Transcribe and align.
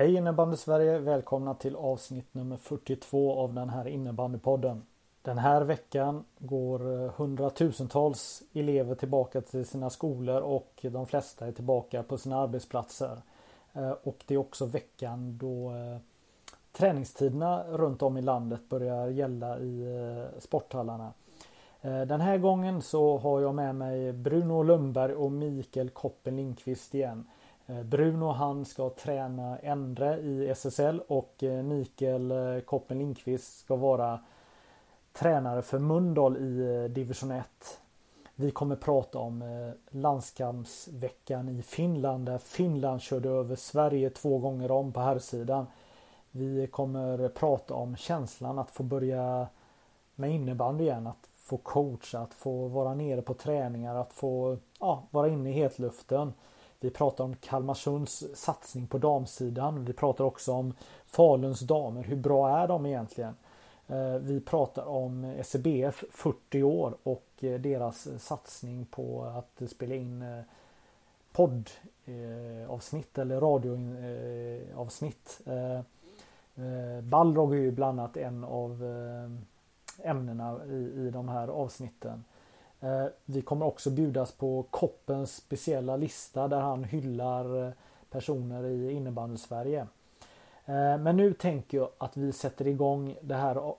Hej 0.00 0.16
innebandy 0.16 0.56
Sverige! 0.56 0.98
Välkomna 0.98 1.54
till 1.54 1.76
avsnitt 1.76 2.34
nummer 2.34 2.56
42 2.56 3.34
av 3.34 3.54
den 3.54 3.68
här 3.68 3.88
innebandypodden. 3.88 4.82
Den 5.22 5.38
här 5.38 5.62
veckan 5.62 6.24
går 6.38 7.04
eh, 7.04 7.12
hundratusentals 7.16 8.42
elever 8.52 8.94
tillbaka 8.94 9.40
till 9.40 9.66
sina 9.66 9.90
skolor 9.90 10.40
och 10.40 10.80
de 10.82 11.06
flesta 11.06 11.46
är 11.46 11.52
tillbaka 11.52 12.02
på 12.02 12.18
sina 12.18 12.36
arbetsplatser. 12.36 13.22
Eh, 13.72 13.90
och 13.90 14.24
det 14.26 14.34
är 14.34 14.38
också 14.38 14.66
veckan 14.66 15.38
då 15.38 15.70
eh, 15.70 15.96
träningstiderna 16.72 17.64
runt 17.68 18.02
om 18.02 18.16
i 18.16 18.22
landet 18.22 18.68
börjar 18.68 19.08
gälla 19.08 19.58
i 19.58 19.86
sporthallarna. 20.38 21.12
Den 21.80 22.20
här 22.20 22.38
gången 22.38 22.82
så 22.82 23.18
har 23.18 23.40
jag 23.40 23.54
med 23.54 23.74
mig 23.74 24.12
Bruno 24.12 24.62
Lundberg 24.62 25.14
och 25.14 25.32
Mikael 25.32 25.90
Koppen 25.90 26.36
Lindqvist 26.36 26.94
igen. 26.94 27.24
Eh, 27.70 27.82
Bruno 27.82 28.32
han 28.32 28.64
ska 28.64 28.90
träna 28.90 29.58
Endre 29.58 30.18
i 30.18 30.48
SSL 30.48 31.00
och 31.08 31.42
eh, 31.42 31.62
Mikael 31.62 32.30
eh, 32.30 32.60
Koppen 32.60 32.98
Lindqvist 32.98 33.58
ska 33.58 33.76
vara 33.76 34.20
tränare 35.12 35.62
för 35.62 35.78
Mundal 35.78 36.36
i 36.36 36.88
division 36.88 37.30
1. 37.30 37.46
Vi 38.34 38.50
kommer 38.50 38.76
prata 38.76 39.18
om 39.18 39.44
landskampsveckan 39.90 41.48
i 41.48 41.62
Finland 41.62 42.26
där 42.26 42.38
Finland 42.38 43.00
körde 43.00 43.28
över 43.28 43.56
Sverige 43.56 44.10
två 44.10 44.38
gånger 44.38 44.70
om 44.70 44.92
på 44.92 45.00
herrsidan. 45.00 45.66
Vi 46.30 46.66
kommer 46.66 47.28
prata 47.28 47.74
om 47.74 47.96
känslan 47.96 48.58
att 48.58 48.70
få 48.70 48.82
börja 48.82 49.46
med 50.14 50.30
innebandy 50.30 50.84
igen, 50.84 51.06
att 51.06 51.28
få 51.34 51.56
coacha, 51.56 52.18
att 52.18 52.34
få 52.34 52.68
vara 52.68 52.94
nere 52.94 53.22
på 53.22 53.34
träningar, 53.34 53.94
att 53.94 54.12
få 54.12 54.56
ja, 54.80 55.02
vara 55.10 55.28
inne 55.28 55.50
i 55.50 55.52
hetluften. 55.52 56.32
Vi 56.80 56.90
pratar 56.90 57.24
om 57.24 57.36
Kalmarsunds 57.36 58.24
satsning 58.34 58.86
på 58.86 58.98
damsidan. 58.98 59.84
Vi 59.84 59.92
pratar 59.92 60.24
också 60.24 60.52
om 60.52 60.74
Faluns 61.06 61.60
damer. 61.60 62.02
Hur 62.02 62.16
bra 62.16 62.58
är 62.58 62.68
de 62.68 62.86
egentligen? 62.86 63.34
Eh, 63.90 64.14
vi 64.14 64.40
pratar 64.40 64.88
om 64.88 65.24
SCBF 65.24 66.04
40 66.10 66.62
år 66.62 66.96
och 67.02 67.26
eh, 67.40 67.60
deras 67.60 68.22
satsning 68.22 68.84
på 68.84 69.24
att 69.24 69.70
spela 69.70 69.94
in 69.94 70.22
eh, 70.22 70.40
poddavsnitt 71.32 73.18
eller 73.18 73.40
radioavsnitt. 73.40 75.40
Balrog 77.02 77.54
är 77.54 77.58
ju 77.58 77.70
bland 77.70 78.00
annat 78.00 78.16
en 78.16 78.44
av 78.44 78.84
ämnena 80.02 80.64
i 80.94 81.10
de 81.12 81.28
här 81.28 81.48
avsnitten. 81.48 82.24
Eh, 82.80 83.06
vi 83.24 83.42
kommer 83.42 83.66
också 83.66 83.90
bjudas 83.90 84.32
på 84.32 84.64
Koppens 84.70 85.36
speciella 85.36 85.96
lista 85.96 86.48
där 86.48 86.60
han 86.60 86.84
hyllar 86.84 87.66
eh, 87.66 87.72
personer 88.10 88.64
i 88.64 88.92
innebandy 88.92 89.36
Sverige. 89.36 89.80
Eh, 90.64 90.98
men 90.98 91.16
nu 91.16 91.32
tänker 91.32 91.78
jag 91.78 91.88
att 91.98 92.16
vi 92.16 92.32
sätter 92.32 92.66
igång 92.66 93.16
det 93.20 93.34
här 93.34 93.74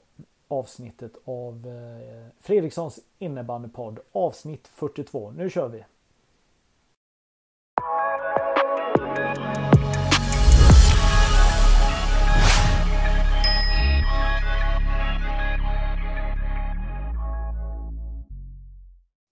avsnittet 0.47 1.11
av 1.25 1.67
Fredrikssons 2.40 3.00
innebandypodd 3.19 4.00
avsnitt 4.11 4.67
42. 4.67 5.31
Nu 5.31 5.50
kör 5.50 5.67
vi! 5.67 5.84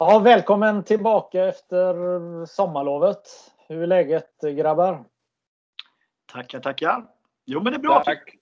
Ja, 0.01 0.19
välkommen 0.19 0.83
tillbaka 0.83 1.45
efter 1.45 2.45
sommarlovet. 2.45 3.21
Hur 3.67 3.83
är 3.83 3.87
läget 3.87 4.41
grabbar? 4.41 5.05
Tackar, 6.33 6.59
tackar. 6.59 7.05
Jo, 7.45 7.61
men 7.63 7.73
det 7.73 7.77
är 7.77 7.81
bra. 7.81 8.03
Tack. 8.05 8.35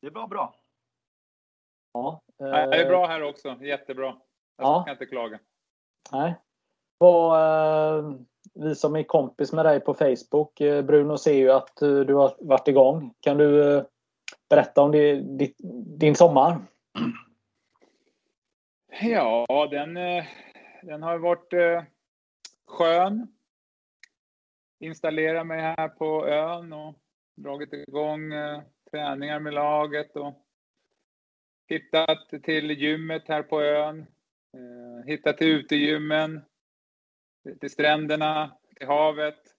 Det 0.00 0.06
är 0.06 0.10
bra, 0.10 0.26
bra. 0.26 0.54
Ja, 1.92 2.20
Det 2.38 2.44
är 2.82 2.88
bra 2.88 3.06
här 3.06 3.22
också. 3.22 3.56
Jättebra. 3.60 4.06
Jag 4.56 4.66
Ja. 4.66 4.82
kan 4.86 4.92
inte 4.92 5.06
klaga. 5.06 5.38
Nej. 6.12 6.34
Vad, 6.98 7.40
eh, 7.98 8.12
vi 8.54 8.74
som 8.74 8.96
är 8.96 9.02
kompis 9.02 9.52
med 9.52 9.64
dig 9.64 9.80
på 9.80 9.94
Facebook, 9.94 10.60
eh, 10.60 10.82
Bruno 10.84 11.18
ser 11.18 11.34
ju 11.34 11.50
att 11.50 11.82
eh, 11.82 11.98
du 12.00 12.14
har 12.14 12.34
varit 12.40 12.68
igång. 12.68 13.14
Kan 13.20 13.36
du 13.38 13.74
eh, 13.76 13.82
berätta 14.50 14.82
om 14.82 14.90
det, 14.92 15.14
ditt, 15.14 15.56
din 15.98 16.14
sommar? 16.14 16.56
Ja, 19.00 19.68
den, 19.70 19.96
eh, 19.96 20.24
den 20.82 21.02
har 21.02 21.18
varit 21.18 21.52
eh, 21.52 21.84
skön. 22.66 23.34
Installerat 24.80 25.46
mig 25.46 25.60
här 25.60 25.88
på 25.88 26.26
ön 26.26 26.72
och 26.72 26.94
dragit 27.34 27.72
igång 27.72 28.32
eh, 28.32 28.62
träningar 28.90 29.40
med 29.40 29.54
laget 29.54 30.16
och 30.16 30.34
hittat 31.68 32.28
till 32.42 32.70
gymmet 32.70 33.28
här 33.28 33.42
på 33.42 33.62
ön. 33.62 34.00
Eh, 34.54 35.06
hittat 35.06 35.38
till 35.38 35.48
utegymmen, 35.48 36.40
till 37.60 37.70
stränderna, 37.70 38.56
till 38.76 38.86
havet. 38.86 39.54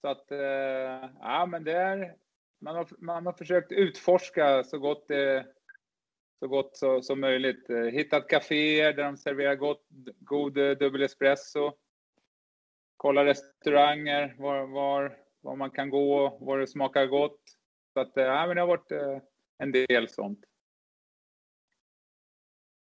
Så 0.00 0.08
att, 0.08 0.30
eh, 0.30 1.10
ja 1.20 1.46
men 1.46 1.64
det 1.64 1.72
är, 1.72 2.16
man 2.60 2.76
har, 2.76 2.86
man 2.98 3.26
har 3.26 3.32
försökt 3.32 3.72
utforska 3.72 4.64
så 4.64 4.78
gott 4.78 5.08
det 5.08 5.46
så 6.40 6.48
gott 6.48 6.76
så, 6.76 7.02
som 7.02 7.20
möjligt. 7.20 7.70
Eh, 7.70 7.76
Hittat 7.76 8.28
kaféer 8.28 8.92
där 8.92 9.04
de 9.04 9.16
serverar 9.16 9.54
gott, 9.54 9.86
god 10.18 10.58
eh, 10.58 10.70
dubbel 10.70 11.02
espresso. 11.02 11.72
Kolla 12.96 13.24
restauranger, 13.24 14.36
var, 14.38 14.66
var, 14.66 15.16
var 15.40 15.56
man 15.56 15.70
kan 15.70 15.90
gå, 15.90 16.38
var 16.40 16.58
det 16.58 16.66
smakar 16.66 17.06
gott. 17.06 17.40
Så 17.92 18.00
att, 18.00 18.16
eh, 18.16 18.24
ja, 18.24 18.46
men 18.46 18.56
det 18.56 18.62
har 18.62 18.68
varit 18.68 18.92
en 19.58 19.72
del 19.72 20.08
sånt. 20.08 20.44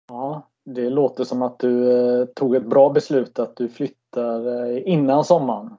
Ja, 0.08 0.50
det 0.64 0.90
låter 0.90 1.24
som 1.24 1.42
att 1.42 1.58
du 1.58 1.92
eh, 1.92 2.26
tog 2.26 2.56
ett 2.56 2.66
bra 2.66 2.90
beslut 2.90 3.38
att 3.38 3.56
du 3.56 3.68
flyttar 3.68 4.66
eh, 4.66 4.82
innan 4.88 5.24
sommaren. 5.24 5.76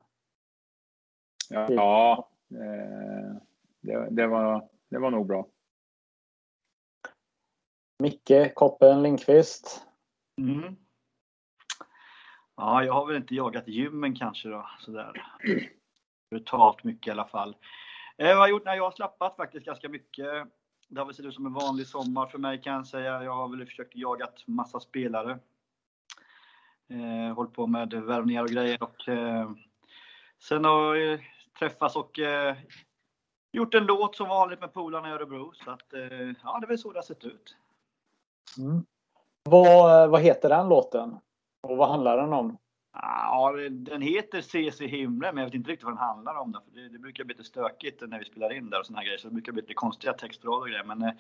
Ja, 1.50 1.68
ja 1.72 2.30
eh, 2.50 3.36
det, 3.82 4.08
det, 4.10 4.28
var, 4.28 4.70
det 4.90 5.00
var 5.00 5.12
nog 5.12 5.28
bra. 5.28 5.48
Micke 8.00 8.54
Koppen 8.56 9.04
Lindqvist. 9.04 9.86
Mm. 10.38 10.76
Ja, 12.56 12.84
jag 12.84 12.94
har 12.94 13.06
väl 13.06 13.16
inte 13.16 13.36
jagat 13.36 13.68
gymmen 13.68 14.16
kanske 14.16 14.50
då, 14.50 14.70
sådär. 14.80 15.26
Brutalt 16.30 16.84
mycket 16.84 17.08
i 17.08 17.12
alla 17.12 17.28
fall. 17.28 17.56
Eh, 18.18 18.28
har 18.28 18.34
jag 18.34 18.50
gjort? 18.50 18.66
Nej, 18.66 18.78
jag 18.78 18.84
har 18.84 18.92
slappat 18.92 19.36
faktiskt 19.36 19.66
ganska 19.66 19.90
mycket. 19.90 20.26
Det 20.88 21.00
har 21.00 21.06
väl 21.06 21.16
sett 21.16 21.26
ut 21.26 21.34
som 21.34 21.46
en 21.46 21.54
vanlig 21.54 21.88
sommar 21.88 22.26
för 22.26 22.38
mig 22.38 22.62
kan 22.62 22.74
jag 22.74 22.88
säga. 22.88 23.24
Jag 23.24 23.36
har 23.36 23.48
väl 23.48 23.66
försökt 23.66 23.96
jagat 23.96 24.44
massa 24.48 24.80
spelare. 24.80 25.40
Eh, 26.90 27.36
hållit 27.36 27.54
på 27.54 27.68
med 27.68 27.94
värvningar 27.94 28.44
och 28.44 28.50
grejer 28.50 28.84
och 28.84 29.10
eh, 29.10 29.52
sen 30.40 30.66
har 30.66 30.96
jag 30.96 31.20
träffats 31.60 31.96
och 31.96 32.20
eh, 32.20 32.56
gjort 33.52 33.74
en 33.74 33.86
låt 33.86 34.16
som 34.16 34.30
vanligt 34.30 34.60
med 34.60 34.74
polarna 34.74 35.10
i 35.10 35.12
Örebro. 35.12 35.54
Så 35.54 35.72
att, 35.72 35.94
eh, 35.94 36.02
ja, 36.44 36.60
det 36.60 36.66
är 36.66 36.68
väl 36.68 36.80
så 36.80 36.92
det 36.92 36.98
har 36.98 37.04
sett 37.04 37.26
ut. 37.26 37.56
Mm. 38.58 38.86
Vad, 39.44 40.04
eh, 40.04 40.10
vad 40.10 40.22
heter 40.22 40.50
den 40.50 40.70
låten? 40.70 41.20
Och 41.64 41.78
vad 41.78 41.90
handlar 41.90 42.18
den 42.18 42.34
om? 42.34 42.58
Ja, 43.02 43.54
den 43.72 44.02
heter 44.02 44.40
Ses 44.40 44.82
i 44.82 44.88
himlen, 44.88 45.36
men 45.36 45.42
jag 45.42 45.46
vet 45.46 45.54
inte 45.54 45.72
riktigt 45.72 45.86
vad 45.86 45.94
den 45.94 46.08
handlar 46.08 46.36
om. 46.36 46.54
För 46.54 46.82
det, 46.82 46.90
det 46.90 47.00
brukar 47.00 47.24
bli 47.24 47.34
lite 47.34 47.50
stökigt 47.50 48.02
när 48.08 48.20
vi 48.20 48.26
spelar 48.26 48.54
in 48.54 48.70
där 48.70 48.80
och 48.80 48.86
såna 48.86 49.00
här 49.00 49.06
grejer. 49.06 49.18
Så 49.18 49.28
det 49.28 49.34
brukar 49.34 49.52
bli 49.52 49.62
lite 49.62 49.74
konstiga 49.74 50.14
textrader 50.14 50.62
och 50.62 50.68
grejer. 50.68 50.84
Men, 50.84 51.02
eh, 51.02 51.12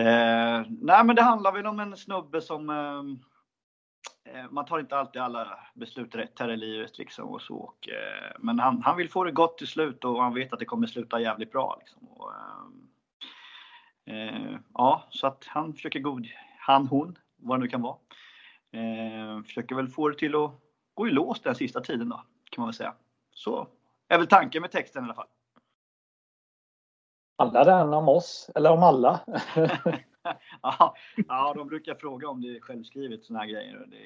eh, 0.00 0.66
nej, 0.68 1.04
men 1.04 1.16
det 1.16 1.22
handlar 1.22 1.52
väl 1.52 1.66
om 1.66 1.80
en 1.80 1.96
snubbe 1.96 2.40
som... 2.40 2.70
Eh, 2.70 3.02
eh 4.34 4.50
man 4.50 4.64
tar 4.64 4.78
inte 4.78 4.96
alltid 4.96 5.22
alla 5.22 5.58
beslut 5.74 6.14
rätt 6.14 6.38
här 6.38 6.50
i 6.50 6.56
livet 6.56 6.98
liksom 6.98 7.28
och 7.28 7.42
så. 7.42 7.56
Och, 7.56 7.88
eh, 7.88 8.32
men 8.38 8.58
han, 8.58 8.82
han 8.82 8.96
vill 8.96 9.10
få 9.10 9.24
det 9.24 9.32
gott 9.32 9.58
till 9.58 9.68
slut 9.68 10.04
och 10.04 10.22
han 10.22 10.34
vet 10.34 10.52
att 10.52 10.58
det 10.58 10.64
kommer 10.64 10.86
sluta 10.86 11.20
jävligt 11.20 11.52
bra. 11.52 11.76
Liksom, 11.80 12.08
och, 12.08 12.32
eh, 12.32 12.66
eh, 14.06 14.56
ja, 14.74 15.08
så 15.10 15.26
att 15.26 15.44
han 15.44 15.74
försöker 15.74 16.00
god... 16.00 16.26
Han, 16.58 16.86
hon, 16.86 17.18
vad 17.36 17.58
det 17.58 17.62
nu 17.62 17.68
kan 17.68 17.82
vara. 17.82 17.96
Eh, 18.72 19.42
försöker 19.42 19.74
väl 19.74 19.88
få 19.88 20.08
det 20.08 20.18
till 20.18 20.34
att 20.34 20.52
gå 20.94 21.08
i 21.08 21.10
lås 21.10 21.40
den 21.40 21.54
sista 21.54 21.80
tiden 21.80 22.08
då, 22.08 22.24
kan 22.50 22.62
man 22.62 22.68
väl 22.68 22.74
säga. 22.74 22.94
Så 23.32 23.68
är 24.08 24.18
väl 24.18 24.26
tanken 24.26 24.62
med 24.62 24.70
texten 24.70 25.02
i 25.02 25.04
alla 25.04 25.14
fall. 25.14 25.28
Handlar 27.38 27.64
den 27.64 27.94
om 27.94 28.08
oss 28.08 28.50
eller 28.54 28.72
om 28.72 28.82
alla? 28.82 29.20
ja, 30.62 30.94
ja, 31.28 31.54
de 31.56 31.68
brukar 31.68 31.94
fråga 31.94 32.28
om 32.28 32.42
det 32.42 32.56
är 32.56 32.60
självskrivet 32.60 33.24
sådana 33.24 33.44
här 33.44 33.50
grejer. 33.50 33.86
Det, 33.86 33.96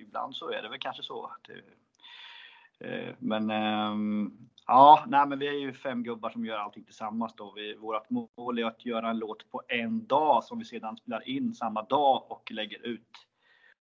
ibland 0.00 0.36
så 0.36 0.50
är 0.50 0.62
det 0.62 0.68
väl 0.68 0.78
kanske 0.78 1.02
så. 1.02 1.30
Det, 1.46 2.88
eh, 2.88 3.14
men 3.18 3.50
ehm, 3.50 4.48
ja, 4.68 5.04
nej, 5.08 5.26
men 5.26 5.38
vi 5.38 5.48
är 5.48 5.52
ju 5.52 5.72
fem 5.72 6.02
gubbar 6.02 6.30
som 6.30 6.44
gör 6.46 6.58
allting 6.58 6.84
tillsammans 6.84 7.34
då. 7.36 7.52
Vi, 7.56 7.74
vårt 7.74 8.10
mål 8.10 8.58
är 8.58 8.64
att 8.64 8.84
göra 8.86 9.10
en 9.10 9.18
låt 9.18 9.50
på 9.50 9.62
en 9.68 10.06
dag 10.06 10.44
som 10.44 10.58
vi 10.58 10.64
sedan 10.64 10.96
spelar 10.96 11.28
in 11.28 11.54
samma 11.54 11.82
dag 11.82 12.24
och 12.28 12.50
lägger 12.52 12.86
ut 12.86 13.08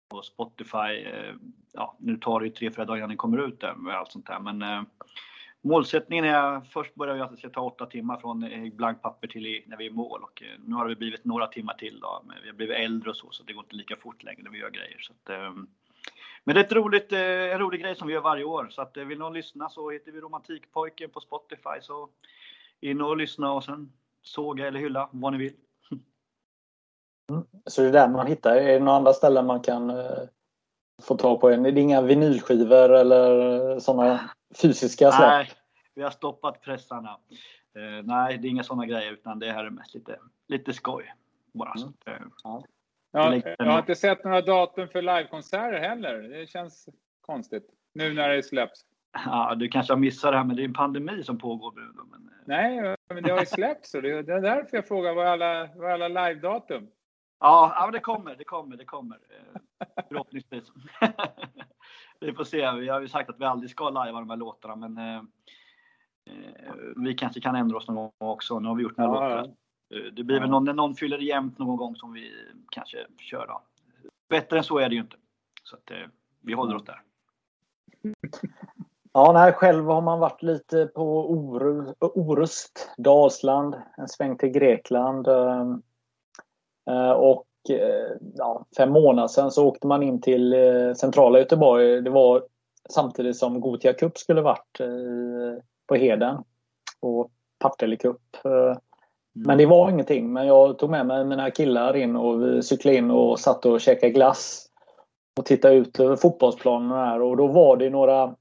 på 0.09 0.23
Spotify. 0.23 1.05
Eh, 1.07 1.35
ja, 1.73 1.97
nu 1.99 2.17
tar 2.17 2.41
det 2.41 2.47
ju 2.47 2.53
tre, 2.53 2.71
fyra 2.71 2.85
dagar 2.85 2.99
innan 2.99 3.09
den 3.09 3.19
kommer 3.19 3.39
ut 3.39 3.61
där 3.61 3.75
med 3.75 3.95
allt 3.95 4.13
sånt 4.13 4.27
där. 4.27 4.39
Men 4.41 4.63
eh, 4.63 4.83
Målsättningen 5.67 6.25
är, 6.25 6.61
först 6.61 6.95
börjar 6.95 7.15
vi 7.15 7.21
alltså 7.21 7.35
att 7.35 7.43
det 7.43 7.49
ska 7.49 7.61
ta 7.61 7.67
åtta 7.67 7.87
timmar 7.87 8.17
från 8.17 8.43
eh, 8.43 8.73
blankt 8.73 9.03
papper 9.03 9.29
till 9.29 9.63
när 9.67 9.77
vi 9.77 9.87
är 9.87 9.91
i 9.91 9.95
mål 9.95 10.23
och 10.23 10.43
eh, 10.43 10.61
nu 10.65 10.75
har 10.75 10.89
det 10.89 10.97
blivit 10.97 11.25
några 11.25 11.47
timmar 11.47 11.75
till 11.75 12.01
då. 12.01 12.23
Men 12.27 12.37
vi 12.43 12.49
har 12.49 12.57
blivit 12.57 12.77
äldre 12.77 13.11
och 13.11 13.17
så, 13.17 13.31
så 13.31 13.43
det 13.43 13.53
går 13.53 13.65
inte 13.65 13.77
lika 13.77 13.97
fort 13.97 14.23
längre 14.23 14.43
när 14.43 14.51
vi 14.51 14.59
gör 14.59 14.71
grejer. 14.71 14.99
Så 15.01 15.13
att, 15.13 15.31
eh, 15.31 15.53
men 16.45 16.55
det 16.55 16.61
är 16.61 16.65
ett 16.65 16.73
roligt, 16.73 17.13
eh, 17.13 17.19
en 17.21 17.59
rolig 17.59 17.81
grej 17.81 17.97
som 17.97 18.09
vi 18.09 18.15
gör 18.15 18.21
varje 18.21 18.45
år. 18.45 18.69
Så 18.71 18.83
att 18.83 18.97
eh, 18.97 19.05
vill 19.05 19.19
någon 19.19 19.35
lyssna 19.35 19.69
så 19.69 19.91
heter 19.91 20.13
vi 20.13 20.21
Romantikpojken 20.21 21.11
på 21.11 21.21
Spotify. 21.21 21.81
Så 21.81 22.09
in 22.81 23.01
och 23.01 23.17
lyssna 23.17 23.53
och 23.53 23.65
sen 23.65 23.93
såga 24.23 24.67
eller 24.67 24.81
hylla 24.81 25.09
vad 25.13 25.33
ni 25.33 25.39
vill. 25.39 25.55
Mm. 27.33 27.45
Så 27.67 27.83
det 27.83 27.89
är 27.89 27.93
där 27.93 28.09
man 28.09 28.27
hittar, 28.27 28.57
är 28.57 28.73
det 28.73 28.85
några 28.85 28.97
andra 28.99 29.13
ställen 29.13 29.47
man 29.47 29.61
kan 29.61 29.93
få 31.03 31.17
tag 31.17 31.41
på 31.41 31.51
en? 31.51 31.63
Det 31.63 31.69
är 31.71 31.79
inga 31.79 32.03
vinylskivor 32.03 32.95
eller 32.95 33.81
sådana 33.81 34.31
fysiska 34.63 35.13
släpp? 35.13 35.29
Nej, 35.29 35.51
vi 35.95 36.03
har 36.03 36.11
stoppat 36.11 36.61
pressarna. 36.61 37.19
Eh, 37.75 38.05
nej, 38.05 38.39
det 38.39 38.49
är 38.49 38.51
inga 38.51 38.63
sådana 38.63 38.87
grejer 38.87 39.13
utan 39.13 39.39
det 39.39 39.53
här 39.53 39.65
är 39.65 39.71
mest 39.71 39.95
lite, 39.95 40.19
lite 40.49 40.73
skoj. 40.73 41.15
Bara. 41.53 41.73
Mm. 41.77 41.79
Så, 41.79 42.11
eh, 42.11 42.23
ja. 42.45 42.65
Ja, 43.17 43.41
jag 43.59 43.67
har 43.67 43.79
inte 43.79 43.95
sett 43.95 44.25
några 44.25 44.41
datum 44.41 44.89
för 44.89 45.03
livekonserter 45.03 45.79
heller. 45.79 46.23
Det 46.23 46.51
känns 46.51 46.89
konstigt. 47.21 47.67
Nu 47.93 48.15
när 48.15 48.29
det 48.29 48.43
släpps. 48.43 48.81
Ja, 49.13 49.55
du 49.55 49.69
kanske 49.69 49.93
har 49.93 49.99
missat 49.99 50.33
det 50.33 50.37
här, 50.37 50.45
men 50.45 50.57
det 50.57 50.63
är 50.63 50.65
en 50.65 50.73
pandemi 50.73 51.23
som 51.23 51.39
pågår. 51.39 51.73
Men... 52.11 52.29
Eh. 52.29 52.35
Nej, 52.45 52.97
men 53.09 53.23
det 53.23 53.33
har 53.33 53.41
ju 53.41 53.47
släppts. 53.47 53.93
det 53.93 53.99
är 53.99 54.41
därför 54.41 54.77
jag 54.77 54.89
frågar 54.89 55.15
var 55.15 55.25
alla, 55.25 55.69
var 55.77 55.91
alla 55.91 56.09
live-datum? 56.09 56.89
Ja, 57.41 57.75
ja, 57.77 57.91
det 57.91 58.01
kommer, 58.01 58.37
det 58.37 58.45
kommer, 58.45 58.77
det 58.77 58.85
kommer. 58.85 59.17
Eh, 59.17 59.87
förhoppningsvis. 60.09 60.73
vi 62.21 62.33
får 62.33 62.45
se. 62.45 62.73
Vi 62.73 62.89
har 62.89 63.01
ju 63.01 63.09
sagt 63.09 63.31
att 63.31 63.41
vi 63.41 63.45
aldrig 63.45 63.71
ska 63.71 63.91
lajva 63.91 64.21
de 64.21 64.31
här 64.31 64.37
låtarna, 64.37 64.77
men 64.77 64.99
eh, 64.99 65.23
vi 66.97 67.15
kanske 67.15 67.41
kan 67.41 67.57
ändra 67.57 67.77
oss 67.77 67.89
någon 67.89 67.97
gång 67.97 68.13
också. 68.19 68.59
Nu 68.61 68.69
har 68.69 68.75
vi 68.75 68.83
gjort 68.83 68.97
några 68.97 69.31
ja, 69.31 69.37
låtar. 69.37 69.55
Eh, 69.95 70.13
det 70.13 70.25
blir 70.25 70.41
väl 70.41 70.51
någon, 70.51 70.65
när 70.65 70.73
någon 70.73 70.95
fyller 70.95 71.19
jämnt 71.19 71.59
någon 71.59 71.77
gång 71.77 71.97
som 71.97 72.13
vi 72.13 72.33
kanske 72.71 73.07
kör 73.19 73.47
då. 73.47 73.63
Bättre 74.29 74.59
än 74.59 74.65
så 74.65 74.79
är 74.79 74.89
det 74.89 74.95
ju 74.95 75.01
inte. 75.01 75.17
Så 75.63 75.77
att, 75.77 75.91
eh, 75.91 76.09
vi 76.41 76.53
håller 76.53 76.77
oss 76.77 76.85
där. 76.85 77.03
Ja, 79.13 79.33
nej, 79.33 79.53
själv 79.53 79.87
har 79.87 80.01
man 80.01 80.19
varit 80.19 80.43
lite 80.43 80.87
på 80.87 81.31
Orust, 82.01 82.91
Dalsland, 82.97 83.75
en 83.97 84.09
sväng 84.09 84.39
till 84.39 84.49
Grekland. 84.49 85.29
Eh, 85.29 87.11
och 87.11 87.47
ja, 88.35 88.67
fem 88.77 88.91
månader 88.91 89.29
sedan 89.29 89.51
så 89.51 89.67
åkte 89.67 89.87
man 89.87 90.03
in 90.03 90.21
till 90.21 90.55
centrala 90.97 91.39
Göteborg. 91.39 92.03
Det 92.03 92.11
var 92.11 92.47
samtidigt 92.91 93.37
som 93.37 93.61
Gotia 93.61 93.93
Cup 93.93 94.19
skulle 94.19 94.41
varit 94.41 94.81
på 95.87 95.95
Heden. 95.95 96.45
Och 97.01 97.31
Partille 97.59 97.97
Cup. 97.97 98.21
Mm. 99.37 99.47
Men 99.47 99.59
det 99.59 99.67
var 99.67 99.91
ingenting. 99.91 100.33
Men 100.33 100.47
jag 100.47 100.79
tog 100.79 100.91
med 100.91 101.07
mig 101.07 101.25
mina 101.25 101.51
killar 101.51 101.97
in 101.97 102.17
och 102.17 102.43
vi 102.43 102.63
cyklade 102.63 102.97
in 102.97 103.11
och 103.11 103.41
satt 103.41 103.67
och 103.67 103.81
käkade 103.81 104.13
glass. 104.13 104.67
Och 105.39 105.47
tittade 105.47 105.75
ut 105.75 106.01
över 106.01 106.17
fotbollsplanen 106.17 106.91
här 106.91 107.23
och 107.23 107.37
då 107.37 107.47
var 107.47 107.77
det 107.77 107.91
några 107.91 108.35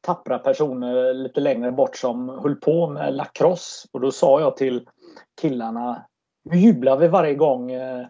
tappra 0.00 0.38
personer 0.38 1.14
lite 1.14 1.40
längre 1.40 1.72
bort 1.72 1.96
som 1.96 2.28
höll 2.28 2.56
på 2.56 2.86
med 2.86 3.14
lacrosse. 3.14 3.88
Och 3.92 4.00
då 4.00 4.10
sa 4.10 4.40
jag 4.40 4.56
till 4.56 4.88
killarna 5.40 6.04
nu 6.44 6.56
jublar 6.56 6.96
vi 6.96 7.08
varje 7.08 7.34
gång 7.34 7.70
eh, 7.70 8.06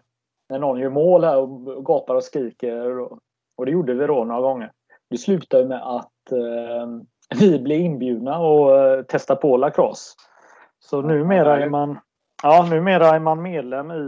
när 0.49 0.59
någon 0.59 0.79
gör 0.79 0.89
mål 0.89 1.23
här 1.23 1.37
och 1.37 1.85
gapar 1.85 2.15
och 2.15 2.23
skriker. 2.23 2.99
Och 3.57 3.65
det 3.65 3.71
gjorde 3.71 3.93
vi 3.93 4.07
då 4.07 4.23
några 4.23 4.41
gånger. 4.41 4.71
Det 5.09 5.17
slutade 5.17 5.65
med 5.65 5.81
att 5.81 6.31
eh, 6.31 6.87
vi 7.39 7.59
blev 7.59 7.79
inbjudna 7.79 8.39
och 8.39 8.79
eh, 8.79 9.03
testa 9.03 9.35
på 9.35 9.57
lacrosse. 9.57 10.15
Så 10.83 11.01
numera 11.01 11.59
är 11.59 11.69
man 11.69 11.99
Ja, 12.43 12.67
numera 12.69 13.07
är 13.07 13.19
man 13.19 13.41
medlem 13.41 13.91
i... 13.91 14.03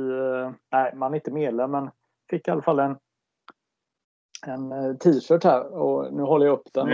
Nej, 0.71 0.91
man 0.95 1.11
är 1.11 1.15
inte 1.15 1.31
medlem 1.31 1.71
men 1.71 1.89
fick 2.29 2.47
i 2.47 2.51
alla 2.51 2.61
fall 2.61 2.79
en, 2.79 2.97
en 4.45 4.97
t-shirt 4.97 5.43
här 5.43 5.73
och 5.73 6.13
nu 6.13 6.21
håller 6.21 6.45
jag 6.45 6.53
upp 6.53 6.67
den 6.73 6.89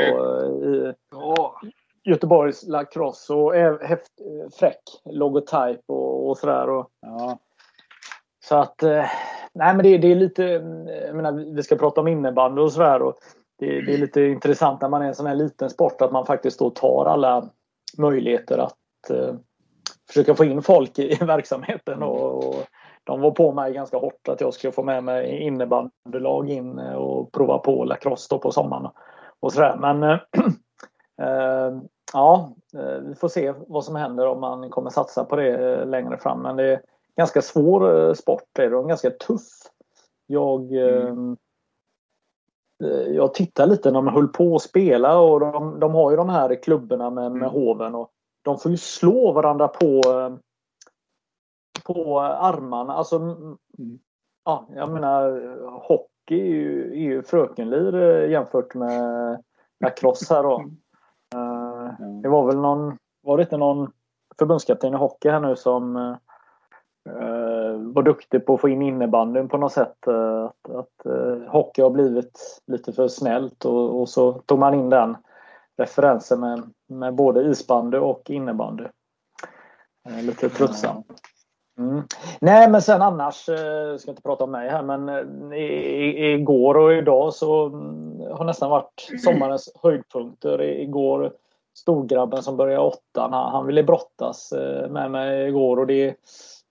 då 1.11 1.59
i 2.03 2.09
Göteborgs 2.09 2.67
lacrosse 2.67 3.33
och 3.33 3.53
häft, 3.81 4.11
fräck 4.59 4.81
logotyp 5.05 5.81
och, 5.87 6.29
och 6.29 6.37
sådär. 6.37 6.67
ja. 7.01 7.39
Så 8.45 8.55
att, 8.55 8.83
eh, 8.83 9.05
nej 9.53 9.75
men 9.75 9.83
det, 9.83 9.97
det, 9.97 10.11
är 10.11 10.15
lite, 10.15 10.43
jag 11.07 11.15
menar, 11.15 11.55
vi 11.55 11.63
ska 11.63 11.75
prata 11.75 12.01
om 12.01 12.07
innebandy 12.07 12.61
och 12.61 12.71
sådär. 12.71 13.01
Och 13.01 13.15
det, 13.59 13.81
det, 13.81 13.93
är 13.93 13.97
lite 13.97 14.21
intressant 14.21 14.81
när 14.81 14.89
man 14.89 15.01
är 15.01 15.07
en 15.07 15.15
sån 15.15 15.25
här 15.25 15.35
liten 15.35 15.69
sport 15.69 16.01
att 16.01 16.11
man 16.11 16.25
faktiskt 16.25 16.59
då 16.59 16.69
tar 16.69 17.05
alla 17.05 17.49
möjligheter 17.97 18.57
att 18.57 19.09
eh, 19.09 19.35
försöka 20.09 20.35
få 20.35 20.45
in 20.45 20.61
folk 20.61 20.99
i 20.99 21.15
verksamheten. 21.25 22.03
Och, 22.03 22.47
och, 22.47 22.55
de 23.03 23.21
var 23.21 23.31
på 23.31 23.51
mig 23.51 23.73
ganska 23.73 23.97
hårt 23.97 24.27
att 24.27 24.41
jag 24.41 24.53
skulle 24.53 24.73
få 24.73 24.83
med 24.83 25.03
mig 25.03 25.39
innebandylag 25.39 26.49
in 26.49 26.79
och 26.79 27.31
prova 27.31 27.57
på 27.57 27.83
lacrosse 27.83 28.37
på 28.37 28.51
sommaren. 28.51 28.91
Och 29.39 29.53
sådär. 29.53 29.77
Men 29.79 30.03
äh, 30.03 30.19
ja, 32.13 32.53
vi 33.01 33.15
får 33.15 33.27
se 33.27 33.53
vad 33.67 33.85
som 33.85 33.95
händer 33.95 34.27
om 34.27 34.41
man 34.41 34.69
kommer 34.69 34.89
satsa 34.89 35.25
på 35.25 35.35
det 35.35 35.85
längre 35.85 36.17
fram. 36.17 36.41
Men 36.41 36.55
det, 36.55 36.81
ganska 37.19 37.41
svår 37.41 38.07
eh, 38.07 38.13
sport 38.13 38.59
är 38.59 38.69
det 38.69 38.77
och 38.77 38.87
ganska 38.87 39.09
tuff. 39.09 39.47
Jag, 40.27 40.73
mm. 40.73 41.37
eh, 42.83 43.15
jag 43.15 43.33
tittar 43.33 43.67
lite 43.67 43.91
när 43.91 44.01
man 44.01 44.13
höll 44.13 44.27
på 44.27 44.55
att 44.55 44.61
spela 44.61 45.19
och 45.19 45.39
de, 45.39 45.79
de 45.79 45.95
har 45.95 46.11
ju 46.11 46.17
de 46.17 46.29
här 46.29 46.63
klubborna 46.63 47.09
med, 47.09 47.31
med 47.31 47.41
mm. 47.41 47.49
hoven 47.49 47.95
och 47.95 48.11
de 48.49 48.59
får 48.59 48.71
ju 48.71 48.77
slå 48.77 49.31
varandra 49.31 49.67
på 49.67 49.85
eh, 49.85 50.35
på 51.85 52.19
armarna. 52.19 52.93
Alltså, 52.93 53.15
mm. 53.15 53.57
ja, 54.45 54.67
jag 54.75 54.91
menar 54.91 55.31
hockey 55.87 56.39
är 56.41 56.45
ju, 56.45 56.91
är 56.91 57.01
ju 57.01 57.23
frökenlir 57.23 58.23
jämfört 58.27 58.75
med 58.75 59.37
lacrosse 59.79 60.33
här 60.33 60.43
då. 60.43 60.57
Mm. 60.59 62.21
Det 62.21 62.29
var 62.29 62.45
väl 62.45 62.57
någon, 62.57 62.97
var 63.21 63.37
det 63.37 63.43
inte 63.43 63.57
någon 63.57 63.91
förbundskapten 64.39 64.93
i 64.93 64.97
hockey 64.97 65.29
här 65.29 65.39
nu 65.39 65.55
som 65.55 66.15
Uh, 67.09 67.93
var 67.93 68.03
duktig 68.03 68.45
på 68.45 68.53
att 68.53 68.61
få 68.61 68.69
in 68.69 68.81
innebandyn 68.81 69.49
på 69.49 69.57
något 69.57 69.71
sätt. 69.71 69.97
Uh, 70.07 70.43
att, 70.43 70.75
att 70.75 71.05
uh, 71.05 71.47
hockey 71.47 71.81
har 71.81 71.89
blivit 71.89 72.61
lite 72.67 72.93
för 72.93 73.07
snällt 73.07 73.65
och, 73.65 74.01
och, 74.01 74.09
så 74.09 74.31
tog 74.31 74.59
man 74.59 74.73
in 74.73 74.89
den 74.89 75.17
referensen 75.79 76.39
med, 76.39 76.63
med 76.87 77.15
både 77.15 77.41
isbandy 77.41 77.97
och 77.97 78.29
innebandy. 78.29 78.83
Uh, 80.09 80.23
lite 80.23 80.49
tröttsamt. 80.49 81.07
Mm. 81.79 82.03
Nej 82.41 82.69
men 82.69 82.81
sen 82.81 83.01
annars, 83.01 83.47
jag 83.47 83.99
ska 83.99 84.11
inte 84.11 84.21
prata 84.21 84.43
om 84.43 84.51
mig 84.51 84.69
här 84.69 84.83
men 84.83 85.53
i, 85.53 86.33
igår 86.33 86.77
och 86.77 86.93
idag 86.93 87.33
så 87.33 87.65
mm, 87.65 88.19
har 88.37 88.45
nästan 88.45 88.69
varit 88.69 89.07
sommarens 89.23 89.69
höjdpunkter. 89.83 90.61
Igår 90.61 91.33
storgrabben 91.77 92.43
som 92.43 92.57
började 92.57 92.83
åttan, 92.83 93.33
han, 93.33 93.51
han 93.51 93.65
ville 93.65 93.83
brottas 93.83 94.53
med 94.89 95.11
mig 95.11 95.47
igår 95.47 95.79
och 95.79 95.87
det 95.87 96.15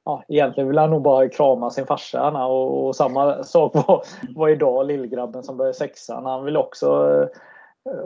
ja, 0.09 0.25
egentligen 0.29 0.69
vill 0.69 0.79
han 0.79 0.91
nog 0.91 1.03
bara 1.03 1.29
krama 1.29 1.71
sin 1.71 1.87
farsa. 1.87 2.47
Och, 2.47 2.87
och 2.87 2.97
samma 2.97 3.43
sak 3.45 3.75
var, 3.75 4.03
var 4.35 4.49
idag 4.49 4.87
lillgrabben 4.87 5.43
som 5.43 5.57
började 5.57 5.79
sexan. 5.79 6.27
Han 6.27 6.45
vill 6.45 6.57
också... 6.57 7.29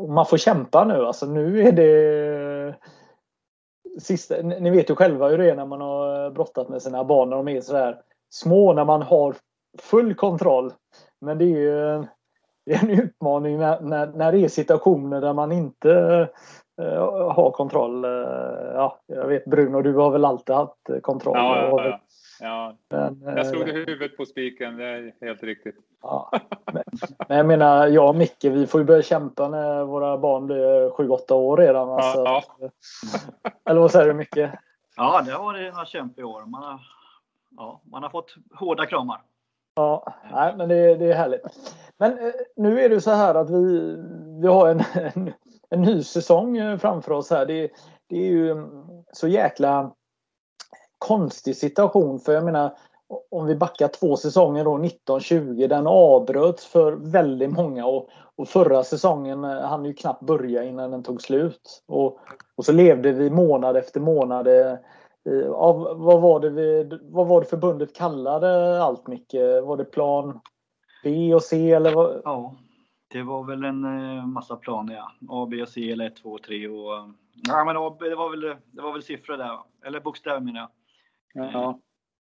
Man 0.09 0.26
får 0.26 0.37
kämpa 0.37 0.85
nu. 0.85 1.07
Alltså 1.07 1.26
nu 1.26 1.62
är 1.62 1.73
det... 1.73 2.75
Sista, 4.00 4.43
ni 4.43 4.71
vet 4.71 4.91
ju 4.91 4.95
själva 4.95 5.29
hur 5.29 5.38
det 5.38 5.50
är 5.50 5.57
när 5.57 5.67
man 5.67 5.81
har 5.81 6.31
brottat 6.31 6.69
med 6.69 6.83
sina 6.83 7.05
barn 7.05 7.31
när 7.31 7.37
de 7.37 7.49
är 7.49 7.61
sådär 7.61 8.00
små. 8.31 8.73
När 8.73 8.85
man 8.85 9.02
har 9.02 9.37
full 9.79 10.14
kontroll. 10.14 10.73
Men 11.21 11.38
det 11.38 11.45
är 11.45 11.59
ju 11.59 12.05
det 12.67 12.73
är 12.73 12.85
en 12.85 12.91
utmaning 12.91 13.59
när, 13.59 13.81
när, 13.81 14.07
när 14.07 14.33
det 14.33 14.38
är 14.38 14.49
situationer 14.49 15.21
där 15.21 15.33
man 15.33 15.52
inte 15.52 16.29
Eh, 16.81 17.33
ha 17.33 17.50
kontroll. 17.50 18.05
Eh, 18.05 18.11
ja, 18.75 18.99
jag 19.07 19.26
vet 19.26 19.45
Bruno, 19.45 19.83
du 19.83 19.95
har 19.95 20.11
väl 20.11 20.25
alltid 20.25 20.55
haft 20.55 21.02
kontroll? 21.02 21.37
Ja, 21.37 21.57
ja, 21.57 21.85
ja. 21.85 22.00
Ja, 22.44 22.76
men, 22.88 23.37
jag 23.37 23.46
slog 23.46 23.66
det 23.66 23.72
huvudet 23.72 24.16
på 24.16 24.26
spiken, 24.26 24.76
det 24.76 24.84
är 24.84 25.14
helt 25.20 25.42
riktigt. 25.42 25.76
Ja. 26.02 26.30
Men, 26.72 26.82
men 27.28 27.37
jag 27.37 27.46
menar, 27.46 27.87
jag 27.87 28.08
och 28.08 28.16
Micke, 28.16 28.44
vi 28.44 28.66
får 28.66 28.80
ju 28.80 28.84
börja 28.84 29.02
kämpa 29.02 29.49
när 29.49 29.84
våra 29.84 30.18
barn 30.18 30.46
blir 30.46 30.90
7-8 30.90 31.32
år 31.32 31.56
redan. 31.56 31.88
Alltså. 31.88 32.18
Ja, 32.18 32.42
ja. 32.58 32.68
Eller 33.70 33.80
vad 33.80 33.90
säger 33.90 34.06
du 34.06 34.14
Micke? 34.14 34.37
Ja, 34.96 35.22
det 35.26 35.32
har 35.32 35.44
varit 35.44 35.72
några 35.72 35.87
kämpeår. 35.87 36.46
Man 36.46 36.62
har, 36.62 36.80
ja, 37.56 37.80
man 37.84 38.02
har 38.02 38.11
fått 38.11 38.34
hårda 38.54 38.87
kramar. 38.87 39.20
Ja, 39.75 40.14
nej, 40.32 40.54
men 40.56 40.68
det, 40.68 40.94
det 40.94 41.12
är 41.12 41.14
härligt. 41.14 41.42
Men 41.99 42.18
eh, 42.18 42.32
nu 42.56 42.80
är 42.80 42.88
det 42.88 43.00
så 43.00 43.11
här 43.11 43.34
att 43.34 43.50
vi, 43.50 43.96
vi 44.40 44.49
har 44.49 44.68
en, 44.68 44.82
en, 44.94 45.32
en 45.70 45.82
ny 45.82 46.02
säsong 46.02 46.56
eh, 46.56 46.78
framför 46.78 47.12
oss 47.12 47.30
här. 47.30 47.46
Det, 47.46 47.70
det 48.08 48.16
är 48.16 48.30
ju 48.30 48.66
så 49.12 49.28
jäkla 49.28 49.92
konstig 51.02 51.56
situation. 51.56 52.18
För 52.21 52.32
jag 52.32 52.44
menar, 52.44 52.71
om 53.30 53.47
vi 53.47 53.56
backar 53.56 53.88
två 53.88 54.16
säsonger 54.16 54.64
då, 54.64 54.78
19-20, 54.78 55.68
den 55.68 55.87
avbröts 55.87 56.66
för 56.66 56.92
väldigt 56.92 57.52
många 57.52 57.87
och, 57.87 58.09
och 58.37 58.49
förra 58.49 58.85
säsongen 58.85 59.44
eh, 59.44 59.61
hann 59.61 59.85
ju 59.85 59.94
knappt 59.94 60.23
börja 60.23 60.64
innan 60.64 60.90
den 60.90 61.02
tog 61.02 61.23
slut. 61.23 61.82
Och, 61.88 62.18
och 62.56 62.64
så 62.64 62.73
levde 62.73 63.12
vi 63.12 63.30
månad 63.30 63.76
efter 63.76 64.00
månad. 64.00 64.47
Eh, 64.49 64.73
eh, 65.28 65.50
av, 65.50 65.99
vad, 65.99 66.21
var 66.21 66.40
det 66.40 66.50
vi, 66.50 66.99
vad 67.02 67.26
var 67.26 67.40
det 67.40 67.47
förbundet 67.47 67.94
kallade 67.94 68.82
allt 68.82 69.06
Micke? 69.06 69.35
Var 69.64 69.76
det 69.76 69.85
plan 69.85 70.40
B 71.04 71.35
och 71.35 71.42
C 71.42 71.73
eller? 71.73 71.94
Vad? 71.94 72.21
Ja, 72.25 72.54
det 73.12 73.23
var 73.23 73.44
väl 73.44 73.64
en 73.64 74.32
massa 74.32 74.56
planer 74.56 74.94
ja. 74.94 75.12
A, 75.28 75.47
B 75.50 75.62
och 75.62 75.68
C 75.68 75.92
eller 75.92 76.06
1, 76.06 76.16
2, 76.16 76.38
3 76.38 76.68
och... 76.68 77.09
Ja 77.49 77.64
men 77.64 77.75
det 77.75 78.14
var 78.14 78.30
väl, 78.30 78.56
det 78.71 78.82
var 78.82 78.92
väl 78.92 79.02
siffror 79.02 79.37
där 79.37 79.59
Eller 79.87 80.00
bokstäver 80.00 80.40
menar 80.40 80.61
jag. 80.61 80.68
Ja. 81.33 81.79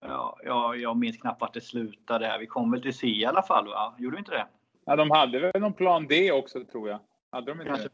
Ja, 0.06 0.38
jag, 0.44 0.78
jag 0.78 0.98
minns 0.98 1.18
knappt 1.18 1.42
vart 1.42 1.54
det 1.54 1.62
slutade. 1.62 2.38
Vi 2.40 2.48
kom 2.48 2.72
väl 2.72 2.82
till 2.82 2.98
C 2.98 3.08
i 3.08 3.26
alla 3.26 3.42
fall, 3.42 3.68
va? 3.68 3.96
Gjorde 3.98 4.16
vi 4.16 4.20
inte 4.20 4.32
det? 4.32 4.48
Ja, 4.86 4.96
de 4.96 5.12
hade 5.12 5.40
väl 5.40 5.62
någon 5.62 5.74
plan 5.74 6.08
D 6.08 6.32
också, 6.32 6.66
tror 6.66 6.90
jag. 6.90 7.00
Hade 7.32 7.52
de 7.52 7.52
inte 7.52 7.66
Kanske. 7.66 7.88
det? 7.88 7.94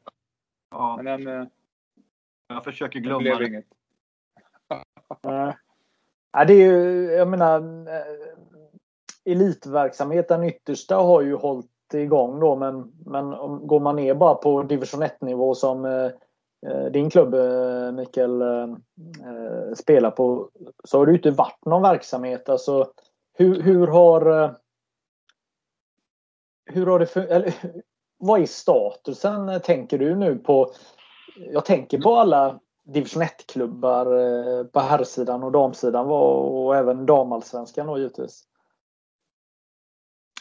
Ja. 0.71 0.99
Men 1.01 1.05
den, 1.05 1.41
eh, 1.41 1.47
jag 2.47 2.63
försöker 2.63 2.99
glömma 2.99 3.23
det. 3.23 3.35
Blev 3.35 3.47
inget. 3.47 3.65
ja, 6.31 6.45
det 6.47 6.53
är 6.53 6.71
ju, 6.71 7.03
jag 7.11 7.27
menar, 7.27 7.87
eh, 7.87 9.31
elitverksamhet, 9.31 10.27
den 10.27 10.43
yttersta 10.43 10.95
har 10.95 11.21
ju 11.21 11.35
hållit 11.35 11.93
igång 11.93 12.39
då, 12.39 12.55
men, 12.55 12.93
men 13.05 13.29
går 13.67 13.79
man 13.79 13.95
ner 13.95 14.13
bara 14.13 14.35
på 14.35 14.63
division 14.63 15.03
1 15.03 15.21
nivå 15.21 15.55
som 15.55 15.85
Eh, 15.85 16.11
Eh, 16.67 16.85
din 16.85 17.09
klubb 17.09 17.33
eh, 17.33 17.91
Mikael 17.91 18.41
eh, 18.41 18.75
spelar 19.75 20.11
på 20.11 20.49
så 20.83 20.97
har 20.97 21.05
det 21.05 21.11
ju 21.11 21.17
inte 21.17 21.31
varit 21.31 21.65
någon 21.65 21.81
verksamhet. 21.81 22.49
Alltså, 22.49 22.91
hur, 23.33 23.61
hur 23.61 23.87
har 23.87 24.55
hur 26.65 26.85
har 26.85 26.99
det 26.99 27.15
eller, 27.15 27.53
vad 28.17 28.41
är 28.41 28.45
statusen 28.45 29.61
tänker 29.61 29.97
du 29.97 30.15
nu 30.15 30.35
på? 30.35 30.73
Jag 31.35 31.65
tänker 31.65 32.01
på 32.01 32.15
alla 32.15 32.59
division 32.83 33.23
1-klubbar 33.23 34.63
på 34.63 34.79
herrsidan 34.79 35.43
och 35.43 35.51
damsidan 35.51 36.07
och 36.07 36.75
även 36.75 37.05
damallsvenskan 37.05 37.87
då 37.87 37.97
givetvis. 37.97 38.43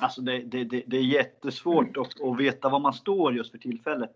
Alltså 0.00 0.20
det, 0.20 0.38
det, 0.38 0.64
det, 0.64 0.84
det 0.86 0.96
är 0.96 1.02
jättesvårt 1.02 1.96
att, 1.96 2.20
att 2.20 2.40
veta 2.40 2.68
var 2.68 2.78
man 2.78 2.92
står 2.92 3.34
just 3.34 3.50
för 3.50 3.58
tillfället 3.58 4.14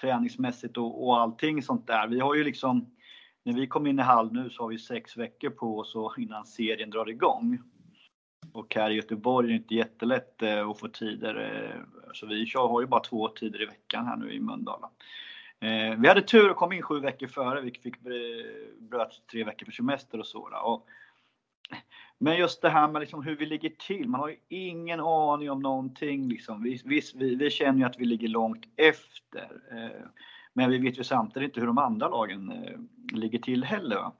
träningsmässigt 0.00 0.76
och, 0.76 1.06
och 1.06 1.20
allting 1.20 1.62
sånt 1.62 1.86
där. 1.86 2.08
Vi 2.08 2.20
har 2.20 2.34
ju 2.34 2.44
liksom, 2.44 2.94
när 3.42 3.52
vi 3.52 3.66
kom 3.66 3.86
in 3.86 3.98
i 3.98 4.02
Hall 4.02 4.32
nu 4.32 4.50
så 4.50 4.62
har 4.62 4.68
vi 4.68 4.78
sex 4.78 5.16
veckor 5.16 5.50
på 5.50 5.78
oss 5.78 5.94
innan 6.18 6.46
serien 6.46 6.90
drar 6.90 7.10
igång. 7.10 7.58
Och 8.52 8.74
här 8.74 8.90
i 8.90 8.94
Göteborg 8.94 9.46
är 9.46 9.50
det 9.50 9.56
inte 9.56 9.74
jättelätt 9.74 10.42
eh, 10.42 10.68
att 10.68 10.80
få 10.80 10.88
tider. 10.88 11.34
Eh, 11.34 11.80
så 12.12 12.26
vi 12.26 12.52
har 12.54 12.80
ju 12.80 12.86
bara 12.86 13.00
två 13.00 13.28
tider 13.28 13.62
i 13.62 13.66
veckan 13.66 14.06
här 14.06 14.16
nu 14.16 14.32
i 14.32 14.40
Mölndal. 14.40 14.80
Eh, 15.60 15.98
vi 15.98 16.08
hade 16.08 16.22
tur 16.22 16.50
och 16.50 16.56
kom 16.56 16.72
in 16.72 16.82
sju 16.82 17.00
veckor 17.00 17.26
före. 17.26 17.60
Vi 17.60 17.70
fick 17.70 18.00
bröt 18.78 19.22
tre 19.30 19.44
veckor 19.44 19.66
för 19.66 19.72
semester 19.72 20.18
och 20.18 20.26
så. 20.26 20.50
Och 20.64 20.86
men 22.18 22.36
just 22.36 22.62
det 22.62 22.68
här 22.68 22.88
med 22.88 23.00
liksom 23.00 23.22
hur 23.22 23.36
vi 23.36 23.46
ligger 23.46 23.70
till. 23.70 24.08
Man 24.08 24.20
har 24.20 24.28
ju 24.28 24.36
ingen 24.48 25.00
aning 25.00 25.50
om 25.50 25.60
någonting. 25.60 26.28
Liksom. 26.28 26.62
Vi, 26.62 26.80
vi, 26.84 27.34
vi 27.34 27.50
känner 27.50 27.78
ju 27.78 27.84
att 27.84 27.98
vi 27.98 28.04
ligger 28.04 28.28
långt 28.28 28.64
efter. 28.76 29.50
Eh, 29.72 30.06
men 30.52 30.70
vi 30.70 30.78
vet 30.78 30.98
ju 30.98 31.04
samtidigt 31.04 31.48
inte 31.48 31.60
hur 31.60 31.66
de 31.66 31.78
andra 31.78 32.08
lagen 32.08 32.50
eh, 32.50 32.78
ligger 33.18 33.38
till 33.38 33.64
heller. 33.64 34.10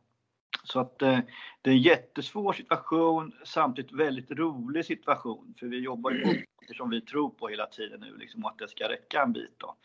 Så 0.65 0.81
att 0.81 1.03
eh, 1.03 1.19
det 1.63 1.71
är 1.71 1.75
en 1.75 1.83
jättesvår 1.83 2.53
situation, 2.53 3.33
samtidigt 3.45 3.93
väldigt 3.93 4.31
rolig 4.31 4.85
situation. 4.85 5.55
För 5.59 5.67
vi 5.67 5.81
jobbar 5.81 6.11
ju 6.11 6.23
på 6.23 6.35
som 6.77 6.91
vi 6.91 7.01
tror 7.01 7.31
på 7.31 7.49
hela 7.49 7.67
tiden 7.67 8.01
nu, 8.01 8.17
liksom, 8.17 8.45
att 8.45 8.59
det 8.59 8.69
ska 8.69 8.89
räcka 8.89 9.23
en 9.23 9.33
bit. 9.33 9.55
Då. 9.57 9.77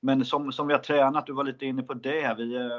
Men 0.00 0.24
som, 0.24 0.52
som 0.52 0.66
vi 0.66 0.74
har 0.74 0.80
tränat, 0.80 1.26
du 1.26 1.32
var 1.32 1.44
lite 1.44 1.66
inne 1.66 1.82
på 1.82 1.94
det, 1.94 2.34
vi, 2.38 2.70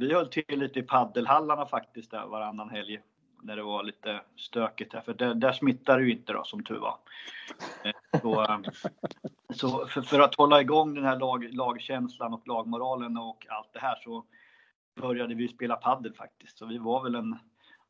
vi 0.00 0.14
höll 0.14 0.28
till 0.28 0.44
lite 0.48 0.78
i 0.78 0.82
paddelhallarna 0.82 1.66
faktiskt 1.66 2.10
där 2.10 2.26
varannan 2.26 2.70
helg 2.70 3.00
när 3.42 3.56
det 3.56 3.62
var 3.62 3.82
lite 3.82 4.20
stökigt 4.36 4.92
här, 4.92 5.00
för 5.00 5.14
där, 5.14 5.34
där 5.34 5.52
smittar 5.52 5.98
det 5.98 6.04
ju 6.04 6.12
inte 6.12 6.32
då 6.32 6.44
som 6.44 6.64
tur 6.64 6.78
var. 6.78 6.98
Eh, 7.84 8.20
så, 8.20 8.42
eh, 8.42 8.58
så 9.54 9.86
för, 9.86 10.02
för, 10.02 10.20
att 10.20 10.34
hålla 10.34 10.60
igång 10.60 10.94
den 10.94 11.04
här 11.04 11.18
lag, 11.18 11.54
lagkänslan 11.54 12.34
och 12.34 12.48
lagmoralen 12.48 13.16
och 13.16 13.46
allt 13.48 13.72
det 13.72 13.80
här 13.80 13.96
så 14.04 14.24
började 15.00 15.34
vi 15.34 15.48
spela 15.48 15.76
paddel 15.76 16.14
faktiskt. 16.14 16.58
Så 16.58 16.66
vi 16.66 16.78
var 16.78 17.02
väl 17.02 17.14
en 17.14 17.38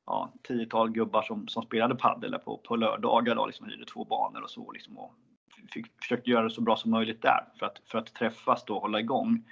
ja, 0.06 0.32
tiotal 0.42 0.90
gubbar 0.90 1.22
som, 1.22 1.48
som 1.48 1.62
spelade 1.62 1.94
paddel 1.94 2.38
på, 2.38 2.56
på 2.56 2.76
lördagar 2.76 3.34
då, 3.34 3.46
liksom 3.46 3.66
hyrde 3.66 3.84
två 3.84 4.04
banor 4.04 4.42
och 4.42 4.50
så 4.50 4.72
liksom 4.72 4.98
och 4.98 5.14
fick, 5.72 5.86
försökte 6.02 6.30
göra 6.30 6.44
det 6.44 6.50
så 6.50 6.60
bra 6.60 6.76
som 6.76 6.90
möjligt 6.90 7.22
där 7.22 7.44
för 7.58 7.66
att, 7.66 7.80
för 7.86 7.98
att 7.98 8.14
träffas 8.14 8.64
då 8.64 8.74
och 8.74 8.82
hålla 8.82 9.00
igång. 9.00 9.44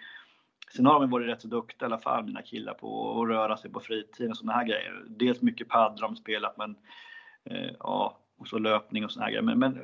Sen 0.76 0.86
har 0.86 1.00
de 1.00 1.10
varit 1.10 1.28
rätt 1.28 1.42
så 1.42 1.48
duktiga 1.48 1.88
i 1.88 1.92
alla 1.92 1.98
fall, 1.98 2.24
mina 2.24 2.42
killar, 2.42 2.74
på 2.74 3.22
att 3.22 3.28
röra 3.28 3.56
sig 3.56 3.72
på 3.72 3.80
fritiden 3.80 4.30
och 4.30 4.36
sådana 4.36 4.58
här 4.58 4.64
grejer. 4.64 5.04
Dels 5.08 5.42
mycket 5.42 5.68
padel 5.68 6.00
har 6.00 6.08
de 6.08 6.16
spelat, 6.16 6.56
men 6.56 6.76
eh, 7.44 7.70
ja, 7.78 8.18
och 8.38 8.48
så 8.48 8.58
löpning 8.58 9.04
och 9.04 9.12
sådana 9.12 9.24
här 9.24 9.32
grejer. 9.32 9.42
Men, 9.42 9.58
men 9.58 9.74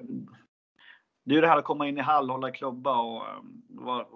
det 1.24 1.32
är 1.32 1.34
ju 1.34 1.40
det 1.40 1.48
här 1.48 1.58
att 1.58 1.64
komma 1.64 1.88
in 1.88 1.98
i 1.98 2.00
hall, 2.00 2.30
hålla 2.30 2.50
klubba 2.50 3.00
och 3.00 3.22
eh, 3.22 3.40
var, 3.68 4.06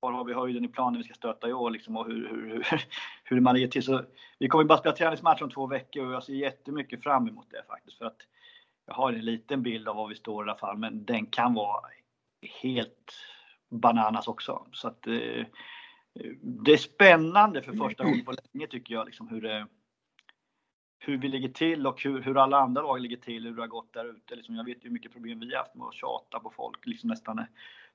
var 0.00 0.12
har 0.12 0.24
vi 0.24 0.34
höjden 0.34 0.64
i 0.64 0.68
planen 0.68 0.98
vi 0.98 1.04
ska 1.04 1.14
stöta 1.14 1.48
i 1.48 1.52
år 1.52 1.70
liksom 1.70 1.96
och 1.96 2.06
hur, 2.06 2.28
hur, 2.28 2.48
hur, 2.48 2.64
hur 3.24 3.40
man 3.40 3.54
ligger 3.54 3.68
till. 3.68 3.82
Så 3.82 4.02
vi 4.38 4.48
kommer 4.48 4.64
bara 4.64 4.78
spela 4.78 4.96
träningsmatch 4.96 5.42
om 5.42 5.50
två 5.50 5.66
veckor 5.66 6.06
och 6.06 6.12
jag 6.12 6.22
ser 6.22 6.32
jättemycket 6.32 7.02
fram 7.02 7.28
emot 7.28 7.46
det 7.50 7.62
faktiskt. 7.68 7.98
För 7.98 8.04
att 8.04 8.18
jag 8.86 8.94
har 8.94 9.12
en 9.12 9.24
liten 9.24 9.62
bild 9.62 9.88
av 9.88 9.96
var 9.96 10.08
vi 10.08 10.14
står 10.14 10.46
i 10.46 10.50
alla 10.50 10.58
fall, 10.58 10.78
men 10.78 11.04
den 11.04 11.26
kan 11.26 11.54
vara 11.54 11.80
helt 12.62 13.14
bananas 13.70 14.28
också. 14.28 14.66
Så 14.72 14.88
att 14.88 15.06
eh, 15.06 15.46
det 16.40 16.72
är 16.72 16.76
spännande 16.76 17.62
för 17.62 17.72
första 17.72 18.04
gången 18.04 18.24
på 18.24 18.34
länge 18.52 18.66
tycker 18.66 18.94
jag, 18.94 19.06
liksom 19.06 19.28
hur, 19.28 19.40
det, 19.40 19.66
hur 20.98 21.18
vi 21.18 21.28
ligger 21.28 21.48
till 21.48 21.86
och 21.86 22.02
hur, 22.02 22.22
hur 22.22 22.38
alla 22.38 22.58
andra 22.58 22.82
lag 22.82 23.00
ligger 23.00 23.16
till, 23.16 23.46
hur 23.46 23.54
det 23.54 23.62
har 23.62 23.68
gått 23.68 23.92
där 23.92 24.04
ute. 24.04 24.36
Liksom, 24.36 24.54
jag 24.54 24.64
vet 24.64 24.76
ju 24.76 24.82
hur 24.82 24.90
mycket 24.90 25.12
problem 25.12 25.40
vi 25.40 25.54
har 25.54 25.62
haft 25.62 25.74
med 25.74 25.86
att 25.86 25.94
tjata 25.94 26.40
på 26.40 26.50
folk 26.50 26.86
liksom 26.86 27.08
nästan. 27.08 27.44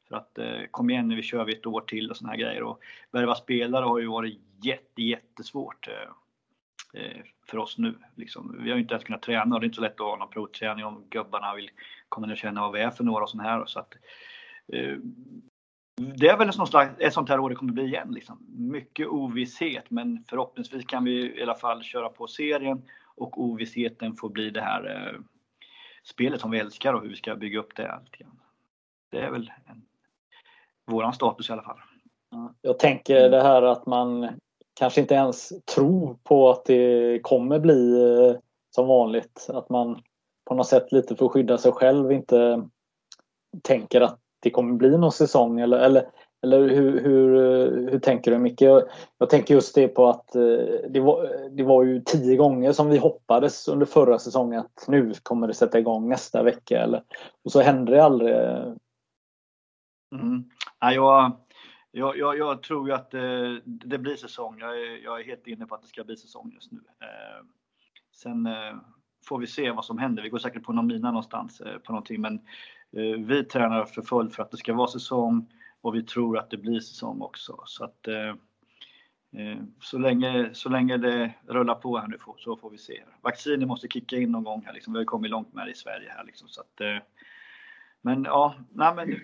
För 0.08 0.16
att 0.16 0.38
eh, 0.38 0.62
kom 0.72 0.90
igen 0.90 1.08
nu, 1.08 1.16
vi 1.16 1.24
kör 1.24 1.46
vi 1.46 1.54
ett 1.54 1.66
år 1.66 1.82
till 1.82 2.10
och 2.10 2.18
såna 2.18 2.30
här 2.30 2.38
grejer. 2.38 2.64
Och 2.64 2.82
värva 3.12 3.36
spelare 3.36 3.86
har 3.86 4.00
ju 4.00 4.08
varit 4.08 4.42
jätte, 4.62 5.02
jättesvårt 5.02 5.88
eh, 5.88 7.02
eh, 7.02 7.22
för 7.48 7.58
oss 7.58 7.78
nu. 7.78 7.96
Liksom. 8.16 8.58
Vi 8.60 8.70
har 8.70 8.78
ju 8.78 8.82
inte 8.82 8.94
ens 8.94 9.04
kunnat 9.04 9.22
träna 9.22 9.56
och 9.56 9.62
det 9.62 9.64
är 9.64 9.68
inte 9.68 9.76
så 9.76 9.82
lätt 9.82 10.02
att 10.02 10.08
ha 10.08 10.18
någon 10.18 10.30
provträning 10.30 10.86
om 10.86 11.06
gubbarna 11.10 11.56
vill 11.56 11.70
komma 12.10 12.28
ner 12.28 12.34
och 12.34 12.38
känna 12.38 12.62
vad 12.62 12.72
vi 12.72 12.80
är 12.80 12.92
för 12.92 13.04
några 13.04 13.24
och 13.24 13.30
sån 13.30 13.40
här. 13.40 13.66
Så 13.66 13.80
att, 13.80 13.94
eh, 14.74 14.98
det 15.98 16.28
är 16.28 16.38
väl 16.38 16.50
ett 16.50 16.68
slags, 16.70 17.00
ett 17.00 17.14
sånt 17.14 17.30
här 17.30 17.40
år 17.40 17.50
det 17.50 17.56
kommer 17.56 17.74
bli 17.74 17.84
igen. 17.84 18.12
Liksom. 18.12 18.46
Mycket 18.58 19.08
ovisshet, 19.08 19.90
men 19.90 20.24
förhoppningsvis 20.30 20.86
kan 20.86 21.04
vi 21.04 21.40
i 21.40 21.44
alla 21.44 21.56
fall 21.56 21.84
köra 21.84 22.10
på 22.10 22.28
serien 22.28 22.82
och 23.16 23.42
ovissheten 23.42 24.16
får 24.16 24.30
bli 24.30 24.50
det 24.50 24.62
här 24.62 24.90
eh, 24.90 25.20
spelet 26.04 26.42
som 26.42 26.52
vi 26.52 26.60
älskar 26.60 26.94
och 26.94 27.02
hur 27.02 27.10
vi 27.10 27.16
ska 27.16 27.36
bygga 27.36 27.60
upp 27.60 27.76
det. 27.76 28.00
Det 29.12 29.20
är 29.20 29.32
väl 29.32 29.52
en, 29.66 29.82
våran 30.86 31.14
status 31.14 31.50
i 31.50 31.54
alla 31.54 31.64
fall. 31.64 31.80
Jag 32.62 32.80
tänker 32.80 33.30
det 33.30 33.42
här 33.42 33.62
att 33.62 33.86
man 33.86 34.40
kanske 34.74 35.02
inte 35.02 35.16
ens 35.16 35.50
tror 35.76 36.18
på 36.24 36.50
att 36.50 36.66
det 36.66 37.20
kommer 37.24 37.60
bli 37.60 38.02
eh, 38.02 38.40
som 38.76 38.88
vanligt. 38.88 39.48
Att 39.50 39.70
man 39.70 40.02
på 40.46 40.56
något 40.56 40.68
sätt 40.68 40.92
lite 40.92 41.16
för 41.16 41.26
att 41.26 41.32
skydda 41.32 41.58
sig 41.58 41.72
själv 41.72 42.12
inte 42.12 42.68
tänker 43.64 44.02
att 44.02 44.20
det 44.40 44.50
kommer 44.50 44.74
bli 44.74 44.98
någon 44.98 45.12
säsong 45.12 45.60
eller, 45.60 45.78
eller, 45.78 46.10
eller 46.44 46.70
hur, 46.70 47.02
hur, 47.02 47.30
hur 47.92 48.00
tänker 48.00 48.32
du 48.32 48.38
Micke? 48.38 48.62
Jag, 48.62 48.84
jag 49.18 49.30
tänker 49.30 49.54
just 49.54 49.76
det 49.76 49.88
på 49.88 50.08
att 50.08 50.36
eh, 50.36 50.42
det 50.90 51.00
var, 51.00 51.50
det 51.50 51.64
var 51.64 51.84
ju 51.84 52.02
tio 52.02 52.36
gånger 52.36 52.72
som 52.72 52.90
vi 52.90 52.98
hoppades 52.98 53.68
under 53.68 53.86
förra 53.86 54.20
säsongen 54.20 54.60
att 54.60 54.86
nu 54.88 55.14
kommer 55.24 55.48
det 55.48 55.54
sätta 55.54 55.80
igång 55.80 56.10
nästa 56.10 56.44
vecka 56.44 56.82
eller, 56.82 57.04
och 57.44 57.52
så 57.52 57.62
hände 57.62 57.92
det 57.92 58.04
aldrig. 58.04 58.36
Mm. 60.16 60.44
Ja, 60.80 60.94
jag, 60.94 61.38
jag, 61.92 62.18
jag, 62.18 62.38
jag, 62.38 62.64
tror 62.64 62.88
ju 62.88 62.94
att 62.94 63.12
det, 63.12 63.62
det 63.66 63.98
blir 63.98 64.16
säsong. 64.16 64.60
Jag 64.60 64.82
är, 64.82 65.04
jag 65.04 65.20
är, 65.20 65.26
helt 65.26 65.48
inne 65.48 65.66
på 65.66 65.76
att 65.76 65.82
det 65.82 65.88
ska 65.88 66.04
bli 66.04 66.18
säsong 66.18 66.52
just 66.54 66.72
nu. 66.72 66.80
Eh, 67.02 67.46
sen 68.12 68.46
eh, 68.46 68.76
får 69.26 69.40
vi 69.40 69.48
se 69.48 69.72
vad 69.72 69.86
som 69.86 69.98
händer. 69.98 70.24
Vi 70.24 70.30
går 70.30 70.38
säkert 70.38 70.64
på 70.64 70.74
någon 70.74 70.88
mina 70.88 71.12
någonstans 71.12 71.62
eh, 71.62 71.78
på 71.78 71.92
någonting, 71.92 72.22
men 72.22 72.42
vi 73.28 73.44
tränar 73.44 73.86
för 73.86 74.02
fullt 74.02 74.36
för 74.36 74.44
att 74.44 74.52
det 74.52 74.58
ska 74.58 74.74
vara 74.74 74.88
säsong 74.88 75.54
och 75.82 75.96
vi 75.96 76.04
tror 76.04 76.38
att 76.38 76.50
det 76.50 76.58
blir 76.58 76.80
säsong 76.80 77.22
också. 77.22 77.60
Så 77.66 77.84
att 77.84 78.08
eh, 78.08 78.36
så 79.82 79.98
länge, 79.98 80.50
så 80.54 80.70
länge 80.70 80.98
det 80.98 81.34
rullar 81.48 81.76
på 81.76 81.98
här 81.98 82.08
nu 82.08 82.18
så 82.38 82.56
får 82.56 82.70
vi 82.70 82.78
se. 82.78 83.04
Vacciner 83.22 83.66
måste 83.66 83.88
kicka 83.88 84.16
in 84.16 84.32
någon 84.32 84.44
gång 84.44 84.64
här 84.66 84.74
liksom. 84.74 84.94
Vi 84.94 85.00
har 85.00 85.06
kommit 85.06 85.32
långt 85.32 85.54
med 85.54 85.68
det 85.68 85.72
i 85.72 85.76
Sverige 85.76 86.10
här 86.10 86.24
liksom. 86.24 86.48
Så 86.48 86.62
att, 86.62 87.04
men 88.02 88.24
ja, 88.24 88.56
nej 88.70 88.96
men 88.96 89.16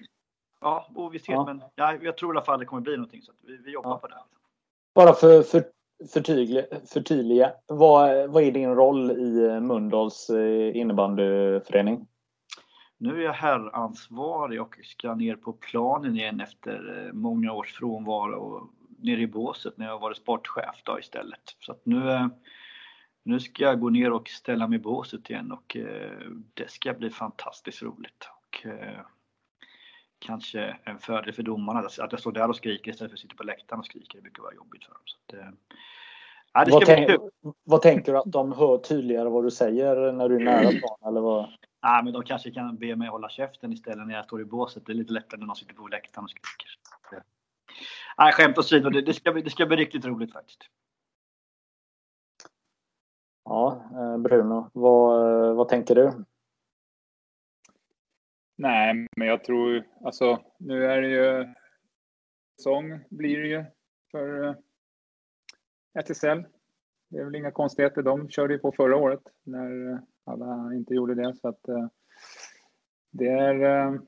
ja, 0.62 0.88
ovisshet. 0.96 1.34
Ja. 1.34 1.46
Men 1.46 1.62
ja, 1.76 1.96
jag 2.02 2.18
tror 2.18 2.34
i 2.34 2.38
alla 2.38 2.46
fall 2.46 2.60
det 2.60 2.66
kommer 2.66 2.82
bli 2.82 2.98
någonting 2.98 3.22
så 3.22 3.32
vi, 3.42 3.58
vi 3.58 3.72
jobbar 3.72 3.92
ja. 3.92 3.98
på 3.98 4.08
det. 4.08 4.16
Bara 4.96 5.14
för, 5.14 5.44
för 5.44 5.64
förtydliga, 6.14 6.66
förtydliga. 6.86 7.54
Vad, 7.68 8.30
vad 8.30 8.44
är 8.44 8.52
din 8.52 8.76
roll 8.76 9.12
i 9.12 9.60
Mundals 9.60 10.30
eh, 10.30 10.78
innebandyförening? 10.78 12.08
Nu 13.04 13.20
är 13.20 13.26
jag 13.26 13.34
herransvarig 13.34 14.62
och 14.62 14.80
ska 14.84 15.16
ner 15.16 15.36
på 15.36 15.54
planen 15.54 16.16
igen 16.16 16.40
efter 16.40 17.06
eh, 17.08 17.14
många 17.14 17.54
års 17.54 17.74
frånvaro 17.74 18.70
nere 19.00 19.22
i 19.22 19.28
båset 19.28 19.78
när 19.78 19.88
jag 19.88 20.00
varit 20.00 20.18
sportchef 20.18 20.82
då 20.84 21.00
istället. 21.00 21.56
Så 21.60 21.72
att 21.72 21.86
nu, 21.86 22.12
eh, 22.12 22.28
nu 23.24 23.40
ska 23.40 23.64
jag 23.64 23.80
gå 23.80 23.90
ner 23.90 24.12
och 24.12 24.30
ställa 24.30 24.68
mig 24.68 24.76
i 24.76 24.82
båset 24.82 25.30
igen 25.30 25.52
och 25.52 25.78
det 26.54 26.72
ska 26.72 26.94
bli 26.94 27.10
fantastiskt 27.10 27.82
roligt. 27.82 28.28
Och, 28.30 28.66
kanske 30.20 30.78
en 30.84 31.00
fördel 31.00 31.34
för 31.34 31.44
domarna 31.44 31.80
att 31.80 32.12
jag 32.12 32.20
står 32.20 32.32
där 32.32 32.50
och 32.50 32.56
skriker 32.56 32.92
istället 32.92 33.12
för 33.12 33.16
att 33.16 33.22
sitta 33.22 33.36
på 33.36 33.44
läktaren 33.44 33.80
och 33.80 33.86
skriker. 33.86 34.18
Det 34.18 34.22
brukar 34.22 34.44
vara 34.44 34.54
jobbigt 34.54 34.86
för 34.86 34.94
dem. 34.94 35.02
Så 35.06 35.18
att, 35.18 35.54
Ja, 36.54 36.66
vad, 36.72 36.86
tänk, 36.86 37.10
vad, 37.64 37.82
tänker 37.82 38.12
du 38.12 38.18
att 38.18 38.32
de 38.32 38.54
hör 38.54 38.78
tydligare 38.78 39.30
vad 39.30 39.44
du 39.44 39.52
säger 39.52 40.12
när 40.12 40.30
du 40.30 40.36
är 40.36 40.40
nära 40.40 40.70
plan? 40.70 40.98
Eller 41.08 41.22
vad? 41.22 41.50
Ja, 41.86 42.02
men 42.04 42.14
de 42.14 42.24
kanske 42.24 42.52
kan 42.52 42.78
be 42.78 42.96
mig 42.96 43.08
hålla 43.08 43.30
käften 43.30 43.74
istället 43.74 44.08
när 44.08 44.16
jag 44.16 44.26
står 44.26 44.42
i 44.42 44.46
båset. 44.46 44.86
Det 44.86 44.92
är 44.92 44.96
lite 44.96 45.14
lättare 45.14 45.40
när 45.40 45.48
någon 45.48 45.56
sitter 45.56 45.74
på 45.74 45.88
läktaren 45.88 46.24
och 46.24 46.30
skriker. 46.30 46.68
Nej, 48.18 48.34
skämt 48.34 48.58
åsido, 48.58 48.90
det, 48.90 49.02
det, 49.02 49.14
ska 49.14 49.32
bli, 49.32 49.42
det 49.42 49.50
ska 49.50 49.66
bli 49.66 49.78
riktigt 49.78 50.06
roligt 50.06 50.34
faktiskt. 50.34 50.70
Ja, 53.44 53.90
eh, 53.92 54.18
Bruno, 54.18 54.70
vad, 54.74 55.56
vad 55.56 55.70
tänker 55.70 55.96
du? 55.96 56.26
Nej, 58.56 59.08
men 59.18 59.28
jag 59.28 59.44
tror 59.44 59.88
alltså 60.06 60.44
nu 60.58 60.86
är 60.86 61.02
det 61.02 61.08
ju 61.08 61.54
säsong 62.58 63.00
blir 63.10 63.42
det 63.42 63.48
ju 63.48 63.66
för 64.12 64.44
eh, 64.44 64.56
SSL. 66.00 66.46
Det 67.14 67.20
är 67.20 67.26
väl 67.26 67.36
inga 67.36 67.52
konstigheter. 67.52 68.02
De 68.02 68.30
körde 68.30 68.54
ju 68.54 68.60
på 68.60 68.72
förra 68.72 68.98
året 68.98 69.22
när 69.44 69.92
eh, 69.92 70.00
alla 70.24 70.74
inte 70.74 70.94
gjorde 70.94 71.16
det. 71.16 71.36
Så 71.36 71.48
att, 71.48 71.68
eh, 71.68 71.88
det 73.12 73.28
är... 73.28 73.56
Eh, 73.64 74.00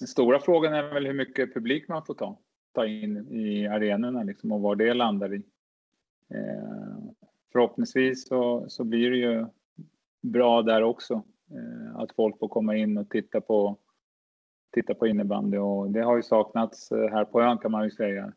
den 0.00 0.08
stora 0.08 0.40
frågan 0.40 0.74
är 0.74 0.94
väl 0.94 1.06
hur 1.06 1.14
mycket 1.14 1.54
publik 1.54 1.88
man 1.88 2.04
får 2.04 2.14
ta, 2.14 2.38
ta 2.72 2.86
in 2.86 3.32
i 3.32 3.66
arenorna 3.66 4.22
liksom, 4.22 4.52
och 4.52 4.60
var 4.60 4.76
det 4.76 4.94
landar 4.94 5.34
i. 5.34 5.42
Förhoppningsvis 7.52 8.28
så, 8.28 8.64
så 8.68 8.84
blir 8.84 9.10
det 9.10 9.16
ju 9.16 9.46
bra 10.22 10.62
där 10.62 10.82
också. 10.82 11.22
att 11.94 12.12
folk 12.12 12.38
får 12.38 12.48
komma 12.48 12.76
in 12.76 12.98
och 12.98 13.10
titta 13.10 13.40
på, 13.40 13.78
titta 14.72 14.94
på 14.94 15.06
innebandy 15.06 15.58
och 15.58 15.90
det 15.90 16.00
har 16.00 16.16
ju 16.16 16.22
saknats 16.22 16.90
här 16.90 17.24
på 17.24 17.42
ön 17.42 17.58
kan 17.58 17.70
man 17.70 17.84
ju 17.84 17.90
säga 17.90 18.32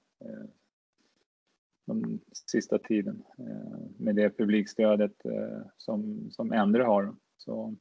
den 1.90 2.20
sista 2.48 2.78
tiden 2.78 3.24
eh, 3.38 3.80
med 3.98 4.16
det 4.16 4.38
publikstödet 4.38 5.26
eh, 5.26 5.62
som, 5.78 6.30
som 6.32 6.54
Endre 6.54 6.84
har. 6.84 7.16
Så 7.38 7.76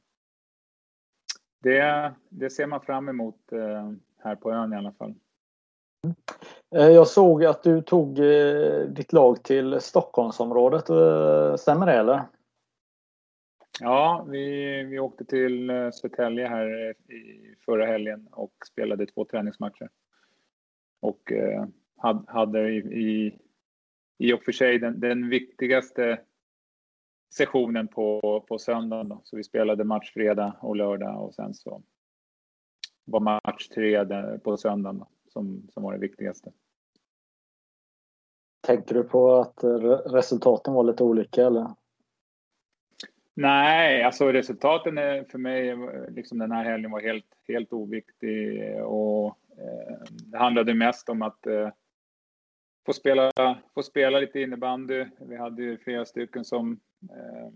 det, 1.63 2.13
det 2.29 2.49
ser 2.49 2.67
man 2.67 2.81
fram 2.81 3.09
emot 3.09 3.51
eh, 3.51 3.91
här 4.17 4.35
på 4.35 4.51
ön 4.51 4.73
i 4.73 4.75
alla 4.75 4.91
fall. 4.91 5.13
Jag 6.69 7.07
såg 7.07 7.45
att 7.45 7.63
du 7.63 7.81
tog 7.81 8.15
ditt 8.89 9.13
lag 9.13 9.43
till 9.43 9.81
Stockholmsområdet. 9.81 10.83
Stämmer 11.59 11.85
det 11.85 11.93
eller? 11.93 12.23
Ja, 13.79 14.25
vi, 14.29 14.83
vi 14.83 14.99
åkte 14.99 15.25
till 15.25 15.67
Södertälje 15.93 16.47
här 16.47 16.89
i 17.11 17.55
förra 17.65 17.85
helgen 17.85 18.27
och 18.31 18.53
spelade 18.67 19.05
två 19.05 19.25
träningsmatcher. 19.25 19.89
Och 20.99 21.31
hade 22.27 22.69
i, 22.69 22.77
i 22.77 23.39
i 24.19 24.33
och 24.33 24.43
för 24.43 24.51
sig 24.51 24.79
den, 24.79 24.99
den 24.99 25.29
viktigaste 25.29 26.19
sessionen 27.33 27.87
på, 27.87 28.45
på 28.47 28.59
söndagen. 28.59 29.09
Då. 29.09 29.21
Så 29.23 29.37
vi 29.37 29.43
spelade 29.43 29.83
match 29.83 30.13
fredag 30.13 30.55
och 30.61 30.75
lördag 30.75 31.23
och 31.23 31.33
sen 31.33 31.53
så 31.53 31.83
var 33.05 33.19
match 33.19 33.67
tre 33.67 34.05
på 34.39 34.57
söndagen 34.57 34.99
då, 34.99 35.07
som, 35.27 35.67
som 35.73 35.83
var 35.83 35.93
det 35.93 35.99
viktigaste. 35.99 36.51
Tänkte 38.61 38.93
du 38.93 39.03
på 39.03 39.35
att 39.35 39.63
resultaten 40.05 40.73
var 40.73 40.83
lite 40.83 41.03
olika 41.03 41.45
eller? 41.45 41.67
Nej, 43.33 44.03
alltså 44.03 44.31
resultaten 44.31 44.97
är 44.97 45.23
för 45.23 45.37
mig, 45.37 45.75
liksom 46.09 46.37
den 46.37 46.51
här 46.51 46.63
helgen 46.63 46.91
var 46.91 47.01
helt, 47.01 47.37
helt 47.47 47.73
oviktig 47.73 48.61
och 48.83 49.27
eh, 49.57 49.97
det 50.09 50.37
handlade 50.37 50.73
mest 50.73 51.09
om 51.09 51.21
att 51.21 51.47
eh, 51.47 51.69
få 52.89 52.93
spela, 52.93 53.31
få 53.73 53.83
spela 53.83 54.19
lite 54.19 54.39
innebandy. 54.39 55.05
Vi 55.19 55.37
hade 55.37 55.63
ju 55.63 55.77
flera 55.77 56.05
stycken 56.05 56.45
som 56.45 56.79
eh, 57.09 57.49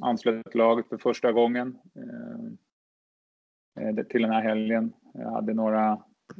anslöt 0.00 0.54
laget 0.54 0.88
för 0.88 0.98
första 0.98 1.32
gången 1.32 1.78
ehm, 1.94 2.58
eh, 3.80 4.04
till 4.04 4.22
den 4.22 4.30
här 4.30 4.42
helgen. 4.42 4.92
Jag 5.14 5.30
hade 5.30 5.54
några 5.54 5.92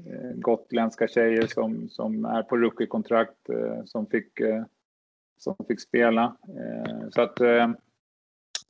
eh, 0.06 0.32
gotländska 0.34 1.08
tjejer 1.08 1.46
som, 1.46 1.88
som 1.88 2.24
är 2.24 2.42
på 2.42 2.56
rookie-kontrakt 2.56 3.48
eh, 3.48 3.84
som, 3.84 4.06
fick, 4.06 4.40
eh, 4.40 4.64
som 5.38 5.56
fick 5.68 5.80
spela. 5.80 6.36
Eh, 6.48 7.08
så 7.10 7.22
att 7.22 7.40
eh, 7.40 7.70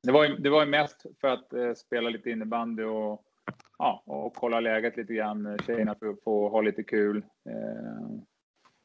det 0.03 0.12
var, 0.12 0.25
ju, 0.25 0.37
det 0.37 0.51
var 0.51 0.64
ju 0.64 0.70
mest 0.70 1.07
för 1.20 1.29
att 1.29 1.53
eh, 1.53 1.75
spela 1.75 2.11
lite 2.11 2.31
innebandy 2.31 2.83
och, 2.83 3.25
ja, 3.79 4.03
och 4.07 4.35
kolla 4.35 4.61
läget 4.61 4.96
lite 4.96 5.14
grann. 5.14 5.46
Eh, 5.46 5.57
tjejerna 5.57 5.94
får, 5.94 6.16
får 6.25 6.51
ha 6.51 6.61
lite 6.61 6.83
kul 6.83 7.25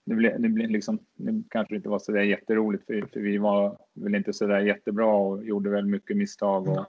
det, 0.07 0.15
blev, 0.15 0.41
det, 0.41 0.49
blev 0.49 0.69
liksom, 0.69 0.99
det 1.15 1.43
kanske 1.49 1.75
inte 1.75 1.89
var 1.89 1.99
så 1.99 2.11
där 2.11 2.21
jätteroligt 2.21 2.85
för, 2.85 3.01
för 3.13 3.19
vi 3.19 3.37
var 3.37 3.77
väl 3.93 4.15
inte 4.15 4.33
så 4.33 4.47
där 4.47 4.59
jättebra 4.59 5.15
och 5.15 5.43
gjorde 5.43 5.69
väl 5.69 5.85
mycket 5.85 6.17
misstag. 6.17 6.67
Och, 6.67 6.85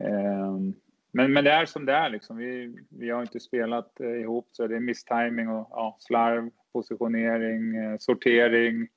eh, 0.00 0.56
men, 1.12 1.32
men 1.32 1.44
det 1.44 1.50
är 1.50 1.66
som 1.66 1.86
det 1.86 1.92
är 1.92 2.10
liksom. 2.10 2.36
Vi, 2.36 2.76
vi 2.88 3.10
har 3.10 3.22
inte 3.22 3.40
spelat 3.40 4.00
eh, 4.00 4.20
ihop 4.20 4.48
så 4.52 4.66
det 4.66 4.76
är 4.76 4.80
misstiming 4.80 5.48
och 5.48 5.68
ja, 5.70 5.96
slarv, 6.00 6.50
positionering, 6.72 7.76
eh, 7.76 7.96
sortering, 7.98 8.88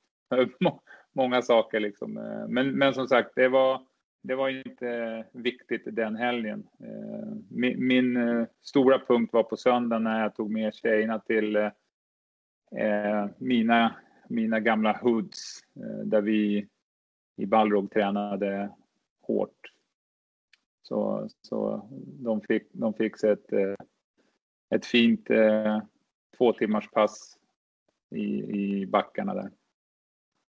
många 1.12 1.42
saker 1.42 1.80
liksom. 1.80 2.16
Eh, 2.16 2.48
men, 2.48 2.70
men 2.70 2.94
som 2.94 3.08
sagt, 3.08 3.30
det 3.36 3.48
var, 3.48 3.86
det 4.22 4.34
var 4.34 4.48
inte 4.48 5.24
viktigt 5.32 5.82
den 5.84 6.16
helgen. 6.16 6.66
Eh, 6.80 7.34
min, 7.50 7.86
min 7.86 8.16
eh, 8.16 8.46
stora 8.62 8.98
punkt 8.98 9.32
var 9.32 9.42
på 9.42 9.56
söndagen 9.56 10.04
när 10.04 10.22
jag 10.22 10.34
tog 10.34 10.50
med 10.50 10.74
tjejerna 10.74 11.18
till 11.18 11.56
eh, 11.56 11.70
mina, 13.38 13.94
mina 14.28 14.60
gamla 14.60 14.98
hoods 15.02 15.60
eh, 15.76 16.04
där 16.04 16.20
vi 16.20 16.68
i 17.36 17.46
Balrog 17.46 17.90
tränade 17.90 18.70
hårt. 19.22 19.72
Så, 20.82 21.28
så 21.42 21.88
de 22.04 22.40
fick, 22.40 22.68
de 22.72 22.94
fick 22.94 23.24
ett, 23.24 23.52
eh, 23.52 23.74
ett 24.74 24.86
fint 24.86 25.30
eh, 25.30 25.82
två 26.38 26.52
timmars 26.52 26.90
pass 26.90 27.38
i, 28.10 28.24
i 28.60 28.86
backarna 28.86 29.34
där. 29.34 29.50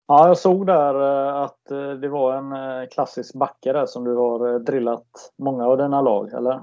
Ja, 0.06 0.26
jag 0.26 0.38
såg 0.38 0.66
där 0.66 0.94
eh, 0.94 1.34
att 1.34 1.70
eh, 1.70 1.90
det 1.90 2.08
var 2.08 2.34
en 2.34 2.88
klassisk 2.88 3.34
backe 3.34 3.72
där 3.72 3.86
som 3.86 4.04
du 4.04 4.14
har 4.14 4.58
drillat 4.58 5.32
många 5.36 5.66
av 5.66 5.78
dina 5.78 6.00
lag, 6.00 6.32
eller? 6.32 6.60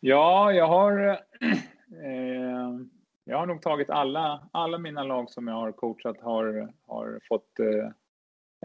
Ja, 0.00 0.52
jag 0.52 0.68
har 0.68 1.08
eh, 2.04 2.70
jag 3.30 3.38
har 3.38 3.46
nog 3.46 3.62
tagit 3.62 3.90
alla, 3.90 4.48
alla 4.52 4.78
mina 4.78 5.02
lag 5.02 5.30
som 5.30 5.48
jag 5.48 5.54
har 5.54 5.72
coachat 5.72 6.20
har, 6.20 6.72
har 6.86 7.20
fått 7.28 7.58
eh, 7.58 7.90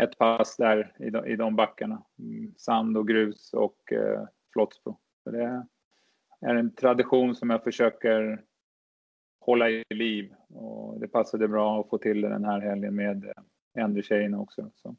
ett 0.03 0.17
pass 0.17 0.55
där 0.57 0.95
i 0.99 1.09
de, 1.09 1.25
i 1.25 1.35
de 1.35 1.55
backarna. 1.55 2.03
Mm, 2.19 2.53
Sand 2.57 2.97
och 2.97 3.07
grus 3.07 3.53
och 3.53 3.93
eh, 3.93 4.23
Flottsbro. 4.53 4.97
Så 5.23 5.31
det 5.31 5.65
är 6.41 6.55
en 6.55 6.75
tradition 6.75 7.35
som 7.35 7.49
jag 7.49 7.63
försöker 7.63 8.43
hålla 9.39 9.69
i 9.69 9.83
liv 9.89 10.33
och 10.49 10.99
det 10.99 11.07
passade 11.07 11.47
bra 11.47 11.79
att 11.79 11.89
få 11.89 11.97
till 11.97 12.21
det 12.21 12.29
den 12.29 12.45
här 12.45 12.59
helgen 12.59 12.95
med 12.95 13.25
eh, 13.25 13.83
äldre 13.83 14.03
tjejerna 14.03 14.39
också. 14.39 14.71
Så. 14.75 14.95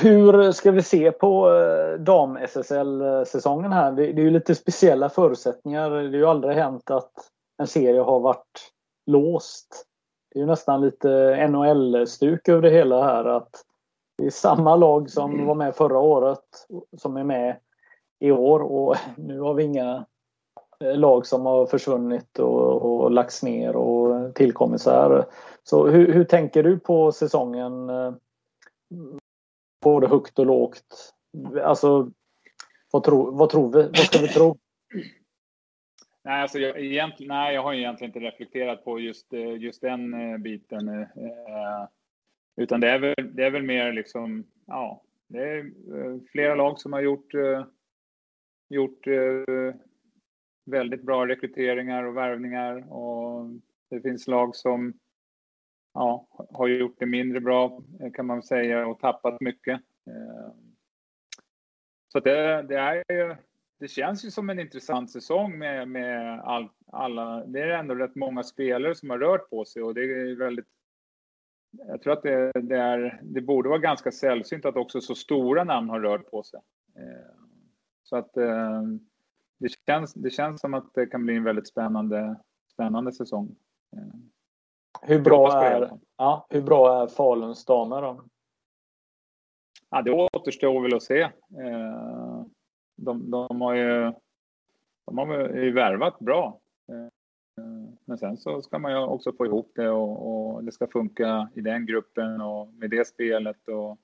Hur 0.00 0.52
ska 0.52 0.70
vi 0.70 0.82
se 0.82 1.12
på 1.12 1.50
eh, 1.52 2.00
dam-SSL-säsongen 2.00 3.72
eh, 3.72 3.78
här? 3.78 3.92
Det, 3.92 4.06
är 4.06 4.14
ju 4.14 4.30
lite 4.30 4.54
speciella 4.54 5.10
förutsättningar. 5.10 5.90
Det 5.90 5.96
har 5.96 6.02
ju 6.02 6.26
aldrig 6.26 6.56
hänt 6.56 6.90
att 6.90 7.12
en 7.58 7.66
serie 7.66 8.00
har 8.00 8.20
varit 8.20 8.72
låst. 9.06 9.86
Det 10.32 10.38
är 10.38 10.40
ju 10.40 10.46
nästan 10.46 10.80
lite 10.80 11.48
NHL-stuk 11.48 12.48
över 12.48 12.62
det 12.62 12.70
hela 12.70 13.02
här. 13.02 13.24
Att 13.24 13.64
det 14.18 14.26
är 14.26 14.30
samma 14.30 14.76
lag 14.76 15.10
som 15.10 15.46
var 15.46 15.54
med 15.54 15.74
förra 15.74 15.98
året 15.98 16.66
som 16.98 17.16
är 17.16 17.24
med 17.24 17.56
i 18.20 18.30
år 18.30 18.60
och 18.60 18.96
nu 19.16 19.40
har 19.40 19.54
vi 19.54 19.64
inga 19.64 20.06
eh, 20.84 20.96
lag 20.96 21.26
som 21.26 21.46
har 21.46 21.66
försvunnit 21.66 22.38
och, 22.38 22.82
och 22.82 23.10
lagts 23.10 23.42
ner 23.42 23.76
och 23.76 24.34
tillkommit 24.34 24.80
så 24.80 24.90
här. 24.90 25.26
Så 25.64 25.86
hur, 25.86 26.12
hur 26.12 26.24
tänker 26.24 26.62
du 26.62 26.78
på 26.78 27.12
säsongen? 27.12 27.90
Eh, 27.90 28.12
både 29.82 30.08
högt 30.08 30.38
och 30.38 30.46
lågt. 30.46 31.14
Alltså, 31.62 32.10
vad, 32.90 33.04
tro, 33.04 33.30
vad 33.30 33.50
tror 33.50 33.72
vi? 33.72 33.82
Vad 33.82 33.96
ska 33.96 34.18
vi 34.18 34.28
tro? 34.28 34.56
Nej, 36.28 36.42
alltså 36.42 36.58
jag, 36.58 36.80
egentligen, 36.80 37.28
nej, 37.28 37.54
jag 37.54 37.62
har 37.62 37.74
egentligen 37.74 38.08
inte 38.08 38.20
reflekterat 38.20 38.84
på 38.84 39.00
just, 39.00 39.32
eh, 39.32 39.56
just 39.56 39.80
den 39.80 40.14
eh, 40.14 40.38
biten. 40.38 40.88
Eh, 40.88 41.00
eh, 41.00 41.88
utan 42.56 42.80
det 42.80 42.90
är, 42.90 42.98
väl, 42.98 43.14
det 43.34 43.44
är 43.44 43.50
väl 43.50 43.62
mer 43.62 43.92
liksom, 43.92 44.46
ja, 44.66 45.02
det 45.28 45.38
är 45.38 45.70
flera 46.32 46.54
lag 46.54 46.80
som 46.80 46.92
har 46.92 47.00
gjort, 47.00 47.32
gjort 48.68 49.06
väldigt 50.66 51.02
bra 51.02 51.26
rekryteringar 51.26 52.04
och 52.04 52.16
värvningar. 52.16 52.92
Och 52.92 53.50
det 53.90 54.00
finns 54.00 54.28
lag 54.28 54.56
som 54.56 54.98
ja, 55.94 56.28
har 56.50 56.68
gjort 56.68 56.96
det 56.98 57.06
mindre 57.06 57.40
bra 57.40 57.82
kan 58.14 58.26
man 58.26 58.42
säga 58.42 58.86
och 58.86 59.00
tappat 59.00 59.40
mycket. 59.40 59.80
Så 62.08 62.20
det, 62.20 62.62
det 62.62 62.78
är 62.78 63.04
ju, 63.08 63.36
det 63.78 63.88
känns 63.88 64.24
ju 64.24 64.30
som 64.30 64.50
en 64.50 64.58
intressant 64.58 65.10
säsong 65.10 65.58
med, 65.58 65.88
med 65.88 66.40
all, 66.40 66.68
alla. 66.86 67.44
Det 67.46 67.60
är 67.60 67.68
ändå 67.68 67.94
rätt 67.94 68.14
många 68.14 68.42
spelare 68.42 68.94
som 68.94 69.10
har 69.10 69.18
rört 69.18 69.50
på 69.50 69.64
sig 69.64 69.82
och 69.82 69.94
det 69.94 70.00
är 70.00 70.36
väldigt. 70.36 70.66
Jag 71.70 72.02
tror 72.02 72.12
att 72.12 72.22
det, 72.22 72.52
det 72.52 72.76
är. 72.76 73.20
Det 73.22 73.40
borde 73.40 73.68
vara 73.68 73.78
ganska 73.78 74.12
sällsynt 74.12 74.64
att 74.64 74.76
också 74.76 75.00
så 75.00 75.14
stora 75.14 75.64
namn 75.64 75.90
har 75.90 76.00
rört 76.00 76.30
på 76.30 76.42
sig. 76.42 76.60
Eh, 76.96 77.34
så 78.02 78.16
att 78.16 78.36
eh, 78.36 78.82
det 79.58 79.68
känns. 79.86 80.14
Det 80.14 80.30
känns 80.30 80.60
som 80.60 80.74
att 80.74 80.94
det 80.94 81.06
kan 81.06 81.24
bli 81.24 81.36
en 81.36 81.44
väldigt 81.44 81.68
spännande, 81.68 82.36
spännande 82.72 83.12
säsong. 83.12 83.56
Hur 85.02 85.20
bra, 85.20 85.62
är, 85.62 85.90
ja, 86.16 86.46
hur 86.50 86.62
bra 86.62 87.02
är 87.02 87.06
Faluns 87.06 87.64
damer 87.64 88.02
då? 88.02 88.24
Ja, 89.90 90.02
det 90.02 90.10
återstår 90.10 90.82
väl 90.82 90.94
att 90.94 91.02
se. 91.02 91.20
Eh, 91.20 92.27
de, 92.98 93.30
de 93.30 93.60
har 93.60 93.74
ju 93.74 94.12
de 95.08 95.18
har 95.18 95.48
ju 95.48 95.72
värvat 95.72 96.18
bra. 96.18 96.60
Eh, 96.88 97.04
eh, 97.64 97.90
men 98.04 98.18
sen 98.18 98.36
så 98.36 98.62
ska 98.62 98.78
man 98.78 98.92
ju 98.92 98.98
också 98.98 99.32
få 99.32 99.46
ihop 99.46 99.72
det 99.74 99.90
och, 99.90 100.54
och 100.54 100.64
det 100.64 100.72
ska 100.72 100.86
funka 100.86 101.48
i 101.54 101.60
den 101.60 101.86
gruppen 101.86 102.40
och 102.40 102.68
med 102.68 102.90
det 102.90 103.06
spelet. 103.06 103.68
Och, 103.68 103.98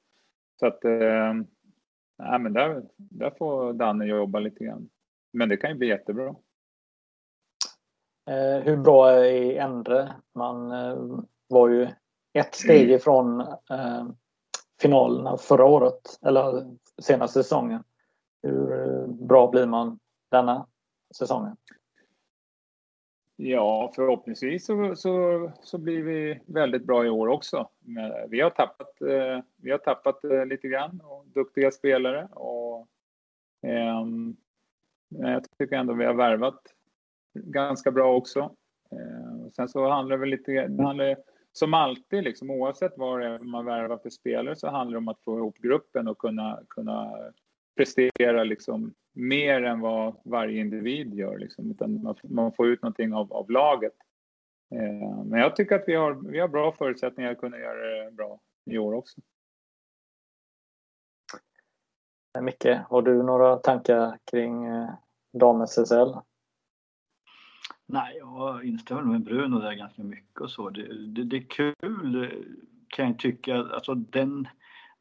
så 0.60 0.66
att, 0.66 0.84
eh, 0.84 1.34
nej, 2.18 2.38
men 2.38 2.52
där, 2.52 2.82
där 2.96 3.30
får 3.30 3.72
Danne 3.72 4.04
jobba 4.04 4.38
lite 4.38 4.64
grann. 4.64 4.88
Men 5.32 5.48
det 5.48 5.56
kan 5.56 5.70
ju 5.70 5.76
bli 5.76 5.88
jättebra. 5.88 6.34
Hur 8.62 8.76
bra 8.76 9.10
är 9.10 9.60
Endre? 9.60 10.12
Man 10.34 10.68
var 11.48 11.68
ju 11.68 11.88
ett 12.32 12.54
steg 12.54 12.90
ifrån 12.90 13.46
finalerna 14.80 15.36
förra 15.36 15.64
året, 15.64 16.18
eller 16.22 16.66
senaste 17.02 17.42
säsongen. 17.42 17.84
Hur 18.44 18.72
eh, 18.72 19.06
bra 19.06 19.50
blir 19.50 19.66
man 19.66 19.98
denna 20.30 20.66
säsongen? 21.16 21.56
Ja, 23.36 23.92
förhoppningsvis 23.94 24.66
så, 24.66 24.96
så, 24.96 25.52
så 25.62 25.78
blir 25.78 26.02
vi 26.02 26.40
väldigt 26.46 26.84
bra 26.84 27.06
i 27.06 27.10
år 27.10 27.28
också. 27.28 27.68
Vi 28.28 28.40
har 28.40 28.50
tappat, 28.50 29.02
eh, 29.02 29.40
vi 29.56 29.70
har 29.70 29.78
tappat 29.78 30.24
eh, 30.24 30.46
lite 30.46 30.68
grann 30.68 31.00
och 31.04 31.26
duktiga 31.26 31.70
spelare 31.70 32.28
och 32.32 32.88
eh, 33.62 34.04
jag 35.08 35.44
tycker 35.58 35.76
ändå 35.76 35.94
vi 35.94 36.04
har 36.04 36.14
värvat 36.14 36.60
ganska 37.34 37.90
bra 37.90 38.16
också. 38.16 38.40
Eh, 38.92 39.50
sen 39.56 39.68
så 39.68 39.88
handlar 39.88 40.16
det 40.16 40.20
väl 40.20 40.30
lite, 40.30 40.66
det 40.66 40.82
handlar, 40.82 41.16
som 41.52 41.74
alltid, 41.74 42.24
liksom, 42.24 42.50
oavsett 42.50 42.92
vad 42.96 43.20
det 43.20 43.26
är 43.26 43.38
man 43.38 43.64
värvar 43.64 43.98
för 43.98 44.10
spelare, 44.10 44.56
så 44.56 44.68
handlar 44.68 44.92
det 44.92 44.98
om 44.98 45.08
att 45.08 45.22
få 45.24 45.38
ihop 45.38 45.58
gruppen 45.58 46.08
och 46.08 46.18
kunna, 46.18 46.60
kunna 46.68 47.12
prestera 47.76 48.44
liksom, 48.44 48.94
mer 49.12 49.62
än 49.62 49.80
vad 49.80 50.16
varje 50.24 50.60
individ 50.60 51.14
gör. 51.14 51.38
Liksom, 51.38 51.70
utan 51.70 52.02
man, 52.02 52.16
man 52.24 52.52
får 52.52 52.68
ut 52.68 52.82
någonting 52.82 53.14
av, 53.14 53.32
av 53.32 53.50
laget. 53.50 53.94
Eh, 54.74 55.24
men 55.24 55.40
jag 55.40 55.56
tycker 55.56 55.76
att 55.76 55.84
vi 55.86 55.94
har, 55.94 56.30
vi 56.30 56.40
har 56.40 56.48
bra 56.48 56.72
förutsättningar 56.72 57.32
att 57.32 57.38
kunna 57.38 57.58
göra 57.58 58.04
det 58.04 58.10
bra 58.10 58.40
i 58.70 58.78
år 58.78 58.94
också. 58.94 59.20
Micke, 62.40 62.66
har 62.88 63.02
du 63.02 63.22
några 63.22 63.56
tankar 63.56 64.18
kring 64.30 64.64
eh, 64.64 64.90
dam-SSL? 65.32 66.14
Nej, 67.86 68.16
jag 68.18 68.64
instämmer 68.64 69.02
med 69.02 69.24
Bruno 69.24 69.58
där 69.58 69.72
ganska 69.72 70.02
mycket 70.02 70.40
och 70.40 70.50
så. 70.50 70.70
Det, 70.70 71.06
det, 71.06 71.24
det 71.24 71.36
är 71.36 71.46
kul 71.48 72.30
kan 72.88 73.06
jag 73.06 73.18
tycka. 73.18 73.56
Alltså 73.56 73.94
den, 73.94 74.48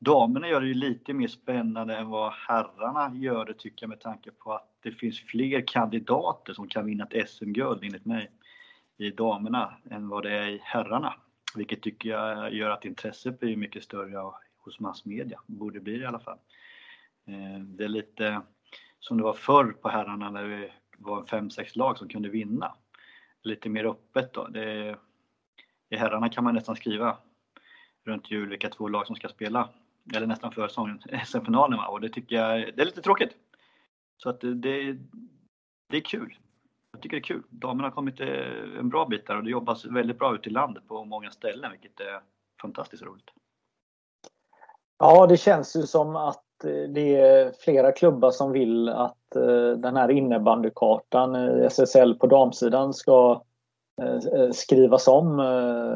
damerna 0.03 0.47
gör 0.47 0.61
det 0.61 0.67
ju 0.67 0.73
lite 0.73 1.13
mer 1.13 1.27
spännande 1.27 1.97
än 1.97 2.09
vad 2.09 2.33
herrarna 2.33 3.15
gör 3.15 3.45
det 3.45 3.53
tycker 3.53 3.83
jag 3.83 3.89
med 3.89 3.99
tanke 3.99 4.31
på 4.31 4.53
att 4.53 4.69
det 4.81 4.91
finns 4.91 5.19
fler 5.19 5.67
kandidater 5.67 6.53
som 6.53 6.67
kan 6.67 6.85
vinna 6.85 7.07
ett 7.11 7.29
SM-guld 7.29 7.83
enligt 7.83 8.05
mig 8.05 8.31
i 8.97 9.09
damerna 9.09 9.73
än 9.91 10.07
vad 10.07 10.23
det 10.23 10.31
är 10.31 10.47
i 10.47 10.61
herrarna. 10.63 11.13
Vilket 11.55 11.81
tycker 11.81 12.09
jag 12.09 12.53
gör 12.53 12.69
att 12.69 12.85
intresset 12.85 13.39
blir 13.39 13.55
mycket 13.57 13.83
större 13.83 14.31
hos 14.57 14.79
massmedia. 14.79 15.39
Borde 15.45 15.79
bli 15.79 15.97
det 15.97 16.03
i 16.03 16.05
alla 16.05 16.19
fall. 16.19 16.37
Eh, 17.25 17.59
det 17.59 17.83
är 17.83 17.87
lite 17.87 18.41
som 18.99 19.17
det 19.17 19.23
var 19.23 19.33
förr 19.33 19.71
på 19.71 19.89
herrarna 19.89 20.29
när 20.29 20.43
vi 20.43 20.71
var 20.97 21.25
fem, 21.25 21.49
sex 21.49 21.75
lag 21.75 21.97
som 21.97 22.07
kunde 22.07 22.29
vinna. 22.29 22.75
Lite 23.41 23.69
mer 23.69 23.85
öppet 23.85 24.33
då. 24.33 24.47
Det, 24.47 24.97
I 25.89 25.95
herrarna 25.95 26.29
kan 26.29 26.43
man 26.43 26.55
nästan 26.55 26.75
skriva 26.75 27.17
runt 28.03 28.31
jul 28.31 28.49
vilka 28.49 28.69
två 28.69 28.87
lag 28.87 29.07
som 29.07 29.15
ska 29.15 29.27
spela. 29.27 29.69
Eller 30.15 30.27
nästan 30.27 30.51
för 30.51 30.67
SM-finalen 31.25 31.79
och 31.89 32.01
det 32.01 32.09
tycker 32.09 32.35
jag 32.35 32.75
det 32.75 32.81
är 32.81 32.85
lite 32.85 33.01
tråkigt. 33.01 33.35
Så 34.17 34.29
att 34.29 34.41
det, 34.41 34.53
det, 35.89 35.97
är 35.97 36.01
kul. 36.01 36.37
Jag 36.91 37.01
tycker 37.01 37.17
det 37.17 37.21
är 37.21 37.23
kul. 37.23 37.43
Damerna 37.49 37.87
har 37.87 37.91
kommit 37.91 38.19
eh, 38.19 38.79
en 38.79 38.89
bra 38.89 39.05
bit 39.05 39.27
där 39.27 39.37
och 39.37 39.43
det 39.43 39.49
jobbas 39.49 39.85
väldigt 39.85 40.19
bra 40.19 40.35
ute 40.35 40.49
i 40.49 40.51
landet 40.51 40.87
på 40.87 41.05
många 41.05 41.31
ställen 41.31 41.71
vilket 41.71 41.99
är 41.99 42.21
fantastiskt 42.61 43.03
roligt. 43.03 43.29
Ja, 44.99 45.27
det 45.27 45.37
känns 45.37 45.75
ju 45.75 45.81
som 45.81 46.15
att 46.15 46.63
eh, 46.63 46.89
det 46.89 47.15
är 47.15 47.51
flera 47.59 47.91
klubbar 47.91 48.31
som 48.31 48.51
vill 48.51 48.89
att 48.89 49.35
eh, 49.35 49.71
den 49.77 49.95
här 49.95 50.11
innebandykartan 50.11 51.35
i 51.35 51.65
SSL 51.65 52.15
på 52.15 52.27
damsidan 52.27 52.93
ska 52.93 53.43
skrivas 54.51 55.07
om, 55.07 55.41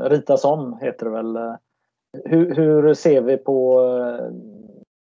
ritas 0.03 0.45
om 0.45 0.77
heter 0.81 1.05
det 1.05 1.11
väl. 1.11 1.57
Hur, 2.25 2.55
hur 2.55 2.93
ser 2.93 3.21
vi 3.21 3.37
på 3.37 3.81
eh, 3.81 4.31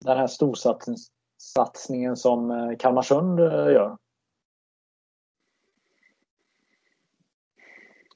den 0.05 0.17
här 0.17 0.27
storsatsningen 0.27 2.15
som 2.15 2.51
eh, 2.51 2.77
Kalmarsund 2.77 3.39
eh, 3.39 3.71
gör? 3.73 3.97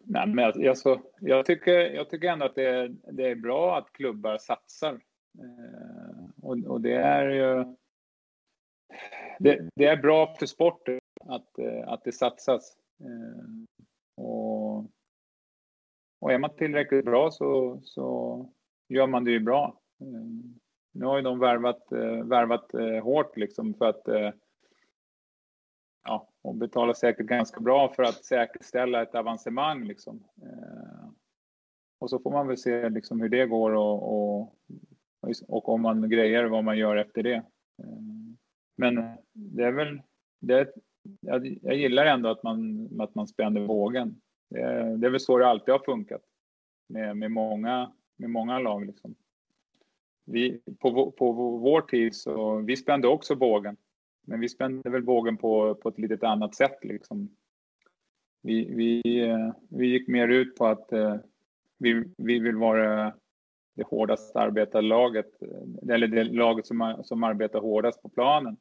Nej, 0.04 0.28
men 0.28 0.70
alltså, 0.70 1.02
jag, 1.20 1.46
tycker, 1.46 1.72
jag 1.72 2.10
tycker 2.10 2.28
ändå 2.28 2.46
att 2.46 2.56
det 2.56 2.66
är, 2.66 2.96
det 3.12 3.32
är 3.32 3.36
bra 3.36 3.78
att 3.78 3.94
klubbar 3.94 4.38
satsar 4.38 5.00
Eh, 5.40 6.30
och, 6.42 6.58
och, 6.58 6.82
det 6.82 6.96
är 6.96 7.30
ju... 7.30 7.76
Det, 9.40 9.70
det, 9.76 9.86
är 9.86 9.98
bra 9.98 10.36
för 10.40 10.46
sporten 10.46 11.00
att, 11.26 11.60
att 11.86 12.04
det 12.04 12.12
satsas. 12.12 12.78
Eh, 13.00 14.24
och, 14.24 14.78
och 16.20 16.32
är 16.32 16.38
man 16.38 16.56
tillräckligt 16.56 17.06
bra 17.06 17.32
så, 17.32 17.82
så 17.84 18.50
gör 18.92 19.08
man 19.08 19.24
det 19.24 19.32
ju 19.32 19.40
bra. 19.40 19.82
Eh, 20.02 20.08
nu 20.92 21.06
har 21.06 21.18
ju 21.18 21.24
de 21.24 21.40
värvat, 21.40 21.92
eh, 21.92 22.24
värvat 22.24 22.74
eh, 22.74 23.04
hårt 23.04 23.38
liksom 23.38 23.74
för 23.74 23.86
att 23.86 24.02
ja, 26.04 26.30
och 26.42 26.56
betalar 26.56 26.94
säkert 26.94 27.26
ganska 27.26 27.60
bra 27.60 27.94
för 27.94 28.04
att 28.04 28.26
säkerställa 28.26 29.02
ett 29.02 29.16
avancemang 29.16 29.84
liksom. 29.84 30.24
Och 32.00 32.10
så 32.10 32.20
får 32.20 32.32
man 32.32 32.48
väl 32.48 32.58
se 32.58 32.90
liksom 32.90 33.22
hur 33.22 33.30
det 33.30 33.46
går 33.46 33.72
och, 33.72 34.14
och 34.14 34.56
och 35.48 35.70
om 35.70 35.82
man 35.82 36.10
grejer 36.10 36.46
vad 36.46 36.64
man 36.64 36.78
gör 36.78 36.96
efter 36.96 37.24
det. 37.24 37.44
Men 38.78 39.18
det 39.34 39.64
är 39.64 39.72
väl, 39.72 40.02
det, 40.40 40.74
jag, 41.20 41.48
jag 41.62 41.76
gillar 41.76 42.06
ändå 42.06 42.30
att 42.30 42.44
man, 42.44 42.90
att 43.02 43.16
man 43.16 43.28
spänner 43.28 43.62
vågen. 43.62 44.22
Det 44.50 44.62
är, 44.62 44.98
det 44.98 45.08
är 45.08 45.12
väl 45.12 45.20
så 45.20 45.38
det 45.38 45.48
alltid 45.48 45.74
har 45.74 45.80
funkat 45.80 46.22
med, 46.90 47.18
med, 47.18 47.32
många, 47.32 47.92
med 48.22 48.30
många 48.30 48.60
lag. 48.60 48.86
Liksom. 48.86 49.16
vi, 50.26 50.62
på, 50.80 51.12
på 51.12 51.32
vår 51.58 51.82
tid 51.82 52.16
så 52.16 52.56
vi 52.56 52.78
spände 52.78 53.08
också 53.08 53.36
bågen. 53.36 53.78
Men 54.26 54.40
vi 54.40 54.50
spände 54.50 54.90
väl 54.90 55.04
bågen 55.04 55.38
på, 55.38 55.76
på 55.76 55.90
ett 55.90 56.00
lite 56.00 56.28
annat 56.28 56.56
sätt. 56.56 56.78
Liksom. 56.84 57.30
Vi, 58.42 58.76
vi, 58.76 59.20
eh, 59.28 59.52
vi 59.70 59.88
gick 59.88 60.08
mer 60.08 60.28
ut 60.28 60.56
på 60.56 60.66
att 60.66 60.92
eh, 60.92 61.16
vi, 61.78 62.04
vi 62.18 62.40
vill 62.40 62.56
vara 62.56 63.14
det 63.74 63.84
hårdast 63.84 64.36
arbetade 64.36 64.88
laget, 64.88 65.42
eh, 65.42 65.94
eller 65.94 66.08
det 66.08 66.24
laget 66.24 66.68
som, 66.68 67.02
som 67.04 67.24
arbetar 67.24 67.60
hårdast 67.60 68.02
på 68.02 68.10
planen. 68.10 68.58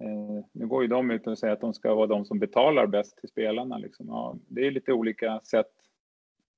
Eh, 0.00 0.44
nu 0.52 0.66
går 0.66 0.82
ju 0.82 0.88
de 0.88 1.10
ut 1.10 1.26
och 1.26 1.38
säger 1.38 1.52
att 1.52 1.60
de 1.60 1.74
ska 1.74 1.94
vara 1.94 2.06
de 2.06 2.24
som 2.24 2.38
betalar 2.38 2.86
bäst 2.86 3.16
till 3.16 3.28
spelarna. 3.28 3.78
Liksom. 3.78 4.06
Ja, 4.08 4.36
det 4.48 4.66
är 4.66 4.70
lite 4.70 4.92
olika 4.92 5.40
sätt 5.40 5.72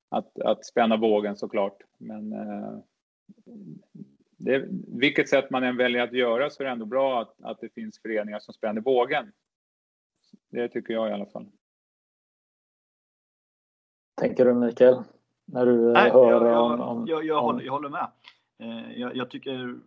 att, 0.08 0.38
att 0.40 0.66
spänna 0.66 0.98
bågen 0.98 1.36
såklart. 1.36 1.82
Men 1.98 2.32
eh, 2.32 2.78
det, 4.36 4.68
vilket 4.88 5.28
sätt 5.28 5.50
man 5.50 5.64
än 5.64 5.76
väljer 5.76 6.02
att 6.02 6.12
göra 6.12 6.50
så 6.50 6.62
är 6.62 6.64
det 6.64 6.72
ändå 6.72 6.86
bra 6.86 7.22
att, 7.22 7.42
att 7.42 7.60
det 7.60 7.68
finns 7.68 8.02
föreningar 8.02 8.38
som 8.38 8.54
spänner 8.54 8.80
bågen. 8.80 9.32
Det 10.50 10.68
tycker 10.68 10.94
jag 10.94 11.08
i 11.08 11.12
alla 11.12 11.26
fall. 11.26 11.46
Tänker 14.20 14.44
du 14.44 14.54
Mikael? 14.54 15.02
När 15.44 15.66
du 15.66 15.92
Nej, 15.92 16.10
hör 16.10 16.30
jag, 16.30 16.46
jag, 16.46 16.64
om, 16.64 16.80
om, 16.80 17.06
jag, 17.06 17.24
jag, 17.24 17.38
om... 17.38 17.44
Håller, 17.44 17.64
jag 17.64 17.72
håller 17.72 17.88
med. 17.88 18.10
Eh, 18.58 19.00
jag, 19.00 19.16
jag, 19.16 19.30
tycker, 19.30 19.78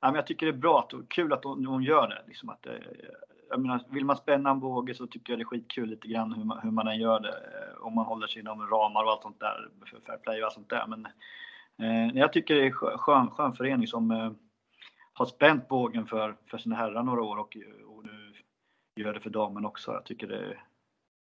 ja, 0.00 0.08
men 0.08 0.14
jag 0.14 0.26
tycker 0.26 0.46
det 0.46 0.52
är 0.52 0.56
bra, 0.56 0.80
att, 0.80 1.08
kul 1.08 1.32
att 1.32 1.44
hon, 1.44 1.66
hon 1.66 1.82
gör 1.82 2.08
det. 2.08 2.22
Liksom 2.26 2.48
att, 2.48 2.66
eh, 2.66 2.74
jag 3.50 3.60
menar, 3.60 3.84
vill 3.90 4.04
man 4.04 4.16
spänna 4.16 4.50
en 4.50 4.60
båge 4.60 4.94
så 4.94 5.06
tycker 5.06 5.32
jag 5.32 5.38
det 5.38 5.42
är 5.42 5.44
skitkul 5.44 5.88
lite 5.88 6.08
grann 6.08 6.32
hur 6.32 6.44
man, 6.44 6.58
hur 6.62 6.70
man 6.70 6.88
än 6.88 6.98
gör 6.98 7.20
det. 7.20 7.28
Eh, 7.28 7.86
om 7.86 7.94
man 7.94 8.04
håller 8.04 8.26
sig 8.26 8.40
inom 8.40 8.66
ramar 8.70 9.04
och 9.04 9.10
allt 9.10 9.22
sånt 9.22 9.40
där, 9.40 9.68
för 9.86 10.00
fair 10.00 10.18
play 10.18 10.40
och 10.40 10.44
allt 10.44 10.54
sånt 10.54 10.70
där. 10.70 10.86
Men 10.86 11.06
eh, 11.82 12.16
jag 12.18 12.32
tycker 12.32 12.54
det 12.54 12.66
är 12.66 12.70
skön, 12.70 13.30
skön 13.30 13.54
förening 13.54 13.86
som 13.86 14.10
eh, 14.10 14.30
har 15.12 15.26
spänt 15.26 15.68
bågen 15.68 16.06
för, 16.06 16.36
för 16.50 16.58
sina 16.58 16.76
herrar 16.76 17.02
några 17.02 17.22
år 17.22 17.38
och, 17.38 17.56
och 17.86 18.04
nu 18.04 18.32
gör 18.96 19.14
det 19.14 19.20
för 19.20 19.30
damen 19.30 19.64
också. 19.64 19.92
Jag 19.92 20.04
tycker 20.04 20.26
det, 20.26 20.56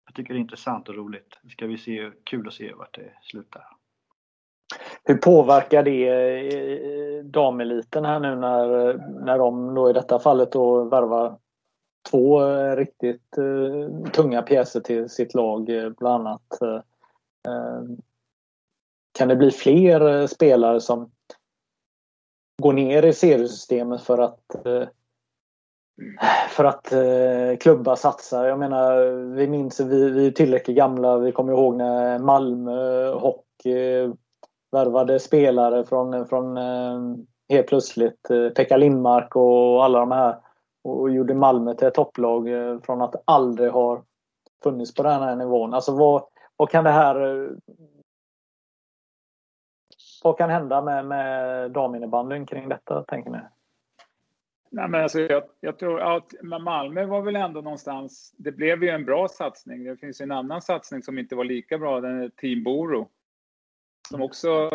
jag 0.07 0.15
tycker 0.15 0.35
det 0.35 0.39
är 0.39 0.41
intressant 0.41 0.89
och 0.89 0.95
roligt. 0.95 1.39
Det 1.43 1.51
ska 1.51 1.67
vi 1.67 1.79
se, 1.79 2.11
kul 2.25 2.49
att 2.49 2.55
se 2.55 2.75
vart 2.75 2.95
det 2.95 3.13
slutar. 3.23 3.65
Hur 5.05 5.17
påverkar 5.17 5.83
det 5.83 6.09
eh, 6.09 7.19
eh, 7.19 7.25
dameliten 7.25 8.05
här 8.05 8.21
nu 8.21 8.37
när, 8.37 8.95
när 9.25 9.39
de 9.39 9.75
då 9.75 9.91
i 9.91 9.93
detta 9.93 10.19
fallet 10.19 10.53
då 10.53 10.85
värvar 10.85 11.39
två 12.11 12.43
eh, 12.43 12.77
riktigt 12.77 13.39
eh, 13.39 14.11
tunga 14.11 14.43
pjäser 14.43 14.81
till 14.81 15.09
sitt 15.09 15.35
lag 15.35 15.71
eh, 15.71 15.91
bland 15.91 16.29
annat. 16.29 16.63
Eh, 16.63 16.75
eh, 17.53 17.83
kan 19.19 19.29
det 19.29 19.37
bli 19.37 19.51
fler 19.51 20.27
spelare 20.27 20.81
som 20.81 21.11
går 22.63 22.73
ner 22.73 23.05
i 23.05 23.13
seriesystemet 23.13 24.03
för 24.03 24.19
att 24.19 24.67
eh, 24.67 24.89
för 26.49 26.65
att 26.65 26.93
eh, 26.93 27.57
klubbar 27.61 27.97
satsar. 27.97 28.45
Jag 28.45 28.59
menar, 28.59 29.07
vi 29.35 29.47
minns, 29.49 29.81
vi, 29.81 30.11
vi 30.11 30.27
är 30.27 30.31
tillräckligt 30.31 30.77
gamla. 30.77 31.19
Vi 31.19 31.33
kommer 31.33 31.53
ihåg 31.53 31.77
när 31.77 32.19
Malmö 32.19 33.11
Hockey 33.11 34.13
värvade 34.73 35.21
spelare 35.21 35.85
från, 35.85 36.27
från 36.27 36.57
eh, 36.57 37.01
helt 37.49 37.67
plötsligt 37.67 38.31
eh, 38.31 38.49
Pekka 38.49 38.77
Lindmark 38.77 39.37
och 39.37 39.85
alla 39.85 39.99
de 39.99 40.13
här 40.13 40.37
och 40.85 41.11
gjorde 41.11 41.35
Malmö 41.35 41.75
till 41.75 41.89
ett 41.89 41.95
topplag 41.95 42.49
eh, 42.49 42.81
från 42.81 43.03
att 43.03 43.23
aldrig 43.25 43.71
ha 43.71 44.05
funnits 44.63 44.95
på 44.95 45.03
den 45.03 45.23
här 45.23 45.37
nivån. 45.37 45.75
Alltså 45.75 45.97
vad, 45.97 46.25
vad 46.57 46.71
kan 46.71 46.85
det 46.85 46.91
här 46.91 47.45
eh, 47.45 47.51
vad 50.23 50.39
kan 50.39 50.51
hända 50.51 50.83
med, 50.83 51.07
med 51.07 51.71
daminnebandyn 51.71 52.47
kring 52.47 52.69
detta, 52.69 53.05
tänker 53.05 53.31
ni? 53.31 53.39
Nej, 54.71 54.89
men 54.89 55.03
alltså, 55.03 55.21
jag, 55.21 55.43
jag 55.61 55.79
tror 55.79 56.01
att 56.01 56.35
Malmö 56.43 57.07
var 57.07 57.23
väl 57.23 57.37
ändå 57.37 57.61
någonstans, 57.61 58.35
det 58.37 58.53
blev 58.53 58.85
ju 58.85 58.89
en 58.89 59.05
bra 59.05 59.29
satsning. 59.29 59.85
Det 59.85 59.97
finns 59.97 60.21
en 60.21 60.33
annan 60.33 60.63
satsning 60.63 61.03
som 61.03 61.19
inte 61.19 61.37
var 61.37 61.45
lika 61.45 61.79
bra, 61.79 62.01
den 62.01 62.23
är 62.23 62.29
Team 62.29 62.65
Boro. 62.65 63.09
Som 64.09 64.23
också 64.23 64.71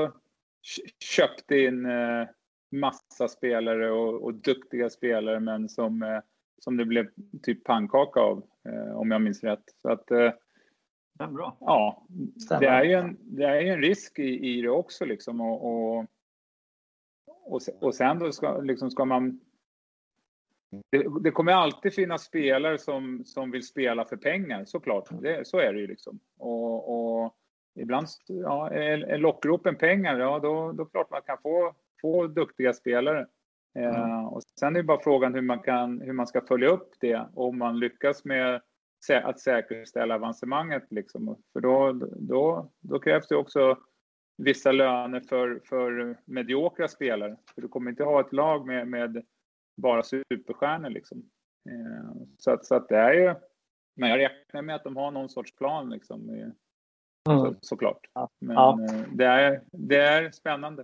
köpte 0.99 1.57
in 1.57 1.85
eh, 1.85 2.27
massa 2.71 3.27
spelare 3.27 3.91
och, 3.91 4.23
och 4.23 4.33
duktiga 4.33 4.89
spelare 4.89 5.39
men 5.39 5.69
som, 5.69 6.03
eh, 6.03 6.19
som 6.59 6.77
det 6.77 6.85
blev 6.85 7.07
typ 7.43 7.63
pannkaka 7.63 8.19
av, 8.19 8.43
eh, 8.65 8.97
om 8.97 9.11
jag 9.11 9.21
minns 9.21 9.43
rätt. 9.43 9.63
Så 9.81 9.89
att, 9.89 10.07
det 10.07 11.23
är 11.23 11.27
bra. 11.27 11.57
Ja, 11.59 12.05
det 12.59 12.67
är 12.67 12.83
ju 12.83 12.93
en, 12.93 13.17
det 13.19 13.43
är 13.43 13.61
en 13.61 13.81
risk 13.81 14.19
i, 14.19 14.49
i 14.49 14.61
det 14.61 14.69
också 14.69 15.05
liksom 15.05 15.41
och, 15.41 15.65
och, 15.65 16.05
och, 17.27 17.61
och 17.79 17.95
sen 17.95 18.19
då 18.19 18.31
ska, 18.31 18.57
liksom 18.61 18.91
ska 18.91 19.05
man 19.05 19.39
det, 20.89 21.05
det, 21.21 21.31
kommer 21.31 21.51
alltid 21.51 21.93
finnas 21.93 22.23
spelare 22.23 22.77
som, 22.77 23.25
som 23.25 23.51
vill 23.51 23.67
spela 23.67 24.05
för 24.05 24.17
pengar, 24.17 24.65
såklart. 24.65 25.09
Det, 25.21 25.47
så 25.47 25.59
är 25.59 25.73
det 25.73 25.79
ju 25.79 25.87
liksom. 25.87 26.19
Och, 26.37 27.23
och 27.23 27.35
ibland, 27.75 28.07
ja, 28.27 28.69
är, 28.69 29.17
lockropen 29.17 29.75
pengar, 29.75 30.19
ja 30.19 30.39
då, 30.39 30.71
då 30.71 30.85
klart 30.85 31.11
man 31.11 31.21
kan 31.21 31.37
få, 31.41 31.75
få 32.01 32.27
duktiga 32.27 32.73
spelare. 32.73 33.27
Mm. 33.75 33.95
Eh, 33.95 34.25
och 34.25 34.43
sen 34.43 34.75
är 34.75 34.79
det 34.79 34.83
bara 34.83 35.03
frågan 35.03 35.33
hur 35.33 35.41
man, 35.41 35.59
kan, 35.59 36.01
hur 36.01 36.13
man 36.13 36.27
ska 36.27 36.41
följa 36.41 36.69
upp 36.69 36.93
det 36.99 37.27
om 37.33 37.57
man 37.57 37.79
lyckas 37.79 38.25
med 38.25 38.61
att 39.23 39.39
säkerställa 39.39 40.15
avancemanget. 40.15 40.83
Liksom. 40.89 41.41
För 41.53 41.61
då, 41.61 41.91
då, 42.15 42.71
då 42.79 42.99
krävs 42.99 43.27
det 43.27 43.35
också 43.35 43.77
vissa 44.37 44.71
löner 44.71 45.19
för, 45.19 45.61
för 45.65 46.17
mediokra 46.25 46.87
spelare. 46.87 47.37
För 47.55 47.61
du 47.61 47.67
kommer 47.67 47.91
inte 47.91 48.03
ha 48.03 48.19
ett 48.21 48.33
lag 48.33 48.67
med, 48.67 48.87
med 48.87 49.25
bara 49.81 50.03
superstjärnor 50.03 50.89
liksom. 50.89 51.29
Eh, 51.69 52.21
så 52.37 52.51
att, 52.51 52.65
så 52.65 52.75
att 52.75 52.89
det 52.89 52.97
är 52.97 53.13
ju, 53.13 53.35
men 53.95 54.09
jag 54.09 54.19
räknar 54.19 54.61
med 54.61 54.75
att 54.75 54.83
de 54.83 54.97
har 54.97 55.11
någon 55.11 55.29
sorts 55.29 55.55
plan 55.55 55.89
liksom. 55.89 56.29
Mm. 56.29 56.51
Så, 57.25 57.55
såklart. 57.61 58.07
Men 58.39 58.55
ja. 58.55 58.79
Eh, 58.83 59.01
det, 59.11 59.25
är, 59.25 59.61
det 59.71 59.97
är 59.97 60.31
spännande. 60.31 60.83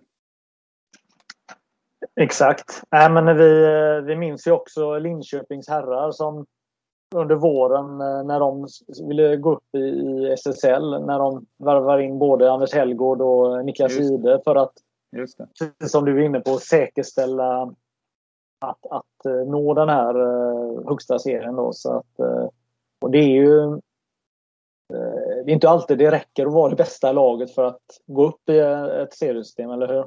Exakt. 2.16 2.84
Äh, 2.96 3.10
men 3.10 3.38
vi, 3.38 3.72
vi 4.06 4.16
minns 4.16 4.48
ju 4.48 4.52
också 4.52 5.00
Linköpings 5.00 5.70
herrar 5.70 6.12
som 6.12 6.46
under 7.16 7.36
våren 7.36 8.02
eh, 8.02 8.24
när 8.24 8.40
de 8.40 8.68
ville 9.08 9.36
gå 9.36 9.54
upp 9.54 9.76
i, 9.76 10.26
SSL 10.34 11.06
när 11.06 11.20
de 11.20 11.46
värvar 11.58 12.00
in 12.00 12.20
både 12.20 12.52
Anders 12.52 12.74
Hellgård 12.74 13.22
och 13.22 13.66
Niklas 13.66 14.00
Ide 14.00 14.42
för 14.44 14.56
att, 14.56 14.74
som 15.92 16.06
du 16.06 16.22
är 16.22 16.26
inne 16.26 16.40
på, 16.40 16.58
säkerställa 16.58 17.74
att, 18.62 18.86
att 18.90 19.26
eh, 19.26 19.48
nå 19.48 19.74
den 19.74 19.90
här 19.90 20.22
uh, 20.22 20.88
högsta 20.88 21.20
serien. 21.20 21.56
Då, 21.56 21.74
så 21.74 21.98
att, 21.98 22.20
uh, 22.20 22.50
och 23.02 23.12
det 23.12 23.18
är 23.18 23.30
ju 23.30 23.50
uh, 23.50 23.78
det 25.46 25.52
är 25.52 25.54
inte 25.54 25.70
alltid 25.70 25.98
det 25.98 26.12
räcker 26.12 26.46
att 26.46 26.54
vara 26.54 26.70
det 26.70 26.76
bästa 26.76 27.12
laget 27.12 27.52
för 27.52 27.64
att 27.64 27.82
gå 28.06 28.28
upp 28.28 28.50
i 28.50 28.60
ett 29.02 29.14
seriesystem, 29.14 29.72
eller 29.72 29.88
hur? 29.88 30.06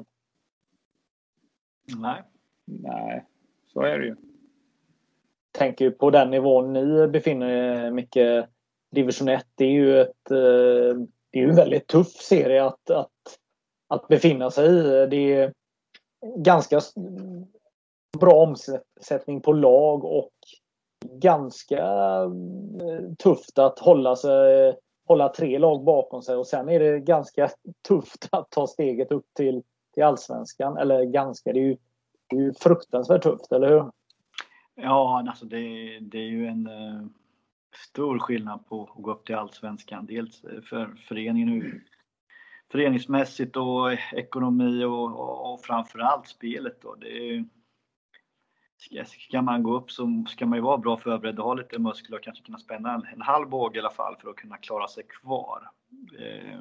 Nej. 1.97 2.23
Nej, 2.65 3.25
så 3.73 3.81
är 3.81 3.99
det 3.99 4.05
ju. 4.05 4.15
Tänker 5.51 5.91
på 5.91 6.09
den 6.09 6.31
nivån 6.31 6.73
ni 6.73 7.07
befinner 7.07 7.49
er 7.49 7.91
mycket 7.91 8.49
Division 8.91 9.27
1. 9.27 9.45
Det 9.55 9.65
är 9.65 9.71
ju 9.71 10.01
ett 10.01 10.31
eh, 10.31 11.05
det 11.31 11.39
är 11.39 11.47
en 11.47 11.55
väldigt 11.55 11.87
tuff 11.87 12.11
serie 12.11 12.65
att, 12.65 12.89
att, 12.89 13.11
att 13.87 14.07
befinna 14.07 14.51
sig 14.51 14.67
i. 14.67 15.07
Det 15.07 15.33
är 15.33 15.53
ganska 16.35 16.81
bra 18.19 18.33
omsättning 18.33 19.41
på 19.41 19.53
lag 19.53 20.05
och 20.05 20.31
ganska 21.05 21.83
eh, 22.81 23.13
tufft 23.17 23.59
att 23.59 23.79
hålla, 23.79 24.15
sig, 24.15 24.75
hålla 25.07 25.29
tre 25.29 25.59
lag 25.59 25.83
bakom 25.83 26.21
sig 26.21 26.35
och 26.35 26.47
sen 26.47 26.69
är 26.69 26.79
det 26.79 26.99
ganska 26.99 27.49
tufft 27.87 28.27
att 28.31 28.49
ta 28.49 28.67
steget 28.67 29.11
upp 29.11 29.25
till, 29.37 29.63
i 29.99 30.01
allsvenskan. 30.01 30.77
Eller 30.77 31.03
ganska, 31.05 31.53
det 31.53 31.59
är 31.59 31.63
ju, 31.63 31.77
det 32.27 32.35
är 32.35 32.41
ju 32.41 32.53
fruktansvärt 32.53 33.23
tufft, 33.23 33.51
eller 33.51 33.69
hur? 33.69 33.91
Ja, 34.75 35.25
alltså 35.27 35.45
det, 35.45 35.99
det 35.99 36.17
är 36.17 36.29
ju 36.29 36.47
en 36.47 36.67
uh, 36.67 37.07
stor 37.75 38.19
skillnad 38.19 38.65
på 38.67 38.83
att 38.83 39.03
gå 39.03 39.11
upp 39.11 39.25
till 39.25 39.35
allsvenskan. 39.35 40.05
Dels 40.05 40.43
eh, 40.43 40.61
för 40.61 40.95
föreningen 41.07 41.81
föreningsmässigt 42.71 43.55
och 43.55 43.93
ekonomi 44.13 44.83
och, 44.83 45.19
och, 45.19 45.53
och 45.53 45.61
framförallt 45.61 46.27
spelet. 46.27 46.81
Då. 46.81 46.95
Det 46.95 47.35
är, 47.35 47.45
ska 49.05 49.41
man 49.41 49.63
gå 49.63 49.77
upp 49.77 49.91
så 49.91 50.25
ska 50.27 50.45
man 50.45 50.57
ju 50.57 50.63
vara 50.63 50.77
bra 50.77 50.97
förberedd 50.97 51.39
och 51.39 51.45
ha 51.45 51.53
lite 51.53 51.79
muskler 51.79 52.17
och 52.17 52.23
kanske 52.23 52.45
kunna 52.45 52.57
spänna 52.57 52.93
en, 52.93 53.05
en 53.13 53.21
halv 53.21 53.49
båge 53.49 53.75
i 53.75 53.79
alla 53.79 53.89
fall 53.89 54.15
för 54.21 54.29
att 54.29 54.35
kunna 54.35 54.57
klara 54.57 54.87
sig 54.87 55.03
kvar. 55.03 55.69
Eh, 56.19 56.59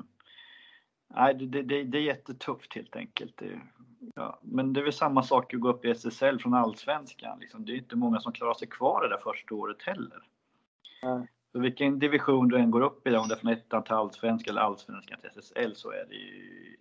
nej, 1.09 1.35
det, 1.35 1.63
det, 1.63 1.85
det, 1.85 1.99
är 1.99 2.03
jättetufft 2.03 2.75
helt 2.75 2.97
enkelt. 2.97 3.37
Det, 3.37 3.61
ja. 4.15 4.39
Men 4.43 4.73
det 4.73 4.81
är 4.81 4.85
väl 4.85 4.93
samma 4.93 5.23
sak 5.23 5.55
att 5.55 5.61
gå 5.61 5.69
upp 5.69 5.85
i 5.85 5.91
SSL 5.91 6.39
från 6.39 6.55
allsvenskan. 6.55 7.39
Liksom. 7.41 7.65
Det 7.65 7.73
är 7.73 7.77
inte 7.77 7.97
många 7.97 8.21
som 8.21 8.33
klarar 8.33 8.55
sig 8.55 8.69
kvar 8.69 9.03
det 9.03 9.09
där 9.09 9.23
första 9.23 9.55
året 9.55 9.83
heller. 9.83 10.23
Mm. 11.03 11.27
Så 11.53 11.59
vilken 11.59 11.99
division 11.99 12.49
du 12.49 12.57
än 12.57 12.71
går 12.71 12.81
upp 12.81 13.07
i, 13.07 13.17
om 13.17 13.29
det 13.29 13.35
är 13.35 13.39
från 13.39 13.53
ettan 13.53 13.85
till 13.85 13.95
allsvenskan 13.95 14.53
eller 14.53 14.63
allsvenskan 14.63 15.21
till 15.21 15.31
SSL, 15.31 15.75
så 15.75 15.91
är 15.91 16.07
det 16.09 16.15
ju 16.15 16.77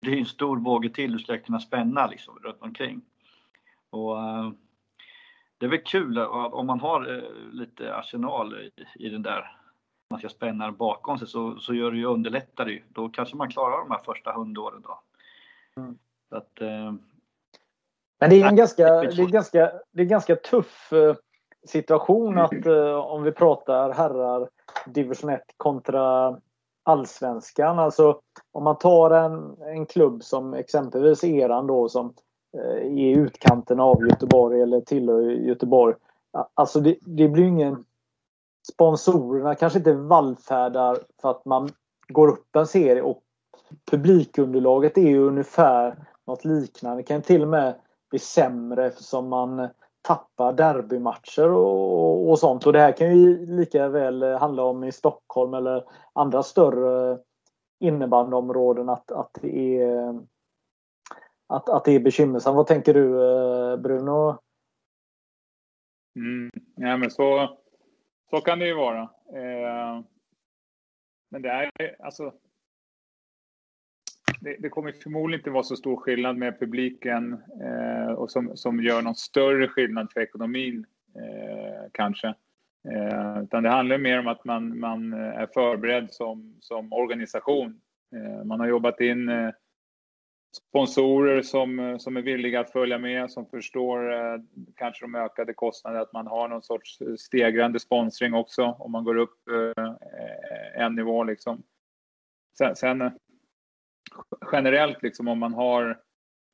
det 0.00 0.12
är 0.12 0.18
en 0.18 0.26
stor 0.26 0.56
båge 0.56 0.88
till 0.88 1.12
du 1.12 1.18
ska 1.18 1.38
kunna 1.38 1.60
spänna 1.60 2.06
liksom 2.06 2.38
runt 2.38 2.62
omkring. 2.62 3.02
Och, 3.90 4.16
uh, 4.16 4.50
det 5.58 5.66
är 5.66 5.70
väl 5.70 5.82
kul 5.84 6.18
om 6.18 6.66
man 6.66 6.80
har 6.80 7.10
uh, 7.10 7.52
lite 7.52 7.94
arsenal 7.94 8.54
i, 8.54 8.70
i 9.06 9.08
den 9.08 9.22
där 9.22 9.56
man 10.10 10.18
ska 10.18 10.28
spänna 10.28 10.72
bakom 10.72 11.18
sig 11.18 11.28
så, 11.28 11.56
så 11.56 11.74
gör 11.74 11.90
det 11.90 11.96
ju 11.96 12.04
underlättar 12.04 12.64
det 12.64 12.82
Då 12.88 13.08
kanske 13.08 13.36
man 13.36 13.50
klarar 13.50 13.78
de 13.78 13.90
här 13.90 14.02
första 14.04 14.32
hundåren 14.32 14.82
då. 14.82 15.00
Mm. 15.76 15.98
Så 16.28 16.36
att, 16.36 16.58
uh, 16.60 16.94
Men 18.20 18.30
det 18.30 18.42
är 18.42 18.48
en 18.48 18.56
ganska, 18.56 18.84
det 18.84 19.22
är 19.22 19.26
ganska, 19.26 19.72
det 19.92 20.02
är 20.02 20.06
ganska 20.06 20.36
tuff 20.36 20.92
situation 21.66 22.38
att 22.38 22.66
om 23.04 23.22
vi 23.22 23.32
pratar 23.32 23.92
herrar 23.92 24.48
division 24.86 25.30
1 25.30 25.42
kontra 25.56 26.36
allsvenskan. 26.82 27.78
Alltså 27.78 28.20
om 28.52 28.64
man 28.64 28.78
tar 28.78 29.10
en, 29.10 29.56
en 29.60 29.86
klubb 29.86 30.22
som 30.22 30.54
exempelvis 30.54 31.24
eran 31.24 31.66
då 31.66 31.88
som 31.88 32.14
eh, 32.58 32.76
är 32.76 32.84
i 32.84 33.12
utkanten 33.12 33.80
av 33.80 34.06
Göteborg 34.08 34.60
eller 34.60 34.80
tillhör 34.80 35.20
Göteborg. 35.22 35.94
Alltså 36.54 36.80
det, 36.80 36.96
det 37.00 37.28
blir 37.28 37.44
ingen... 37.44 37.84
Sponsorerna 38.72 39.54
kanske 39.54 39.78
inte 39.78 39.92
vallfärdar 39.92 40.98
för 41.22 41.30
att 41.30 41.44
man 41.44 41.70
går 42.08 42.28
upp 42.28 42.56
en 42.56 42.66
serie 42.66 43.02
och 43.02 43.22
publikunderlaget 43.90 44.98
är 44.98 45.08
ju 45.08 45.18
ungefär 45.18 45.96
något 46.26 46.44
liknande. 46.44 47.02
Det 47.02 47.06
kan 47.06 47.22
till 47.22 47.42
och 47.42 47.48
med 47.48 47.74
bli 48.10 48.18
sämre 48.18 48.86
eftersom 48.86 49.28
man 49.28 49.68
tappar 50.02 50.52
derbymatcher 50.52 51.50
och, 51.50 52.30
och 52.30 52.38
sånt. 52.38 52.66
Och 52.66 52.72
det 52.72 52.80
här 52.80 52.92
kan 52.92 53.18
ju 53.18 53.46
lika 53.46 53.88
väl 53.88 54.22
handla 54.22 54.62
om 54.62 54.84
i 54.84 54.92
Stockholm 54.92 55.54
eller 55.54 55.84
andra 56.12 56.42
större 56.42 57.18
innebandyområden 57.80 58.88
att, 58.88 59.12
att, 59.12 59.38
det 59.42 59.82
är, 59.82 60.20
att, 61.46 61.68
att 61.68 61.84
det 61.84 61.92
är 61.92 62.00
bekymmersamt. 62.00 62.56
Vad 62.56 62.66
tänker 62.66 62.94
du 62.94 63.22
eh, 63.22 63.76
Bruno? 63.76 64.38
Mm, 66.16 66.50
ja, 66.76 66.96
men 66.96 67.10
så, 67.10 67.56
så 68.30 68.40
kan 68.40 68.58
det 68.58 68.66
ju 68.66 68.74
vara. 68.74 69.00
Eh, 69.34 70.02
men 71.30 71.42
det 71.42 71.48
är 71.48 71.96
alltså 71.98 72.32
det, 74.40 74.56
det, 74.58 74.68
kommer 74.68 74.92
förmodligen 74.92 75.40
inte 75.40 75.50
vara 75.50 75.62
så 75.62 75.76
stor 75.76 75.96
skillnad 75.96 76.36
med 76.36 76.58
publiken 76.58 77.42
eh, 77.62 78.12
och 78.12 78.30
som, 78.30 78.56
som 78.56 78.82
gör 78.82 79.02
någon 79.02 79.14
större 79.14 79.68
skillnad 79.68 80.12
för 80.12 80.20
ekonomin 80.20 80.86
eh, 81.14 81.90
kanske. 81.92 82.28
Eh, 82.88 83.42
utan 83.42 83.62
det 83.62 83.70
handlar 83.70 83.98
mer 83.98 84.18
om 84.18 84.28
att 84.28 84.44
man, 84.44 84.78
man 84.78 85.12
är 85.12 85.46
förberedd 85.54 86.10
som, 86.10 86.56
som 86.60 86.92
organisation. 86.92 87.80
Eh, 88.14 88.44
man 88.44 88.60
har 88.60 88.66
jobbat 88.66 89.00
in 89.00 89.28
eh, 89.28 89.50
sponsorer 90.52 91.42
som, 91.42 91.78
eh, 91.78 91.98
som 91.98 92.16
är 92.16 92.22
villiga 92.22 92.60
att 92.60 92.72
följa 92.72 92.98
med, 92.98 93.30
som 93.30 93.46
förstår 93.46 94.12
eh, 94.12 94.40
kanske 94.76 95.04
de 95.04 95.14
ökade 95.14 95.54
kostnaderna, 95.54 96.02
att 96.02 96.12
man 96.12 96.26
har 96.26 96.48
någon 96.48 96.62
sorts 96.62 97.00
eh, 97.00 97.14
stegrande 97.14 97.80
sponsring 97.80 98.34
också 98.34 98.64
om 98.78 98.92
man 98.92 99.04
går 99.04 99.16
upp 99.16 99.48
eh, 99.48 99.84
en 100.74 100.94
nivå 100.94 101.24
liksom. 101.24 101.62
Sen, 102.58 102.76
sen 102.76 103.10
generellt 104.52 105.02
liksom 105.02 105.28
om 105.28 105.38
man 105.38 105.54
har, 105.54 106.00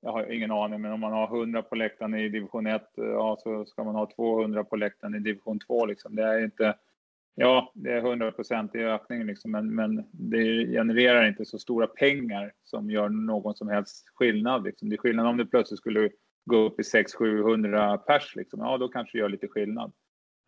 jag 0.01 0.13
har 0.13 0.33
ingen 0.33 0.51
aning, 0.51 0.81
men 0.81 0.93
om 0.93 1.01
man 1.01 1.13
har 1.13 1.39
100 1.39 1.63
på 1.63 1.75
läktaren 1.75 2.15
i 2.15 2.29
division 2.29 2.67
1, 2.67 2.83
ja 2.97 3.37
så 3.41 3.65
ska 3.65 3.85
man 3.85 3.95
ha 3.95 4.11
200 4.17 4.65
på 4.65 4.77
läktaren 4.77 5.15
i 5.15 5.19
division 5.19 5.59
2 5.59 5.87
liksom. 5.87 6.17
Det 6.17 6.23
är 6.23 6.45
inte, 6.45 6.75
ja 7.35 7.73
det 7.75 7.93
är 7.93 7.99
100 7.99 8.33
procent 8.33 8.75
i 8.75 8.79
ökning 8.79 9.27
liksom, 9.27 9.51
men, 9.51 9.75
men 9.75 10.09
det 10.13 10.67
genererar 10.67 11.29
inte 11.29 11.45
så 11.45 11.59
stora 11.59 11.87
pengar 11.87 12.53
som 12.65 12.91
gör 12.91 13.09
någon 13.09 13.55
som 13.55 13.69
helst 13.69 14.09
skillnad 14.15 14.65
liksom. 14.65 14.89
Det 14.89 14.95
är 14.95 14.99
skillnad 14.99 15.27
om 15.27 15.37
det 15.37 15.47
plötsligt 15.47 15.79
skulle 15.79 16.11
gå 16.45 16.57
upp 16.57 16.81
i 16.81 16.83
600-700 16.83 17.97
pers 17.97 18.37
liksom. 18.37 18.61
Ja, 18.61 18.79
då 18.79 18.89
kanske 18.89 19.19
det 19.19 19.21
gör 19.21 19.29
lite 19.29 19.49
skillnad. 19.49 19.93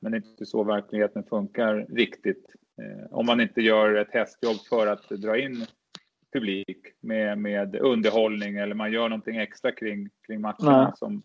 Men 0.01 0.13
det 0.13 0.19
är 0.19 0.31
inte 0.31 0.47
så 0.47 0.65
verkligheten 0.65 1.25
funkar 1.25 1.87
riktigt. 1.89 2.55
Eh, 2.83 3.07
om 3.11 3.27
man 3.27 3.41
inte 3.41 3.61
gör 3.61 3.95
ett 3.95 4.13
hästjobb 4.13 4.57
för 4.71 4.87
att 4.87 5.09
dra 5.09 5.39
in 5.39 5.67
publik 6.33 6.79
med, 7.01 7.39
med 7.39 7.77
underhållning 7.77 8.57
eller 8.57 8.75
man 8.75 8.93
gör 8.93 9.09
någonting 9.09 9.37
extra 9.37 9.73
kring, 9.73 10.09
kring 10.27 10.41
matcherna 10.41 10.83
Nej. 10.83 10.93
som 10.97 11.23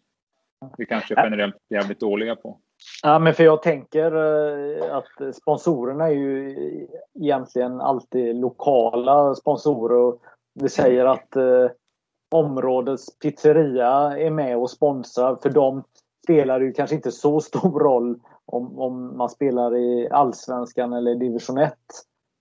vi 0.78 0.86
kanske 0.86 1.16
är 1.16 1.24
generellt 1.24 1.56
jävligt 1.70 2.00
dåliga 2.00 2.36
på. 2.36 2.62
Ja, 3.04 3.20
men 3.20 3.34
för 3.34 3.44
jag 3.44 3.62
tänker 3.62 4.16
eh, 4.16 4.96
att 4.96 5.36
sponsorerna 5.36 6.08
är 6.08 6.14
ju 6.14 6.88
egentligen 7.20 7.82
alltid 7.82 8.36
lokala 8.36 9.36
sponsorer. 9.36 10.18
Vi 10.54 10.70
säger 10.70 11.06
att 11.06 11.36
eh, 11.36 11.68
områdets 12.32 13.20
pizzeria 13.20 14.18
är 14.18 14.30
med 14.30 14.58
och 14.58 14.70
sponsrar. 14.70 15.38
För 15.42 15.50
dem 15.50 15.84
spelar 16.24 16.60
det 16.60 16.66
ju 16.66 16.74
kanske 16.74 16.96
inte 16.96 17.12
så 17.12 17.40
stor 17.40 17.80
roll 17.80 18.20
om, 18.46 18.80
om 18.80 19.18
man 19.18 19.30
spelar 19.30 19.76
i 19.76 20.10
Allsvenskan 20.12 20.94
eller 20.94 21.16
Division 21.16 21.58
1. 21.58 21.74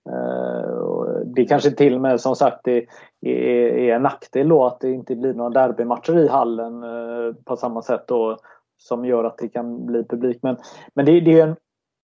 Eh, 0.09 0.79
det 1.25 1.45
kanske 1.45 1.71
till 1.71 1.95
och 1.95 2.01
med 2.01 2.21
som 2.21 2.35
sagt 2.35 2.67
är, 2.67 2.85
är 3.25 3.95
en 3.95 4.01
nackdel 4.01 4.49
då 4.49 4.65
att 4.65 4.79
det 4.79 4.91
inte 4.91 5.15
blir 5.15 5.33
några 5.33 5.49
derbymatcher 5.49 6.17
i 6.17 6.27
hallen 6.27 6.83
eh, 6.83 7.33
på 7.45 7.55
samma 7.55 7.81
sätt 7.81 8.03
då, 8.07 8.37
som 8.79 9.05
gör 9.05 9.23
att 9.23 9.37
det 9.37 9.49
kan 9.49 9.85
bli 9.85 10.03
publik. 10.03 10.39
Men, 10.41 10.57
men 10.93 11.05
det, 11.05 11.19
det 11.19 11.39
är 11.39 11.47
en, 11.47 11.55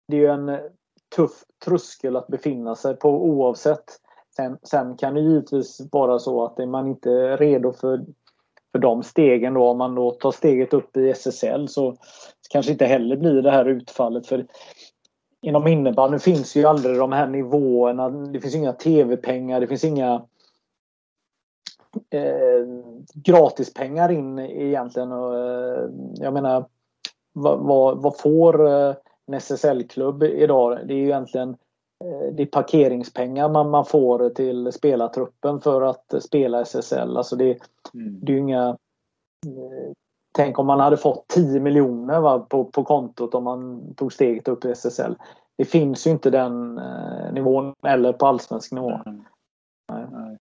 det 0.08 0.24
är 0.24 0.30
en 0.30 0.58
tuff 1.16 1.44
tröskel 1.64 2.16
att 2.16 2.26
befinna 2.26 2.74
sig 2.74 2.96
på 2.96 3.08
oavsett. 3.08 3.84
Sen, 4.36 4.58
sen 4.62 4.96
kan 4.96 5.14
det 5.14 5.20
givetvis 5.20 5.80
vara 5.92 6.18
så 6.18 6.44
att 6.44 6.58
är 6.58 6.66
man 6.66 6.86
inte 6.88 7.36
redo 7.36 7.72
för, 7.72 8.04
för 8.72 8.78
de 8.78 9.02
stegen 9.02 9.54
då, 9.54 9.68
om 9.68 9.78
man 9.78 9.94
då 9.94 10.10
tar 10.10 10.32
steget 10.32 10.74
upp 10.74 10.96
i 10.96 11.10
SSL 11.10 11.68
så 11.68 11.96
kanske 12.50 12.72
inte 12.72 12.86
heller 12.86 13.16
blir 13.16 13.42
det 13.42 13.50
här 13.50 13.64
utfallet. 13.64 14.26
För 14.26 14.46
inom 15.42 15.66
innebandy 15.66 16.18
finns 16.18 16.56
ju 16.56 16.64
aldrig 16.64 16.98
de 16.98 17.12
här 17.12 17.26
nivåerna. 17.26 18.10
Det 18.10 18.40
finns 18.40 18.54
inga 18.54 18.72
tv-pengar, 18.72 19.60
det 19.60 19.66
finns 19.66 19.84
inga 19.84 20.22
eh, 22.10 22.66
gratispengar 23.14 24.10
in 24.10 24.38
egentligen. 24.38 25.12
Och, 25.12 25.38
eh, 25.38 25.88
jag 26.14 26.32
menar, 26.32 26.64
vad, 27.32 27.58
vad, 27.58 28.02
vad 28.02 28.18
får 28.18 28.66
eh, 28.66 28.94
en 29.26 29.34
SSL-klubb 29.34 30.22
idag? 30.22 30.78
Det 30.88 30.94
är 30.94 30.98
ju 30.98 31.04
egentligen 31.04 31.50
eh, 32.04 32.34
det 32.34 32.42
är 32.42 32.46
parkeringspengar 32.46 33.48
man, 33.48 33.70
man 33.70 33.84
får 33.84 34.28
till 34.28 34.72
spelartruppen 34.72 35.60
för 35.60 35.82
att 35.82 36.14
spela 36.22 36.60
SSL. 36.60 37.16
Alltså 37.16 37.36
det, 37.36 37.58
mm. 37.94 38.20
det 38.22 38.32
är 38.32 38.34
ju 38.34 38.40
inga 38.40 38.68
eh, 39.46 39.92
Tänk 40.36 40.58
om 40.58 40.66
man 40.66 40.80
hade 40.80 40.96
fått 40.96 41.28
10 41.28 41.60
miljoner 41.60 42.20
va, 42.20 42.38
på, 42.38 42.64
på 42.64 42.84
kontot 42.84 43.34
om 43.34 43.44
man 43.44 43.94
tog 43.94 44.12
steget 44.12 44.48
upp 44.48 44.64
i 44.64 44.70
SSL. 44.70 45.14
Det 45.58 45.64
finns 45.64 46.06
ju 46.06 46.10
inte 46.10 46.30
den 46.30 46.78
eh, 46.78 47.32
nivån 47.32 47.74
eller 47.86 48.12
på 48.12 48.26
allsvensk 48.26 48.72
nivå. 48.72 48.90
Mm. 48.90 49.24
Nej. 49.92 50.38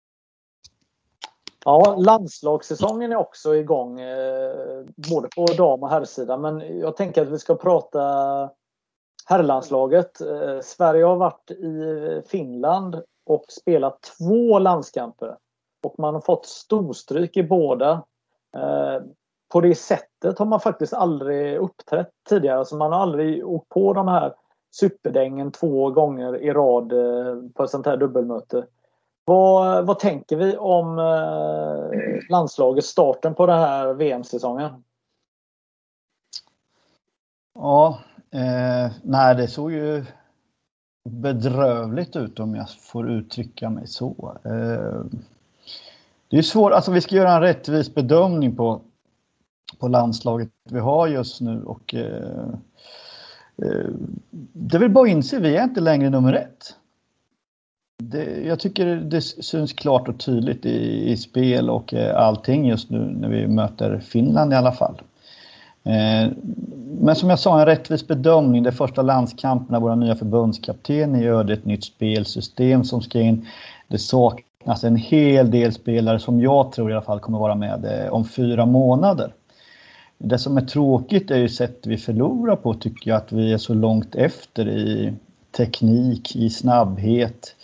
Ja, 1.66 1.96
landslagssäsongen 1.98 3.12
är 3.12 3.16
också 3.16 3.56
igång. 3.56 4.00
Eh, 4.00 4.84
både 5.12 5.30
på 5.36 5.46
dam 5.46 5.84
och 5.84 5.90
herrsidan. 5.90 6.42
Men 6.42 6.80
jag 6.80 6.98
tänker 6.98 7.22
att 7.22 7.28
vi 7.28 7.40
ska 7.40 7.56
prata 7.56 8.02
herrlandslaget. 9.26 10.22
Eh, 10.22 10.60
Sverige 10.62 11.06
har 11.06 11.16
varit 11.16 11.52
i 11.52 12.22
Finland 12.28 13.02
och 13.26 13.46
spelat 13.48 14.02
två 14.02 14.60
landskamper. 14.60 15.38
Och 15.84 16.00
man 16.00 16.14
har 16.14 16.22
fått 16.22 16.46
storstryk 16.46 17.38
i 17.38 17.44
båda. 17.44 17.92
Eh, 18.58 19.02
på 19.50 19.62
det 19.62 19.76
sättet 19.76 20.40
har 20.40 20.46
man 20.46 20.60
faktiskt 20.60 20.94
aldrig 20.94 21.58
uppträtt 21.58 22.10
tidigare. 22.30 22.60
Alltså 22.60 22.76
man 22.76 22.92
har 22.92 23.00
aldrig 23.00 23.48
åkt 23.48 23.70
på 23.70 23.94
de 23.94 24.08
här 24.08 24.34
superdängen 24.72 25.52
två 25.52 25.90
gånger 25.90 26.38
i 26.38 26.54
rad 26.54 26.94
eh, 26.94 27.36
på 27.56 27.64
ett 27.64 27.70
sånt 27.70 27.86
här 27.86 27.98
dubbelmöte. 27.98 28.66
Vad, 29.30 29.86
vad 29.86 30.00
tänker 30.00 30.36
vi 30.36 30.58
om 30.58 31.00
eh, 31.00 32.30
landslagets 32.30 32.88
starten 32.88 33.34
på 33.36 33.46
den 33.46 33.60
här 33.60 33.94
VM-säsongen? 33.94 34.84
Ja, 37.56 38.00
eh, 38.32 38.92
nej 39.04 39.36
det 39.36 39.48
såg 39.48 39.72
ju 39.72 40.06
bedrövligt 41.10 42.16
ut 42.16 42.40
om 42.40 42.56
jag 42.56 42.70
får 42.70 43.10
uttrycka 43.10 43.70
mig 43.70 43.88
så. 43.88 44.38
Eh, 44.44 45.20
det 46.28 46.38
är 46.38 46.42
svårt, 46.42 46.72
alltså 46.72 46.92
vi 46.92 47.02
ska 47.02 47.16
göra 47.16 47.32
en 47.32 47.42
rättvis 47.42 47.96
bedömning 47.96 48.56
på 48.56 48.82
på 49.80 49.88
landslaget 49.88 50.50
vi 50.70 50.80
har 50.80 51.08
just 51.08 51.42
nu 51.42 51.64
och 51.64 51.96
eh, 51.96 52.50
eh 53.58 53.90
det 54.54 54.78
är 54.78 54.80
väl 54.80 54.90
bara 54.90 55.06
att 55.06 55.12
inse, 55.12 55.40
vi 55.40 55.58
är 55.58 55.64
inte 55.64 55.82
längre 55.82 56.10
nummer 56.10 56.34
ett. 56.34 56.78
Det, 58.04 58.46
jag 58.46 58.60
tycker 58.60 58.96
det 58.96 59.22
syns 59.22 59.74
klart 59.74 60.08
och 60.08 60.20
tydligt 60.20 60.66
i, 60.66 61.12
i 61.12 61.18
spel 61.18 61.70
och 61.70 61.94
eh, 61.94 62.18
allting 62.18 62.68
just 62.68 62.90
nu 62.90 63.00
när 63.00 63.30
vi 63.30 63.48
möter 63.48 64.00
Finland 64.00 64.54
i 64.54 64.56
alla 64.56 64.72
fall. 64.72 65.02
Eh, 65.84 66.32
men 67.00 67.16
som 67.16 67.30
jag 67.30 67.40
sa, 67.40 67.60
en 67.60 67.66
rättvis 67.66 68.08
bedömning. 68.08 68.64
Det 68.64 68.72
första 68.72 69.02
landskampen 69.02 69.68
när 69.72 69.80
våra 69.80 69.96
nya 69.96 70.16
förbundskapten 70.16 71.22
gör 71.22 71.44
det 71.44 71.54
ett 71.54 71.66
nytt 71.66 71.84
spelsystem 71.84 72.84
som 72.84 73.02
ska 73.02 73.22
in. 73.22 73.48
Det 73.88 73.98
saknas 73.98 74.48
saknas 74.68 74.84
en 74.84 74.96
hel 74.96 75.52
del 75.52 75.74
spelare 75.74 76.20
som 76.20 76.42
jag 76.42 76.72
tror 76.72 76.92
i 76.92 76.94
alla 76.94 77.02
fall 77.02 77.20
kommer 77.20 77.40
vara 77.40 77.56
med 77.56 77.86
eh, 77.86 78.14
om 78.14 78.26
fyra 78.26 78.66
månader. 78.66 79.34
Det 80.18 80.40
som 80.40 80.58
är 80.58 80.62
tråkigt 80.62 81.32
är 81.32 81.38
ju 81.38 81.50
sättet 81.50 81.86
vi 81.86 81.98
förlorar 81.98 82.56
på 82.56 82.74
tycker 82.74 83.12
jag 83.12 83.18
att 83.18 83.32
vi 83.32 83.54
är 83.54 83.58
så 83.58 83.74
långt 83.74 84.16
efter 84.16 84.68
i 84.68 85.14
teknik, 85.58 86.36
i 86.36 86.50
snabbhet, 86.50 87.56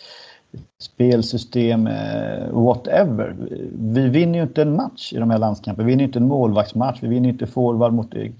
spelsystem, 0.79 1.87
eh, 1.87 2.49
whatever. 2.51 3.35
Vi 3.71 4.09
vinner 4.09 4.39
ju 4.39 4.43
inte 4.43 4.61
en 4.61 4.75
match 4.75 5.13
i 5.13 5.17
de 5.17 5.31
här 5.31 5.37
landskamperna. 5.37 5.85
Vi 5.85 5.91
vinner 5.93 6.03
inte 6.03 6.19
en 6.19 6.27
målvaktsmatch, 6.27 6.97
vi 7.01 7.07
vinner 7.07 7.29
inte 7.29 7.47
forward 7.47 7.93
mot... 7.93 8.15
Eh, 8.15 8.31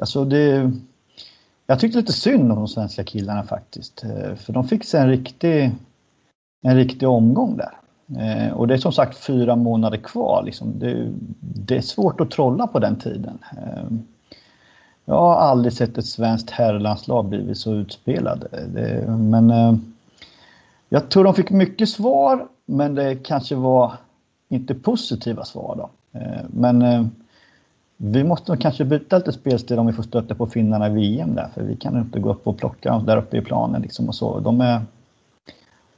alltså 0.00 0.24
det... 0.24 0.72
Jag 1.66 1.80
tyckte 1.80 1.98
lite 1.98 2.12
synd 2.12 2.52
om 2.52 2.58
de 2.58 2.68
svenska 2.68 3.04
killarna 3.04 3.42
faktiskt. 3.42 4.04
Eh, 4.04 4.34
för 4.34 4.52
de 4.52 4.68
fick 4.68 4.84
sig 4.84 5.00
en 5.00 5.08
riktig, 5.08 5.70
en 6.62 6.76
riktig 6.76 7.08
omgång 7.08 7.56
där. 7.56 7.72
Och 8.54 8.68
det 8.68 8.74
är 8.74 8.78
som 8.78 8.92
sagt 8.92 9.18
fyra 9.18 9.56
månader 9.56 9.96
kvar. 9.96 10.42
Liksom. 10.46 10.78
Det, 10.78 11.12
det, 11.40 11.76
är 11.76 11.80
svårt 11.80 12.20
att 12.20 12.30
trolla 12.30 12.66
på 12.66 12.78
den 12.78 12.96
tiden. 12.96 13.38
Jag 15.04 15.14
har 15.14 15.34
aldrig 15.34 15.72
sett 15.72 15.98
ett 15.98 16.06
svenskt 16.06 16.50
herrlandslag 16.50 17.28
blivit 17.28 17.58
så 17.58 17.74
utspelade. 17.74 18.48
Det, 18.74 19.06
men 19.08 19.50
jag 20.88 21.08
tror 21.08 21.24
de 21.24 21.34
fick 21.34 21.50
mycket 21.50 21.88
svar, 21.88 22.48
men 22.66 22.94
det 22.94 23.14
kanske 23.14 23.54
var 23.54 23.92
inte 24.48 24.74
positiva 24.74 25.44
svar 25.44 25.76
då. 25.76 26.18
Eh, 26.18 26.44
men 26.48 26.82
eh, 26.82 27.06
vi 27.96 28.24
måste 28.24 28.56
kanske 28.56 28.84
byta 28.84 29.18
lite 29.18 29.32
spelstil 29.32 29.78
om 29.78 29.86
vi 29.86 29.92
får 29.92 30.02
stöta 30.02 30.34
på 30.34 30.46
finnarna 30.46 30.86
i 30.86 30.90
VM 30.90 31.34
där, 31.34 31.48
för 31.54 31.62
vi 31.62 31.76
kan 31.76 31.96
inte 31.98 32.20
gå 32.20 32.30
upp 32.30 32.46
och 32.46 32.58
plocka 32.58 32.90
dem 32.90 33.06
där 33.06 33.16
uppe 33.16 33.36
i 33.36 33.40
planen 33.40 33.82
liksom 33.82 34.08
och 34.08 34.14
så. 34.14 34.40
De 34.40 34.60
är, 34.60 34.80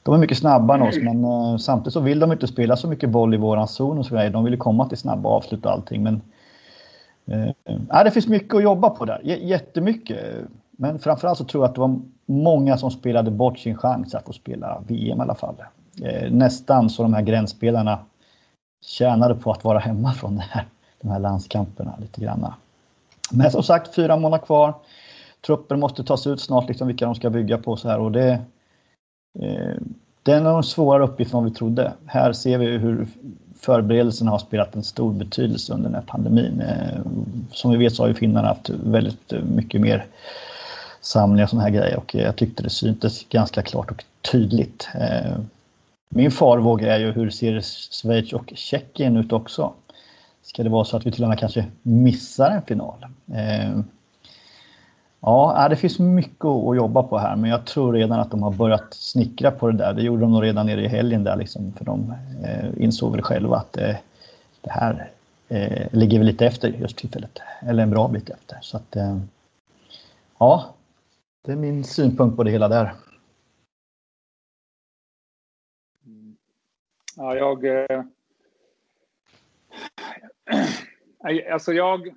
de 0.02 0.14
är 0.14 0.18
mycket 0.18 0.38
snabbare 0.38 0.80
än 0.80 0.88
oss, 0.88 0.98
men 1.02 1.24
eh, 1.24 1.56
samtidigt 1.56 1.92
så 1.92 2.00
vill 2.00 2.18
de 2.18 2.32
inte 2.32 2.46
spela 2.46 2.76
så 2.76 2.88
mycket 2.88 3.10
boll 3.10 3.34
i 3.34 3.36
våran 3.36 3.68
zon 3.68 3.98
och 3.98 4.06
så. 4.06 4.14
De 4.14 4.44
vill 4.44 4.58
komma 4.58 4.88
till 4.88 4.98
snabba 4.98 5.28
avslut 5.28 5.66
och 5.66 5.72
allting, 5.72 6.02
men 6.02 6.20
äh, 7.26 8.04
det 8.04 8.10
finns 8.10 8.28
mycket 8.28 8.54
att 8.54 8.62
jobba 8.62 8.90
på 8.90 9.04
där. 9.04 9.20
J 9.24 9.48
jättemycket. 9.48 10.48
Men 10.80 10.98
framförallt 10.98 11.38
så 11.38 11.44
tror 11.44 11.64
jag 11.64 11.68
att 11.68 11.74
det 11.74 11.80
var 11.80 12.00
många 12.26 12.76
som 12.76 12.90
spelade 12.90 13.30
bort 13.30 13.58
sin 13.58 13.76
chans 13.76 14.14
att 14.14 14.24
få 14.24 14.32
spela 14.32 14.82
VM 14.86 15.18
i 15.18 15.22
alla 15.22 15.34
fall. 15.34 15.54
Eh, 16.02 16.30
nästan 16.30 16.90
så 16.90 17.02
de 17.02 17.14
här 17.14 17.22
gränsspelarna 17.22 17.98
tjänade 18.84 19.34
på 19.34 19.50
att 19.50 19.64
vara 19.64 19.78
hemma 19.78 20.12
från 20.12 20.36
det 20.36 20.44
här, 20.50 20.64
de 21.00 21.10
här 21.10 21.18
landskamperna 21.18 21.94
lite 22.00 22.20
grann. 22.20 22.52
Men 23.30 23.50
som 23.50 23.62
sagt, 23.62 23.94
fyra 23.94 24.16
månader 24.16 24.44
kvar. 24.44 24.74
Truppen 25.46 25.80
måste 25.80 26.04
tas 26.04 26.26
ut 26.26 26.40
snart, 26.40 26.68
liksom 26.68 26.88
vilka 26.88 27.04
de 27.04 27.14
ska 27.14 27.30
bygga 27.30 27.58
på 27.58 27.76
så 27.76 27.88
här 27.88 27.98
och 27.98 28.12
det 28.12 28.40
eh, 29.40 29.76
det 30.22 30.32
är 30.32 30.36
en 30.36 30.46
av 30.46 30.52
de 30.52 30.62
svårare 30.62 31.04
uppgifterna 31.04 31.42
vi 31.42 31.50
trodde. 31.50 31.92
Här 32.06 32.32
ser 32.32 32.58
vi 32.58 32.66
hur 32.66 33.06
förberedelserna 33.60 34.30
har 34.30 34.38
spelat 34.38 34.74
en 34.74 34.82
stor 34.82 35.12
betydelse 35.12 35.72
under 35.72 35.84
den 35.84 35.94
här 35.94 36.02
pandemin. 36.06 36.60
Eh, 36.60 37.00
som 37.52 37.70
vi 37.70 37.76
vet 37.76 37.94
så 37.94 38.02
har 38.02 38.08
ju 38.08 38.14
finnarna 38.14 38.48
haft 38.48 38.70
väldigt 38.70 39.32
eh, 39.32 39.42
mycket 39.42 39.80
mer 39.80 40.06
samlingar 41.00 41.44
och 41.44 41.50
sådana 41.50 41.64
här 41.64 41.74
grejer 41.74 41.96
och 41.96 42.16
eh, 42.16 42.22
jag 42.22 42.36
tyckte 42.36 42.62
det 42.62 42.70
syntes 42.70 43.28
ganska 43.28 43.62
klart 43.62 43.90
och 43.90 44.04
tydligt. 44.32 44.88
Eh, 44.94 45.38
min 46.08 46.30
farvåg 46.30 46.82
är 46.82 46.98
ju 46.98 47.12
hur 47.12 47.30
ser 47.30 47.60
Schweiz 47.92 48.32
och 48.32 48.52
Tjeckien 48.54 49.16
ut 49.16 49.32
också? 49.32 49.72
Ska 50.42 50.62
det 50.62 50.68
vara 50.68 50.84
så 50.84 50.96
att 50.96 51.06
vi 51.06 51.12
till 51.12 51.22
och 51.22 51.28
med 51.28 51.38
kanske 51.38 51.64
missar 51.82 52.50
en 52.50 52.62
final? 52.62 53.06
Eh, 53.34 53.80
ja, 55.20 55.66
det 55.70 55.76
finns 55.76 55.98
mycket 55.98 56.44
att 56.44 56.76
jobba 56.76 57.02
på 57.02 57.18
här, 57.18 57.36
men 57.36 57.50
jag 57.50 57.64
tror 57.64 57.92
redan 57.92 58.20
att 58.20 58.30
de 58.30 58.42
har 58.42 58.50
börjat 58.50 58.94
snickra 58.94 59.50
på 59.50 59.70
det 59.70 59.78
där. 59.78 59.94
Det 59.94 60.02
gjorde 60.02 60.20
de 60.20 60.32
nog 60.32 60.42
redan 60.42 60.66
nere 60.66 60.84
i 60.84 60.88
helgen 60.88 61.24
där, 61.24 61.36
liksom, 61.36 61.72
för 61.72 61.84
de 61.84 62.14
insåg 62.76 63.12
väl 63.12 63.22
själva 63.22 63.56
att 63.56 63.72
det 63.72 64.70
här 64.70 65.10
ligger 65.90 66.18
vi 66.18 66.24
lite 66.24 66.46
efter 66.46 66.68
just 66.68 66.96
tillfället, 66.96 67.38
eller 67.60 67.82
en 67.82 67.90
bra 67.90 68.08
bit 68.08 68.30
efter. 68.30 68.58
Så 68.62 68.76
att, 68.76 68.96
ja, 70.38 70.64
det 71.42 71.52
är 71.52 71.56
min 71.56 71.84
synpunkt 71.84 72.36
på 72.36 72.44
det 72.44 72.50
hela 72.50 72.68
där. 72.68 72.94
Ja, 77.16 77.36
jag... 77.36 77.64
Eh, 77.64 78.04
alltså 81.52 81.72
jag, 81.72 82.14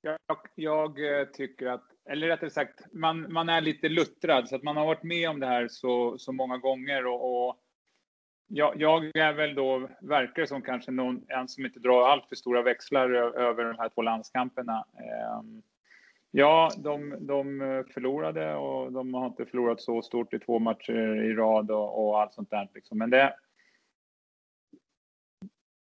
jag... 0.00 0.18
Jag 0.54 1.20
eh, 1.20 1.26
tycker 1.26 1.66
att, 1.66 1.84
eller 2.10 2.26
rättare 2.26 2.50
sagt, 2.50 2.92
man, 2.92 3.32
man 3.32 3.48
är 3.48 3.60
lite 3.60 3.88
luttrad 3.88 4.48
så 4.48 4.56
att 4.56 4.62
man 4.62 4.76
har 4.76 4.86
varit 4.86 5.02
med 5.02 5.30
om 5.30 5.40
det 5.40 5.46
här 5.46 5.68
så, 5.68 6.18
så 6.18 6.32
många 6.32 6.58
gånger 6.58 7.06
och, 7.06 7.48
och 7.48 7.56
jag, 8.46 8.80
jag, 8.80 9.16
är 9.16 9.32
väl 9.32 9.54
då, 9.54 9.88
verkar 10.00 10.46
som 10.46 10.62
kanske 10.62 10.90
någon, 10.90 11.24
en 11.28 11.48
som 11.48 11.66
inte 11.66 11.80
drar 11.80 12.08
allt 12.08 12.28
för 12.28 12.36
stora 12.36 12.62
växlar 12.62 13.10
över 13.38 13.64
de 13.64 13.78
här 13.78 13.88
två 13.88 14.02
landskamperna. 14.02 14.84
Um, 15.40 15.62
Ja, 16.34 16.70
de, 16.76 17.26
de 17.26 17.60
eh, 17.60 17.84
förlorade 17.94 18.54
och 18.54 18.92
de 18.92 19.14
har 19.14 19.26
inte 19.26 19.46
förlorat 19.46 19.80
så 19.80 20.02
stort 20.02 20.34
i 20.34 20.38
två 20.38 20.58
matcher 20.58 21.22
i 21.22 21.34
rad 21.34 21.70
och, 21.70 22.06
och 22.06 22.20
allt 22.20 22.34
sånt 22.34 22.50
där. 22.50 22.68
Liksom. 22.74 22.98
Men 22.98 23.10
det... 23.10 23.34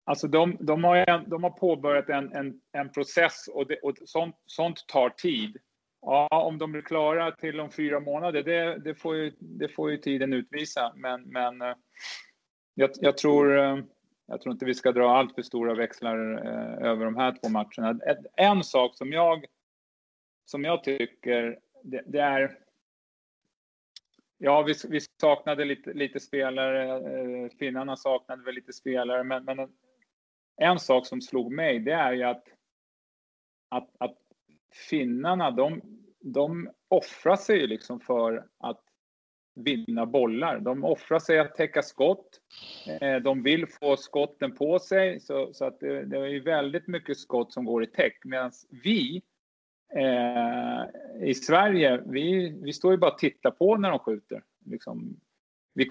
Alltså 0.04 0.28
de, 0.28 0.56
de, 0.60 0.84
har, 0.84 0.96
en, 0.96 1.30
de 1.30 1.42
har 1.42 1.50
påbörjat 1.50 2.08
en, 2.08 2.32
en, 2.32 2.60
en 2.72 2.92
process 2.92 3.48
och, 3.48 3.66
det, 3.66 3.76
och 3.76 3.94
sånt, 4.04 4.36
sånt 4.46 4.86
tar 4.86 5.10
tid. 5.10 5.56
Ja, 6.00 6.28
om 6.30 6.58
de 6.58 6.72
blir 6.72 6.82
klara 6.82 7.30
till 7.30 7.60
om 7.60 7.70
fyra 7.70 8.00
månader, 8.00 8.42
det, 8.42 8.78
det, 8.78 8.94
får, 8.94 9.16
ju, 9.16 9.32
det 9.38 9.68
får 9.68 9.90
ju 9.90 9.96
tiden 9.96 10.32
utvisa. 10.32 10.92
Men, 10.96 11.22
men 11.22 11.62
eh, 11.62 11.74
jag, 12.74 12.90
jag, 13.00 13.16
tror, 13.16 13.58
eh, 13.58 13.78
jag 14.26 14.40
tror 14.40 14.52
inte 14.52 14.64
vi 14.64 14.74
ska 14.74 14.92
dra 14.92 15.16
allt 15.16 15.34
för 15.34 15.42
stora 15.42 15.74
växlar 15.74 16.16
över 16.86 17.04
de 17.04 17.16
här 17.16 17.32
två 17.32 17.48
matcherna. 17.48 18.00
En 18.36 18.64
sak 18.64 18.96
som 18.96 19.12
jag 19.12 19.46
som 20.52 20.64
jag 20.64 20.84
tycker 20.84 21.58
det, 21.82 22.02
det 22.06 22.20
är 22.20 22.58
Ja, 24.38 24.62
vi, 24.62 24.74
vi 24.88 25.00
saknade 25.20 25.64
lite, 25.64 25.92
lite 25.92 26.20
spelare. 26.20 26.96
Eh, 26.96 27.50
finnarna 27.58 27.96
saknade 27.96 28.42
väl 28.42 28.54
lite 28.54 28.72
spelare, 28.72 29.24
men, 29.24 29.44
men 29.44 29.58
en, 29.58 29.72
en, 30.56 30.78
sak 30.78 31.06
som 31.06 31.20
slog 31.20 31.52
mig, 31.52 31.78
det 31.78 31.92
är 31.92 32.12
ju 32.12 32.22
att, 32.22 32.44
att, 33.68 33.90
att 33.98 34.18
finnarna, 34.90 35.50
de, 35.50 35.80
de 36.20 36.70
offrar 36.88 37.36
sig 37.36 37.60
ju 37.60 37.66
liksom 37.66 38.00
för 38.00 38.46
att 38.58 38.80
vinna 39.54 40.06
bollar. 40.06 40.60
De 40.60 40.84
offrar 40.84 41.18
sig 41.18 41.38
att 41.38 41.54
täcka 41.54 41.82
skott. 41.82 42.40
Eh, 43.00 43.16
de 43.16 43.42
vill 43.42 43.66
få 43.66 43.96
skotten 43.96 44.54
på 44.54 44.78
sig, 44.78 45.20
så, 45.20 45.54
så 45.54 45.64
att 45.64 45.80
det, 45.80 46.04
det 46.04 46.16
är 46.16 46.40
väldigt 46.40 46.86
mycket 46.86 47.18
skott 47.18 47.52
som 47.52 47.64
går 47.64 47.84
i 47.84 47.86
täck, 47.86 48.24
medan 48.24 48.52
vi 48.82 49.22
eh, 49.96 50.84
i 51.28 51.34
Sverige, 51.34 52.02
vi, 52.06 52.48
vi 52.62 52.72
står 52.72 52.92
ju 52.92 52.98
bara 52.98 53.10
och 53.10 53.18
tittar 53.18 53.50
på 53.50 53.76
när 53.76 53.90
de 53.90 53.98
skjuter. 53.98 54.42
Liksom, 54.64 55.20
vi, 55.74 55.90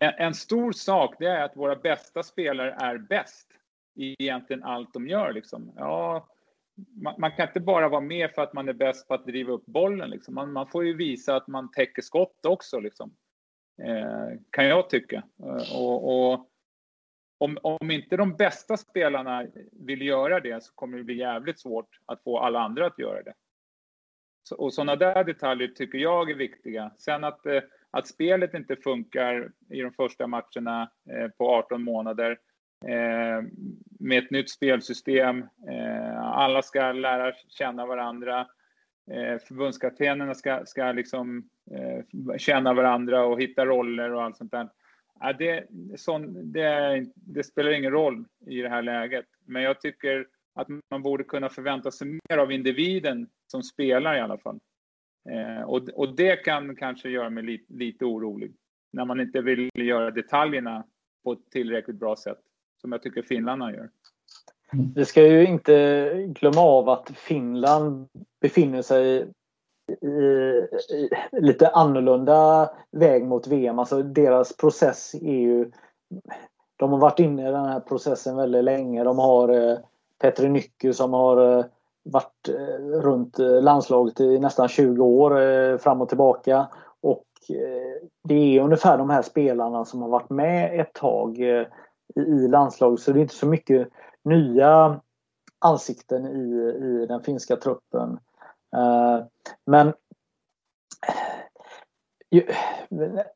en 0.00 0.34
stor 0.34 0.72
sak 0.72 1.14
det 1.18 1.26
är 1.26 1.44
att 1.44 1.56
våra 1.56 1.76
bästa 1.76 2.22
spelare 2.22 2.76
är 2.78 2.98
bäst 2.98 3.48
i 3.94 4.16
egentligen 4.18 4.62
allt 4.62 4.92
de 4.92 5.08
gör. 5.08 5.32
Liksom. 5.32 5.72
Ja, 5.76 6.28
man, 7.02 7.14
man, 7.18 7.32
kan 7.32 7.46
inte 7.48 7.60
bara 7.60 7.88
vara 7.88 8.00
med 8.00 8.30
för 8.30 8.42
att 8.42 8.52
man 8.52 8.68
är 8.68 8.72
bäst 8.72 9.08
på 9.08 9.14
att 9.14 9.26
driva 9.26 9.52
upp 9.52 9.66
bollen. 9.66 10.10
Liksom. 10.10 10.34
Man, 10.34 10.52
man 10.52 10.66
får 10.66 10.84
ju 10.84 10.96
visa 10.96 11.36
att 11.36 11.46
man 11.46 11.70
täcker 11.70 12.02
skott 12.02 12.46
också, 12.46 12.80
liksom. 12.80 13.10
eh, 13.82 14.38
kan 14.50 14.66
jag 14.66 14.90
tycka. 14.90 15.22
Eh, 15.42 15.76
och, 15.76 16.32
och 16.32 16.50
om, 17.38 17.58
om 17.62 17.90
inte 17.90 18.16
de 18.16 18.36
bästa 18.36 18.76
spelarna 18.76 19.46
vill 19.72 20.02
göra 20.02 20.40
det 20.40 20.64
så 20.64 20.72
kommer 20.74 20.98
det 20.98 21.04
bli 21.04 21.18
jävligt 21.18 21.60
svårt 21.60 22.00
att 22.06 22.22
få 22.22 22.38
alla 22.38 22.60
andra 22.60 22.86
att 22.86 22.98
göra 22.98 23.22
det. 23.22 23.34
Så, 24.42 24.56
och 24.56 24.74
sådana 24.74 24.96
där 24.96 25.24
detaljer 25.24 25.68
tycker 25.68 25.98
jag 25.98 26.30
är 26.30 26.34
viktiga. 26.34 26.90
Sen 26.98 27.24
att, 27.24 27.46
eh, 27.46 27.62
att 27.90 28.06
spelet 28.08 28.54
inte 28.54 28.76
funkar 28.76 29.50
i 29.70 29.80
de 29.80 29.92
första 29.92 30.26
matcherna 30.26 30.90
eh, 31.10 31.28
på 31.28 31.54
18 31.54 31.82
månader 31.82 32.38
eh, 32.86 33.44
med 34.00 34.24
ett 34.24 34.30
nytt 34.30 34.50
spelsystem. 34.50 35.38
Eh, 35.68 36.18
alla 36.18 36.62
ska 36.62 36.92
lära 36.92 37.32
känna 37.48 37.86
varandra. 37.86 38.46
Eh, 39.10 39.38
förbundskaptenerna 39.38 40.34
ska, 40.34 40.62
ska 40.66 40.92
liksom 40.92 41.48
eh, 41.70 42.36
känna 42.38 42.74
varandra 42.74 43.24
och 43.24 43.40
hitta 43.40 43.66
roller 43.66 44.12
och 44.12 44.22
allt 44.22 44.36
sånt 44.36 44.52
där. 44.52 44.68
Ja, 45.20 45.32
det, 45.32 45.66
sån, 45.96 46.52
det, 46.52 47.06
det, 47.14 47.44
spelar 47.44 47.70
ingen 47.70 47.90
roll 47.90 48.24
i 48.46 48.62
det 48.62 48.68
här 48.68 48.82
läget, 48.82 49.26
men 49.44 49.62
jag 49.62 49.80
tycker 49.80 50.26
att 50.54 50.68
man 50.90 51.02
borde 51.02 51.24
kunna 51.24 51.48
förvänta 51.48 51.90
sig 51.90 52.06
mer 52.06 52.38
av 52.38 52.52
individen 52.52 53.28
som 53.46 53.62
spelar 53.62 54.16
i 54.16 54.20
alla 54.20 54.38
fall. 54.38 54.60
Eh, 55.30 55.62
och, 55.62 55.88
och 55.88 56.16
det 56.16 56.36
kan 56.36 56.76
kanske 56.76 57.08
göra 57.08 57.30
mig 57.30 57.44
lite, 57.44 57.72
lite 57.72 58.04
orolig, 58.04 58.52
när 58.92 59.04
man 59.04 59.20
inte 59.20 59.40
vill 59.40 59.70
göra 59.74 60.10
detaljerna 60.10 60.84
på 61.24 61.32
ett 61.32 61.50
tillräckligt 61.50 61.96
bra 61.96 62.16
sätt, 62.16 62.40
som 62.80 62.92
jag 62.92 63.02
tycker 63.02 63.22
finnarna 63.22 63.72
gör. 63.72 63.90
Vi 64.94 65.04
ska 65.04 65.26
ju 65.26 65.46
inte 65.46 66.12
glömma 66.28 66.60
av 66.60 66.88
att 66.88 67.10
Finland 67.16 68.08
befinner 68.40 68.82
sig 68.82 69.32
lite 71.32 71.68
annorlunda 71.68 72.70
väg 72.90 73.26
mot 73.26 73.46
VM. 73.46 73.78
Alltså 73.78 74.02
deras 74.02 74.56
process 74.56 75.14
är 75.14 75.40
ju... 75.40 75.70
De 76.76 76.92
har 76.92 76.98
varit 76.98 77.18
inne 77.18 77.48
i 77.48 77.52
den 77.52 77.64
här 77.64 77.80
processen 77.80 78.36
väldigt 78.36 78.64
länge. 78.64 79.04
De 79.04 79.18
har 79.18 79.48
eh, 79.48 79.78
Petri 80.20 80.48
Nycke 80.48 80.92
som 80.92 81.12
har 81.12 81.58
eh, 81.58 81.64
varit 82.02 82.48
eh, 82.48 83.00
runt 83.00 83.38
eh, 83.38 83.62
landslaget 83.62 84.20
i 84.20 84.38
nästan 84.38 84.68
20 84.68 85.04
år 85.04 85.40
eh, 85.40 85.78
fram 85.78 86.00
och 86.00 86.08
tillbaka. 86.08 86.66
Och 87.00 87.24
det 88.24 88.34
är 88.34 88.60
ungefär 88.60 88.98
de 88.98 89.10
här 89.10 89.22
spelarna 89.22 89.84
som 89.84 90.02
har 90.02 90.08
varit 90.08 90.30
med 90.30 90.80
ett 90.80 90.92
tag 90.92 91.38
i, 91.38 91.66
i 92.16 92.48
landslaget. 92.48 93.00
Så 93.00 93.12
det 93.12 93.18
är 93.18 93.22
inte 93.22 93.34
så 93.34 93.46
mycket 93.46 93.88
nya 94.24 95.00
ansikten 95.58 96.26
i, 96.26 96.72
i 96.84 97.06
den 97.06 97.22
finska 97.22 97.56
truppen. 97.56 98.18
Eh, 98.76 99.24
men 99.64 99.92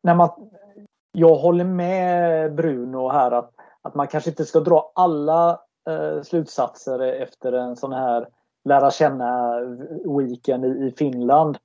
när 0.03 0.15
man, 0.15 0.31
jag 1.13 1.35
håller 1.35 1.65
med 1.65 2.55
Bruno 2.55 3.09
här 3.09 3.31
att, 3.31 3.55
att 3.83 3.95
man 3.95 4.07
kanske 4.07 4.31
inte 4.31 4.45
ska 4.45 4.61
dra 4.61 4.93
alla 4.95 5.61
eh, 5.91 6.23
slutsatser 6.23 6.99
efter 6.99 7.53
en 7.53 7.77
sån 7.77 7.93
här 7.93 8.29
lära 8.65 8.91
känna 8.91 9.61
weekend 10.19 10.65
i, 10.65 10.95
Finland. 10.97 11.59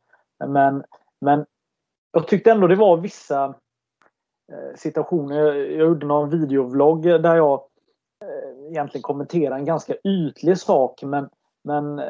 Men, 0.48 0.84
men 1.22 1.46
jag 2.12 2.28
tyckte 2.28 2.52
ändå 2.52 2.68
det 2.68 2.76
var 2.76 2.98
vissa 2.98 3.46
eh, 4.52 4.76
situationer. 4.76 5.36
Jag, 5.36 5.72
gjorde 5.72 6.06
någon 6.06 6.30
videovlogg 6.30 7.04
där 7.04 7.36
jag 7.36 7.62
egentligen 8.70 9.02
kommenterade 9.02 9.56
en 9.56 9.66
ganska 9.66 9.94
ytlig 10.04 10.58
sak 10.58 11.04
men, 11.04 11.30
men 11.64 12.02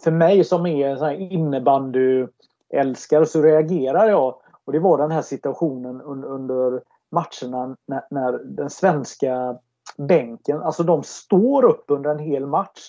för 0.00 0.10
mig 0.10 0.44
som 0.44 0.66
är 0.66 0.88
en 0.88 0.98
sån 0.98 1.08
här 1.08 1.32
innebandyälskare 1.32 3.26
så 3.26 3.42
reagerar 3.42 4.08
jag. 4.08 4.34
Och 4.64 4.72
det 4.72 4.78
var 4.78 4.98
den 4.98 5.10
här 5.10 5.22
situationen 5.22 6.00
under, 6.00 6.28
under 6.28 6.82
matcherna 7.10 7.76
när, 7.86 8.02
när, 8.10 8.32
den 8.32 8.70
svenska 8.70 9.58
bänken, 9.98 10.62
alltså 10.62 10.82
de 10.82 11.02
står 11.02 11.64
upp 11.64 11.84
under 11.88 12.10
en 12.10 12.18
hel 12.18 12.46
match. 12.46 12.80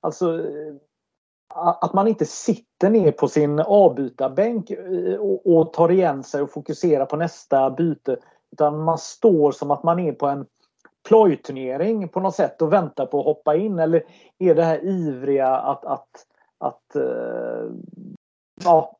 Alltså 0.00 0.38
eh, 0.38 0.74
att 1.54 1.92
man 1.92 2.08
inte 2.08 2.26
sitter 2.26 2.90
ner 2.90 3.12
på 3.12 3.28
sin 3.28 3.60
avbytarbänk 3.60 4.70
eh, 4.70 5.14
och, 5.14 5.56
och 5.56 5.72
tar 5.72 5.90
igen 5.90 6.22
sig 6.22 6.42
och 6.42 6.50
fokuserar 6.50 7.06
på 7.06 7.16
nästa 7.16 7.70
byte. 7.70 8.16
Utan 8.52 8.84
man 8.84 8.98
står 8.98 9.52
som 9.52 9.70
att 9.70 9.82
man 9.82 9.98
är 9.98 10.12
på 10.12 10.26
en 10.26 10.46
plojturnering 11.08 12.08
på 12.08 12.20
något 12.20 12.34
sätt 12.34 12.62
och 12.62 12.72
väntar 12.72 13.06
på 13.06 13.18
att 13.18 13.24
hoppa 13.24 13.56
in. 13.56 13.78
Eller 13.78 14.04
är 14.38 14.54
det 14.54 14.64
här 14.64 14.84
ivriga 14.84 15.48
att, 15.48 15.84
att 15.84 16.26
att 16.62 16.96
eh, 16.96 17.70
ja, 18.64 18.98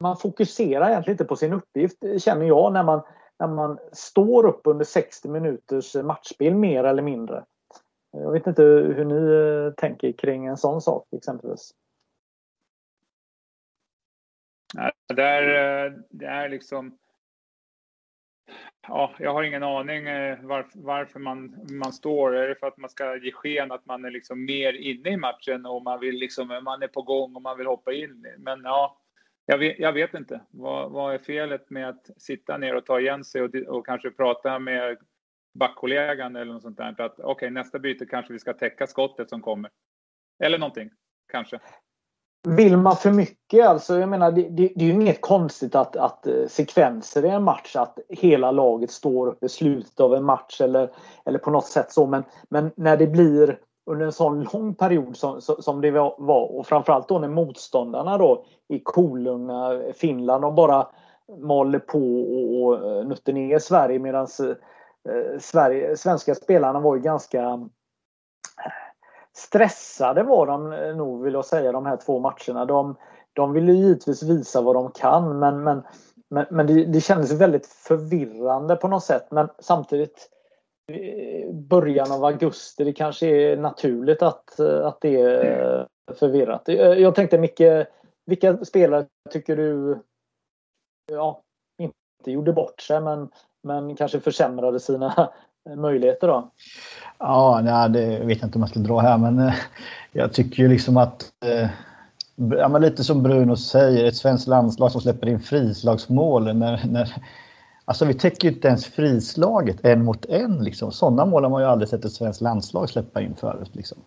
man 0.00 0.16
fokuserar 0.16 0.88
egentligen 0.88 1.14
inte 1.14 1.24
på 1.24 1.36
sin 1.36 1.52
uppgift 1.52 1.98
känner 2.18 2.46
jag 2.46 2.72
när 2.72 2.82
man, 2.82 3.02
när 3.38 3.46
man 3.48 3.78
står 3.92 4.46
upp 4.46 4.60
under 4.64 4.84
60 4.84 5.28
minuters 5.28 5.94
matchspel 5.94 6.54
mer 6.54 6.84
eller 6.84 7.02
mindre. 7.02 7.44
Jag 8.12 8.32
vet 8.32 8.46
inte 8.46 8.62
hur 8.62 9.04
ni 9.04 9.66
eh, 9.66 9.74
tänker 9.74 10.12
kring 10.12 10.46
en 10.46 10.56
sån 10.56 10.80
sak 10.80 11.08
exempelvis. 11.16 11.70
Det 15.14 15.22
är, 15.22 15.86
eh, 15.86 15.92
det 16.10 16.26
är 16.26 16.48
liksom 16.48 16.98
Ja, 18.88 19.14
jag 19.18 19.32
har 19.32 19.42
ingen 19.42 19.62
aning 19.62 20.06
eh, 20.06 20.38
varför, 20.42 20.78
varför 20.80 21.20
man, 21.20 21.66
man 21.70 21.92
står. 21.92 22.36
Är 22.36 22.48
det 22.48 22.54
för 22.54 22.66
att 22.66 22.76
man 22.76 22.90
ska 22.90 23.16
ge 23.16 23.32
sken 23.32 23.72
att 23.72 23.86
man 23.86 24.04
är 24.04 24.10
liksom 24.10 24.44
mer 24.44 24.72
inne 24.72 25.10
i 25.10 25.16
matchen 25.16 25.66
och 25.66 25.82
man 25.82 26.00
vill 26.00 26.14
liksom, 26.14 26.48
man 26.64 26.82
är 26.82 26.88
på 26.88 27.02
gång 27.02 27.36
och 27.36 27.42
man 27.42 27.58
vill 27.58 27.66
hoppa 27.66 27.92
in? 27.92 28.26
Men 28.38 28.60
ja, 28.64 28.98
jag 29.46 29.58
vet, 29.58 29.78
jag 29.78 29.92
vet 29.92 30.14
inte. 30.14 30.40
Vad, 30.50 30.90
vad 30.90 31.14
är 31.14 31.18
felet 31.18 31.70
med 31.70 31.88
att 31.88 32.10
sitta 32.16 32.58
ner 32.58 32.74
och 32.74 32.86
ta 32.86 33.00
igen 33.00 33.24
sig 33.24 33.42
och, 33.42 33.54
och 33.54 33.86
kanske 33.86 34.10
prata 34.10 34.58
med 34.58 34.98
backkollegan 35.54 36.36
eller 36.36 36.52
något 36.52 36.62
sånt 36.62 36.76
där? 36.76 37.00
Att 37.00 37.18
okej, 37.18 37.24
okay, 37.24 37.50
nästa 37.50 37.78
byte 37.78 38.06
kanske 38.06 38.32
vi 38.32 38.38
ska 38.38 38.52
täcka 38.52 38.86
skottet 38.86 39.30
som 39.30 39.42
kommer. 39.42 39.70
Eller 40.44 40.58
någonting, 40.58 40.90
kanske. 41.32 41.60
Vill 42.48 42.76
man 42.76 42.96
för 42.96 43.10
mycket, 43.10 43.66
alltså 43.66 43.98
jag 43.98 44.08
menar 44.08 44.32
det, 44.32 44.42
det, 44.42 44.72
det 44.76 44.84
är 44.84 44.88
ju 44.88 44.92
inget 44.92 45.20
konstigt 45.20 45.74
att, 45.74 45.96
att 45.96 46.26
eh, 46.26 46.46
sekvenser 46.48 47.24
i 47.24 47.28
en 47.28 47.42
match, 47.42 47.76
att 47.76 47.98
hela 48.08 48.50
laget 48.50 48.90
står 48.90 49.26
upp 49.26 49.44
i 49.44 49.48
slutet 49.48 50.00
av 50.00 50.14
en 50.14 50.24
match 50.24 50.60
eller, 50.60 50.90
eller 51.24 51.38
på 51.38 51.50
något 51.50 51.66
sätt 51.66 51.92
så. 51.92 52.06
Men, 52.06 52.24
men 52.48 52.70
när 52.76 52.96
det 52.96 53.06
blir 53.06 53.58
under 53.86 54.06
en 54.06 54.12
sån 54.12 54.48
lång 54.52 54.74
period 54.74 55.16
som, 55.16 55.40
som 55.40 55.80
det 55.80 55.90
var 55.90 56.56
och 56.56 56.66
framförallt 56.66 57.08
då 57.08 57.18
när 57.18 57.28
motståndarna 57.28 58.18
då 58.18 58.44
i 58.68 58.80
kolugna 58.84 59.80
Finland 59.94 60.42
de 60.42 60.54
bara 60.54 60.86
maler 61.38 61.78
på 61.78 62.20
och, 62.20 62.62
och 62.62 62.90
eh, 62.90 63.06
nutter 63.06 63.32
ner 63.32 63.58
Sverige 63.58 63.98
medan 63.98 64.26
eh, 64.40 65.38
Sverige, 65.40 65.96
svenska 65.96 66.34
spelarna 66.34 66.80
var 66.80 66.96
ju 66.96 67.02
ganska 67.02 67.68
stressade 69.36 70.22
var 70.22 70.46
de 70.46 70.72
eh, 70.72 70.96
nog 70.96 71.22
vill 71.22 71.34
jag 71.34 71.44
säga 71.44 71.72
de 71.72 71.86
här 71.86 71.96
två 71.96 72.18
matcherna. 72.18 72.64
De, 72.64 72.96
de 73.32 73.52
ville 73.52 73.72
givetvis 73.72 74.22
visa 74.22 74.60
vad 74.60 74.74
de 74.74 74.90
kan 74.90 75.38
men, 75.38 75.64
men, 75.64 75.82
men, 76.30 76.46
men 76.50 76.66
det, 76.66 76.84
det 76.84 77.00
kändes 77.00 77.32
väldigt 77.32 77.66
förvirrande 77.66 78.76
på 78.76 78.88
något 78.88 79.04
sätt. 79.04 79.26
Men 79.30 79.48
samtidigt 79.58 80.30
eh, 80.92 81.50
början 81.52 82.12
av 82.12 82.24
augusti, 82.24 82.84
det 82.84 82.92
kanske 82.92 83.26
är 83.26 83.56
naturligt 83.56 84.22
att, 84.22 84.58
eh, 84.58 84.86
att 84.86 85.00
det 85.00 85.20
är 85.20 85.86
förvirrat. 86.14 86.68
Jag 86.98 87.14
tänkte 87.14 87.38
Micke, 87.38 87.86
vilka 88.26 88.64
spelare 88.64 89.06
tycker 89.30 89.56
du 89.56 89.98
ja, 91.12 91.42
inte 91.78 92.30
gjorde 92.30 92.52
bort 92.52 92.80
sig 92.80 93.00
men, 93.00 93.28
men 93.62 93.96
kanske 93.96 94.20
försämrade 94.20 94.80
sina 94.80 95.32
möjligheter 95.76 96.28
då? 96.28 96.50
Ja, 97.18 97.60
nej, 97.64 97.90
det 97.90 98.24
vet 98.24 98.38
jag 98.40 98.48
inte 98.48 98.58
om 98.58 98.62
jag 98.62 98.70
ska 98.70 98.80
dra 98.80 99.00
här, 99.00 99.18
men 99.18 99.38
eh, 99.38 99.54
jag 100.12 100.32
tycker 100.32 100.62
ju 100.62 100.68
liksom 100.68 100.96
att 100.96 101.22
eh, 101.44 101.68
Ja, 102.36 102.68
men 102.68 102.82
lite 102.82 103.04
som 103.04 103.22
Bruno 103.22 103.56
säger, 103.56 104.04
ett 104.04 104.16
svenskt 104.16 104.48
landslag 104.48 104.92
som 104.92 105.00
släpper 105.00 105.28
in 105.28 105.40
frislagsmål. 105.40 106.56
När, 106.56 106.86
när, 106.86 107.14
alltså 107.84 108.04
vi 108.04 108.14
täcker 108.14 108.48
ju 108.48 108.54
inte 108.54 108.68
ens 108.68 108.86
frislaget 108.86 109.84
en 109.84 110.04
mot 110.04 110.24
en. 110.24 110.64
Liksom. 110.64 110.92
Sådana 110.92 111.24
mål 111.24 111.42
har 111.42 111.50
man 111.50 111.62
ju 111.62 111.68
aldrig 111.68 111.88
sett 111.88 112.04
ett 112.04 112.12
svenskt 112.12 112.40
landslag 112.40 112.88
släppa 112.88 113.20
in 113.20 113.34
förut. 113.34 113.70
Liksom. 113.72 113.98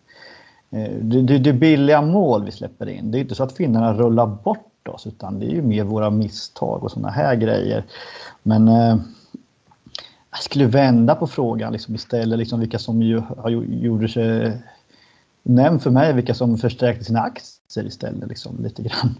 Eh, 0.70 0.90
det, 1.00 1.22
det, 1.22 1.38
det 1.38 1.50
är 1.50 1.54
billiga 1.54 2.02
mål 2.02 2.44
vi 2.44 2.50
släpper 2.50 2.88
in. 2.88 3.10
Det 3.10 3.18
är 3.18 3.20
inte 3.20 3.34
så 3.34 3.42
att 3.42 3.56
finnarna 3.56 3.94
rullar 3.94 4.26
bort 4.26 4.88
oss 4.88 5.06
utan 5.06 5.38
det 5.38 5.46
är 5.46 5.50
ju 5.50 5.62
mer 5.62 5.84
våra 5.84 6.10
misstag 6.10 6.84
och 6.84 6.90
sådana 6.90 7.10
här 7.10 7.34
grejer. 7.34 7.84
Men 8.42 8.68
eh, 8.68 8.96
jag 10.30 10.42
skulle 10.42 10.66
vända 10.66 11.14
på 11.14 11.26
frågan 11.26 11.72
liksom 11.72 11.94
istället, 11.94 12.38
liksom 12.38 12.60
vilka 12.60 12.78
som 12.78 13.02
ju, 13.02 13.18
har 13.18 13.50
gjorde 13.50 14.08
sig... 14.08 14.58
Nämn 15.42 15.80
för 15.80 15.90
mig 15.90 16.12
vilka 16.12 16.34
som 16.34 16.58
förstärkte 16.58 17.04
sina 17.04 17.20
aktier 17.20 17.86
istället, 17.86 18.28
liksom, 18.28 18.62
lite 18.62 18.82
grann. 18.82 19.14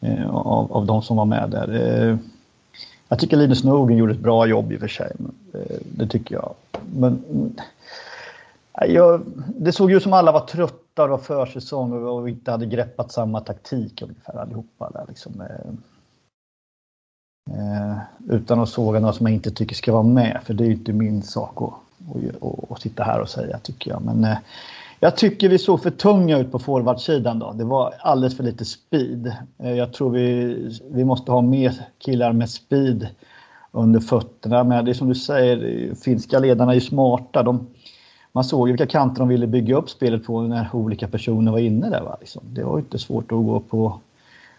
Eh, 0.00 0.30
av, 0.30 0.72
av 0.72 0.86
de 0.86 1.02
som 1.02 1.16
var 1.16 1.24
med 1.24 1.50
där. 1.50 1.74
Eh, 1.74 2.16
jag 3.08 3.18
tycker 3.18 3.36
Linus 3.36 3.64
Nogen 3.64 3.96
gjorde 3.96 4.12
ett 4.12 4.20
bra 4.20 4.46
jobb 4.46 4.72
i 4.72 4.76
och 4.76 4.80
för 4.80 4.88
sig. 4.88 5.12
Eh, 5.54 5.76
det 5.84 6.06
tycker 6.06 6.34
jag. 6.34 6.54
Men, 6.94 7.24
eh, 8.80 8.92
jag, 8.92 9.22
det 9.56 9.72
såg 9.72 9.92
ut 9.92 10.02
som 10.02 10.12
alla 10.12 10.32
var 10.32 10.46
trötta 10.46 11.02
och 11.02 11.08
det 11.08 11.12
var 11.12 11.18
försäsong 11.18 12.06
och 12.06 12.28
inte 12.28 12.50
hade 12.50 12.66
greppat 12.66 13.12
samma 13.12 13.40
taktik 13.40 14.02
ungefär 14.02 14.38
allihopa. 14.38 14.90
Där, 14.90 15.04
liksom. 15.08 15.40
Eh. 15.40 15.72
Eh, 17.50 17.71
utan 18.32 18.60
att 18.60 18.68
såga 18.68 19.00
några 19.00 19.12
som 19.12 19.26
jag 19.26 19.34
inte 19.34 19.50
tycker 19.50 19.74
ska 19.74 19.92
vara 19.92 20.02
med, 20.02 20.40
för 20.44 20.54
det 20.54 20.64
är 20.64 20.66
ju 20.66 20.72
inte 20.72 20.92
min 20.92 21.22
sak 21.22 21.62
att, 21.62 21.72
att, 22.16 22.42
att, 22.42 22.70
att 22.70 22.80
sitta 22.80 23.04
här 23.04 23.20
och 23.20 23.28
säga 23.28 23.58
tycker 23.58 23.90
jag. 23.90 24.02
Men 24.02 24.24
eh, 24.24 24.36
jag 25.00 25.16
tycker 25.16 25.48
vi 25.48 25.58
såg 25.58 25.82
för 25.82 25.90
tunga 25.90 26.38
ut 26.38 26.52
på 26.52 26.58
forwardsidan 26.58 27.38
då. 27.38 27.52
Det 27.52 27.64
var 27.64 27.94
alldeles 28.00 28.36
för 28.36 28.44
lite 28.44 28.64
speed. 28.64 29.32
Eh, 29.58 29.72
jag 29.72 29.92
tror 29.92 30.10
vi, 30.10 30.56
vi 30.90 31.04
måste 31.04 31.32
ha 31.32 31.40
mer 31.40 31.74
killar 31.98 32.32
med 32.32 32.50
speed 32.50 33.08
under 33.72 34.00
fötterna. 34.00 34.64
Men 34.64 34.84
det 34.84 34.90
är 34.90 34.94
som 34.94 35.08
du 35.08 35.14
säger, 35.14 35.94
finska 35.94 36.38
ledarna 36.38 36.70
är 36.70 36.74
ju 36.74 36.80
smarta. 36.80 37.42
De, 37.42 37.66
man 38.32 38.44
såg 38.44 38.68
ju 38.68 38.72
vilka 38.72 38.86
kanter 38.86 39.18
de 39.18 39.28
ville 39.28 39.46
bygga 39.46 39.76
upp 39.76 39.90
spelet 39.90 40.24
på 40.24 40.40
när 40.40 40.68
olika 40.72 41.08
personer 41.08 41.52
var 41.52 41.58
inne 41.58 41.90
där. 41.90 42.02
Va? 42.02 42.16
Liksom. 42.20 42.42
Det 42.44 42.64
var 42.64 42.78
inte 42.78 42.98
svårt 42.98 43.32
att 43.32 43.44
gå 43.46 43.60
på, 43.60 44.00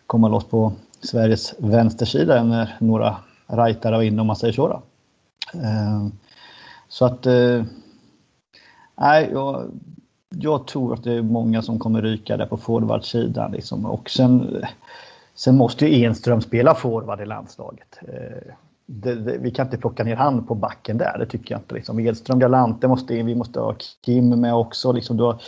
komma 0.08 0.28
loss 0.28 0.46
på 0.46 0.74
Sveriges 1.02 1.54
vänstersida 1.58 2.44
när 2.44 2.76
några 2.80 3.16
rightare 3.58 3.98
och 3.98 4.04
inne 4.04 4.22
om 4.22 4.28
man 4.28 4.36
säger 4.36 4.54
så. 4.54 4.68
Då. 4.68 4.82
Eh, 5.60 6.08
så 6.88 7.06
att 7.06 7.26
eh, 7.26 7.64
nej, 8.96 9.30
jag, 9.32 9.72
jag, 10.30 10.68
tror 10.68 10.94
att 10.94 11.04
det 11.04 11.14
är 11.14 11.22
många 11.22 11.62
som 11.62 11.80
kommer 11.80 12.02
ryka 12.02 12.38
där 12.38 12.46
på 12.46 12.58
forwardsidan. 12.58 13.52
Liksom. 13.52 13.86
Och 13.86 14.10
sen, 14.10 14.64
sen 15.36 15.58
måste 15.58 15.86
ju 15.86 16.04
Enström 16.06 16.42
spela 16.42 16.76
forward 16.76 17.22
i 17.22 17.26
landslaget. 17.26 18.00
Eh, 18.02 18.54
det, 18.86 19.16
det, 19.16 19.38
vi 19.38 19.52
kan 19.52 19.68
inte 19.68 19.78
plocka 19.78 20.04
ner 20.04 20.16
han 20.16 20.46
på 20.46 20.56
backen 20.56 20.98
där, 20.98 21.18
det 21.20 21.26
tycker 21.26 21.56
jag 21.56 21.60
inte. 21.60 21.76
Liksom. 21.76 22.00
Edström, 22.00 22.40
Galante 22.40 22.88
måste 22.88 23.16
in, 23.16 23.26
vi 23.26 23.36
måste 23.36 23.60
ha 23.60 23.76
Kim 24.06 24.30
med 24.30 24.56
också. 24.56 24.92
Liksom, 24.92 25.18
du 25.18 25.24
har 25.24 25.42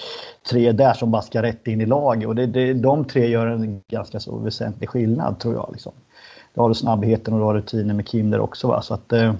tre 0.49 0.71
där 0.71 0.93
som 0.93 1.11
bara 1.11 1.21
ska 1.21 1.41
rätt 1.41 1.67
in 1.67 1.81
i 1.81 1.85
laget 1.85 2.27
och 2.27 2.35
det, 2.35 2.45
det, 2.45 2.73
de 2.73 3.05
tre 3.05 3.27
gör 3.27 3.47
en 3.47 3.81
ganska 3.87 4.19
så 4.19 4.37
väsentlig 4.37 4.89
skillnad 4.89 5.39
tror 5.39 5.53
jag. 5.53 5.69
Liksom. 5.71 5.93
Då 6.55 6.61
har 6.61 6.69
du 6.69 6.75
snabbheten 6.75 7.33
och 7.33 7.39
du 7.39 7.45
har 7.45 7.53
rutinen 7.53 7.95
med 7.95 8.07
Kim 8.07 8.29
där 8.29 8.39
också. 8.39 8.67
Va? 8.67 8.81
Så 8.81 8.93
att, 8.93 9.13
eh, 9.13 9.33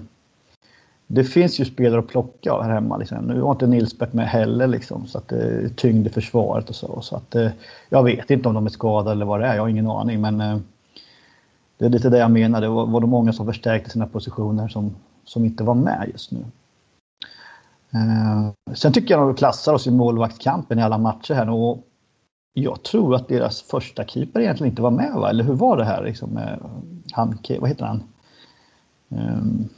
det 1.06 1.24
finns 1.24 1.60
ju 1.60 1.64
spelare 1.64 2.00
att 2.00 2.08
plocka 2.08 2.62
här 2.62 2.70
hemma. 2.70 2.96
Liksom. 2.96 3.18
Nu 3.18 3.40
har 3.40 3.50
inte 3.50 3.66
Nilsbert 3.66 4.12
med 4.12 4.28
heller, 4.28 4.66
liksom, 4.66 5.06
så 5.06 5.18
att 5.18 5.28
det 5.28 5.76
tyngd 5.76 6.06
i 6.06 6.10
försvaret 6.10 6.68
och 6.68 6.74
så. 6.74 7.00
så 7.00 7.16
att, 7.16 7.34
eh, 7.34 7.50
jag 7.88 8.02
vet 8.02 8.30
inte 8.30 8.48
om 8.48 8.54
de 8.54 8.66
är 8.66 8.70
skadade 8.70 9.10
eller 9.10 9.26
vad 9.26 9.40
det 9.40 9.46
är, 9.46 9.54
jag 9.54 9.62
har 9.62 9.68
ingen 9.68 9.90
aning. 9.90 10.20
Men 10.20 10.40
eh, 10.40 10.58
det 11.78 11.84
är 11.84 11.90
lite 11.90 12.10
det 12.10 12.18
jag 12.18 12.30
menar. 12.30 12.60
Det 12.60 12.68
var, 12.68 12.86
var 12.86 13.00
det 13.00 13.06
många 13.06 13.32
som 13.32 13.46
förstärkte 13.46 13.90
sina 13.90 14.06
positioner 14.06 14.68
som, 14.68 14.94
som 15.24 15.44
inte 15.44 15.64
var 15.64 15.74
med 15.74 16.08
just 16.12 16.32
nu. 16.32 16.44
Eh, 17.94 18.74
sen 18.74 18.92
tycker 18.92 19.14
jag 19.14 19.22
att 19.22 19.36
de 19.36 19.38
klassar 19.38 19.74
oss 19.74 19.86
i 19.86 19.90
målvaktskampen 19.90 20.78
i 20.78 20.82
alla 20.82 20.98
matcher 20.98 21.34
här. 21.34 21.50
Och 21.50 21.86
jag 22.58 22.82
tror 22.82 23.14
att 23.14 23.28
deras 23.28 23.62
första 23.62 24.04
keeper 24.04 24.40
egentligen 24.40 24.70
inte 24.70 24.82
var 24.82 24.90
med, 24.90 25.12
va? 25.14 25.30
eller 25.30 25.44
hur 25.44 25.54
var 25.54 25.76
det 25.76 25.84
här? 25.84 26.04
Liksom, 26.04 26.40
han, 27.12 27.38
vad 27.60 27.68
heter 27.68 27.84
han? 27.84 28.02
Um, 29.08 29.68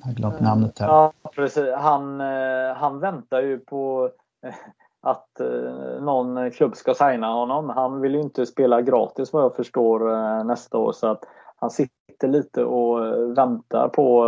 jag 0.00 0.06
har 0.06 0.14
glömt 0.14 0.40
namnet 0.40 0.78
här. 0.78 0.88
Ja, 0.88 1.12
precis. 1.34 1.74
Han, 1.76 2.20
eh, 2.20 2.74
han 2.76 3.00
väntar 3.00 3.42
ju 3.42 3.58
på 3.58 4.10
eh, 4.46 4.54
att 5.00 5.40
eh, 5.40 6.02
någon 6.02 6.50
klubb 6.50 6.76
ska 6.76 6.94
signa 6.94 7.32
honom. 7.32 7.68
Han 7.68 8.00
vill 8.00 8.14
ju 8.14 8.20
inte 8.20 8.46
spela 8.46 8.82
gratis 8.82 9.32
vad 9.32 9.44
jag 9.44 9.56
förstår 9.56 10.44
nästa 10.44 10.78
år 10.78 10.92
så 10.92 11.06
att 11.06 11.24
han 11.56 11.70
sitter 11.70 12.28
lite 12.28 12.64
och 12.64 12.98
väntar 13.38 13.88
på 13.88 14.24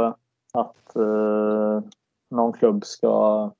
att 0.52 0.96
någon 2.30 2.52
klubb 2.52 2.84
ska 2.84 3.50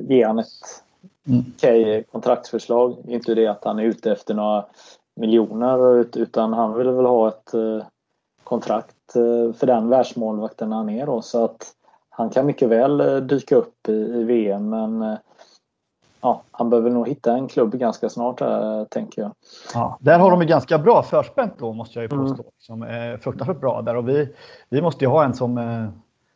ge 0.00 0.26
han 0.26 0.38
ett. 0.38 0.84
Okej 1.28 1.82
okay 1.82 2.02
kontraktsförslag. 2.02 2.96
Inte 3.08 3.34
det 3.34 3.46
att 3.46 3.64
han 3.64 3.78
är 3.78 3.84
ute 3.84 4.12
efter 4.12 4.34
några 4.34 4.64
miljoner 5.16 6.06
utan 6.18 6.52
han 6.52 6.78
vill 6.78 6.90
väl 6.90 7.06
ha 7.06 7.28
ett 7.28 7.50
kontrakt 8.44 8.94
Eh, 9.16 9.52
för 9.52 9.66
den 9.66 9.88
världsmålvakten 9.88 10.72
han 10.72 10.88
är 10.88 11.06
då. 11.06 11.22
Så 11.22 11.44
att 11.44 11.66
han 12.10 12.30
kan 12.30 12.46
mycket 12.46 12.68
väl 12.68 13.00
eh, 13.00 13.16
dyka 13.16 13.56
upp 13.56 13.88
i, 13.88 14.24
VM 14.24 14.70
men 14.70 15.02
eh, 15.02 15.18
ja, 16.20 16.42
han 16.50 16.70
behöver 16.70 16.90
nog 16.90 17.08
hitta 17.08 17.32
en 17.32 17.48
klubb 17.48 17.74
ganska 17.74 18.08
snart 18.08 18.40
här, 18.40 18.84
tänker 18.84 19.22
jag. 19.22 19.32
Ja, 19.74 19.98
där 20.00 20.18
har 20.18 20.30
de 20.30 20.40
ju 20.40 20.46
ganska 20.46 20.78
bra 20.78 21.02
förspänt 21.02 21.54
då 21.58 21.72
måste 21.72 21.98
jag 21.98 22.02
ju 22.02 22.08
påstå. 22.08 22.42
Mm. 22.42 22.52
Som 22.58 22.82
är 22.82 23.16
fruktansvärt 23.16 23.60
bra 23.60 23.82
där 23.82 23.96
och 23.96 24.08
vi, 24.08 24.34
vi 24.68 24.82
måste 24.82 25.04
ju 25.04 25.08
ha 25.08 25.24
en 25.24 25.34
som, 25.34 25.58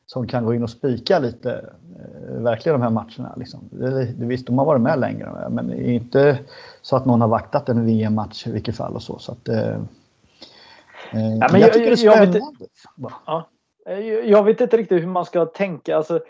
som 0.07 0.26
kan 0.26 0.44
gå 0.44 0.55
in 0.55 0.62
och 0.62 0.70
spika 0.70 1.18
lite 1.18 1.64
verkligen 2.28 2.80
de 2.80 2.82
här 2.82 2.90
matcherna. 2.90 3.34
Liksom. 3.36 3.61
Det, 3.70 4.05
det, 4.05 4.26
visst, 4.26 4.46
de 4.46 4.59
har 4.59 4.64
varit 4.64 4.82
med 4.82 5.00
längre 5.00 5.48
men 5.50 5.72
inte 5.72 6.38
så 6.82 6.96
att 6.96 7.05
någon 7.05 7.20
har 7.20 7.28
vaktat 7.28 7.68
en 7.68 7.86
VM-match 7.86 8.46
i 8.46 8.52
vilket 8.52 8.76
fall 8.76 8.94
och 8.94 9.02
så. 9.02 9.18
så 9.18 9.32
att, 9.32 9.48
Eh, 11.14 11.36
ja, 11.40 11.48
men 11.52 11.61
jag, 11.61 11.72
tycker 11.72 11.86
det 11.86 11.92
är 11.92 11.96
spännande. 11.96 12.38
Jag 12.38 13.09
vet, 13.09 13.12
ja, 13.26 13.48
jag 14.24 14.44
vet 14.44 14.61
inte 14.61 14.76
riktigt 14.76 15.02
hur 15.02 15.07
man 15.07 15.24
ska 15.24 15.46
tänka. 15.46 15.96
Alltså, 15.96 16.20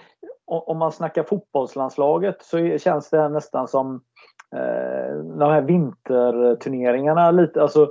om 0.47 0.79
man 0.79 0.93
snackar 0.93 1.23
fotbollslandslaget 1.23 2.43
så 2.43 2.79
känns 2.79 3.11
det 3.11 3.29
nästan 3.29 3.69
som 3.69 3.95
eh, 4.57 5.17
de 5.17 5.51
här 5.51 5.63
vinterturneringarna 5.63 7.31
lite. 7.31 7.63
Alltså, 7.63 7.83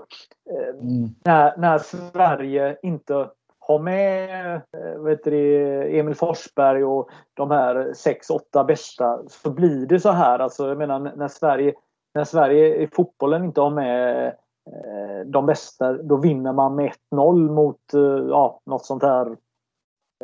eh, 0.51 0.69
mm. 0.69 1.09
när, 1.25 1.57
när 1.57 1.77
Sverige 1.77 2.77
inte 2.83 3.29
ha 3.67 3.77
med 3.77 4.55
eh, 4.55 5.01
vet 5.01 5.23
du, 5.23 5.99
Emil 5.99 6.15
Forsberg 6.15 6.83
och 6.83 7.09
de 7.33 7.51
här 7.51 7.93
sex, 7.93 8.29
åtta 8.29 8.63
bästa 8.63 9.19
så 9.27 9.49
blir 9.49 9.85
det 9.85 9.99
så 9.99 10.11
här. 10.11 10.39
Alltså, 10.39 10.67
jag 10.67 10.77
menar 10.77 10.99
när 10.99 11.27
Sverige, 11.27 11.73
när 12.13 12.23
Sverige 12.23 12.75
i 12.75 12.87
fotbollen 12.87 13.43
inte 13.43 13.61
har 13.61 13.69
med 13.69 14.27
eh, 14.27 15.25
de 15.25 15.45
bästa, 15.45 15.93
då 15.93 16.17
vinner 16.17 16.53
man 16.53 16.75
med 16.75 16.91
1-0 17.11 17.51
mot 17.51 17.93
eh, 17.93 18.27
ja, 18.29 18.61
något 18.65 18.85
sånt 18.85 19.03
här 19.03 19.37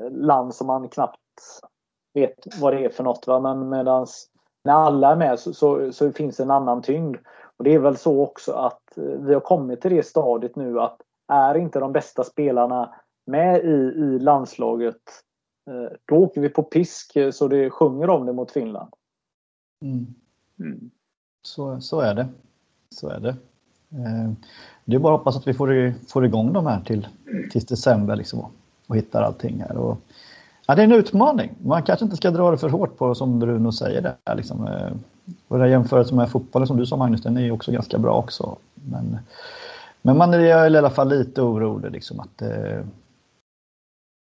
land 0.09 0.55
som 0.55 0.67
man 0.67 0.89
knappt 0.89 1.19
vet 2.13 2.61
vad 2.61 2.73
det 2.73 2.85
är 2.85 2.89
för 2.89 3.03
något. 3.03 3.27
Va? 3.27 3.39
Men 3.39 3.69
medans 3.69 4.27
när 4.63 4.73
alla 4.73 5.11
är 5.11 5.15
med 5.15 5.39
så, 5.39 5.53
så, 5.53 5.91
så 5.91 6.11
finns 6.11 6.37
det 6.37 6.43
en 6.43 6.51
annan 6.51 6.81
tyngd. 6.81 7.17
Och 7.57 7.63
det 7.63 7.73
är 7.73 7.79
väl 7.79 7.97
så 7.97 8.23
också 8.23 8.53
att 8.53 8.81
vi 8.95 9.33
har 9.33 9.41
kommit 9.41 9.81
till 9.81 9.95
det 9.95 10.03
stadiet 10.03 10.55
nu 10.55 10.79
att 10.79 11.01
är 11.27 11.57
inte 11.57 11.79
de 11.79 11.91
bästa 11.91 12.23
spelarna 12.23 12.95
med 13.29 13.63
i, 13.63 13.99
i 13.99 14.19
landslaget 14.19 15.01
då 16.05 16.15
åker 16.15 16.41
vi 16.41 16.49
på 16.49 16.63
pisk 16.63 17.17
så 17.31 17.47
det 17.47 17.69
sjunger 17.69 18.09
om 18.09 18.25
det 18.25 18.33
mot 18.33 18.51
Finland. 18.51 18.93
Mm. 19.81 20.07
Mm. 20.59 20.91
Så, 21.41 21.81
så 21.81 21.99
är 21.99 22.13
det. 22.13 22.27
Så 22.89 23.09
är 23.09 23.19
det. 23.19 23.29
Eh, 23.91 24.31
det 24.85 24.95
är 24.95 24.99
bara 24.99 25.13
att 25.13 25.19
hoppas 25.19 25.37
att 25.37 25.47
vi 25.47 25.53
får, 25.53 25.93
får 26.07 26.25
igång 26.25 26.53
de 26.53 26.65
här 26.65 26.81
till, 26.81 27.07
till 27.51 27.65
december 27.65 28.15
liksom, 28.15 28.45
och 28.87 28.97
hittar 28.97 29.21
allting 29.21 29.61
här. 29.61 29.77
Och, 29.77 29.97
ja, 30.67 30.75
det 30.75 30.81
är 30.81 30.83
en 30.83 30.91
utmaning. 30.91 31.51
Man 31.63 31.83
kanske 31.83 32.05
inte 32.05 32.17
ska 32.17 32.31
dra 32.31 32.51
det 32.51 32.57
för 32.57 32.69
hårt 32.69 32.97
på 32.97 33.15
som 33.15 33.39
Bruno 33.39 33.71
säger. 33.71 34.01
Där, 34.01 34.35
liksom. 34.35 34.67
Eh, 34.67 34.91
och 35.47 35.59
den 35.59 35.69
jämförelsen 35.69 36.17
med 36.17 36.31
fotbollen 36.31 36.67
som 36.67 36.77
du 36.77 36.85
sa 36.85 36.95
Magnus, 36.95 37.21
den 37.21 37.37
är 37.37 37.51
också 37.51 37.71
ganska 37.71 37.97
bra 37.97 38.13
också. 38.13 38.55
Men, 38.73 39.17
men 40.01 40.17
man 40.17 40.33
är 40.33 40.39
i 40.39 40.77
alla 40.77 40.89
fall 40.89 41.09
lite 41.09 41.41
orolig. 41.41 41.91
Liksom, 41.91 42.19
att, 42.19 42.41
eh, 42.41 42.85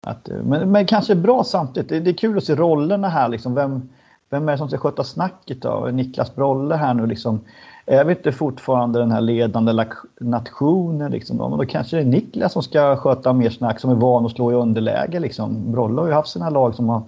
att, 0.02 0.30
eh, 0.30 0.38
men, 0.44 0.72
men 0.72 0.86
kanske 0.86 1.16
bra 1.16 1.44
samtidigt. 1.44 1.90
Det, 1.90 2.00
det 2.00 2.10
är 2.10 2.18
kul 2.18 2.38
att 2.38 2.44
se 2.44 2.56
rollerna 2.56 3.10
här. 3.10 3.30
Liksom. 3.30 3.56
Vem, 3.56 3.90
vem 4.30 4.48
är 4.48 4.52
det 4.52 4.58
som 4.58 4.68
ska 4.68 4.78
sköta 4.78 5.04
snacket 5.04 5.62
då? 5.62 5.90
Niklas 5.94 6.36
Brolle 6.36 6.76
här 6.76 6.94
nu 6.94 7.06
liksom. 7.06 7.40
Är 7.86 8.06
vi 8.06 8.14
inte 8.14 8.32
fortfarande 8.32 9.00
den 9.00 9.12
här 9.12 9.22
ledande 9.22 9.86
nationen 10.20 11.12
liksom 11.12 11.38
då? 11.38 11.50
Men 11.50 11.58
då 11.58 11.66
kanske 11.66 11.96
det 11.96 12.02
är 12.02 12.06
Niklas 12.06 12.54
som 12.54 12.64
ska 12.64 12.96
sköta 12.96 13.34
mer 13.34 13.50
snack 13.50 13.80
som 13.80 13.92
är 13.92 13.96
van 13.96 14.26
att 14.26 14.32
slå 14.32 14.52
i 14.52 14.56
underläge 14.56 15.20
liksom. 15.20 15.72
Brolle 15.72 16.02
har 16.02 16.08
ju 16.08 16.14
haft 16.14 16.30
sina 16.30 16.50
lag 16.50 16.76
som, 16.76 16.90
har, 16.90 17.02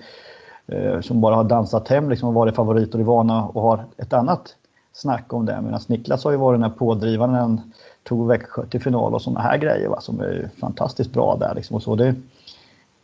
eh, 0.67 1.01
som 1.01 1.21
bara 1.21 1.35
har 1.35 1.43
dansat 1.43 1.87
hem 1.87 2.09
liksom 2.09 2.29
och 2.29 2.35
varit 2.35 2.55
favoriter 2.55 2.95
och 2.95 3.01
är 3.01 3.05
vana 3.05 3.45
och 3.45 3.61
har 3.61 3.85
ett 3.97 4.13
annat 4.13 4.55
snack 4.93 5.33
om 5.33 5.45
det. 5.45 5.61
Medan 5.61 5.79
Niklas 5.87 6.23
har 6.23 6.31
ju 6.31 6.37
varit 6.37 6.59
den 6.59 6.69
här 6.69 6.77
pådrivaren 6.77 7.61
tog 8.03 8.27
Växjö 8.27 8.65
till 8.65 8.81
final 8.81 9.13
och 9.13 9.21
sådana 9.21 9.39
här 9.39 9.57
grejer 9.57 9.89
va, 9.89 10.01
som 10.01 10.19
är 10.19 10.49
fantastiskt 10.59 11.13
bra 11.13 11.37
där 11.39 11.55
liksom. 11.55 11.75
Och 11.75 11.83
så 11.83 11.95
det, 11.95 12.15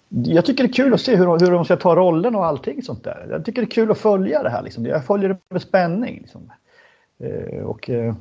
jag 0.10 0.45
tycker 0.45 0.64
det 0.64 0.70
är 0.70 0.74
kul 0.74 0.93
att 0.93 1.01
se 1.01 1.16
hur, 1.16 1.26
hur 1.26 1.51
de 1.51 1.66
ska 1.66 1.76
ta 1.76 1.95
rollen 1.95 2.36
och 2.36 2.45
allting 2.45 2.84
sånt 2.84 3.03
där. 3.03 3.28
Jag 3.30 3.45
tycker 3.45 3.62
det 3.62 3.66
är 3.66 3.70
kul 3.72 3.91
att 3.91 3.97
följa 3.97 4.43
det 4.43 4.49
här. 4.49 4.62
Liksom. 4.62 4.86
Jag 4.86 5.05
följer 5.05 5.30
det 5.30 5.38
med 5.49 5.62
spänning. 5.62 6.20
Liksom. 6.22 6.51
Eh, 7.20 7.64
och, 7.64 7.89
eh, 7.89 8.14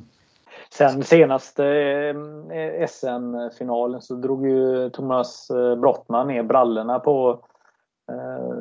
Sen 0.69 1.03
senaste 1.03 1.65
eh, 1.65 2.87
SM-finalen 2.87 4.01
så 4.01 4.15
drog 4.15 4.47
ju 4.47 4.89
Thomas 4.89 5.51
Brottman 5.81 6.27
ner 6.27 6.43
brallorna 6.43 6.99
på 6.99 7.39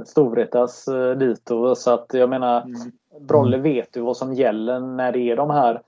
Storvretas 0.04 0.88
dito. 1.18 1.74
Så 1.74 1.90
att 1.90 2.06
jag 2.12 2.30
menar, 2.30 2.62
mm. 2.62 2.80
Brolle 3.20 3.58
vet 3.58 3.96
ju 3.96 4.00
vad 4.00 4.16
som 4.16 4.34
gäller 4.34 4.80
när 4.80 5.12
det 5.12 5.18
är 5.18 5.36
de 5.36 5.50
här 5.50 5.82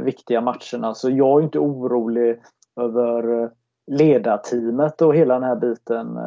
viktiga 0.00 0.40
matcherna. 0.40 0.94
Så 0.94 1.10
jag 1.10 1.40
är 1.40 1.44
inte 1.44 1.58
orolig 1.58 2.40
över 2.80 3.50
ledarteamet 3.86 5.02
och 5.02 5.14
hela 5.14 5.34
den 5.34 5.42
här 5.42 5.56
biten 5.56 6.18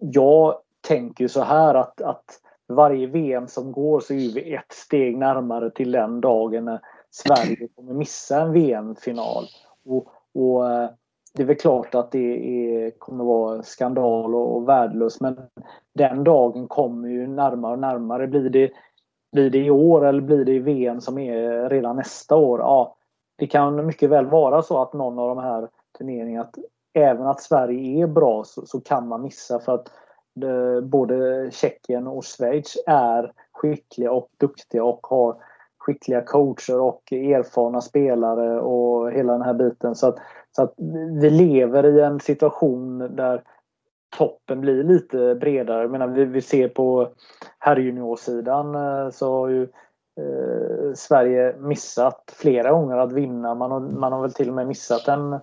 jag 0.00 0.54
tänker 0.88 1.28
så 1.28 1.40
här 1.40 1.74
att, 1.74 2.00
att 2.00 2.40
varje 2.68 3.06
VM 3.06 3.48
som 3.48 3.72
går 3.72 4.00
så 4.00 4.14
är 4.14 4.34
vi 4.34 4.54
ett 4.54 4.72
steg 4.72 5.18
närmare 5.18 5.70
till 5.70 5.92
den 5.92 6.20
dagen 6.20 6.64
när 6.64 6.80
Sverige 7.10 7.68
kommer 7.76 7.94
missa 7.94 8.40
en 8.40 8.52
VM-final. 8.52 9.44
Och, 9.84 10.08
och, 10.34 10.72
eh, 10.72 10.90
det 11.34 11.42
är 11.42 11.46
väl 11.46 11.56
klart 11.56 11.94
att 11.94 12.10
det 12.10 12.36
är, 12.38 12.90
kommer 12.90 13.24
vara 13.24 13.62
skandal 13.62 14.34
och, 14.34 14.56
och 14.56 14.68
värdelöst 14.68 15.20
men 15.20 15.38
den 15.94 16.24
dagen 16.24 16.68
kommer 16.68 17.08
ju 17.08 17.26
närmare 17.26 17.72
och 17.72 17.78
närmare. 17.78 18.26
Blir 18.26 18.50
det, 18.50 18.70
blir 19.32 19.50
det 19.50 19.58
i 19.58 19.70
år 19.70 20.06
eller 20.06 20.20
blir 20.20 20.44
det 20.44 20.52
i 20.52 20.58
VM 20.58 21.00
som 21.00 21.18
är 21.18 21.68
redan 21.68 21.96
nästa 21.96 22.36
år? 22.36 22.60
Ja, 22.60 22.96
det 23.36 23.46
kan 23.46 23.86
mycket 23.86 24.10
väl 24.10 24.26
vara 24.26 24.62
så 24.62 24.82
att 24.82 24.92
någon 24.92 25.18
av 25.18 25.28
de 25.28 25.38
här 25.38 25.68
turneringarna 25.98 26.48
även 26.96 27.26
att 27.26 27.40
Sverige 27.40 28.02
är 28.02 28.06
bra 28.06 28.44
så, 28.44 28.66
så 28.66 28.80
kan 28.80 29.08
man 29.08 29.22
missa 29.22 29.60
för 29.60 29.74
att 29.74 29.88
det, 30.34 30.82
både 30.82 31.48
Tjeckien 31.52 32.06
och 32.06 32.24
Schweiz 32.24 32.76
är 32.86 33.32
skickliga 33.52 34.12
och 34.12 34.28
duktiga 34.36 34.84
och 34.84 35.06
har 35.06 35.36
skickliga 35.78 36.22
coacher 36.22 36.80
och 36.80 37.12
erfarna 37.12 37.80
spelare 37.80 38.60
och 38.60 39.12
hela 39.12 39.32
den 39.32 39.42
här 39.42 39.54
biten. 39.54 39.94
Så 39.94 40.08
att, 40.08 40.16
så 40.56 40.62
att 40.62 40.74
vi 41.20 41.30
lever 41.30 41.86
i 41.86 42.00
en 42.00 42.20
situation 42.20 42.98
där 43.16 43.42
toppen 44.18 44.60
blir 44.60 44.84
lite 44.84 45.34
bredare. 45.34 45.82
Jag 45.82 45.90
menar, 45.90 46.06
vi, 46.06 46.24
vi 46.24 46.40
ser 46.40 46.68
på 46.68 47.08
herrjuniorsidan 47.58 48.74
eh, 48.74 49.10
så 49.10 49.32
har 49.32 49.48
ju 49.48 49.62
eh, 50.20 50.92
Sverige 50.94 51.56
missat 51.58 52.34
flera 52.36 52.70
gånger 52.70 52.96
att 52.96 53.12
vinna. 53.12 53.54
Man 53.54 53.70
har, 53.70 53.80
man 53.80 54.12
har 54.12 54.22
väl 54.22 54.32
till 54.32 54.48
och 54.48 54.54
med 54.54 54.66
missat 54.66 55.08
en 55.08 55.40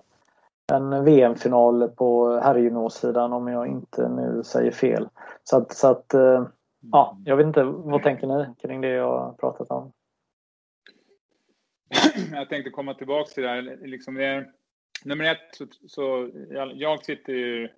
en 0.72 1.04
VM-final 1.04 1.88
på 1.88 2.40
herrjuniorsidan 2.40 3.32
om 3.32 3.48
jag 3.48 3.66
inte 3.66 4.08
nu 4.08 4.42
säger 4.44 4.70
fel. 4.70 5.08
Så 5.42 5.56
att, 5.56 5.72
så 5.72 5.88
att 5.88 6.14
eh, 6.14 6.46
ja, 6.92 7.18
jag 7.24 7.36
vet 7.36 7.46
inte, 7.46 7.62
vad 7.62 8.02
tänker 8.02 8.26
ni 8.26 8.46
kring 8.62 8.80
det 8.80 8.88
jag 8.88 9.38
pratat 9.38 9.70
om? 9.70 9.92
Jag 12.32 12.48
tänkte 12.48 12.70
komma 12.70 12.94
tillbaka 12.94 13.30
till 13.30 13.42
det 13.42 13.48
här. 13.48 13.78
Liksom 13.86 14.14
det 14.14 14.46
nummer 15.04 15.24
ett, 15.24 15.38
så, 15.52 15.66
så 15.88 16.30
jag, 16.50 16.72
jag, 16.74 17.04
sitter 17.04 17.32
ju 17.32 17.68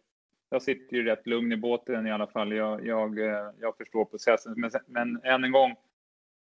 jag 0.51 0.63
sitter 0.63 0.97
ju 0.97 1.05
rätt 1.05 1.27
lugn 1.27 1.53
i 1.53 1.57
båten 1.57 2.07
i 2.07 2.13
alla 2.13 2.27
fall. 2.27 2.53
Jag, 2.53 2.87
jag, 2.87 3.19
eh, 3.19 3.51
jag 3.61 3.77
förstår 3.77 4.05
processen. 4.05 4.55
Men, 4.57 4.71
men 4.87 5.21
än 5.25 5.45
en 5.45 5.53
gång, 5.53 5.75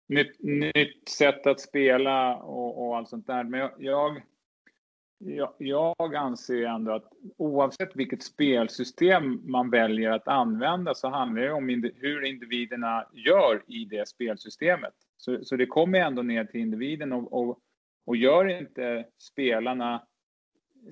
nytt, 0.09 0.43
nytt 0.43 1.09
sätt 1.09 1.47
att 1.47 1.61
spela 1.61 2.37
och, 2.37 2.87
och 2.87 2.97
allt 2.97 3.09
sånt 3.09 3.27
där. 3.27 3.45
Men 3.45 3.61
jag, 3.61 3.71
jag, 3.79 4.23
jag, 5.59 6.15
anser 6.15 6.67
ändå 6.67 6.93
att 6.93 7.13
oavsett 7.37 7.97
vilket 7.97 8.23
spelsystem 8.23 9.41
man 9.51 9.71
väljer 9.71 10.11
att 10.11 10.29
använda 10.29 10.95
så 10.95 11.09
handlar 11.09 11.43
det 11.43 11.53
om 11.53 11.69
hur 11.97 12.25
individerna 12.25 13.07
gör 13.13 13.63
i 13.67 13.85
det 13.85 14.09
spelsystemet. 14.09 14.95
Så, 15.17 15.45
så 15.45 15.57
det 15.57 15.67
kommer 15.67 15.99
ändå 15.99 16.23
ner 16.23 16.45
till 16.45 16.61
individen 16.61 17.13
och, 17.13 17.33
och, 17.33 17.59
och 18.07 18.17
gör 18.17 18.61
inte 18.61 19.05
spelarna 19.19 20.03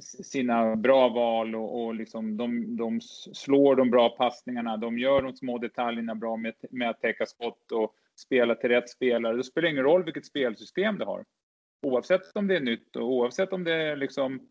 sina 0.00 0.76
bra 0.76 1.08
val 1.08 1.54
och, 1.54 1.84
och 1.84 1.94
liksom 1.94 2.36
de, 2.36 2.76
de 2.76 3.00
slår 3.32 3.76
de 3.76 3.90
bra 3.90 4.08
passningarna, 4.08 4.76
de 4.76 4.98
gör 4.98 5.22
de 5.22 5.36
små 5.36 5.58
detaljerna 5.58 6.14
bra 6.14 6.36
med, 6.36 6.54
med 6.70 6.90
att 6.90 7.00
täcka 7.00 7.26
skott 7.26 7.72
och 7.72 7.94
spela 8.16 8.54
till 8.54 8.70
rätt 8.70 8.90
spelare. 8.90 9.36
Det 9.36 9.44
spelar 9.44 9.68
ingen 9.68 9.84
roll 9.84 10.04
vilket 10.04 10.26
spelsystem 10.26 10.98
du 10.98 11.04
har. 11.04 11.24
Oavsett 11.84 12.36
om 12.36 12.46
det 12.46 12.56
är 12.56 12.60
nytt 12.60 12.96
och 12.96 13.12
oavsett 13.12 13.52
om 13.52 13.64
det 13.64 13.96
liksom 13.96 14.48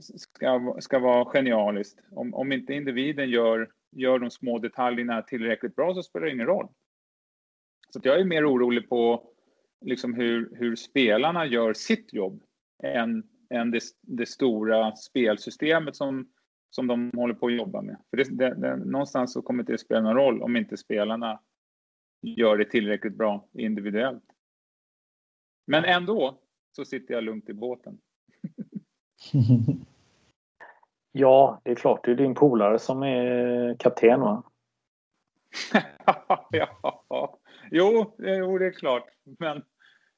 ska, 0.00 0.76
ska 0.80 0.98
vara 0.98 1.24
genialiskt. 1.24 2.00
Om, 2.10 2.34
om 2.34 2.52
inte 2.52 2.74
individen 2.74 3.30
gör, 3.30 3.70
gör 3.90 4.18
de 4.18 4.30
små 4.30 4.58
detaljerna 4.58 5.22
tillräckligt 5.22 5.76
bra 5.76 5.94
så 5.94 6.02
spelar 6.02 6.26
det 6.26 6.32
ingen 6.32 6.46
roll. 6.46 6.68
Så 7.90 8.00
jag 8.02 8.20
är 8.20 8.24
mer 8.24 8.52
orolig 8.52 8.88
på 8.88 9.30
liksom 9.80 10.14
hur, 10.14 10.56
hur 10.56 10.76
spelarna 10.76 11.46
gör 11.46 11.72
sitt 11.72 12.12
jobb 12.12 12.42
än, 12.82 13.28
än 13.50 13.70
det, 13.70 13.82
det 14.00 14.26
stora 14.26 14.96
spelsystemet 14.96 15.96
som, 15.96 16.32
som 16.70 16.86
de 16.86 17.10
håller 17.14 17.34
på 17.34 17.46
att 17.46 17.54
jobba 17.54 17.82
med. 17.82 17.96
För 18.10 18.16
det, 18.16 18.24
det, 18.30 18.54
det, 18.54 18.76
någonstans 18.76 19.32
så 19.32 19.42
kommer 19.42 19.62
det 19.62 19.72
inte 19.72 19.84
spela 19.84 20.00
någon 20.00 20.14
roll 20.14 20.42
om 20.42 20.56
inte 20.56 20.76
spelarna 20.76 21.40
gör 22.22 22.56
det 22.56 22.64
tillräckligt 22.64 23.14
bra 23.14 23.48
individuellt. 23.52 24.24
Men 25.66 25.84
ändå 25.84 26.38
så 26.72 26.84
sitter 26.84 27.14
jag 27.14 27.24
lugnt 27.24 27.48
i 27.48 27.52
båten. 27.52 27.98
ja, 31.12 31.60
det 31.64 31.70
är 31.70 31.74
klart. 31.74 32.04
Det 32.04 32.10
är 32.10 32.14
din 32.16 32.34
polare 32.34 32.78
som 32.78 33.02
är 33.02 33.76
kapten 33.78 34.20
va? 34.20 34.42
ja, 36.50 37.38
jo, 37.70 38.14
jo, 38.18 38.58
det 38.58 38.66
är 38.66 38.72
klart. 38.72 39.08
Men 39.38 39.62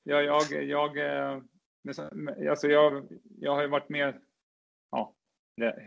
jag, 0.02 0.24
jag, 0.24 0.42
jag, 0.64 0.98
eh, 0.98 1.38
alltså 2.50 2.68
jag, 2.68 3.08
jag 3.38 3.54
har 3.54 3.62
ju 3.62 3.68
varit 3.68 3.88
med 3.88 4.20
ja, 4.90 5.14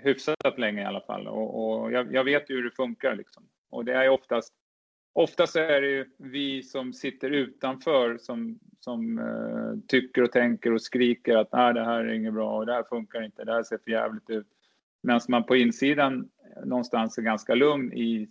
hyfsat 0.04 0.58
länge 0.58 0.82
i 0.82 0.86
alla 0.86 1.02
fall 1.02 1.28
och, 1.28 1.82
och 1.82 1.92
jag, 1.92 2.14
jag, 2.14 2.24
vet 2.24 2.50
ju 2.50 2.56
hur 2.56 2.64
det 2.64 2.76
funkar 2.76 3.16
liksom. 3.16 3.50
Och 3.70 3.86
det 3.86 3.94
är 3.94 4.10
oftast 4.10 4.54
Oftast 5.18 5.56
är 5.56 5.82
det 5.82 5.88
ju 5.88 6.06
vi 6.18 6.64
som 6.64 6.94
sitter 6.94 7.30
utanför 7.30 8.18
som, 8.18 8.60
som 8.80 9.20
uh, 9.20 9.80
tycker 9.88 10.24
och 10.24 10.32
tänker 10.32 10.74
och 10.74 10.82
skriker 10.82 11.38
att 11.38 11.52
nej, 11.52 11.74
det 11.74 11.86
här 11.86 12.00
är 12.00 12.14
inget 12.14 12.34
bra 12.34 12.58
och 12.58 12.66
det 12.66 12.74
här 12.74 12.84
funkar 12.84 13.24
inte, 13.24 13.44
det 13.44 13.54
här 13.54 13.64
ser 13.64 13.78
för 13.78 13.92
jävligt 13.92 14.30
ut. 14.30 14.48
Medan 15.04 15.22
man 15.28 15.44
på 15.44 15.56
insidan 15.56 16.30
eh, 16.56 16.66
någonstans 16.66 17.18
är 17.18 17.22
ganska 17.22 17.56
lugn 17.56 17.94
i, 17.94 18.28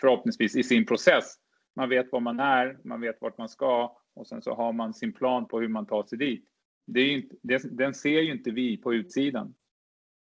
förhoppningsvis 0.00 0.56
i 0.56 0.62
sin 0.62 0.86
process. 0.86 1.34
Man 1.76 1.88
vet 1.88 2.12
var 2.12 2.20
man 2.20 2.40
är, 2.40 2.78
man 2.84 3.00
vet 3.00 3.20
vart 3.20 3.38
man 3.38 3.48
ska 3.48 3.96
och 4.14 4.26
sen 4.26 4.42
så 4.42 4.54
har 4.54 4.72
man 4.72 4.94
sin 4.94 5.12
plan 5.12 5.48
på 5.48 5.60
hur 5.60 5.68
man 5.68 5.86
tar 5.86 6.02
sig 6.02 6.18
dit. 6.18 6.48
Det 6.86 7.00
är 7.00 7.12
inte, 7.12 7.36
det, 7.42 7.76
den 7.76 7.94
ser 7.94 8.20
ju 8.20 8.32
inte 8.32 8.50
vi 8.50 8.76
på 8.76 8.94
utsidan. 8.94 9.54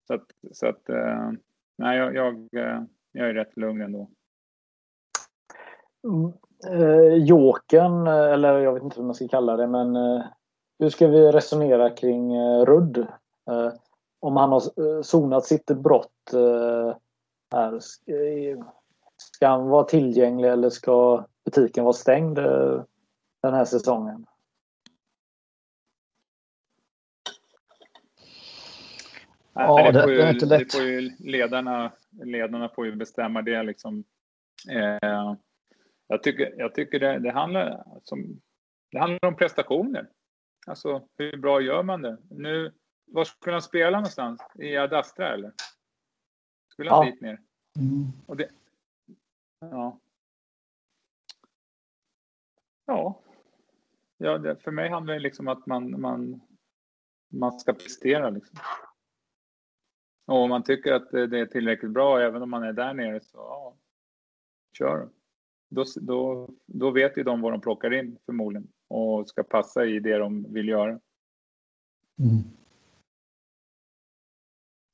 Så 0.08 0.14
att, 0.14 0.26
så 0.52 0.68
att 0.68 0.90
uh, 0.90 1.32
nej, 1.78 1.98
jag, 1.98 2.16
jag, 2.16 2.88
jag 3.12 3.30
är 3.30 3.34
rätt 3.34 3.58
lugn 3.58 3.82
ändå. 3.82 4.12
Eh, 6.68 7.14
Jokern, 7.14 8.08
eller 8.08 8.60
jag 8.60 8.74
vet 8.74 8.84
inte 8.84 8.98
vad 8.98 9.06
man 9.06 9.16
ska 9.16 9.28
kalla 9.28 9.58
det, 9.58 9.68
men 9.68 9.96
eh, 9.96 10.24
hur 10.80 10.90
ska 10.90 11.08
vi 11.08 11.32
resonera 11.32 11.90
kring 11.90 12.36
eh, 12.36 12.66
Rudd? 12.66 12.98
Eh, 13.50 13.74
om 14.20 14.38
han 14.38 14.52
har 14.52 14.62
eh, 14.62 15.02
sonat 15.02 15.46
sitt 15.46 15.66
brott 15.66 16.34
eh, 16.34 16.96
här, 17.52 17.80
ska 19.18 19.48
han 19.48 19.68
vara 19.68 19.84
tillgänglig 19.84 20.50
eller 20.50 20.70
ska 20.70 21.26
butiken 21.46 21.84
vara 21.84 21.94
stängd 21.94 22.38
eh, 22.38 22.84
den 23.42 23.54
här 23.54 23.66
säsongen? 23.66 24.26
Ja, 29.54 29.92
det, 29.92 30.02
får 30.02 30.12
ju, 30.12 30.18
det 30.18 30.24
är 30.24 30.34
inte 30.34 30.46
lätt. 30.46 30.72
Det 30.72 30.78
får 30.78 30.86
ju 30.86 31.12
ledarna, 31.20 31.92
ledarna 32.24 32.70
får 32.70 32.86
ju 32.86 32.96
bestämma 32.96 33.42
det 33.42 33.64
liksom. 33.64 34.04
Eh, 34.70 35.34
jag 36.08 36.24
tycker, 36.24 36.54
jag 36.58 36.76
tycker 36.76 37.00
det, 37.00 37.20
det, 37.20 37.32
handlar, 37.32 37.84
alltså, 37.96 38.16
det 38.92 39.00
handlar 39.00 39.28
om 39.28 39.36
prestationer. 39.36 40.10
Alltså 40.68 41.08
hur 41.18 41.38
bra 41.38 41.62
gör 41.62 41.84
man 41.84 42.02
det? 42.02 42.18
Nu, 42.30 42.74
var 43.06 43.24
skulle 43.24 43.54
han 43.54 43.62
spela 43.62 43.98
någonstans? 43.98 44.42
I 44.56 44.78
Adastra 44.78 45.34
eller? 45.34 45.54
Skulle 46.72 46.90
han 46.92 47.06
ja. 47.06 47.12
dit 47.12 47.22
ner? 47.22 47.42
Mm. 47.80 48.12
Och 48.26 48.38
det, 48.38 48.50
ja. 49.60 50.00
Ja. 52.86 53.22
ja 54.18 54.38
det, 54.38 54.56
för 54.56 54.72
mig 54.72 54.90
handlar 54.90 55.14
det 55.14 55.20
liksom 55.20 55.48
att 55.48 55.66
man, 55.66 56.02
man, 56.02 56.42
man 57.28 57.60
ska 57.60 57.74
prestera. 57.74 58.30
Liksom. 58.30 58.60
Och 60.26 60.38
om 60.38 60.50
man 60.50 60.64
tycker 60.64 60.94
att 60.94 61.12
det 61.12 61.40
är 61.40 61.46
tillräckligt 61.46 61.92
bra, 61.92 62.20
även 62.20 62.42
om 62.42 62.50
man 62.50 62.64
är 62.64 62.74
där 62.74 62.94
nere, 62.94 63.22
så 63.22 63.38
ja, 63.38 63.78
kör 64.78 65.10
då, 65.70 65.86
då, 65.96 66.50
då 66.66 66.92
vet 66.92 67.18
ju 67.18 67.24
de 67.24 67.42
vad 67.42 67.54
de 67.54 67.62
plockar 67.62 67.94
in 67.94 68.18
förmodligen 68.26 68.68
och 68.88 69.30
ska 69.30 69.44
passa 69.44 69.86
i 69.86 70.00
det 70.00 70.18
de 70.18 70.54
vill 70.54 70.68
göra. 70.68 71.00
Mm. 72.20 72.44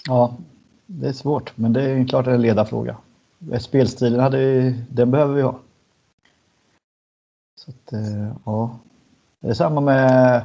Ja, 0.07 0.37
det 0.85 1.07
är 1.07 1.13
svårt, 1.13 1.57
men 1.57 1.73
det 1.73 1.81
är 1.81 2.07
klart 2.07 2.27
en 2.27 2.41
ledarfråga. 2.41 2.97
Spelstilen 3.59 4.19
hade, 4.19 4.69
den 4.71 5.11
behöver 5.11 5.33
vi 5.33 5.41
ha. 5.41 5.59
Så 7.61 7.71
att, 7.71 7.93
eh, 7.93 8.35
ja. 8.45 8.79
Det 9.39 9.49
är 9.49 9.53
samma 9.53 9.81
med 9.81 10.43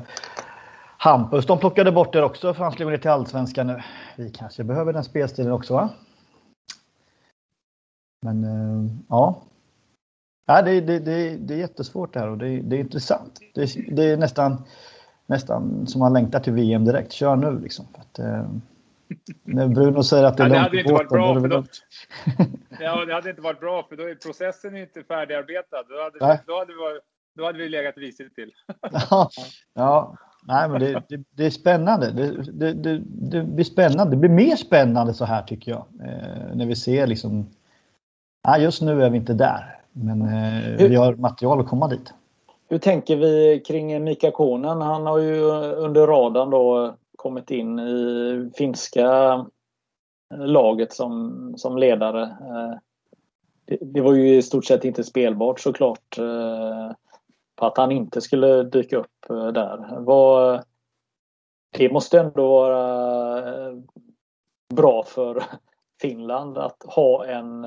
Hampus. 0.98 1.46
De 1.46 1.58
plockade 1.58 1.92
bort 1.92 2.12
det 2.12 2.22
också 2.22 2.54
för 2.54 2.64
han 2.64 2.72
skrev 2.72 2.90
ner 2.90 2.98
till 2.98 3.10
allsvenskan 3.10 3.66
nu. 3.66 3.82
Vi 4.16 4.30
kanske 4.30 4.64
behöver 4.64 4.92
den 4.92 5.04
spelstilen 5.04 5.52
också 5.52 5.74
va? 5.74 5.90
Men 8.22 8.44
eh, 8.44 8.92
ja, 9.08 9.42
Ja, 10.50 10.62
det, 10.62 10.80
det, 10.80 10.98
det, 10.98 11.36
det 11.36 11.54
är 11.54 11.58
jättesvårt 11.58 12.14
det 12.14 12.20
här 12.20 12.28
och 12.28 12.38
det, 12.38 12.60
det 12.60 12.76
är 12.76 12.80
intressant. 12.80 13.40
Det, 13.54 13.94
det, 13.96 14.04
är 14.04 14.16
nästan, 14.16 14.64
nästan 15.26 15.86
som 15.86 15.98
man 15.98 16.12
längtar 16.12 16.40
till 16.40 16.52
VM 16.52 16.84
direkt. 16.84 17.12
Kör 17.12 17.36
nu 17.36 17.60
liksom. 17.60 17.86
Att, 17.94 18.18
eh, 18.18 18.46
när 19.44 19.68
Bruno 19.68 20.02
säger 20.02 20.24
att 20.24 20.36
det 20.36 20.42
är 20.42 20.48
ja, 20.48 20.54
det 20.54 20.60
hade 20.60 20.80
inte 20.80 20.92
varit 20.92 21.08
bra. 21.08 21.40
För 21.40 21.48
då, 21.48 21.64
ja, 22.80 23.04
det 23.04 23.14
hade 23.14 23.30
inte 23.30 23.42
varit 23.42 23.60
bra 23.60 23.86
för 23.88 23.96
då 23.96 24.02
är 24.02 24.14
processen 24.14 24.76
inte 24.76 25.02
färdigarbetad. 25.02 25.82
Då 25.88 26.02
hade, 26.02 26.26
Nej. 26.26 26.40
då 26.46 26.58
hade, 26.58 26.72
vi, 26.72 27.00
då 27.36 27.44
hade 27.44 27.58
vi 27.58 27.68
legat 27.68 27.96
risigt 27.96 28.34
till. 28.34 28.52
ja, 29.10 29.30
ja, 29.74 30.16
Nej, 30.42 30.68
men 30.68 30.80
det, 30.80 31.02
det, 31.08 31.24
det 31.30 31.46
är 31.46 31.50
spännande. 31.50 32.10
Det, 32.10 32.72
det, 33.30 33.42
blir 33.42 33.64
spännande. 33.64 34.10
Det 34.10 34.16
blir 34.16 34.30
mer 34.30 34.56
spännande 34.56 35.14
så 35.14 35.24
här 35.24 35.42
tycker 35.42 35.70
jag. 35.70 35.86
Eh, 36.02 36.54
när 36.54 36.66
vi 36.66 36.76
ser 36.76 37.06
liksom... 37.06 37.46
Nej, 38.46 38.62
just 38.62 38.82
nu 38.82 39.02
är 39.02 39.10
vi 39.10 39.16
inte 39.16 39.34
där. 39.34 39.78
Men 40.02 40.22
eh, 40.22 40.88
vi 40.88 40.96
har 40.96 41.14
material 41.14 41.60
att 41.60 41.68
komma 41.68 41.88
dit. 41.88 42.14
Hur 42.68 42.78
tänker 42.78 43.16
vi 43.16 43.62
kring 43.66 44.04
Mika 44.04 44.30
Konen? 44.30 44.80
Han 44.80 45.06
har 45.06 45.18
ju 45.18 45.40
under 45.76 46.06
radarn 46.06 46.50
då 46.50 46.94
kommit 47.16 47.50
in 47.50 47.78
i 47.78 48.50
finska 48.56 49.46
laget 50.34 50.92
som, 50.92 51.54
som 51.56 51.78
ledare. 51.78 52.22
Eh, 52.22 52.78
det, 53.64 53.78
det 53.80 54.00
var 54.00 54.14
ju 54.14 54.36
i 54.36 54.42
stort 54.42 54.64
sett 54.64 54.84
inte 54.84 55.04
spelbart 55.04 55.60
såklart 55.60 56.18
eh, 56.18 56.92
på 57.56 57.66
att 57.66 57.78
han 57.78 57.92
inte 57.92 58.20
skulle 58.20 58.62
dyka 58.62 58.96
upp 58.96 59.26
där. 59.28 60.00
Det 61.78 61.92
måste 61.92 62.20
ändå 62.20 62.48
vara 62.48 63.82
bra 64.74 65.02
för 65.02 65.42
Finland 66.00 66.58
att 66.58 66.82
ha 66.86 67.26
en 67.26 67.66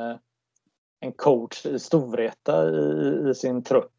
en 1.01 1.11
coach 1.11 1.65
i 1.65 1.79
Storvreta 1.79 2.69
i, 2.69 3.29
i 3.29 3.35
sin 3.35 3.63
trupp. 3.63 3.91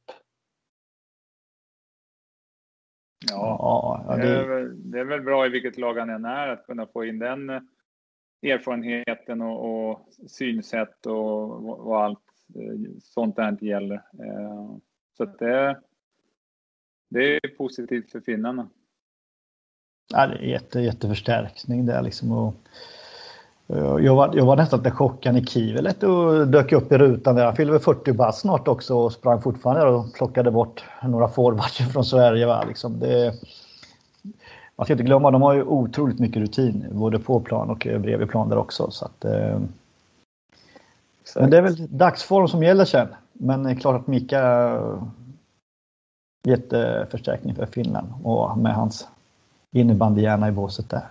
Ja, 3.31 4.05
ja 4.09 4.17
det... 4.17 4.23
Det, 4.23 4.29
är 4.29 4.49
väl, 4.49 4.91
det... 4.91 5.01
är 5.01 5.05
väl, 5.05 5.21
bra 5.21 5.47
i 5.47 5.49
vilket 5.49 5.79
lag 5.79 5.95
han 5.95 6.11
än 6.11 6.25
är 6.25 6.49
att 6.49 6.67
kunna 6.67 6.87
få 6.87 7.05
in 7.05 7.19
den, 7.19 7.51
erfarenheten 8.43 9.43
och, 9.43 9.91
och 9.91 10.09
synsätt 10.29 11.07
och 11.07 11.63
vad 11.63 12.05
allt 12.05 12.19
sånt 13.01 13.37
där 13.37 13.49
inte 13.49 13.67
gäller. 13.67 14.03
Så 15.17 15.23
att 15.23 15.39
det, 15.39 15.81
det 17.11 17.37
är 17.37 17.57
positivt 17.57 18.11
för 18.13 18.21
finnarna. 18.21 18.69
Ja, 20.13 20.27
det 20.27 20.35
är 20.35 20.43
jätte, 20.43 20.81
jätteförstärkning 20.81 21.87
där 21.87 22.03
liksom. 22.03 22.33
Och, 22.33 22.55
jag 23.67 24.15
var, 24.15 24.31
jag 24.35 24.47
var 24.47 24.57
nästan 24.57 24.79
lite 24.79 24.91
chockad 24.91 25.35
när 25.35 25.41
Kivelet 25.41 26.03
och 26.03 26.49
dök 26.49 26.73
upp 26.73 26.93
i 26.93 26.99
rutan. 26.99 27.35
Där. 27.35 27.45
Han 27.45 27.57
fyllde 27.57 27.73
väl 27.73 27.83
40 27.83 28.13
bast 28.13 28.41
snart 28.41 28.69
också 28.69 28.97
och 28.97 29.13
sprang 29.13 29.43
fortfarande 29.43 29.87
och 29.87 30.15
plockade 30.15 30.51
bort 30.51 30.85
några 31.03 31.29
forwards 31.29 31.79
från 31.93 32.05
Sverige. 32.05 32.47
Va? 32.47 32.65
Liksom 32.69 32.99
det, 33.01 33.35
man 34.77 34.85
ska 34.85 34.95
inte 34.95 35.05
glömma, 35.05 35.31
de 35.31 35.43
har 35.43 35.55
ju 35.55 35.63
otroligt 35.63 36.19
mycket 36.19 36.43
rutin 36.43 36.87
både 36.93 37.19
på 37.19 37.41
plan 37.41 37.71
och 37.71 37.89
bredvid 38.01 38.29
plan 38.29 38.49
där 38.49 38.59
också. 38.59 38.91
Så 38.91 39.05
att, 39.05 39.25
eh, 39.25 39.61
men 41.37 41.51
det 41.51 41.59
är 41.59 41.63
väl 41.63 41.99
dagsform 41.99 42.49
som 42.49 42.63
gäller 42.63 42.85
sen. 42.85 43.09
Men 43.33 43.63
det 43.63 43.71
är 43.71 43.75
klart 43.75 44.01
att 44.01 44.07
Mika 44.07 44.73
jätteförstärkning 46.49 47.55
för 47.55 47.67
Finland 47.67 48.13
och 48.23 48.59
med 48.59 48.75
hans 48.75 49.09
innebandyhjärna 49.73 50.49
i 50.49 50.53
båset 50.53 50.91
där. 50.91 50.99
Eh, 50.99 51.05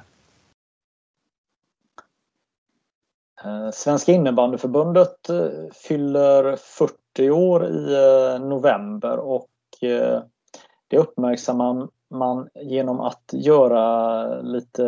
Eh, 3.45 3.71
Svenska 3.71 4.11
innebandyförbundet 4.11 5.29
eh, 5.29 5.49
fyller 5.73 6.55
40 6.55 7.29
år 7.29 7.65
i 7.65 7.93
eh, 7.93 8.47
november 8.47 9.17
och 9.17 9.47
det 10.87 10.97
uppmärksammar 10.97 11.87
man 12.09 12.49
genom 12.55 12.99
att 12.99 13.23
göra 13.33 14.25
lite 14.41 14.83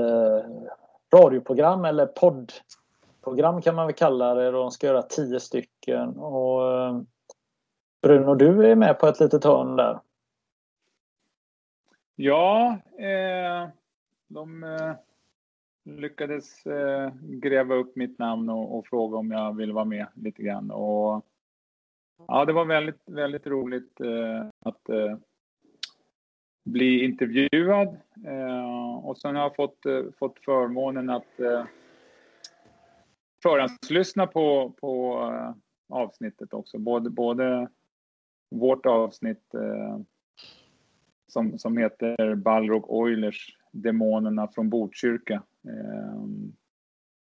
radioprogram 1.16 1.86
eller 1.86 2.06
poddprogram 2.06 3.62
kan 3.62 3.76
man 3.76 3.86
väl 3.86 3.96
kalla 3.96 4.34
det. 4.34 4.52
De 4.52 4.72
ska 4.72 4.88
göra 4.88 5.02
tio 5.02 5.40
stycken. 5.40 6.10
Och 6.10 6.62
Bruno, 8.02 8.36
du 8.36 8.72
är 8.72 8.76
med 8.76 9.00
på 9.00 9.08
ett 9.08 9.20
litet 9.20 9.44
hörn 9.44 9.76
där. 9.76 10.00
Ja, 12.16 12.78
eh, 12.98 13.70
de 14.28 14.64
lyckades 15.86 16.66
eh, 16.66 17.14
gräva 17.22 17.76
upp 17.76 17.96
mitt 17.96 18.20
namn 18.20 18.50
och, 18.50 18.78
och, 18.78 18.88
fråga 18.88 19.18
om 19.18 19.32
jag 19.32 19.56
ville 19.56 19.74
vara 19.74 19.86
med 19.86 20.08
lite 20.16 20.44
grann. 20.44 20.72
Och, 20.72 21.26
ja, 22.28 22.46
det 22.46 22.54
var 22.54 22.66
väldigt, 22.66 23.02
väldigt 23.06 23.48
roligt 23.48 24.02
eh, 24.02 24.46
att 24.60 24.90
eh, 24.90 25.18
bli 26.66 27.04
intervjuad. 27.04 27.88
Eh, 28.26 28.96
och 29.06 29.18
sen 29.18 29.36
har 29.36 29.44
jag 29.44 29.56
fått, 29.56 29.86
eh, 29.86 30.04
fått 30.20 30.40
förmånen 30.40 31.10
att 31.10 31.40
eh, 31.40 31.66
förhandslyssna 33.44 34.28
på, 34.28 34.74
på 34.82 35.22
eh, 35.34 35.54
avsnittet 35.90 36.54
också. 36.54 36.78
Både, 36.78 37.10
både 37.10 37.68
vårt 38.52 38.86
avsnitt 38.86 39.54
eh, 39.54 40.00
som, 41.28 41.60
som 41.60 41.78
heter 41.78 42.36
Balrog 42.36 42.90
Oilers, 42.90 43.58
Demonerna 43.74 44.48
från 44.48 44.70
Botkyrka. 44.70 45.44
Eh, 45.68 46.24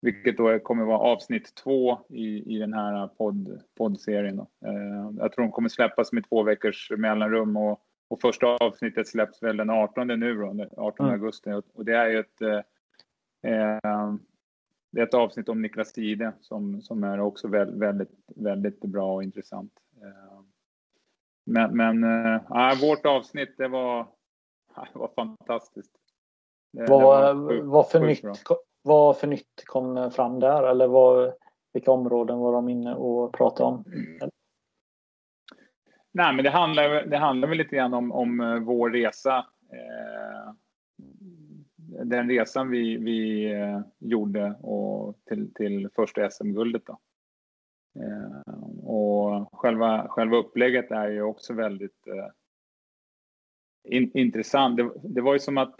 vilket 0.01 0.37
då 0.37 0.59
kommer 0.59 0.83
vara 0.85 0.97
avsnitt 0.97 1.55
två 1.55 1.99
i, 2.09 2.55
i 2.55 2.59
den 2.59 2.73
här 2.73 3.07
podd, 3.07 3.61
poddserien. 3.77 4.39
Eh, 4.39 5.11
jag 5.17 5.31
tror 5.31 5.45
de 5.45 5.51
kommer 5.51 5.69
släppas 5.69 6.11
med 6.11 6.29
två 6.29 6.43
veckors 6.43 6.91
mellanrum 6.97 7.57
och, 7.57 7.81
och 8.07 8.21
första 8.21 8.47
avsnittet 8.47 9.07
släpps 9.07 9.43
väl 9.43 9.57
den 9.57 9.69
18 9.69 10.07
nu 10.07 10.35
då, 10.35 10.65
18 10.77 11.05
mm. 11.05 11.13
augusti. 11.13 11.61
Och 11.73 11.85
det 11.85 11.95
är 11.95 12.07
ju 12.07 12.19
ett, 12.19 12.41
eh, 12.41 12.61
det 14.91 15.01
är 15.01 15.03
ett 15.03 15.13
avsnitt 15.13 15.49
om 15.49 15.61
Niklas 15.61 15.97
Ide 15.97 16.33
som, 16.41 16.81
som 16.81 17.03
är 17.03 17.19
också 17.19 17.47
väldigt, 17.47 17.81
väldigt, 17.81 18.11
väldigt 18.35 18.81
bra 18.81 19.13
och 19.13 19.23
intressant. 19.23 19.73
Eh, 20.01 20.41
men, 21.45 21.77
men 21.77 22.03
äh, 22.03 22.81
vårt 22.81 23.05
avsnitt, 23.05 23.57
det 23.57 23.67
var, 23.67 24.07
det 24.93 24.99
var 24.99 25.11
fantastiskt. 25.15 26.00
Det, 26.72 26.86
vad, 26.89 27.01
var 27.01 27.61
vad, 27.61 27.89
för 27.89 27.99
nytt, 27.99 28.24
vad 28.82 29.17
för 29.17 29.28
nytt 29.28 29.63
kom 29.65 30.11
fram 30.11 30.39
där? 30.39 30.63
Eller 30.63 30.88
vad, 30.88 31.34
vilka 31.74 31.91
områden 31.91 32.39
var 32.39 32.53
de 32.53 32.69
inne 32.69 32.95
och 32.95 33.34
pratade 33.34 33.69
om? 33.69 33.84
Nej, 36.11 36.36
men 36.36 36.43
det 36.43 36.49
handlar, 36.49 37.05
det 37.05 37.17
handlar 37.17 37.47
väl 37.47 37.57
lite 37.57 37.76
grann 37.76 37.93
om, 37.93 38.11
om 38.11 38.39
eh, 38.39 38.59
vår 38.59 38.89
resa. 38.89 39.45
Eh, 39.72 40.53
den 42.05 42.30
resan 42.30 42.69
vi, 42.69 42.97
vi 42.97 43.51
eh, 43.51 43.80
gjorde 43.99 44.55
och 44.61 45.15
till, 45.26 45.53
till 45.53 45.89
första 45.95 46.30
SM-guldet. 46.30 46.89
Eh, 47.95 48.53
och 48.84 49.59
själva, 49.59 50.07
själva 50.09 50.38
upplägget 50.38 50.91
är 50.91 51.09
ju 51.09 51.22
också 51.22 51.53
väldigt 51.53 52.07
eh, 52.07 52.28
in, 53.84 54.11
intressant. 54.13 54.78
Det, 54.78 54.91
det, 55.03 55.22
var 55.22 55.34
ju 55.34 55.39
som 55.39 55.57
att, 55.57 55.76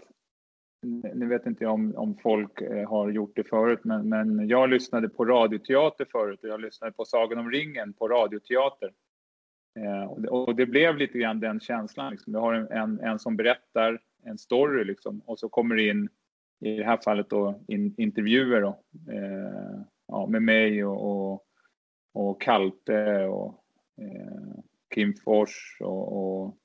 nu 1.14 1.26
vet 1.26 1.46
inte 1.46 1.64
jag 1.64 1.74
om, 1.74 1.96
om 1.96 2.16
folk 2.16 2.60
eh, 2.60 2.88
har 2.88 3.10
gjort 3.10 3.36
det 3.36 3.44
förut, 3.44 3.80
men, 3.82 4.08
men 4.08 4.48
jag 4.48 4.70
lyssnade 4.70 5.08
på 5.08 5.24
radioteater 5.24 6.06
förut 6.12 6.42
och 6.42 6.48
jag 6.48 6.60
lyssnade 6.60 6.92
på 6.92 7.04
Sagan 7.04 7.38
om 7.38 7.50
ringen 7.50 7.92
på 7.92 8.08
radioteater. 8.08 8.92
Eh, 9.78 10.04
och, 10.04 10.22
det, 10.22 10.28
och, 10.28 10.56
det, 10.56 10.66
blev 10.66 10.96
lite 10.96 11.18
grann 11.18 11.40
den 11.40 11.60
känslan. 11.60 12.12
Liksom. 12.12 12.32
Du 12.32 12.38
har 12.38 12.54
en, 12.54 12.70
en, 12.70 13.00
en 13.00 13.18
som 13.18 13.36
berättar 13.36 14.00
en 14.22 14.38
story 14.38 14.84
liksom, 14.84 15.20
och 15.20 15.38
så 15.38 15.48
kommer 15.48 15.76
det 15.76 15.88
in, 15.88 16.08
i 16.60 16.76
det 16.76 16.84
här 16.84 16.98
fallet 17.04 17.30
då, 17.30 17.60
in, 17.68 17.94
intervjuer 17.98 18.60
då, 18.60 18.80
eh, 19.12 19.80
ja, 20.08 20.26
med 20.26 20.42
mig 20.42 20.84
och, 20.84 21.32
och 21.32 21.46
och 22.12 22.40
Kalte 22.40 23.24
och 23.24 23.64
eh, 23.96 24.60
Kim 24.94 25.14
Fors 25.14 25.76
och, 25.80 26.12
och 26.12 26.56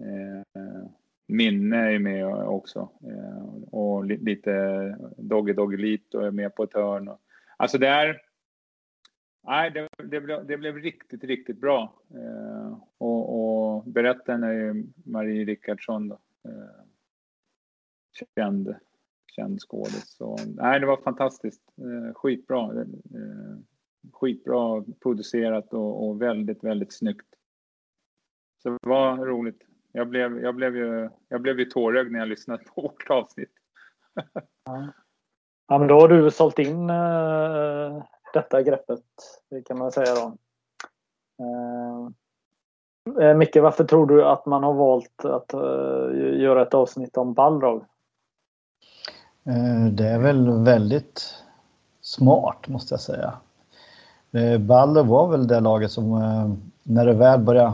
eh, 0.00 0.62
Minne 1.26 1.76
är 1.76 1.98
med 1.98 2.26
också. 2.26 2.90
Eh, 3.02 3.64
och 3.70 4.04
lite 4.04 4.96
Doggy 5.18 5.52
Doggy 5.52 5.76
Lito 5.76 6.18
är 6.18 6.30
med 6.30 6.54
på 6.54 6.62
ett 6.62 6.74
hörn. 6.74 7.10
Alltså 7.56 7.78
det 7.78 7.88
är... 7.88 8.22
Nej, 9.42 9.70
det, 9.70 9.88
det, 10.04 10.20
blev, 10.20 10.46
det 10.46 10.56
blev 10.56 10.76
riktigt, 10.76 11.24
riktigt 11.24 11.60
bra. 11.60 12.02
Eh, 12.14 12.78
och, 12.98 13.36
och 13.38 13.84
berättaren 13.84 14.42
är 14.42 14.52
ju 14.52 14.84
Marie 15.04 15.44
Rickardsson 15.44 16.08
då. 16.08 16.18
Eh, 16.48 16.84
känd, 18.36 18.74
känd 19.26 19.60
skådis. 19.60 20.18
Nej, 20.46 20.80
det 20.80 20.86
var 20.86 20.96
fantastiskt. 20.96 21.62
Skitbra. 22.14 22.86
Skitbra 24.12 24.84
producerat 25.02 25.72
och, 25.72 26.08
och, 26.08 26.22
väldigt, 26.22 26.64
väldigt 26.64 26.92
snyggt. 26.92 27.26
Så 28.62 28.68
det 28.68 28.88
var 28.88 29.16
roligt. 29.16 29.62
Jag 29.96 30.08
blev, 30.08 30.38
jag 30.42 30.54
blev, 30.54 30.76
ju, 30.76 31.10
jag 31.28 31.40
blev 31.40 31.58
ju 31.58 31.64
tårögd 31.64 32.12
när 32.12 32.18
jag 32.18 32.28
lyssnade 32.28 32.64
på 32.64 32.82
vårt 32.82 33.10
avsnitt. 33.10 33.52
ja. 34.64 34.88
ja, 35.68 35.78
men 35.78 35.88
då 35.88 36.00
har 36.00 36.08
du 36.08 36.30
sålt 36.30 36.58
in 36.58 36.90
uh, 36.90 38.02
detta 38.32 38.62
greppet, 38.62 39.04
det 39.50 39.62
kan 39.62 39.78
man 39.78 39.92
säga 39.92 40.14
då. 40.14 40.36
Uh, 43.20 43.36
Micke, 43.36 43.56
varför 43.56 43.84
tror 43.84 44.06
du 44.06 44.24
att 44.24 44.46
man 44.46 44.62
har 44.62 44.74
valt 44.74 45.24
att 45.24 45.54
uh, 45.54 46.40
göra 46.40 46.62
ett 46.62 46.74
avsnitt 46.74 47.16
om 47.16 47.34
Balrog? 47.34 47.84
Det 49.92 50.06
är 50.06 50.18
väl 50.18 50.64
väldigt 50.64 51.44
smart 52.00 52.68
måste 52.68 52.94
jag 52.94 53.00
säga. 53.00 53.32
Balder 54.60 55.02
var 55.02 55.28
väl 55.28 55.46
det 55.46 55.60
laget 55.60 55.90
som 55.90 56.10
när 56.82 57.06
det 57.06 57.12
väl 57.12 57.40
började 57.40 57.72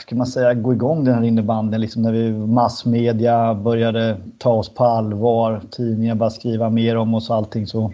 ska 0.00 0.16
man 0.16 0.26
säga, 0.26 0.54
gå 0.54 0.72
igång 0.72 1.04
den 1.04 1.14
här 1.14 1.22
innebandyn, 1.22 1.80
liksom 1.80 2.02
när 2.02 2.12
vi 2.12 2.32
massmedia 2.32 3.54
började 3.54 4.16
ta 4.38 4.52
oss 4.52 4.74
på 4.74 4.84
allvar, 4.84 5.60
tidningar 5.70 6.14
började 6.14 6.34
skriva 6.34 6.70
mer 6.70 6.96
om 6.96 7.14
oss 7.14 7.30
och 7.30 7.36
allting 7.36 7.66
så 7.66 7.92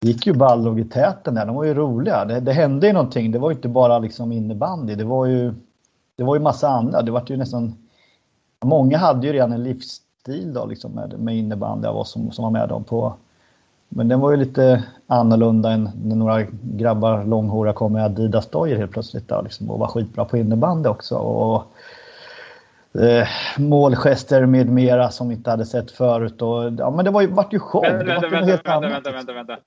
gick 0.00 0.26
ju 0.26 0.32
Ballog 0.32 0.80
i 0.80 0.84
täten 0.84 1.34
där. 1.34 1.46
De 1.46 1.56
var 1.56 1.64
ju 1.64 1.74
roliga. 1.74 2.24
Det, 2.24 2.40
det 2.40 2.52
hände 2.52 2.86
ju 2.86 2.92
någonting. 2.92 3.32
Det 3.32 3.38
var 3.38 3.50
ju 3.50 3.56
inte 3.56 3.68
bara 3.68 3.98
liksom 3.98 4.32
innebandy. 4.32 4.94
Det 4.94 5.04
var 5.04 5.26
ju, 5.26 5.54
det 6.16 6.24
var 6.24 6.34
ju 6.34 6.40
massa 6.40 6.68
andra. 6.68 7.02
Det 7.02 7.10
var 7.10 7.24
ju 7.26 7.36
nästan... 7.36 7.74
Många 8.64 8.98
hade 8.98 9.26
ju 9.26 9.32
redan 9.32 9.52
en 9.52 9.62
livsstil 9.62 10.52
då 10.52 10.66
liksom 10.66 10.92
med, 10.92 11.14
med 11.18 11.36
innebandy 11.36 11.88
av 11.88 11.96
oss 11.96 12.10
som, 12.10 12.32
som 12.32 12.42
var 12.42 12.50
med 12.50 12.68
dem 12.68 12.84
på 12.84 13.14
men 13.92 14.08
den 14.08 14.20
var 14.20 14.30
ju 14.30 14.36
lite 14.36 14.84
annorlunda 15.06 15.70
än 15.70 15.90
när 16.04 16.16
några 16.16 16.42
grabbar 16.62 17.24
långhåriga 17.24 17.72
kom 17.72 17.92
med 17.92 18.04
Adidas-dojor 18.04 18.76
helt 18.76 18.92
plötsligt 18.92 19.28
då, 19.28 19.42
liksom, 19.42 19.70
och 19.70 19.78
var 19.78 19.86
skitbra 19.86 20.24
på 20.24 20.36
innebandy 20.36 20.88
också. 20.88 21.16
Och, 21.16 21.64
eh, 23.02 23.28
målgester 23.58 24.46
med 24.46 24.68
mera 24.68 25.10
som 25.10 25.28
vi 25.28 25.34
inte 25.34 25.50
hade 25.50 25.66
sett 25.66 25.90
förut. 25.90 26.42
Och, 26.42 26.72
ja, 26.78 26.90
men 26.90 27.04
det 27.04 27.10
var 27.10 27.20
ju, 27.20 27.26
vart 27.26 27.52
ju 27.52 27.58
show. 27.58 27.82
Vänta, 27.82 28.04
vänta, 28.04 28.28
vänta, 28.28 28.70
vänta, 28.70 28.88
vänta, 28.88 29.12
vänta, 29.12 29.32
vänta. 29.32 29.58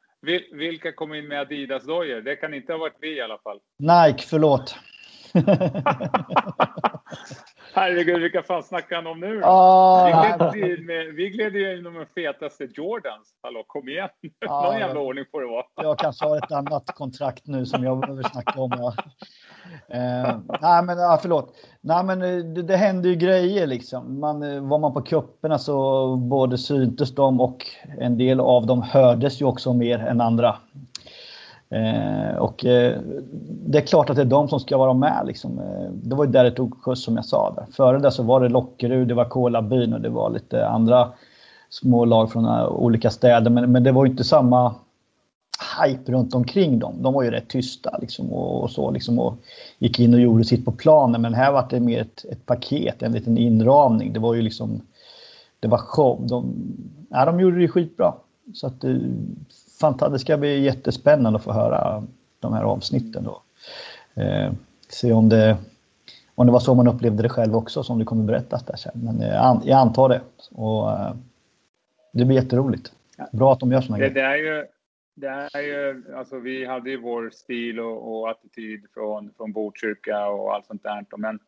Vilka 0.51 0.91
kom 0.91 1.13
in 1.13 1.27
med 1.27 1.39
Adidas-dojor? 1.41 2.21
Det 2.21 2.35
kan 2.35 2.53
inte 2.53 2.73
ha 2.73 2.79
varit 2.79 2.97
vi 3.01 3.17
i 3.17 3.21
alla 3.21 3.37
fall. 3.37 3.59
Nike, 3.79 4.23
förlåt. 4.27 4.75
Herregud, 7.75 8.21
vilka 8.21 8.43
fan 8.43 8.63
snackar 8.63 8.95
han 8.95 9.07
om 9.07 9.19
nu? 9.19 9.41
Ah, 9.43 10.51
vi, 10.53 10.59
gled 10.61 10.69
ju 10.69 10.85
med, 10.85 11.05
vi 11.15 11.29
gled 11.29 11.55
ju 11.55 11.77
in 11.77 11.83
med 11.83 11.93
de 11.93 12.05
fetaste 12.05 12.67
Jordans. 12.73 13.27
Hallå, 13.41 13.63
kom 13.67 13.89
igen. 13.89 14.09
Ja, 14.39 14.63
Någon 14.71 14.79
jävla 14.79 14.99
ordning 14.99 15.25
får 15.31 15.41
det 15.41 15.47
vara. 15.47 15.63
jag 15.75 15.99
kanske 15.99 16.25
har 16.25 16.37
ett 16.37 16.51
annat 16.51 16.85
kontrakt 16.85 17.47
nu 17.47 17.65
som 17.65 17.83
jag 17.83 17.99
behöver 17.99 18.23
snacka 18.23 18.61
om. 18.61 18.71
Ja. 18.77 18.93
Eh, 19.87 20.37
nej 20.61 20.83
men 20.83 20.97
ja, 20.97 21.19
förlåt. 21.21 21.55
Nej 21.81 22.03
men 22.03 22.21
eh, 22.21 22.37
det, 22.37 22.61
det 22.61 22.77
händer 22.77 23.09
ju 23.09 23.15
grejer 23.15 23.67
liksom. 23.67 24.19
Man, 24.19 24.43
eh, 24.43 24.61
var 24.61 24.79
man 24.79 24.93
på 24.93 25.01
kupperna 25.01 25.59
så 25.59 26.15
både 26.15 26.57
syntes 26.57 27.15
de 27.15 27.41
och 27.41 27.65
en 27.99 28.17
del 28.17 28.39
av 28.39 28.65
dem 28.65 28.81
hördes 28.81 29.41
ju 29.41 29.45
också 29.45 29.73
mer 29.73 29.99
än 29.99 30.21
andra. 30.21 30.55
Eh, 31.73 32.35
och 32.37 32.65
eh, 32.65 32.99
det 33.65 33.77
är 33.77 33.81
klart 33.81 34.09
att 34.09 34.15
det 34.15 34.21
är 34.21 34.25
de 34.25 34.49
som 34.49 34.59
ska 34.59 34.77
vara 34.77 34.93
med 34.93 35.23
liksom. 35.27 35.59
Eh, 35.59 35.91
det 35.91 36.15
var 36.15 36.25
ju 36.25 36.31
där 36.31 36.43
det 36.43 36.51
tog 36.51 36.83
skjuts 36.83 37.03
som 37.03 37.15
jag 37.15 37.25
sa. 37.25 37.53
Där. 37.55 37.65
Före 37.71 37.99
det 37.99 38.11
så 38.11 38.23
var 38.23 38.41
det 38.41 38.49
Lockerud, 38.49 39.07
det 39.07 39.13
var 39.13 39.25
Kolabyn 39.25 39.93
och 39.93 40.01
det 40.01 40.09
var 40.09 40.29
lite 40.29 40.67
andra 40.67 41.09
små 41.69 42.05
lag 42.05 42.31
från 42.31 42.45
eh, 42.45 42.67
olika 42.67 43.09
städer. 43.09 43.51
Men, 43.51 43.71
men 43.71 43.83
det 43.83 43.91
var 43.91 44.05
ju 44.05 44.11
inte 44.11 44.23
samma 44.23 44.75
hype 45.81 46.11
runt 46.11 46.35
omkring 46.35 46.79
dem. 46.79 46.93
De 47.01 47.13
var 47.13 47.23
ju 47.23 47.31
rätt 47.31 47.49
tysta 47.49 47.97
liksom 48.01 48.33
och, 48.33 48.63
och 48.63 48.71
så 48.71 48.91
liksom 48.91 49.19
och 49.19 49.35
gick 49.77 49.99
in 49.99 50.13
och 50.13 50.19
gjorde 50.19 50.43
sitt 50.43 50.65
på 50.65 50.71
planen. 50.71 51.21
Men 51.21 51.33
här 51.33 51.51
var 51.51 51.67
det 51.69 51.79
mer 51.79 52.01
ett, 52.01 52.25
ett 52.31 52.45
paket, 52.45 53.03
en 53.03 53.11
liten 53.11 53.37
inramning. 53.37 54.13
Det 54.13 54.19
var 54.19 54.33
ju 54.33 54.41
liksom, 54.41 54.81
det 55.59 55.67
var 55.67 55.77
show. 55.77 56.27
De, 56.27 56.53
ja, 57.09 57.25
de 57.25 57.39
gjorde 57.39 57.59
det 57.59 57.67
skitbra. 57.67 58.13
Så 58.53 58.67
att 58.67 58.83
eh, 58.83 58.95
det, 59.91 59.97
fanta- 59.97 60.09
det 60.09 60.19
ska 60.19 60.37
bli 60.37 60.59
jättespännande 60.63 61.37
att 61.37 61.43
få 61.43 61.51
höra 61.51 62.03
de 62.39 62.53
här 62.53 62.63
avsnitten 62.63 63.23
då. 63.23 63.41
Eh, 64.21 64.53
se 64.89 65.13
om 65.13 65.29
det, 65.29 65.57
om 66.35 66.45
det 66.45 66.51
var 66.53 66.59
så 66.59 66.75
man 66.75 66.87
upplevde 66.87 67.23
det 67.23 67.29
själv 67.29 67.55
också 67.55 67.83
som 67.83 67.99
det 67.99 68.05
kommer 68.05 68.23
berättas 68.25 68.65
där 68.65 68.75
sen. 68.75 68.91
Men 68.95 69.21
eh, 69.21 69.27
jag 69.27 69.45
an- 69.45 69.61
jag 69.65 69.79
antar 69.79 70.09
det. 70.09 70.21
Och, 70.51 70.91
eh, 70.91 71.15
det 72.13 72.25
blir 72.25 72.35
jätteroligt. 72.37 72.93
Bra 73.31 73.53
att 73.53 73.59
de 73.59 73.71
gör 73.71 73.81
sådana 73.81 74.03
Det, 74.03 74.09
grejer. 74.09 74.27
det 74.27 74.33
är 74.33 74.37
ju, 74.37 74.65
det 75.15 75.27
är 75.53 75.61
ju, 75.61 76.03
alltså 76.15 76.39
vi 76.39 76.65
hade 76.65 76.89
ju 76.89 76.97
vår 77.01 77.29
stil 77.29 77.79
och, 77.79 78.19
och 78.19 78.29
attityd 78.29 78.85
från, 78.93 79.31
från 79.37 79.51
Botkyrka 79.53 80.27
och 80.27 80.53
allt 80.55 80.65
sånt 80.65 80.83
där. 80.83 81.05
Men 81.17 81.39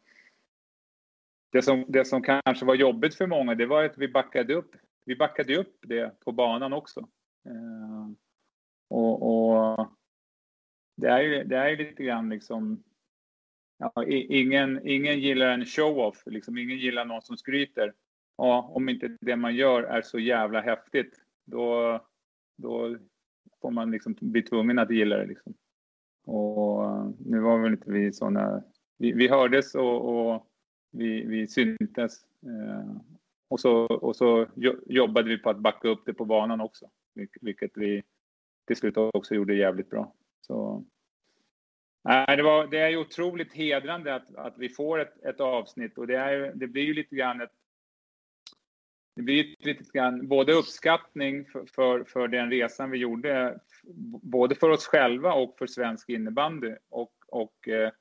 det 1.52 1.62
som, 1.62 1.86
det 1.88 2.06
som 2.06 2.22
kanske 2.22 2.66
var 2.66 2.76
jobbigt 2.76 3.16
för 3.16 3.28
många, 3.28 3.56
det 3.56 3.66
var 3.66 3.84
att 3.84 3.98
vi 3.98 4.08
backade 4.08 4.54
upp. 4.54 4.72
Vi 5.06 5.16
backade 5.16 5.56
upp 5.58 5.76
det 5.82 6.20
på 6.26 6.32
banan 6.32 6.74
också. 6.74 7.08
Och, 8.96 9.16
och 9.22 9.88
det 10.98 11.08
är 11.08 11.22
ju 11.22 11.44
det 11.44 11.58
är 11.58 11.78
lite 11.78 12.04
grann 12.04 12.30
liksom 12.30 12.84
ja, 13.78 14.04
ingen, 14.08 14.88
ingen 14.88 15.20
gillar 15.20 15.48
en 15.48 15.66
show-off, 15.66 16.24
liksom. 16.26 16.58
ingen 16.58 16.78
gillar 16.78 17.06
någon 17.06 17.22
som 17.22 17.38
skryter. 17.38 17.94
Ja, 18.38 18.72
om 18.74 18.90
inte 18.90 19.18
det 19.22 19.36
man 19.36 19.56
gör 19.56 19.84
är 19.84 20.02
så 20.02 20.20
jävla 20.20 20.62
häftigt, 20.62 21.14
då, 21.46 22.00
då 22.58 22.98
får 23.62 23.72
man 23.72 23.92
liksom 23.92 24.16
bli 24.22 24.42
tvungen 24.42 24.80
att 24.80 24.92
gilla 24.92 25.18
det. 25.18 25.26
Liksom. 25.26 25.54
Och 26.26 26.86
eh, 26.86 27.10
nu 27.20 27.40
var 27.40 27.58
väl 27.58 27.72
inte 27.72 27.92
vi 27.92 28.14
sådana... 28.14 28.64
Vi, 28.98 29.12
vi 29.12 29.28
hördes 29.28 29.76
och, 29.76 30.32
och 30.32 30.48
vi, 30.92 31.26
vi 31.26 31.48
syntes. 31.48 32.24
Eh, 32.24 32.96
och, 33.48 33.60
så, 33.60 33.86
och 33.86 34.16
så 34.16 34.48
jobbade 34.86 35.30
vi 35.30 35.38
på 35.38 35.50
att 35.50 35.60
backa 35.60 35.88
upp 35.88 36.06
det 36.06 36.14
på 36.14 36.26
banan 36.26 36.62
också, 36.62 36.90
vilket, 37.14 37.44
vilket 37.44 37.72
vi 37.76 38.04
till 38.66 38.76
slut 38.76 38.98
också 38.98 39.36
gjorde 39.36 39.56
jävligt 39.56 39.90
bra. 39.90 40.14
Så, 40.42 40.86
nej, 42.04 42.38
det, 42.38 42.44
var, 42.44 42.68
det 42.68 42.80
är 42.80 42.90
ju 42.90 42.98
otroligt 42.98 43.54
hedrande 43.54 44.16
att, 44.16 44.36
att 44.36 44.58
vi 44.58 44.70
får 44.70 45.00
ett, 45.00 45.24
ett 45.26 45.40
avsnitt 45.40 45.98
och 45.98 46.08
det, 46.08 46.18
är, 46.18 46.52
det 46.56 46.68
blir 46.68 46.84
ju 46.84 46.94
lite 46.94 47.16
grann 47.16 47.42
ett 47.42 47.52
det 49.16 49.22
blir 49.22 49.56
lite 49.60 49.84
grann 49.94 50.28
både 50.28 50.54
uppskattning 50.54 51.46
för, 51.46 51.66
för, 51.66 52.04
för 52.04 52.28
den 52.28 52.50
resan 52.50 52.92
vi 52.92 52.98
gjorde, 52.98 53.60
både 54.22 54.56
för 54.56 54.70
oss 54.70 54.88
själva 54.88 55.34
och 55.34 55.58
för 55.58 55.68
svensk 55.68 56.10
innebandy 56.10 56.76
och, 56.90 57.14
och 57.28 57.68
eh, 57.68 57.92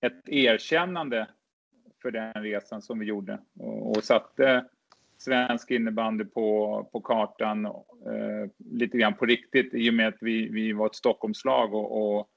ett 0.00 0.28
erkännande 0.28 1.28
för 2.02 2.10
den 2.10 2.42
resan 2.42 2.82
som 2.82 2.98
vi 2.98 3.06
gjorde 3.06 3.40
och, 3.58 3.96
och 3.96 4.04
satte 4.04 4.68
svensk 5.24 5.70
innebandy 5.70 6.24
på, 6.24 6.88
på 6.92 7.00
kartan 7.00 7.66
eh, 7.66 8.50
lite 8.58 8.98
grann 8.98 9.14
på 9.14 9.26
riktigt 9.26 9.74
i 9.74 9.90
och 9.90 9.94
med 9.94 10.08
att 10.08 10.18
vi, 10.20 10.48
vi 10.48 10.72
var 10.72 10.86
ett 10.86 10.94
Stockholmslag 10.94 11.74
och, 11.74 12.16
och 12.16 12.28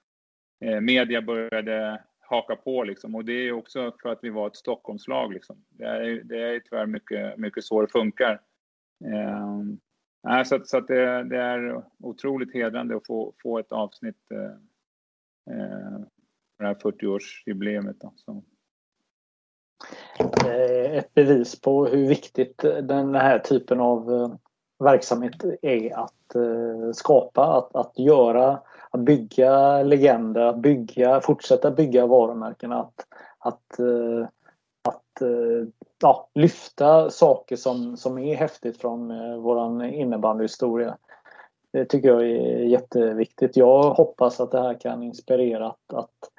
eh, 0.65 0.81
media 0.81 1.21
började 1.21 2.01
haka 2.19 2.55
på 2.55 2.83
liksom. 2.83 3.15
Och 3.15 3.25
det 3.25 3.33
är 3.33 3.51
också 3.51 3.95
för 4.01 4.09
att 4.09 4.19
vi 4.21 4.29
var 4.29 4.47
ett 4.47 4.55
Stockholmslag 4.55 5.33
liksom. 5.33 5.65
Det 5.69 5.85
är, 5.85 6.23
det 6.23 6.41
är 6.41 6.59
tyvärr 6.59 6.85
mycket, 6.85 7.37
mycket 7.37 7.63
så 7.63 7.81
det 7.81 7.91
funkar. 7.91 8.41
Eh, 9.05 10.43
så 10.43 10.59
så 10.65 10.77
att 10.77 10.87
det, 10.87 11.23
det 11.23 11.37
är 11.37 11.83
otroligt 11.99 12.53
hedrande 12.53 12.95
att 12.95 13.07
få, 13.07 13.33
få 13.43 13.59
ett 13.59 13.71
avsnitt 13.71 14.31
eh, 14.31 14.55
eh, 15.55 15.99
på 16.57 16.63
det 16.63 16.67
här 16.67 16.75
40-årsjubileet. 16.75 18.11
Eh, 20.45 20.97
ett 20.97 21.13
bevis 21.13 21.61
på 21.61 21.85
hur 21.85 22.07
viktigt 22.07 22.57
den 22.81 23.15
här 23.15 23.39
typen 23.39 23.79
av 23.79 24.13
eh, 24.13 24.29
verksamhet 24.85 25.33
är 25.61 25.99
att 25.99 26.35
eh, 26.35 26.91
skapa, 26.93 27.43
att, 27.43 27.75
att 27.75 27.99
göra, 27.99 28.59
att 28.91 28.99
bygga 28.99 29.83
legender, 29.83 30.41
att 30.41 30.57
bygga, 30.57 31.21
fortsätta 31.21 31.71
bygga 31.71 32.05
varumärken, 32.05 32.71
att, 32.71 33.05
att, 33.39 33.79
att 34.87 35.21
ja, 36.01 36.29
lyfta 36.33 37.09
saker 37.09 37.55
som, 37.55 37.97
som 37.97 38.17
är 38.17 38.35
häftigt 38.35 38.77
från 38.77 39.07
vår 39.07 39.37
våran 39.37 39.81
innebandyhistoria. 39.81 40.97
Det 41.71 41.85
tycker 41.85 42.07
jag 42.07 42.21
är 42.21 42.63
jätteviktigt. 42.63 43.57
Jag 43.57 43.83
hoppas 43.83 44.39
att 44.39 44.51
det 44.51 44.61
här 44.61 44.79
kan 44.79 45.03
inspirera 45.03 45.67
att, 45.67 45.93
att 45.93 46.31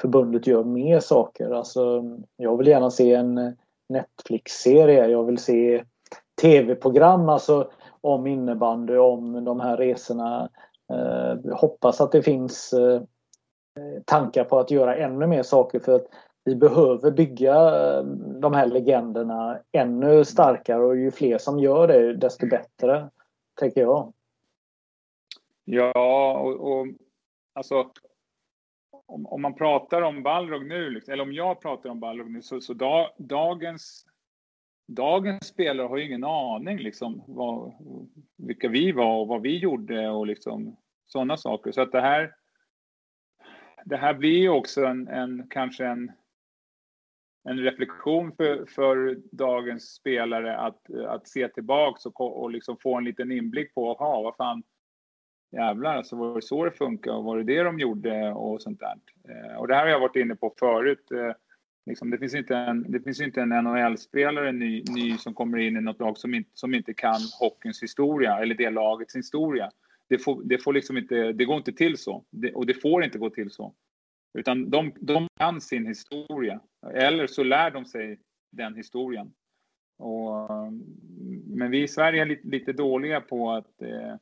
förbundet 0.00 0.46
gör 0.46 0.64
mer 0.64 1.00
saker. 1.00 1.50
Alltså, 1.50 2.04
jag 2.36 2.56
vill 2.56 2.66
gärna 2.66 2.90
se 2.90 3.14
en 3.14 3.56
Netflix-serie. 3.88 5.06
Jag 5.06 5.24
vill 5.24 5.38
se 5.38 5.84
tv-program 6.42 7.28
alltså, 7.28 7.70
om 8.00 8.26
innebandy, 8.26 8.96
om 8.96 9.44
de 9.44 9.60
här 9.60 9.76
resorna. 9.76 10.50
Eh, 10.92 11.54
hoppas 11.56 12.00
att 12.00 12.12
det 12.12 12.22
finns 12.22 12.72
eh, 12.72 13.02
tankar 14.04 14.44
på 14.44 14.58
att 14.58 14.70
göra 14.70 14.96
ännu 14.96 15.26
mer 15.26 15.42
saker 15.42 15.80
för 15.80 15.94
att 15.94 16.06
vi 16.44 16.56
behöver 16.56 17.10
bygga 17.10 17.54
eh, 17.54 18.04
de 18.40 18.54
här 18.54 18.66
legenderna 18.66 19.60
ännu 19.72 20.24
starkare 20.24 20.84
och 20.84 20.96
ju 20.96 21.10
fler 21.10 21.38
som 21.38 21.58
gör 21.58 21.88
det 21.88 22.16
desto 22.16 22.48
bättre, 22.48 23.10
tänker 23.60 23.80
jag. 23.80 24.12
Ja, 25.64 26.38
och, 26.38 26.70
och 26.70 26.86
alltså 27.54 27.90
om, 29.10 29.26
om 29.26 29.42
man 29.42 29.54
pratar 29.54 30.02
om 30.02 30.22
Balrog 30.22 30.66
nu, 30.66 30.90
liksom, 30.90 31.12
eller 31.12 31.22
om 31.22 31.32
jag 31.32 31.60
pratar 31.60 31.90
om 31.90 32.00
Balrog 32.00 32.30
nu, 32.30 32.42
så, 32.42 32.60
så 32.60 32.74
da, 32.74 33.14
dagens, 33.18 34.06
dagens 34.86 35.46
spelare 35.46 35.86
har 35.86 35.96
ju 35.96 36.06
ingen 36.06 36.24
aning 36.24 36.78
liksom 36.78 37.22
vad, 37.26 37.72
vilka 38.36 38.68
vi 38.68 38.92
var 38.92 39.20
och 39.20 39.28
vad 39.28 39.42
vi 39.42 39.58
gjorde 39.58 40.08
och 40.08 40.26
liksom 40.26 40.76
sådana 41.06 41.36
saker. 41.36 41.72
Så 41.72 41.82
att 41.82 41.92
det 41.92 42.00
här, 42.00 42.34
det 43.84 43.96
här 43.96 44.14
blir 44.14 44.38
ju 44.38 44.48
också 44.48 44.84
en, 44.84 45.08
en 45.08 45.46
kanske 45.50 45.86
en, 45.86 46.12
en 47.48 47.58
reflektion 47.58 48.32
för, 48.36 48.66
för 48.66 49.18
dagens 49.32 49.94
spelare 49.94 50.56
att, 50.56 50.90
att 50.90 51.28
se 51.28 51.48
tillbaks 51.48 52.06
och, 52.06 52.42
och 52.42 52.50
liksom 52.50 52.76
få 52.82 52.96
en 52.96 53.04
liten 53.04 53.32
inblick 53.32 53.74
på, 53.74 53.90
aha, 53.90 54.22
vad 54.22 54.36
fan, 54.36 54.62
jävlar, 55.52 55.96
alltså 55.96 56.16
var 56.16 56.34
det 56.34 56.42
så 56.42 56.64
det 56.64 56.70
funkar 56.70 57.12
och 57.12 57.24
var 57.24 57.38
det 57.38 57.44
det 57.44 57.62
de 57.62 57.78
gjorde 57.78 58.32
och 58.32 58.62
sånt 58.62 58.80
där. 58.80 58.94
Eh, 59.28 59.56
och 59.56 59.68
det 59.68 59.74
här 59.74 59.82
har 59.82 59.90
jag 59.90 60.00
varit 60.00 60.16
inne 60.16 60.36
på 60.36 60.54
förut. 60.58 61.10
Eh, 61.10 61.32
liksom, 61.86 62.10
det 62.10 62.18
finns 62.18 62.34
inte 62.34 62.56
en, 62.56 62.92
det 62.92 63.00
finns 63.00 63.20
inte 63.20 63.42
en 63.42 63.48
NHL-spelare 63.48 64.52
ny, 64.52 64.84
ny 64.90 65.16
som 65.18 65.34
kommer 65.34 65.58
in 65.58 65.76
i 65.76 65.80
något 65.80 66.00
lag 66.00 66.18
som 66.18 66.34
inte, 66.34 66.50
som 66.54 66.74
inte 66.74 66.94
kan 66.94 67.20
hockeyns 67.40 67.82
historia 67.82 68.38
eller 68.38 68.54
det 68.54 68.70
lagets 68.70 69.16
historia. 69.16 69.70
Det, 70.08 70.18
får, 70.18 70.42
det, 70.44 70.58
får 70.58 70.72
liksom 70.72 70.96
inte, 70.96 71.32
det 71.32 71.44
går 71.44 71.56
inte 71.56 71.72
till 71.72 71.98
så 71.98 72.24
det, 72.30 72.52
och 72.52 72.66
det 72.66 72.74
får 72.74 73.04
inte 73.04 73.18
gå 73.18 73.30
till 73.30 73.50
så. 73.50 73.74
Utan 74.38 74.70
de, 74.70 74.92
de 75.00 75.28
kan 75.38 75.60
sin 75.60 75.86
historia 75.86 76.60
eller 76.94 77.26
så 77.26 77.42
lär 77.42 77.70
de 77.70 77.84
sig 77.84 78.20
den 78.52 78.74
historien. 78.74 79.32
Och, 79.98 80.50
eh, 80.50 80.70
men 81.46 81.70
vi 81.70 81.82
i 81.82 81.88
Sverige 81.88 82.22
är 82.22 82.26
lite, 82.26 82.48
lite 82.48 82.72
dåliga 82.72 83.20
på 83.20 83.50
att 83.50 83.82
eh, 83.82 84.14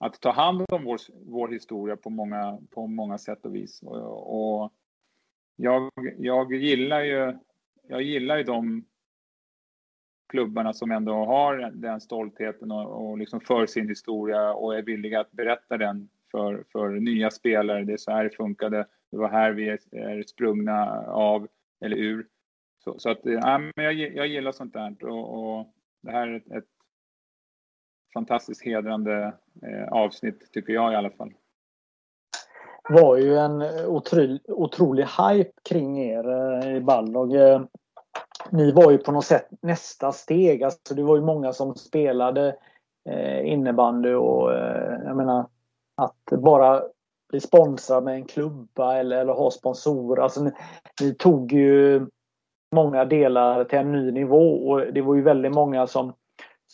att 0.00 0.20
ta 0.20 0.30
hand 0.30 0.64
om 0.68 0.84
vår, 0.84 0.98
vår 1.26 1.48
historia 1.48 1.96
på 1.96 2.10
många, 2.10 2.58
på 2.70 2.86
många 2.86 3.18
sätt 3.18 3.44
och 3.44 3.54
vis. 3.54 3.82
Och, 3.82 4.62
och 4.62 4.72
jag, 5.56 5.90
jag, 6.18 6.54
gillar 6.54 7.00
ju, 7.00 7.38
jag 7.88 8.02
gillar 8.02 8.36
ju 8.36 8.42
de 8.42 8.84
klubbarna 10.28 10.72
som 10.72 10.90
ändå 10.90 11.12
har 11.12 11.70
den 11.74 12.00
stoltheten 12.00 12.70
och, 12.72 13.10
och 13.10 13.18
liksom 13.18 13.40
för 13.40 13.66
sin 13.66 13.88
historia 13.88 14.54
och 14.54 14.78
är 14.78 14.82
villiga 14.82 15.20
att 15.20 15.32
berätta 15.32 15.76
den 15.76 16.08
för, 16.30 16.64
för 16.72 16.88
nya 16.88 17.30
spelare. 17.30 17.84
Det 17.84 17.92
är 17.92 17.96
så 17.96 18.10
här 18.10 18.24
det 18.24 18.36
funkade. 18.36 18.86
Det 19.10 19.16
var 19.16 19.28
här 19.28 19.52
vi 19.52 19.68
är, 19.68 19.78
är 19.92 20.22
sprungna 20.22 21.04
av 21.06 21.48
eller 21.80 21.96
ur. 21.96 22.26
Så, 22.84 22.98
så 22.98 23.10
att, 23.10 23.20
ja, 23.22 23.58
men 23.58 23.84
jag, 23.84 23.94
jag 23.94 24.26
gillar 24.26 24.52
sånt 24.52 24.72
där 24.72 25.04
och, 25.04 25.58
och 25.58 25.74
det 26.00 26.10
här 26.10 26.28
är 26.28 26.36
ett, 26.36 26.50
ett 26.50 26.79
fantastiskt 28.14 28.64
hedrande 28.64 29.32
eh, 29.62 29.92
avsnitt 29.92 30.52
tycker 30.52 30.72
jag 30.72 30.92
i 30.92 30.96
alla 30.96 31.10
fall. 31.10 31.32
Det 32.88 33.02
var 33.02 33.16
ju 33.16 33.36
en 33.36 33.62
otrolig, 33.86 34.40
otrolig 34.48 35.04
hype 35.04 35.52
kring 35.68 35.98
er 35.98 36.28
eh, 36.28 36.76
i 36.76 36.80
Balrog. 36.80 37.34
Eh, 37.34 37.62
ni 38.50 38.72
var 38.72 38.90
ju 38.90 38.98
på 38.98 39.12
något 39.12 39.24
sätt 39.24 39.48
nästa 39.62 40.12
steg. 40.12 40.62
Alltså 40.62 40.94
det 40.94 41.02
var 41.02 41.16
ju 41.16 41.22
många 41.22 41.52
som 41.52 41.74
spelade 41.74 42.56
eh, 43.08 43.52
innebandy 43.52 44.14
och 44.14 44.52
eh, 44.52 45.00
jag 45.04 45.16
menar 45.16 45.46
att 45.96 46.42
bara 46.42 46.82
bli 47.30 47.40
sponsrad 47.40 48.04
med 48.04 48.14
en 48.14 48.24
klubba 48.24 48.96
eller, 48.96 49.20
eller 49.20 49.32
ha 49.32 49.50
sponsorer. 49.50 50.22
Alltså 50.22 50.44
ni, 50.44 50.50
ni, 51.00 51.14
tog 51.14 51.52
ju 51.52 52.06
många 52.74 53.04
delar 53.04 53.64
till 53.64 53.78
en 53.78 53.92
ny 53.92 54.10
nivå 54.10 54.68
och 54.68 54.92
det 54.92 55.02
var 55.02 55.14
ju 55.14 55.22
väldigt 55.22 55.52
många 55.52 55.86
som, 55.86 56.12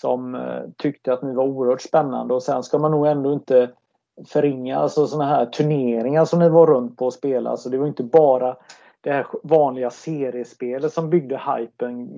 som 0.00 0.34
eh, 0.34 0.62
tyckte 0.76 1.12
att 1.12 1.22
ni 1.22 1.34
var 1.34 1.44
oerhört 1.44 1.82
spännande 1.82 2.34
och 2.34 2.42
sen 2.42 2.62
ska 2.62 2.78
man 2.78 2.90
nog 2.90 3.06
ändå 3.06 3.32
inte 3.32 3.70
förringa 4.26 4.78
alltså 4.78 5.06
sådana 5.06 5.30
här 5.30 5.46
turneringar 5.46 6.24
som 6.24 6.38
ni 6.38 6.48
var 6.48 6.66
runt 6.66 6.96
på 6.96 7.06
och 7.06 7.14
spela. 7.14 7.50
Alltså 7.50 7.68
det 7.68 7.78
var 7.78 7.86
inte 7.86 8.02
bara 8.02 8.56
det 9.00 9.12
här 9.12 9.26
vanliga 9.42 9.90
seriespelet 9.90 10.92
som 10.92 11.10
byggde 11.10 11.40
hypen 11.56 12.08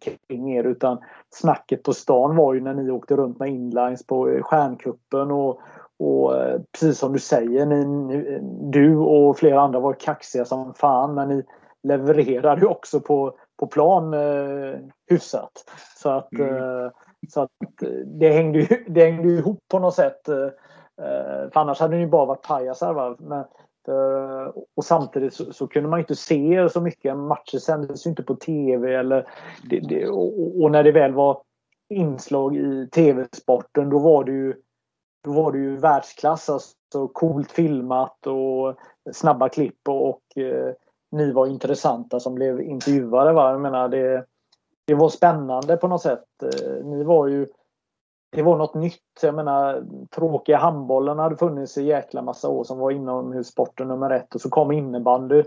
kring 0.00 0.52
er 0.56 0.64
utan 0.64 0.98
snacket 1.30 1.82
på 1.82 1.92
stan 1.94 2.36
var 2.36 2.54
ju 2.54 2.60
när 2.60 2.74
ni 2.74 2.90
åkte 2.90 3.16
runt 3.16 3.38
med 3.38 3.48
inlines 3.48 4.06
på 4.06 4.40
Stjärnkuppen 4.42 5.30
och, 5.30 5.60
och 5.98 6.36
eh, 6.36 6.60
precis 6.72 6.98
som 6.98 7.12
du 7.12 7.18
säger, 7.18 7.66
ni, 7.66 8.38
du 8.62 8.96
och 8.96 9.38
flera 9.38 9.60
andra 9.60 9.80
var 9.80 9.92
kaxiga 9.92 10.44
som 10.44 10.74
fan 10.74 11.14
men 11.14 11.28
ni 11.28 11.44
levererade 11.82 12.60
ju 12.60 12.66
också 12.66 13.00
på, 13.00 13.34
på 13.56 13.66
plan 13.66 14.14
eh, 14.14 14.78
hyfsat. 15.10 15.64
Så 15.96 16.10
att, 16.10 16.32
mm. 16.32 16.56
eh, 16.56 16.90
så 17.30 17.40
att 17.40 17.82
eh, 17.82 17.88
det, 18.06 18.32
hängde 18.32 18.58
ju, 18.58 18.84
det 18.88 19.04
hängde 19.04 19.28
ihop 19.28 19.58
på 19.68 19.78
något 19.78 19.94
sätt. 19.94 20.28
Eh, 20.28 20.44
eh, 21.06 21.50
för 21.52 21.60
annars 21.60 21.80
hade 21.80 21.96
ni 21.96 22.06
bara 22.06 22.26
varit 22.26 22.42
pajasar. 22.42 23.16
Men, 23.20 23.44
och 24.76 24.84
samtidigt 24.84 25.34
så, 25.34 25.52
så, 25.52 25.66
kunde 25.66 25.88
man 25.88 25.98
inte 25.98 26.16
se 26.16 26.68
så 26.68 26.80
mycket. 26.80 27.16
Matcher 27.16 27.58
sändes 27.58 28.06
ju 28.06 28.10
inte 28.10 28.22
på 28.22 28.34
tv. 28.34 28.94
Eller 28.94 29.28
det, 29.70 29.80
det, 29.80 30.08
och, 30.08 30.62
och, 30.62 30.70
när 30.70 30.84
det 30.84 30.92
väl 30.92 31.12
var 31.12 31.42
inslag 31.88 32.56
i 32.56 32.88
tv-sporten 32.92 33.90
då 33.90 33.98
var 33.98 34.24
det 34.24 34.32
ju 34.32 34.54
då 35.24 35.32
var 35.32 35.52
det 35.52 35.58
ju 35.58 35.76
världsklass. 35.76 36.50
Alltså 36.50 37.08
coolt 37.12 37.52
filmat 37.52 38.26
och 38.26 38.74
snabba 39.12 39.48
klipp 39.48 39.88
och, 39.88 40.08
och 40.08 40.38
eh, 40.38 40.74
ni 41.10 41.32
var 41.32 41.46
intressanta 41.46 42.20
som 42.20 42.34
blev 42.34 42.60
intervjuade. 42.60 43.32
Va? 43.32 43.50
Jag 43.50 43.60
menar, 43.60 43.88
det, 43.88 44.24
det 44.86 44.94
var 44.94 45.08
spännande 45.08 45.76
på 45.76 45.88
något 45.88 46.02
sätt. 46.02 46.24
Eh, 46.42 46.84
ni 46.84 47.04
var 47.04 47.26
ju 47.26 47.46
det 48.34 48.42
var 48.42 48.56
något 48.56 48.74
nytt. 48.74 49.22
Jag 49.22 49.34
menar, 49.34 49.84
tråkiga 50.10 50.58
handbollen 50.58 51.18
hade 51.18 51.36
funnits 51.36 51.78
i 51.78 51.82
jäkla 51.82 52.22
massa 52.22 52.48
år 52.48 52.64
som 52.64 52.78
var 52.78 52.90
inomhussporten 52.90 53.88
nummer 53.88 54.10
ett 54.10 54.34
och 54.34 54.40
så 54.40 54.50
kom 54.50 54.72
innebandy 54.72 55.42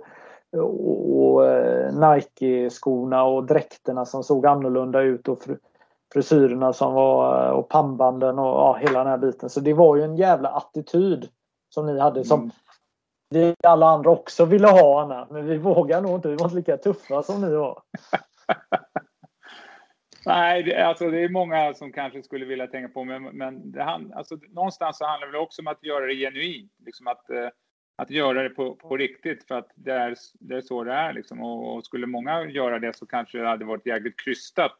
och, 0.57 1.33
och 1.33 1.45
eh, 1.45 1.93
Nike-skorna 1.93 3.23
och 3.23 3.45
dräkterna 3.45 4.05
som 4.05 4.23
såg 4.23 4.45
annorlunda 4.45 5.01
ut 5.01 5.27
och 5.27 5.43
frisyrerna 6.13 6.73
som 6.73 6.93
var 6.93 7.51
och 7.51 7.69
pannbanden 7.69 8.39
och 8.39 8.45
ja, 8.45 8.77
hela 8.79 8.99
den 8.99 9.07
här 9.07 9.17
biten. 9.17 9.49
Så 9.49 9.59
det 9.59 9.73
var 9.73 9.95
ju 9.95 10.03
en 10.03 10.15
jävla 10.15 10.49
attityd 10.49 11.29
som 11.69 11.85
ni 11.85 11.99
hade 11.99 12.23
som 12.23 12.39
mm. 12.39 12.51
vi 13.29 13.55
alla 13.63 13.85
andra 13.85 14.09
också 14.09 14.45
ville 14.45 14.67
ha 14.67 15.01
Anna. 15.01 15.27
Men 15.29 15.45
vi 15.45 15.57
vågar 15.57 16.01
nog 16.01 16.11
inte. 16.11 16.29
Vi 16.29 16.35
var 16.35 16.45
inte 16.45 16.55
lika 16.55 16.77
tuffa 16.77 17.23
som 17.23 17.41
ni 17.41 17.55
var. 17.55 17.81
Nej, 20.28 20.63
det, 20.63 20.88
alltså 20.88 21.11
det 21.11 21.19
är 21.19 21.30
många 21.30 21.73
som 21.73 21.91
kanske 21.91 22.23
skulle 22.23 22.45
vilja 22.45 22.67
tänka 22.67 22.89
på, 22.89 23.03
men, 23.03 23.23
men 23.23 23.71
det, 23.71 23.84
alltså, 23.84 24.39
någonstans 24.49 24.97
så 24.97 25.05
handlar 25.05 25.32
det 25.32 25.38
också 25.38 25.61
om 25.61 25.67
att 25.67 25.84
göra 25.84 26.05
det 26.05 26.15
genuint. 26.15 26.71
Liksom 26.86 27.07
att, 27.07 27.30
eh, 27.30 27.49
att 27.95 28.09
göra 28.09 28.43
det 28.43 28.49
på, 28.49 28.75
på 28.75 28.97
riktigt, 28.97 29.47
för 29.47 29.55
att 29.55 29.71
det 29.75 29.91
är, 29.91 30.15
det 30.39 30.55
är 30.55 30.61
så 30.61 30.84
det 30.84 30.93
är. 30.93 31.13
Liksom. 31.13 31.41
Och, 31.41 31.75
och, 31.75 31.86
skulle 31.86 32.07
många 32.07 32.49
göra 32.49 32.80
det 32.80 32.95
så 32.95 33.05
kanske 33.05 33.38
det 33.38 33.47
hade 33.47 33.65
varit 33.65 33.86
jäkligt 33.86 34.19
krystat. 34.19 34.78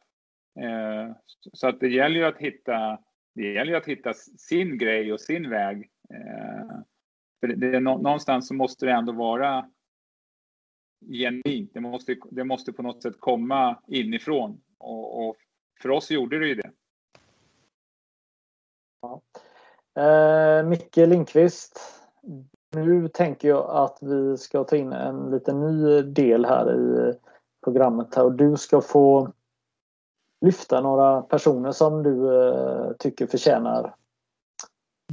Eh, 0.60 1.16
så 1.54 1.68
att 1.68 1.80
det 1.80 1.90
gäller 1.90 2.16
ju 2.16 2.26
att 2.26 2.38
hitta, 2.38 3.00
det 3.36 3.54
gäller 3.54 3.74
att 3.74 3.88
hitta 3.88 4.14
sin 4.14 4.78
grej 4.78 5.14
och 5.14 5.22
sin 5.22 5.50
väg. 5.50 5.90
Eh, 6.14 6.78
för 7.40 7.48
det, 7.48 7.72
det, 7.72 7.80
någonstans 7.80 8.48
så 8.48 8.54
måste 8.54 8.86
det 8.86 8.92
ändå 8.92 9.12
vara 9.12 9.70
genuint. 11.12 11.74
Det 11.74 11.80
måste, 11.80 12.16
det 12.32 12.44
måste 12.44 12.74
på 12.74 12.82
något 12.84 13.04
sätt 13.04 13.20
komma 13.20 13.82
inifrån. 13.88 14.62
Och, 14.78 15.28
och 15.28 15.36
för 15.82 15.90
oss 15.90 16.12
gjorde 16.12 16.40
det 16.40 16.48
ju 16.48 16.56
det. 16.56 16.72
Ja. 19.02 19.22
Eh, 20.02 20.64
Micke 20.66 20.98
Lindqvist. 20.98 21.80
Nu 22.72 23.08
tänker 23.08 23.48
jag 23.48 23.70
att 23.70 23.98
vi 24.02 24.38
ska 24.38 24.64
ta 24.64 24.76
in 24.76 24.94
en 24.94 25.32
liten 25.32 25.60
ny 25.60 26.02
del 26.02 26.46
här 26.46 26.76
i 26.76 27.14
programmet 27.64 28.16
här 28.16 28.24
och 28.24 28.34
du 28.34 28.58
ska 28.58 28.82
få 28.82 29.32
lyfta 30.42 30.82
några 30.82 31.22
personer 31.22 31.72
som 31.72 32.04
du 32.04 32.44
eh, 32.44 32.92
tycker 33.00 33.28
förtjänar 33.28 33.96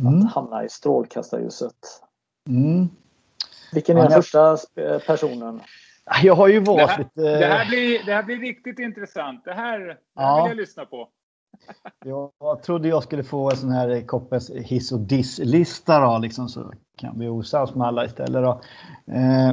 mm. 0.00 0.18
att 0.18 0.32
hamna 0.32 0.64
i 0.64 0.68
strålkastarljuset. 0.68 2.02
Mm. 2.48 2.88
Vilken 3.72 3.96
är 3.96 4.00
ja, 4.02 4.08
den 4.08 4.22
första 4.22 4.56
personen? 5.06 5.60
Jag 6.22 6.34
har 6.34 6.48
ju 6.48 6.60
valt 6.60 6.78
det 6.78 6.86
här, 6.86 6.98
lite... 6.98 7.38
Det 7.38 7.46
här, 7.46 7.68
blir, 7.68 8.06
det 8.06 8.12
här 8.14 8.22
blir 8.22 8.36
riktigt 8.36 8.78
intressant. 8.78 9.44
Det 9.44 9.52
här, 9.52 9.78
det 9.78 10.20
här 10.20 10.42
vill 10.42 10.50
jag 10.50 10.56
lyssna 10.56 10.84
på. 10.84 11.08
Jag 12.40 12.62
trodde 12.62 12.88
jag 12.88 13.02
skulle 13.02 13.24
få 13.24 13.50
en 13.50 13.56
sån 13.56 13.70
här 13.70 14.06
Koppes 14.06 14.50
hiss 14.50 14.92
och 14.92 15.00
diss-lista 15.00 16.00
då, 16.00 16.18
liksom, 16.18 16.48
så 16.48 16.72
kan 16.96 17.18
vi 17.18 17.28
osams 17.28 17.74
med 17.74 17.86
alla 17.86 18.04
istället. 18.04 18.42
Då. 18.42 18.60
Eh, 19.12 19.52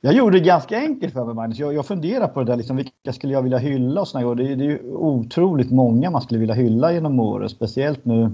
jag 0.00 0.14
gjorde 0.14 0.38
det 0.38 0.44
ganska 0.44 0.78
enkelt 0.78 1.12
för 1.12 1.24
mig, 1.24 1.34
Magnus. 1.34 1.58
Jag, 1.58 1.74
jag 1.74 1.86
funderar 1.86 2.28
på 2.28 2.40
det 2.40 2.46
där, 2.46 2.56
liksom, 2.56 2.76
vilka 2.76 3.12
skulle 3.12 3.32
jag 3.32 3.42
vilja 3.42 3.58
hylla 3.58 4.00
och 4.00 4.08
såna 4.08 4.34
det, 4.34 4.54
det 4.54 4.64
är 4.64 4.68
ju 4.68 4.92
otroligt 4.92 5.70
många 5.70 6.10
man 6.10 6.22
skulle 6.22 6.40
vilja 6.40 6.54
hylla 6.54 6.92
genom 6.92 7.20
året, 7.20 7.50
speciellt 7.50 8.04
nu 8.04 8.30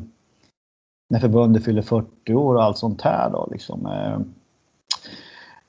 när 1.10 1.20
förbundet 1.20 1.64
fyller 1.64 1.82
40 1.82 2.34
år 2.34 2.54
och 2.54 2.62
allt 2.62 2.78
sånt 2.78 3.02
här. 3.02 3.30
Då, 3.30 3.48
liksom. 3.52 3.86
eh, 3.86 4.20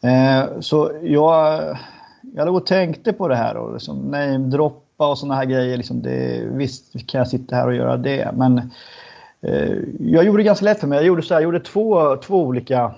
Eh, 0.03 0.59
så 0.59 0.91
jag, 1.03 1.77
jag 2.33 2.45
låg 2.45 2.55
och 2.55 2.65
tänkte 2.65 3.13
på 3.13 3.27
det 3.27 3.35
här 3.35 3.57
och 3.57 3.73
liksom 3.73 3.97
namedroppa 3.97 5.09
och 5.09 5.17
sådana 5.17 5.35
här 5.35 5.45
grejer. 5.45 5.77
Liksom 5.77 6.01
det, 6.01 6.47
visst 6.51 7.07
kan 7.07 7.19
jag 7.19 7.27
sitta 7.27 7.55
här 7.55 7.67
och 7.67 7.75
göra 7.75 7.97
det, 7.97 8.31
men 8.37 8.57
eh, 9.41 9.77
jag 9.99 10.25
gjorde 10.25 10.39
det 10.39 10.43
ganska 10.43 10.65
lätt 10.65 10.79
för 10.79 10.87
mig. 10.87 10.97
Jag 10.97 11.05
gjorde, 11.05 11.21
så 11.21 11.33
här, 11.33 11.41
jag 11.41 11.43
gjorde 11.43 11.59
två, 11.59 12.15
två 12.15 12.43
olika 12.43 12.95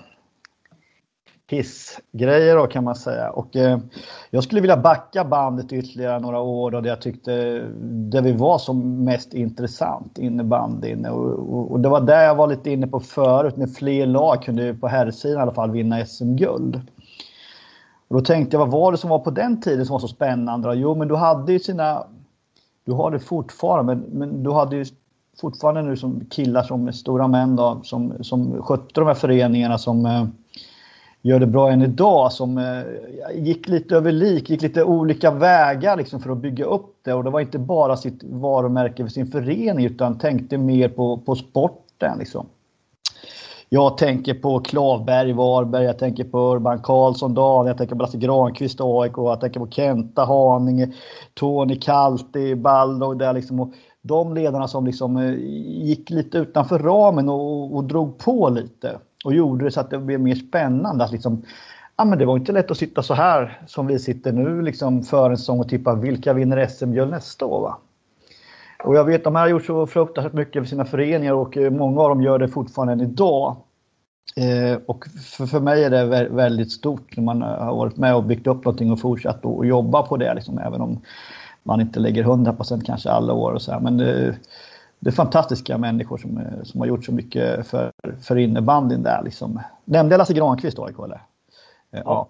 hissgrejer 1.46 2.56
då 2.56 2.66
kan 2.66 2.84
man 2.84 2.94
säga. 2.94 3.30
Och 3.30 3.56
eh, 3.56 3.78
jag 4.30 4.44
skulle 4.44 4.60
vilja 4.60 4.76
backa 4.76 5.24
bandet 5.24 5.72
ytterligare 5.72 6.20
några 6.20 6.40
år 6.40 6.70
då 6.70 6.80
där 6.80 6.88
jag 6.88 7.00
tyckte 7.00 7.60
det 7.82 8.20
vi 8.20 8.32
var 8.32 8.58
som 8.58 9.04
mest 9.04 9.34
intressant 9.34 10.18
innebandyn. 10.18 11.06
Och, 11.06 11.54
och, 11.54 11.72
och, 11.72 11.80
det 11.80 11.88
var 11.88 12.00
där 12.00 12.24
jag 12.24 12.34
var 12.34 12.46
lite 12.46 12.70
inne 12.70 12.86
på 12.86 13.00
förut 13.00 13.56
när 13.56 13.66
fler 13.66 14.06
lag 14.06 14.42
kunde 14.42 14.74
på 14.74 14.88
herrsidan 14.88 15.38
i 15.38 15.42
alla 15.42 15.54
fall 15.54 15.70
vinna 15.70 16.06
SM-guld. 16.06 16.80
Och 18.14 18.20
då 18.20 18.24
tänkte 18.24 18.56
jag, 18.56 18.66
vad 18.66 18.70
var 18.70 18.92
det 18.92 18.98
som 18.98 19.10
var 19.10 19.18
på 19.18 19.30
den 19.30 19.60
tiden 19.60 19.86
som 19.86 19.92
var 19.92 20.00
så 20.00 20.08
spännande? 20.08 20.74
Jo, 20.74 20.94
men 20.94 21.08
du 21.08 21.16
hade 21.16 21.52
ju 21.52 21.58
sina... 21.58 22.06
Du 22.84 22.92
har 22.92 23.10
det 23.10 23.18
fortfarande, 23.18 23.94
men, 23.94 24.04
men 24.18 24.42
du 24.42 24.52
hade 24.52 24.76
ju 24.76 24.84
fortfarande 25.40 25.82
nu 25.82 25.96
som 25.96 26.24
killar 26.30 26.62
som 26.62 26.92
stora 26.92 27.28
män 27.28 27.56
då, 27.56 27.80
som, 27.84 28.24
som 28.24 28.62
skötte 28.62 29.00
de 29.00 29.06
här 29.06 29.14
föreningarna 29.14 29.78
som 29.78 30.06
eh, 30.06 30.26
gör 31.22 31.40
det 31.40 31.46
bra 31.46 31.70
än 31.70 31.82
idag, 31.82 32.32
som 32.32 32.58
eh, 32.58 32.82
gick 33.34 33.68
lite 33.68 33.96
över 33.96 34.12
lik, 34.12 34.50
gick 34.50 34.62
lite 34.62 34.84
olika 34.84 35.30
vägar 35.30 35.96
liksom 35.96 36.20
för 36.20 36.30
att 36.30 36.38
bygga 36.38 36.64
upp 36.64 36.96
det. 37.02 37.14
Och 37.14 37.24
det 37.24 37.30
var 37.30 37.40
inte 37.40 37.58
bara 37.58 37.96
sitt 37.96 38.24
varumärke 38.24 39.04
för 39.04 39.10
sin 39.10 39.26
förening 39.26 39.86
utan 39.86 40.18
tänkte 40.18 40.58
mer 40.58 40.88
på, 40.88 41.18
på 41.18 41.34
sporten. 41.34 42.18
Liksom. 42.18 42.46
Jag 43.74 43.98
tänker 43.98 44.34
på 44.34 44.60
Klavberg, 44.60 45.32
Varberg, 45.32 45.84
jag 45.84 45.98
tänker 45.98 46.24
på 46.24 46.54
Urban 46.54 46.78
Karlsson, 46.82 47.34
Dan, 47.34 47.66
jag 47.66 47.78
tänker 47.78 47.94
på 47.96 48.02
Lasse 48.02 48.18
Granqvist, 48.18 48.80
AIK, 48.80 49.12
jag 49.16 49.40
tänker 49.40 49.60
på 49.60 49.70
Kenta, 49.70 50.24
Haninge, 50.24 50.92
Tony 51.34 51.78
Kalti, 51.78 52.54
Baldo 52.54 53.14
där 53.14 53.32
liksom. 53.32 53.60
Och 53.60 53.72
de 54.02 54.34
ledarna 54.34 54.68
som 54.68 54.86
liksom 54.86 55.16
eh, 55.16 55.34
gick 55.84 56.10
lite 56.10 56.38
utanför 56.38 56.78
ramen 56.78 57.28
och, 57.28 57.76
och 57.76 57.84
drog 57.84 58.18
på 58.18 58.48
lite 58.48 58.98
och 59.24 59.34
gjorde 59.34 59.64
det 59.64 59.70
så 59.70 59.80
att 59.80 59.90
det 59.90 59.98
blev 59.98 60.20
mer 60.20 60.34
spännande. 60.34 61.04
Att 61.04 61.12
liksom, 61.12 61.42
ja, 61.96 62.04
men 62.04 62.18
det 62.18 62.24
var 62.24 62.36
inte 62.36 62.52
lätt 62.52 62.70
att 62.70 62.78
sitta 62.78 63.02
så 63.02 63.14
här 63.14 63.60
som 63.66 63.86
vi 63.86 63.98
sitter 63.98 64.32
nu 64.32 64.62
liksom 64.62 65.02
för 65.02 65.30
en 65.30 65.38
säsong 65.38 65.60
och 65.60 65.68
tippa 65.68 65.94
vilka 65.94 66.32
vinner 66.32 66.66
SM-guld 66.66 67.10
nästa 67.10 67.46
år. 67.46 67.60
Va? 67.60 67.78
Och 68.84 68.96
jag 68.96 69.04
vet 69.04 69.16
att 69.16 69.24
de 69.24 69.34
här 69.34 69.42
har 69.42 69.48
gjort 69.48 69.64
så 69.64 69.86
fruktansvärt 69.86 70.32
mycket 70.32 70.62
för 70.62 70.68
sina 70.68 70.84
föreningar 70.84 71.32
och 71.32 71.56
eh, 71.56 71.70
många 71.70 72.00
av 72.00 72.08
dem 72.08 72.22
gör 72.22 72.38
det 72.38 72.48
fortfarande 72.48 72.92
än 72.92 73.00
idag. 73.00 73.56
Eh, 74.36 74.78
och 74.86 75.04
för, 75.06 75.46
för 75.46 75.60
mig 75.60 75.84
är 75.84 75.90
det 75.90 76.28
väldigt 76.28 76.72
stort 76.72 77.16
när 77.16 77.24
man 77.24 77.42
eh, 77.42 77.48
har 77.48 77.76
varit 77.76 77.96
med 77.96 78.16
och 78.16 78.24
byggt 78.24 78.46
upp 78.46 78.64
någonting 78.64 78.92
och 78.92 79.00
fortsatt 79.00 79.44
att 79.44 79.66
jobba 79.66 80.02
på 80.02 80.16
det, 80.16 80.34
liksom, 80.34 80.58
även 80.58 80.80
om 80.80 81.00
man 81.62 81.80
inte 81.80 82.00
lägger 82.00 82.24
100% 82.24 82.84
kanske 82.84 83.10
alla 83.10 83.32
år 83.32 83.52
och 83.52 83.62
så 83.62 83.72
här. 83.72 83.80
Men 83.80 83.96
det, 83.96 84.36
det 84.98 85.10
är 85.10 85.12
fantastiska 85.12 85.78
människor 85.78 86.18
som, 86.18 86.40
som 86.62 86.80
har 86.80 86.86
gjort 86.86 87.04
så 87.04 87.12
mycket 87.12 87.66
för, 87.66 87.92
för 88.20 88.36
innebandyn 88.36 89.02
där. 89.02 89.22
Liksom. 89.24 89.60
Nämnde 89.84 90.12
jag 90.12 90.18
Lasse 90.18 90.34
Granqvist 90.34 90.78
AIK 90.78 90.98
eller? 90.98 91.22
Ja. 91.90 92.02
ja. 92.04 92.28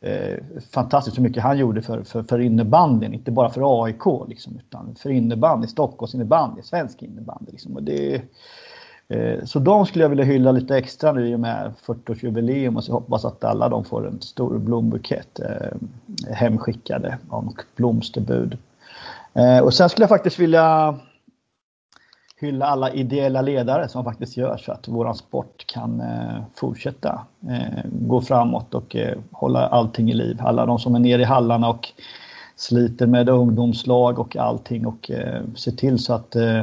Eh, 0.00 0.36
fantastiskt 0.70 1.18
hur 1.18 1.22
mycket 1.22 1.42
han 1.42 1.58
gjorde 1.58 1.82
för, 1.82 2.02
för, 2.02 2.22
för 2.22 2.38
innebandyn, 2.38 3.14
inte 3.14 3.30
bara 3.30 3.50
för 3.50 3.84
AIK 3.84 4.28
liksom, 4.28 4.56
utan 4.56 4.94
för 4.94 5.10
innebandy, 5.10 5.66
Stockholms 5.66 6.14
innebandy, 6.14 6.62
svensk 6.62 7.02
innebandy. 7.02 7.52
Liksom. 7.52 7.76
Och 7.76 7.82
det, 7.82 8.22
eh, 9.08 9.44
så 9.44 9.58
de 9.58 9.86
skulle 9.86 10.04
jag 10.04 10.08
vilja 10.08 10.24
hylla 10.24 10.52
lite 10.52 10.76
extra 10.76 11.12
nu 11.12 11.28
i 11.28 11.34
och 11.34 11.40
med 11.40 11.72
40-årsjubileum 11.86 12.76
och 12.76 12.84
så 12.84 12.92
hoppas 12.92 13.24
att 13.24 13.44
alla 13.44 13.68
de 13.68 13.84
får 13.84 14.08
en 14.08 14.20
stor 14.20 14.58
blombukett 14.58 15.40
eh, 15.40 15.76
hemskickade 16.32 17.18
och 17.28 17.62
blomsterbud. 17.76 18.58
Eh, 19.34 19.58
och 19.58 19.74
sen 19.74 19.88
skulle 19.88 20.02
jag 20.02 20.08
faktiskt 20.08 20.38
vilja 20.38 20.98
hylla 22.40 22.66
alla 22.66 22.92
ideella 22.92 23.42
ledare 23.42 23.88
som 23.88 24.04
faktiskt 24.04 24.36
gör 24.36 24.56
så 24.56 24.72
att 24.72 24.88
våran 24.88 25.14
sport 25.14 25.66
kan 25.66 26.00
eh, 26.00 26.42
fortsätta 26.54 27.20
eh, 27.48 27.84
gå 27.84 28.20
framåt 28.20 28.74
och 28.74 28.96
eh, 28.96 29.18
hålla 29.32 29.66
allting 29.66 30.10
i 30.10 30.14
liv. 30.14 30.40
Alla 30.40 30.66
de 30.66 30.78
som 30.78 30.94
är 30.94 30.98
nere 30.98 31.22
i 31.22 31.24
hallarna 31.24 31.68
och 31.68 31.92
sliter 32.56 33.06
med 33.06 33.28
ungdomslag 33.28 34.18
och 34.18 34.36
allting 34.36 34.86
och 34.86 35.10
eh, 35.10 35.42
ser 35.56 35.72
till 35.72 35.98
så 35.98 36.12
att 36.12 36.36
eh, 36.36 36.62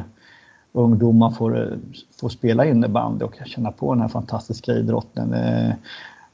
ungdomar 0.72 1.32
får, 1.32 1.62
eh, 1.62 1.78
får 2.20 2.30
spela 2.30 2.66
innebandy 2.66 3.26
och 3.26 3.36
känna 3.46 3.72
på 3.72 3.94
den 3.94 4.02
här 4.02 4.08
fantastiska 4.08 4.72
idrotten. 4.72 5.34
Eh, 5.34 5.74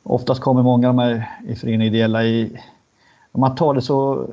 oftast 0.03 0.41
kommer 0.41 0.63
många 0.63 0.89
av 0.89 0.95
de 0.95 1.01
här 1.01 1.29
i 1.47 1.55
föreningen 1.55 1.93
ideella 1.93 2.23
i... 2.23 2.59
Man 3.31 3.55
tar 3.55 3.73
det 3.73 3.81
så 3.81 4.27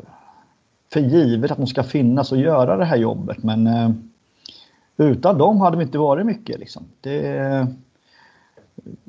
för 0.93 1.01
givet 1.01 1.51
att 1.51 1.59
de 1.59 1.67
ska 1.67 1.83
finnas 1.83 2.33
och 2.33 2.39
göra 2.39 2.77
det 2.77 2.85
här 2.85 2.97
jobbet 2.97 3.43
men 3.43 3.67
eh, 3.67 3.91
utan 4.97 5.39
dem 5.39 5.61
hade 5.61 5.77
vi 5.77 5.83
inte 5.83 5.99
varit 5.99 6.27
mycket. 6.27 6.59
Liksom. 6.59 6.85
Det, 7.01 7.67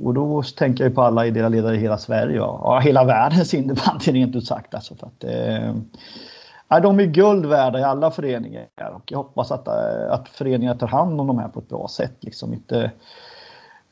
och 0.04 0.14
då 0.14 0.44
tänker 0.44 0.84
jag 0.84 0.96
på 0.96 1.02
alla 1.02 1.26
ideella 1.26 1.50
ledare 1.50 1.76
i 1.76 1.80
hela 1.80 1.98
Sverige 1.98 2.40
och 2.42 2.60
ja, 2.64 2.80
hela 2.80 3.04
världens 3.04 3.54
innebandy 3.54 4.12
rent 4.12 4.36
ut 4.36 4.48
sagt. 4.48 4.76
Alltså 4.76 4.96
för 4.96 5.08
att, 5.08 5.24
eh, 5.24 6.82
de 6.82 7.00
är 7.00 7.06
guld 7.06 7.46
värda 7.46 7.80
i 7.80 7.84
alla 7.84 8.12
föreningar 8.12 8.68
och 8.96 9.12
jag 9.12 9.18
hoppas 9.18 9.52
att, 9.52 9.68
eh, 9.68 10.12
att 10.12 10.30
föreningar 10.30 10.76
tar 10.76 10.88
hand 10.88 11.22
om 11.22 11.28
de 11.28 11.40
här 11.40 11.48
på 11.48 11.60
ett 11.60 11.70
bra 11.70 11.88
sätt. 11.88 12.16
Liksom 12.20 12.54
inte 12.54 12.92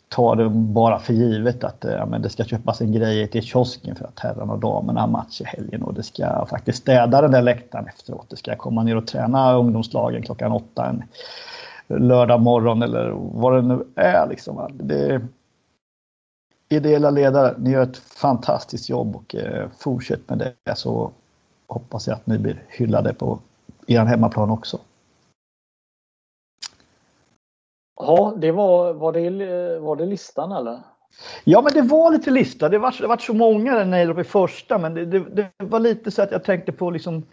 tar 0.09 0.35
det 0.35 0.49
bara 0.49 0.99
för 0.99 1.13
givet 1.13 1.63
att 1.63 1.85
eh, 1.85 1.91
ja, 1.91 2.05
men 2.05 2.21
det 2.21 2.29
ska 2.29 2.43
köpas 2.43 2.81
en 2.81 2.91
grej 2.91 3.27
till 3.27 3.43
kiosken 3.43 3.95
för 3.95 4.05
att 4.05 4.19
herrarna 4.19 4.53
och 4.53 4.59
damerna 4.59 5.01
har 5.01 5.07
match 5.07 5.41
i 5.41 5.43
helgen 5.43 5.83
och 5.83 5.93
det 5.93 6.03
ska 6.03 6.45
faktiskt 6.45 6.77
städa 6.77 7.21
den 7.21 7.31
där 7.31 7.41
läktaren 7.41 7.87
efteråt. 7.87 8.29
Det 8.29 8.35
ska 8.35 8.55
komma 8.55 8.83
ner 8.83 8.97
och 8.97 9.07
träna 9.07 9.53
ungdomslagen 9.53 10.21
klockan 10.21 10.51
åtta 10.51 10.85
en 10.85 11.03
lördag 11.87 12.41
morgon 12.41 12.81
eller 12.81 13.09
vad 13.15 13.53
det 13.53 13.61
nu 13.61 13.85
är. 13.95 14.27
Liksom. 14.27 14.69
Det, 14.73 15.21
ideella 16.69 17.09
ledare, 17.09 17.55
ni 17.57 17.71
gör 17.71 17.83
ett 17.83 17.97
fantastiskt 17.97 18.89
jobb 18.89 19.15
och 19.15 19.35
eh, 19.35 19.69
fortsätt 19.77 20.29
med 20.29 20.53
det 20.63 20.75
så 20.75 21.11
hoppas 21.67 22.07
jag 22.07 22.15
att 22.15 22.27
ni 22.27 22.37
blir 22.37 22.63
hyllade 22.67 23.13
på 23.13 23.39
er 23.87 24.05
hemmaplan 24.05 24.49
också. 24.49 24.79
Ja, 27.99 28.33
det 28.37 28.51
var, 28.51 28.93
var, 28.93 29.13
det, 29.13 29.79
var 29.79 29.95
det 29.95 30.05
listan 30.05 30.51
eller? 30.51 30.79
Ja, 31.43 31.61
men 31.61 31.73
det 31.73 31.81
var 31.81 32.11
lite 32.11 32.31
lista. 32.31 32.69
Det 32.69 32.77
var, 32.77 32.95
det 33.01 33.07
var 33.07 33.17
så 33.17 33.33
många 33.33 33.83
när 33.83 34.05
jag 34.05 34.19
i 34.19 34.23
första, 34.23 34.77
men 34.77 34.93
det, 34.93 35.05
det, 35.05 35.19
det, 35.19 35.51
var 35.57 35.79
lite 35.79 36.11
så 36.11 36.21
att 36.21 36.31
jag 36.31 36.43
tänkte 36.43 36.71
på 36.71 36.91
liksom 36.91 37.23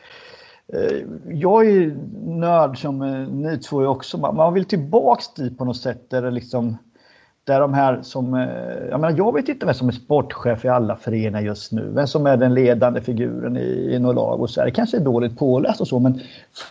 Eh, 0.73 0.99
jag 1.29 1.67
är 1.67 1.97
nörd 2.27 2.81
som 2.81 3.03
eh, 3.03 3.29
ni 3.29 3.59
två 3.59 3.81
är 3.81 3.87
också. 3.87 4.19
Man 4.19 4.55
vill 4.55 4.65
tillbaks 4.65 5.35
dit 5.35 5.59
på 5.59 5.65
något 5.65 5.77
sätt 5.77 6.11
där 6.11 6.23
det 6.23 6.31
liksom 6.31 6.77
där 7.45 7.61
de 7.61 7.75
här 7.75 8.03
som, 8.03 8.35
eh, 8.35 8.89
jag 8.91 9.01
menar 9.01 9.19
jag 9.19 9.35
vet 9.35 9.49
inte 9.49 9.67
vem 9.67 9.75
som 9.75 9.89
är 9.89 9.93
sportchef 9.93 10.65
i 10.65 10.69
alla 10.69 10.97
föreningar 10.97 11.41
just 11.41 11.73
nu. 11.73 11.91
Vem 11.95 12.07
som 12.07 12.27
är 12.27 12.37
den 12.37 12.55
ledande 12.55 13.01
figuren 13.01 13.57
i, 13.57 13.95
i 13.95 13.99
något 13.99 14.15
lag 14.15 14.41
och 14.41 14.51
så 14.51 14.61
här. 14.61 14.67
Det 14.67 14.73
kanske 14.73 14.97
är 14.97 15.01
dåligt 15.01 15.39
påläst 15.39 15.81
och 15.81 15.89
så 15.89 15.99
men 15.99 16.21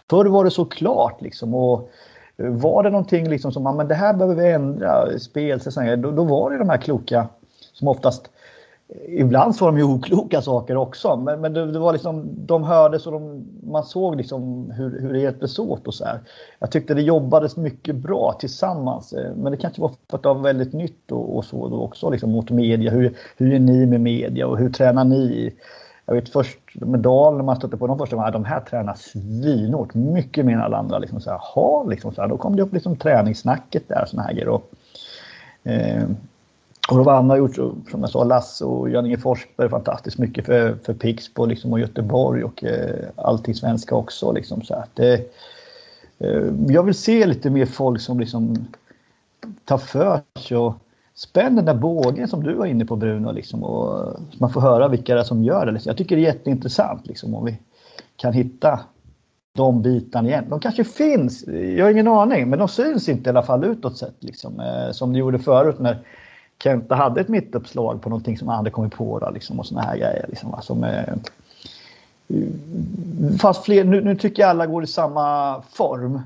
förr 0.09 0.25
var 0.25 0.43
det 0.43 0.51
så 0.51 0.65
klart 0.65 1.21
liksom. 1.21 1.53
Och 1.55 1.89
var 2.35 2.83
det 2.83 2.89
någonting 2.89 3.29
liksom 3.29 3.51
som, 3.51 3.63
men 3.77 3.87
det 3.87 3.95
här 3.95 4.13
behöver 4.13 4.35
vi 4.35 4.51
ändra, 4.51 5.19
spelsäsong, 5.19 6.01
då, 6.01 6.11
då 6.11 6.23
var 6.23 6.51
det 6.51 6.57
de 6.57 6.69
här 6.69 6.77
kloka 6.77 7.27
som 7.73 7.87
oftast 7.87 8.29
Ibland 9.07 9.55
sa 9.55 9.65
de 9.65 9.77
ju 9.77 9.84
okloka 9.84 10.41
saker 10.41 10.77
också, 10.77 11.15
men, 11.15 11.41
men 11.41 11.53
det, 11.53 11.72
det, 11.72 11.80
var 11.80 11.93
liksom, 11.93 12.30
de 12.35 12.63
hördes 12.63 13.07
och 13.07 13.11
de, 13.11 13.45
man 13.63 13.84
såg 13.84 14.15
liksom 14.15 14.72
hur, 14.72 15.01
hur 15.01 15.13
det 15.13 15.19
hjälptes 15.19 15.59
åt 15.59 15.88
och 15.88 15.93
så 15.93 16.05
här. 16.05 16.19
Jag 16.59 16.72
tyckte 16.72 16.93
det 16.93 17.01
jobbades 17.01 17.57
mycket 17.57 17.95
bra 17.95 18.38
tillsammans, 18.39 19.13
eh, 19.13 19.35
men 19.35 19.51
det 19.51 19.57
kanske 19.57 19.81
var 19.81 19.91
för 20.09 20.18
att 20.18 20.23
det 20.23 20.30
var 20.30 20.41
väldigt 20.41 20.73
nytt 20.73 21.11
och, 21.11 21.38
och 21.38 21.45
så 21.45 21.68
då 21.68 21.81
också 21.81 22.09
liksom 22.09 22.31
mot 22.31 22.51
media. 22.51 22.91
Hur, 22.91 23.18
hur 23.38 23.53
är 23.53 23.59
ni 23.59 23.85
med 23.85 24.01
media 24.01 24.47
och 24.47 24.57
hur 24.57 24.69
tränar 24.69 25.03
ni? 25.03 25.53
Jag 26.05 26.15
vet 26.15 26.30
först 26.30 26.59
med 26.73 26.99
Dahl, 26.99 27.38
när 27.38 27.43
man 27.43 27.55
stötte 27.55 27.77
på 27.77 27.88
de 27.88 27.97
första 27.97 28.15
gångerna, 28.15 28.31
de 28.31 28.45
här 28.45 28.59
tränar 28.59 28.93
svinhårt, 28.93 29.93
mycket 29.93 30.45
mer 30.45 30.53
än 30.53 30.61
alla 30.61 30.77
andra. 30.77 30.99
Liksom 30.99 31.22
så 31.22 31.30
här, 31.30 31.39
ha, 31.55 31.84
liksom 31.84 32.13
så 32.13 32.22
här, 32.22 32.30
då 32.30 32.38
kom 32.38 32.55
det 32.55 32.61
upp 32.61 32.73
liksom 32.73 32.95
träningssnacket 32.95 33.88
där, 33.88 34.05
såna 34.07 34.23
här 34.23 34.34
grejer. 34.34 34.49
Och, 34.49 34.72
eh, 35.63 36.03
och 36.89 36.97
då 36.97 37.03
har 37.03 37.37
gjort, 37.37 37.55
som 37.55 38.01
jag 38.01 38.09
sa, 38.09 38.23
Lasse 38.23 38.65
och 38.65 38.89
Jan-Inge 38.89 39.17
Forsberg 39.17 39.69
fantastiskt 39.69 40.17
mycket 40.17 40.45
för, 40.45 40.75
för 40.83 40.93
Pixbo 40.93 41.45
liksom, 41.45 41.73
och 41.73 41.79
Göteborg 41.79 42.43
och 42.43 42.63
eh, 42.63 43.09
allting 43.15 43.55
svenska 43.55 43.95
också. 43.95 44.31
Liksom, 44.31 44.61
så 44.61 44.73
att, 44.73 44.99
eh, 44.99 45.19
eh, 46.19 46.43
jag 46.67 46.83
vill 46.83 46.95
se 46.95 47.25
lite 47.25 47.49
mer 47.49 47.65
folk 47.65 48.01
som 48.01 48.19
liksom 48.19 48.67
tar 49.65 49.77
för 49.77 50.21
sig 50.39 50.57
och 50.57 50.73
spänner 51.15 51.55
den 51.55 51.65
där 51.65 51.73
bågen 51.73 52.27
som 52.27 52.43
du 52.43 52.53
var 52.53 52.65
inne 52.65 52.85
på 52.85 52.95
Bruno. 52.95 53.31
Liksom, 53.31 53.63
och 53.63 54.07
eh, 54.07 54.19
man 54.37 54.49
får 54.49 54.61
höra 54.61 54.87
vilka 54.87 55.15
det 55.15 55.21
är 55.21 55.25
som 55.25 55.43
gör 55.43 55.65
det. 55.65 55.85
Jag 55.85 55.97
tycker 55.97 56.15
det 56.15 56.21
är 56.21 56.33
jätteintressant 56.33 57.07
liksom, 57.07 57.35
om 57.35 57.45
vi 57.45 57.57
kan 58.15 58.33
hitta 58.33 58.79
de 59.53 59.81
bitarna 59.81 60.27
igen. 60.27 60.45
De 60.49 60.59
kanske 60.59 60.83
finns, 60.83 61.47
jag 61.47 61.85
har 61.85 61.91
ingen 61.91 62.07
aning, 62.07 62.49
men 62.49 62.59
de 62.59 62.67
syns 62.67 63.09
inte 63.09 63.29
i 63.29 63.31
alla 63.31 63.43
fall 63.43 63.63
utåt 63.63 63.97
sett. 63.97 64.23
Liksom, 64.23 64.59
eh, 64.59 64.91
som 64.91 65.13
de 65.13 65.19
gjorde 65.19 65.39
förut 65.39 65.79
när 65.79 65.97
Kenta 66.63 66.95
hade 66.95 67.21
ett 67.21 67.27
mittuppslag 67.27 68.01
på 68.01 68.09
någonting 68.09 68.38
som 68.38 68.47
han 68.47 68.57
hade 68.57 68.69
kommit 68.69 68.93
på 68.93 69.19
då, 69.19 69.29
liksom, 69.29 69.59
och 69.59 69.65
såna 69.65 69.81
här 69.81 69.97
grejer. 69.97 70.25
Liksom, 70.29 70.51
va, 70.51 70.61
som, 70.61 70.83
eh, 70.83 71.13
fast 73.39 73.63
fler, 73.63 73.83
nu, 73.83 74.01
nu, 74.01 74.15
tycker 74.15 74.41
jag 74.41 74.49
alla 74.49 74.65
går 74.65 74.83
i 74.83 74.88
samma 74.88 75.61
form. 75.61 76.21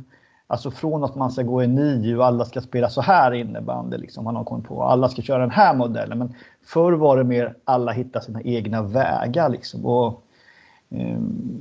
Alltså 0.48 0.72
från 0.72 1.03
att 1.03 1.16
man 1.16 1.32
ska 1.32 1.41
gå 1.41 1.64
i 1.64 1.68
nio 1.68 2.18
och 2.18 2.26
alla 2.26 2.45
ska 2.45 2.62
spela 2.62 2.90
så 2.90 3.02
här 3.02 3.32
innebandy. 3.32 3.98
Liksom, 3.98 4.26
han 4.26 4.36
har 4.36 4.44
kommit 4.44 4.68
på. 4.68 4.84
Alla 4.84 5.10
ska 5.10 5.22
köra 5.22 5.40
den 5.40 5.52
här 5.52 5.74
modellen. 5.74 6.18
Men 6.18 6.34
förr 6.66 6.91
var 6.91 7.18
det 7.18 7.24
mer 7.24 7.56
alla 7.64 7.91
hittar 7.91 8.20
sina 8.20 8.41
egna 8.41 8.82
vägar. 8.82 9.49
Liksom. 9.49 9.86
Och, 9.86 10.22
eh, 10.90 11.18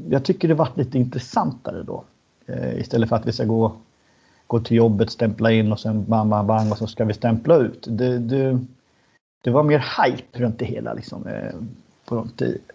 jag 0.09 0.24
tycker 0.24 0.48
det 0.48 0.55
varit 0.55 0.76
lite 0.76 0.98
intressantare 0.98 1.82
då. 1.82 2.05
Eh, 2.46 2.78
istället 2.78 3.09
för 3.09 3.16
att 3.16 3.26
vi 3.26 3.32
ska 3.32 3.44
gå 3.44 3.72
gå 4.46 4.60
till 4.60 4.76
jobbet, 4.76 5.10
stämpla 5.10 5.52
in 5.52 5.72
och 5.72 5.80
sen 5.80 6.04
bang, 6.04 6.28
bang, 6.28 6.46
bang 6.46 6.72
och 6.72 6.78
så 6.78 6.86
ska 6.86 7.04
vi 7.04 7.14
stämpla 7.14 7.56
ut. 7.56 7.86
Det, 7.88 8.18
det, 8.18 8.58
det 9.44 9.50
var 9.50 9.62
mer 9.62 9.84
hype 10.02 10.38
runt 10.38 10.58
det 10.58 10.64
hela 10.64 10.94
liksom. 10.94 11.26
Eh, 11.26 11.54
på, 12.04 12.26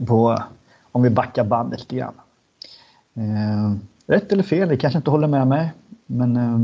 på, 0.08 0.44
om 0.92 1.02
vi 1.04 1.10
backar 1.10 1.44
bandet 1.44 1.80
lite 1.80 1.96
grann. 1.96 2.14
Eh, 3.14 3.76
rätt 4.08 4.32
eller 4.32 4.44
fel, 4.44 4.70
ni 4.70 4.78
kanske 4.78 4.98
inte 4.98 5.12
håller 5.12 5.28
med 5.28 5.48
mig. 5.48 5.72
Men 6.06 6.36
eh, 6.36 6.60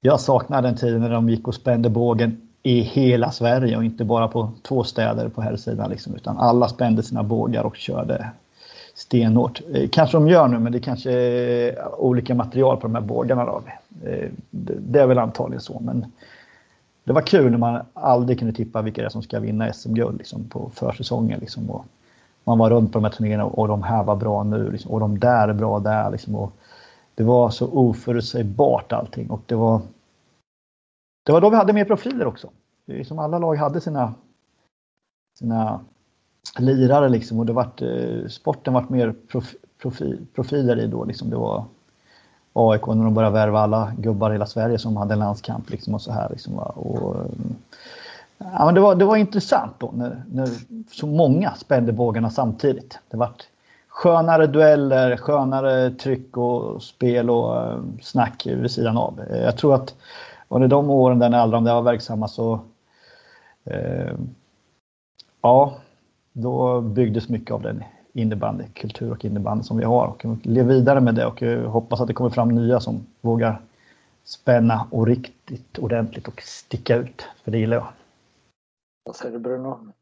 jag 0.00 0.20
saknar 0.20 0.62
den 0.62 0.76
tiden 0.76 1.00
när 1.00 1.10
de 1.10 1.28
gick 1.28 1.48
och 1.48 1.54
spände 1.54 1.90
bågen 1.90 2.48
i 2.62 2.80
hela 2.80 3.30
Sverige 3.30 3.76
och 3.76 3.84
inte 3.84 4.04
bara 4.04 4.28
på 4.28 4.50
två 4.62 4.84
städer 4.84 5.28
på 5.28 5.42
här 5.42 5.56
sidan 5.56 5.90
liksom, 5.90 6.14
utan 6.14 6.38
alla 6.38 6.68
spände 6.68 7.02
sina 7.02 7.22
bågar 7.22 7.64
och 7.64 7.76
körde 7.76 8.30
stenhårt. 9.02 9.60
Eh, 9.74 9.88
kanske 9.88 10.16
de 10.16 10.28
gör 10.28 10.48
nu, 10.48 10.58
men 10.58 10.72
det 10.72 10.80
kanske 10.80 11.12
är 11.12 12.00
olika 12.00 12.34
material 12.34 12.76
på 12.76 12.86
de 12.86 12.94
här 12.94 13.02
bågarna. 13.02 13.44
Då. 13.44 13.62
Eh, 14.08 14.30
det 14.50 15.00
är 15.00 15.06
väl 15.06 15.18
antagligen 15.18 15.60
så, 15.60 15.80
men 15.80 16.12
det 17.04 17.12
var 17.12 17.22
kul 17.22 17.50
när 17.50 17.58
man 17.58 17.82
aldrig 17.94 18.38
kunde 18.38 18.54
tippa 18.54 18.82
vilka 18.82 19.00
det 19.00 19.06
är 19.06 19.10
som 19.10 19.22
ska 19.22 19.40
vinna 19.40 19.72
SM-guld 19.72 20.18
liksom, 20.18 20.44
på 20.44 20.70
försäsongen. 20.74 21.40
Liksom, 21.40 21.70
och 21.70 21.84
man 22.44 22.58
var 22.58 22.70
runt 22.70 22.92
på 22.92 22.98
de 22.98 23.04
här 23.04 23.12
turneringarna 23.12 23.44
och 23.44 23.68
de 23.68 23.82
här 23.82 24.04
var 24.04 24.16
bra 24.16 24.42
nu 24.44 24.70
liksom, 24.70 24.90
och 24.90 25.00
de 25.00 25.18
där 25.18 25.48
är 25.48 25.52
bra 25.52 25.78
där. 25.78 26.10
Liksom, 26.10 26.34
och 26.34 26.52
det 27.14 27.22
var 27.22 27.50
så 27.50 27.68
oförutsägbart 27.72 28.92
allting 28.92 29.30
och 29.30 29.40
det 29.46 29.54
var 29.54 29.80
det 31.24 31.32
var 31.32 31.40
då 31.40 31.50
vi 31.50 31.56
hade 31.56 31.72
mer 31.72 31.84
profiler 31.84 32.26
också. 32.26 32.50
Det 32.86 33.00
är 33.00 33.04
som 33.04 33.18
alla 33.18 33.38
lag 33.38 33.56
hade 33.56 33.80
sina, 33.80 34.14
sina 35.38 35.80
lirare 36.58 37.08
liksom 37.08 37.38
och 37.38 37.46
det 37.46 37.52
vart, 37.52 37.82
eh, 37.82 38.26
sporten 38.28 38.74
vart 38.74 38.88
mer 38.88 39.14
prof, 39.28 39.54
profi, 39.82 40.18
profiler 40.34 40.80
i 40.80 40.86
då. 40.86 41.04
Liksom 41.04 41.30
det 41.30 41.36
var 41.36 41.64
AIK 42.52 42.86
när 42.86 43.04
de 43.04 43.14
började 43.14 43.34
värva 43.34 43.60
alla 43.60 43.92
gubbar 43.98 44.30
i 44.30 44.32
hela 44.32 44.46
Sverige 44.46 44.78
som 44.78 44.96
hade 44.96 45.12
en 45.12 45.18
landskamp 45.18 45.70
liksom 45.70 45.94
och 45.94 46.02
så 46.02 46.12
här. 46.12 46.28
Liksom, 46.30 46.58
och, 46.58 47.16
eh, 47.16 47.26
ja, 48.38 48.64
men 48.64 48.74
det, 48.74 48.80
var, 48.80 48.94
det 48.94 49.04
var 49.04 49.16
intressant 49.16 49.72
då 49.78 49.90
när, 49.94 50.22
när 50.32 50.48
så 50.92 51.06
många 51.06 51.54
spände 51.54 51.92
bågarna 51.92 52.30
samtidigt. 52.30 52.98
Det 53.10 53.16
vart 53.16 53.46
skönare 53.88 54.46
dueller, 54.46 55.16
skönare 55.16 55.90
tryck 55.90 56.36
och 56.36 56.82
spel 56.82 57.30
och 57.30 57.56
eh, 57.56 57.78
snack 58.02 58.46
vid 58.46 58.70
sidan 58.70 58.96
av. 58.96 59.20
Eh, 59.30 59.42
jag 59.42 59.56
tror 59.56 59.74
att 59.74 59.94
under 60.48 60.68
de 60.68 60.90
åren 60.90 61.18
där 61.18 61.28
när 61.28 61.38
alla 61.38 61.52
de 61.52 61.64
där 61.64 61.74
var 61.74 61.82
verksamma 61.82 62.28
så 62.28 62.60
eh, 63.64 64.12
ja, 65.42 65.74
då 66.32 66.80
byggdes 66.80 67.28
mycket 67.28 67.50
av 67.50 67.62
den 67.62 67.84
innebandykultur 68.12 69.10
och 69.10 69.24
innebandy 69.24 69.64
som 69.64 69.76
vi 69.76 69.84
har 69.84 70.06
och 70.06 70.26
lever 70.42 70.74
vidare 70.74 71.00
med 71.00 71.14
det 71.14 71.26
och 71.26 71.40
hoppas 71.72 72.00
att 72.00 72.08
det 72.08 72.14
kommer 72.14 72.30
fram 72.30 72.48
nya 72.48 72.80
som 72.80 73.06
vågar 73.20 73.60
spänna 74.24 74.86
och 74.90 75.06
riktigt 75.06 75.78
ordentligt 75.78 76.28
och 76.28 76.42
sticka 76.42 76.96
ut. 76.96 77.28
För 77.44 77.50
det 77.50 77.58
gillar 77.58 77.76
jag. 77.76 77.86
Vad 79.04 79.16
säger 79.16 79.32
du 79.32 79.38
Bruno? 79.38 79.92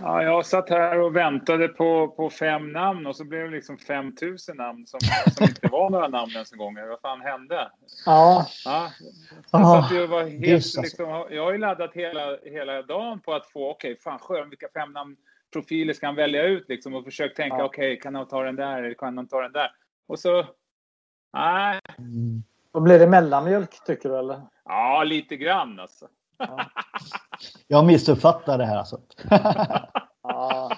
Ja, 0.00 0.22
jag 0.22 0.46
satt 0.46 0.70
här 0.70 1.00
och 1.00 1.16
väntade 1.16 1.68
på, 1.68 2.08
på 2.08 2.30
fem 2.30 2.72
namn 2.72 3.06
och 3.06 3.16
så 3.16 3.24
blev 3.24 3.44
det 3.44 3.56
liksom 3.56 3.78
5000 3.78 4.56
namn 4.56 4.86
som, 4.86 5.00
som 5.36 5.48
inte 5.48 5.68
var 5.68 5.90
några 5.90 6.08
namn 6.08 6.32
ens 6.32 6.52
en 6.52 6.58
gång. 6.58 6.74
Vad 6.88 7.00
fan 7.00 7.20
hände? 7.20 7.70
Ja. 8.06 8.46
ja 8.64 8.90
jag, 9.52 9.66
satt 9.66 9.92
ju 9.92 10.02
och 10.02 10.08
var 10.08 10.24
helt, 10.24 10.76
liksom, 10.82 11.26
jag 11.30 11.44
har 11.44 11.52
ju 11.52 11.58
laddat 11.58 11.94
hela, 11.94 12.36
hela 12.44 12.82
dagen 12.82 13.20
på 13.20 13.34
att 13.34 13.46
få, 13.46 13.70
okej, 13.70 13.92
okay, 13.92 14.02
fan 14.02 14.18
skön, 14.18 14.50
vilka 14.50 14.68
fem 14.74 14.92
namn 14.92 15.16
profiler 15.52 15.94
ska 15.94 16.06
han 16.06 16.16
välja 16.16 16.42
ut 16.42 16.68
liksom 16.68 16.94
och 16.94 17.04
försökt 17.04 17.36
tänka, 17.36 17.56
ja. 17.56 17.64
okej, 17.64 17.92
okay, 17.92 18.00
kan 18.00 18.14
han 18.14 18.28
ta 18.28 18.42
den 18.42 18.56
där 18.56 18.82
eller 18.82 18.94
kan 18.94 19.16
han 19.16 19.28
ta 19.28 19.42
den 19.42 19.52
där? 19.52 19.70
Och 20.06 20.18
så, 20.18 20.46
nej. 21.32 21.80
Mm. 21.98 22.42
Då 22.72 22.80
blir 22.80 22.98
det 22.98 23.06
mellanmjölk 23.06 23.84
tycker 23.86 24.08
du 24.08 24.18
eller? 24.18 24.40
Ja, 24.64 25.04
lite 25.04 25.36
grann 25.36 25.80
alltså. 25.80 26.08
Ja. 26.48 26.64
Jag 27.68 27.84
missuppfattar 27.84 28.58
det 28.58 28.64
här 28.64 28.76
alltså. 28.76 29.00
ja. 30.22 30.70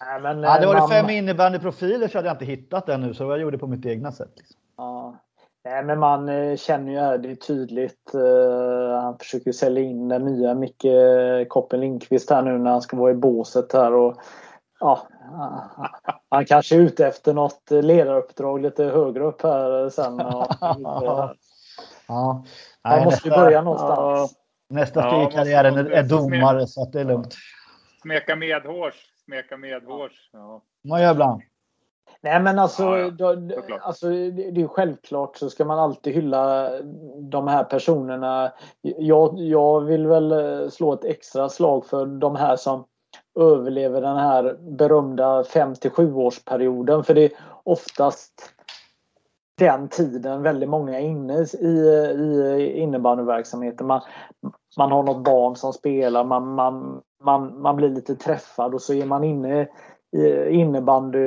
Nej, 0.00 0.20
men, 0.20 0.42
ja, 0.42 0.60
det 0.60 0.66
var 0.66 0.74
man... 0.74 0.88
det 0.88 0.94
fem 0.94 1.10
innebandyprofiler 1.10 2.08
så 2.08 2.18
hade 2.18 2.28
jag 2.28 2.34
inte 2.34 2.44
hittat 2.44 2.86
den 2.86 3.00
nu 3.00 3.14
så 3.14 3.24
jag 3.24 3.40
gjorde 3.40 3.58
på 3.58 3.66
mitt 3.66 3.86
egna 3.86 4.12
sätt. 4.12 4.32
Liksom. 4.36 4.56
Ja. 4.76 5.16
Nej, 5.64 5.84
men 5.84 5.98
man 5.98 6.28
eh, 6.28 6.56
känner 6.56 6.92
ju 6.92 6.98
här, 6.98 7.18
det 7.18 7.30
är 7.30 7.34
tydligt. 7.34 8.14
Uh, 8.14 9.00
han 9.00 9.18
försöker 9.18 9.52
sälja 9.52 9.82
in 9.82 10.08
den 10.08 10.24
nya 10.24 10.54
Micke 10.54 10.86
Koppen 11.48 11.80
Lindqvist 11.80 12.30
här 12.30 12.42
nu 12.42 12.58
när 12.58 12.70
han 12.70 12.82
ska 12.82 12.96
vara 12.96 13.10
i 13.10 13.14
båset 13.14 13.72
här. 13.72 13.92
Och, 13.92 14.16
ja, 14.80 15.08
han 16.30 16.44
kanske 16.44 16.76
är 16.76 16.80
ute 16.80 17.06
efter 17.06 17.34
något 17.34 17.70
ledaruppdrag 17.70 18.62
lite 18.62 18.84
högre 18.84 19.24
upp 19.24 19.42
här 19.42 19.90
sen. 19.90 20.20
Och, 20.20 20.46
ja. 20.60 21.34
Han 22.82 23.04
måste 23.04 23.28
ju 23.28 23.34
börja 23.34 23.62
någonstans. 23.62 24.34
Nästa 24.74 25.02
steg 25.02 25.28
i 25.28 25.32
karriären 25.32 25.76
är, 25.76 25.90
är 25.90 26.02
domare 26.02 26.66
så 26.66 26.82
att 26.82 26.92
det 26.92 27.00
är 27.00 27.04
lugnt. 27.04 27.34
Smeka 28.02 28.36
medhårs. 28.36 28.94
Smeka 29.24 29.56
medhårs. 29.56 30.30
Ja. 30.32 30.62
Man 30.84 31.02
gör 31.02 31.12
ibland. 31.12 31.42
Nej 32.20 32.40
men 32.40 32.58
alltså, 32.58 32.82
ja, 32.82 33.12
ja. 33.18 33.34
Då, 33.34 33.78
alltså 33.80 34.08
det 34.08 34.62
är 34.62 34.68
självklart 34.68 35.36
så 35.36 35.50
ska 35.50 35.64
man 35.64 35.78
alltid 35.78 36.14
hylla 36.14 36.70
de 37.18 37.48
här 37.48 37.64
personerna. 37.64 38.52
Jag, 38.80 39.38
jag 39.38 39.80
vill 39.80 40.06
väl 40.06 40.32
eh, 40.32 40.68
slå 40.68 40.92
ett 40.92 41.04
extra 41.04 41.48
slag 41.48 41.86
för 41.86 42.06
de 42.06 42.36
här 42.36 42.56
som 42.56 42.84
överlever 43.40 44.00
den 44.00 44.16
här 44.16 44.56
berömda 44.60 45.44
5 45.44 45.74
till 45.74 45.90
7 45.90 46.14
årsperioden 46.14 47.04
för 47.04 47.14
det 47.14 47.24
är 47.24 47.32
oftast 47.64 48.53
den 49.58 49.88
tiden 49.88 50.42
väldigt 50.42 50.68
många 50.68 51.00
är 51.00 51.04
inne 51.04 51.46
i, 51.60 51.66
i 51.66 52.78
innebandyverksamheten. 52.78 53.86
Man, 53.86 54.00
man 54.78 54.92
har 54.92 55.02
något 55.02 55.24
barn 55.24 55.56
som 55.56 55.72
spelar, 55.72 56.24
man, 56.24 56.54
man, 56.54 57.00
man, 57.24 57.60
man 57.60 57.76
blir 57.76 57.88
lite 57.88 58.14
träffad 58.14 58.74
och 58.74 58.82
så 58.82 58.94
är 58.94 59.06
man 59.06 59.24
inne 59.24 59.62
i 59.62 59.68
innebandy 60.50 61.18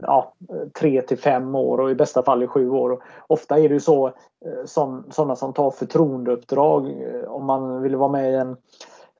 ja, 0.00 0.34
tre 0.80 1.02
till 1.02 1.18
fem 1.18 1.54
år 1.54 1.80
och 1.80 1.90
i 1.90 1.94
bästa 1.94 2.22
fall 2.22 2.42
i 2.42 2.46
sju 2.46 2.70
år. 2.70 3.02
Ofta 3.26 3.58
är 3.58 3.68
det 3.68 3.74
ju 3.74 3.80
så 3.80 4.06
eh, 4.06 4.64
som, 4.64 5.04
sådana 5.10 5.36
som 5.36 5.52
tar 5.52 5.70
förtroendeuppdrag 5.70 6.86
eh, 6.86 7.28
om 7.28 7.46
man 7.46 7.82
vill 7.82 7.96
vara 7.96 8.12
med 8.12 8.32
i 8.32 8.34
en 8.34 8.56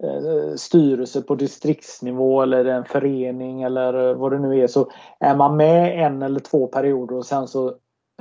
Eh, 0.02 0.54
styrelse 0.56 1.22
på 1.22 1.34
distriktsnivå 1.34 2.42
eller 2.42 2.64
en 2.64 2.84
förening 2.84 3.62
eller 3.62 4.08
eh, 4.08 4.16
vad 4.16 4.32
det 4.32 4.38
nu 4.38 4.58
är 4.60 4.66
så 4.66 4.90
är 5.20 5.36
man 5.36 5.56
med 5.56 6.06
en 6.06 6.22
eller 6.22 6.40
två 6.40 6.66
perioder 6.66 7.16
och 7.16 7.26
sen 7.26 7.48
så 7.48 7.68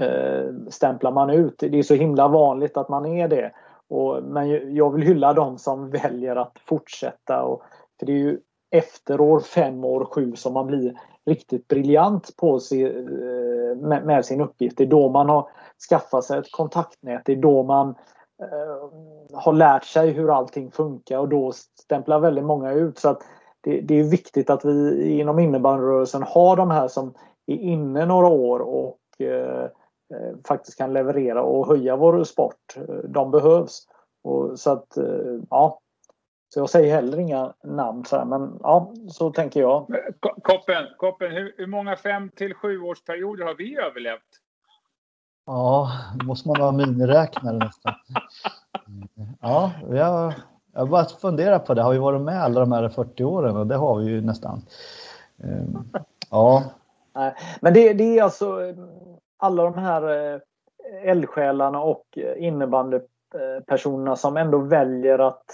eh, 0.01 0.45
stämplar 0.69 1.11
man 1.11 1.29
ut. 1.29 1.55
Det 1.59 1.79
är 1.79 1.83
så 1.83 1.93
himla 1.93 2.27
vanligt 2.27 2.77
att 2.77 2.89
man 2.89 3.05
är 3.05 3.27
det. 3.27 3.51
Och, 3.89 4.23
men 4.23 4.75
jag 4.75 4.93
vill 4.93 5.01
hylla 5.01 5.33
de 5.33 5.57
som 5.57 5.89
väljer 5.89 6.35
att 6.35 6.57
fortsätta. 6.65 7.43
Och, 7.43 7.63
för 7.99 8.05
det 8.05 8.11
är 8.11 8.17
ju 8.17 8.39
efter 8.71 9.21
år 9.21 9.39
fem, 9.39 9.83
år 9.83 10.05
sju 10.05 10.35
som 10.35 10.53
man 10.53 10.67
blir 10.67 10.93
riktigt 11.25 11.67
briljant 11.67 12.37
på 12.37 12.59
sig, 12.59 12.83
eh, 12.83 13.77
med, 13.77 14.05
med, 14.05 14.25
sin 14.25 14.41
uppgift. 14.41 14.77
Det 14.77 14.83
är 14.83 14.87
då 14.87 15.09
man 15.09 15.29
har 15.29 15.49
skaffat 15.89 16.23
sig 16.23 16.39
ett 16.39 16.51
kontaktnät. 16.51 17.21
Det 17.25 17.31
är 17.31 17.41
då 17.41 17.63
man 17.63 17.89
eh, 17.89 17.95
Eh, 18.41 18.89
har 19.33 19.53
lärt 19.53 19.83
sig 19.83 20.11
hur 20.11 20.37
allting 20.37 20.71
funkar 20.71 21.19
och 21.19 21.29
då 21.29 21.51
stämplar 21.79 22.19
väldigt 22.19 22.43
många 22.43 22.71
ut. 22.71 22.99
Så 22.99 23.09
att 23.09 23.23
det, 23.61 23.81
det 23.81 23.99
är 23.99 24.03
viktigt 24.03 24.49
att 24.49 24.65
vi 24.65 25.09
inom 25.19 25.39
innebandyrörelsen 25.39 26.23
har 26.23 26.55
de 26.55 26.71
här 26.71 26.87
som 26.87 27.13
är 27.47 27.55
inne 27.55 28.05
några 28.05 28.27
år 28.27 28.59
och 28.59 28.99
eh, 29.19 29.63
eh 30.13 30.35
faktiskt 30.47 30.77
kan 30.77 30.93
leverera 30.93 31.43
och 31.43 31.67
höja 31.67 31.95
vår 31.95 32.23
sport. 32.23 32.75
Eh, 32.75 32.95
de 33.09 33.31
behövs. 33.31 33.87
Och 34.23 34.59
så 34.59 34.71
att, 34.71 34.97
eh, 34.97 35.39
ja, 35.49 35.79
så 36.53 36.59
jag 36.59 36.69
säger 36.69 36.95
heller 36.95 37.19
inga 37.19 37.53
namn 37.63 38.05
så 38.05 38.17
här, 38.17 38.25
men 38.25 38.59
ja, 38.63 38.93
så 39.07 39.31
tänker 39.31 39.59
jag. 39.59 39.87
Koppen, 40.41 40.85
Koppen 40.97 41.31
hur, 41.31 41.53
hur 41.57 41.67
många 41.67 41.95
fem 41.95 42.29
till 42.29 42.53
sjuårsperioder 42.53 43.45
har 43.45 43.55
vi 43.55 43.77
överlevt? 43.77 44.40
Ja, 45.51 45.91
då 46.19 46.25
måste 46.25 46.47
man 46.47 46.61
ha 46.61 46.71
miniräknare 46.71 47.57
nästan. 47.57 47.93
Ja, 49.41 49.71
jag, 49.89 50.33
jag 50.73 50.89
bara 50.89 51.05
funderar 51.05 51.59
på 51.59 51.73
det. 51.73 51.81
Har 51.81 51.91
vi 51.91 51.97
varit 51.97 52.21
med 52.21 52.43
alla 52.43 52.59
de 52.59 52.71
här 52.71 52.89
40 52.89 53.23
åren? 53.23 53.57
Och 53.57 53.67
det 53.67 53.75
har 53.75 53.99
vi 53.99 54.05
ju 54.05 54.21
nästan. 54.21 54.61
Ehm, 55.43 55.77
ja. 56.29 56.63
Men 57.61 57.73
det, 57.73 57.93
det 57.93 58.19
är 58.19 58.23
alltså 58.23 58.59
alla 59.37 59.63
de 59.63 59.77
här 59.77 60.33
eh, 60.33 60.39
eldsjälarna 61.03 61.81
och 61.81 62.17
innebandypersonerna 62.37 64.15
som 64.15 64.37
ändå 64.37 64.57
väljer 64.57 65.19
att 65.19 65.45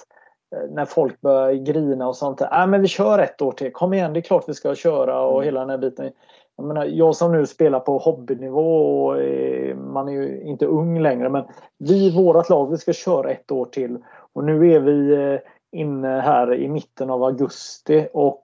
Eh, 0.56 0.70
när 0.70 0.86
folk 0.86 1.22
börjar 1.22 1.54
grina 1.54 2.08
och 2.08 2.16
sånt. 2.16 2.42
Nej 2.52 2.68
men 2.68 2.82
vi 2.82 2.88
kör 2.88 3.20
ett 3.20 3.42
år 3.42 3.52
till. 3.52 3.74
Kom 3.74 3.94
igen, 3.94 4.14
det 4.14 4.20
är 4.20 4.22
klart 4.22 4.44
vi 4.48 4.54
ska 4.54 4.76
köra 4.76 5.22
och 5.22 5.44
mm. 5.44 5.46
hela 5.46 5.60
den 5.60 5.70
här 5.70 5.78
biten. 5.78 6.12
Jag, 6.58 6.66
menar, 6.66 6.86
jag 6.86 7.16
som 7.16 7.32
nu 7.32 7.46
spelar 7.46 7.80
på 7.80 7.98
hobbynivå 7.98 9.06
och 9.06 9.22
eh, 9.22 9.76
man 9.76 10.08
är 10.08 10.12
ju 10.12 10.42
inte 10.42 10.66
ung 10.66 11.00
längre 11.00 11.30
men 11.30 11.46
vi, 11.78 12.16
vårat 12.16 12.50
lag, 12.50 12.72
vi 12.72 12.78
ska 12.78 12.94
köra 12.94 13.32
ett 13.32 13.52
år 13.52 13.66
till. 13.66 13.98
Och 14.34 14.44
nu 14.44 14.72
är 14.72 14.80
vi 14.80 15.14
eh, 15.14 15.40
inne 15.72 16.08
här 16.08 16.54
i 16.54 16.68
mitten 16.68 17.10
av 17.10 17.24
augusti 17.24 18.08
och 18.14 18.44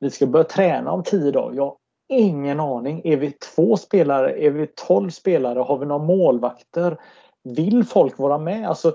vi 0.00 0.10
ska 0.10 0.26
börja 0.26 0.44
träna 0.44 0.92
om 0.92 1.02
tio 1.02 1.30
dagar. 1.30 1.56
Jag 1.56 1.64
har 1.64 1.76
ingen 2.08 2.60
aning. 2.60 3.00
Är 3.04 3.16
vi 3.16 3.30
två 3.30 3.76
spelare? 3.76 4.44
Är 4.44 4.50
vi 4.50 4.66
tolv 4.66 5.10
spelare? 5.10 5.58
Har 5.58 5.78
vi 5.78 5.86
några 5.86 6.04
målvakter? 6.04 6.96
Vill 7.44 7.84
folk 7.84 8.18
vara 8.18 8.38
med? 8.38 8.68
Alltså, 8.68 8.92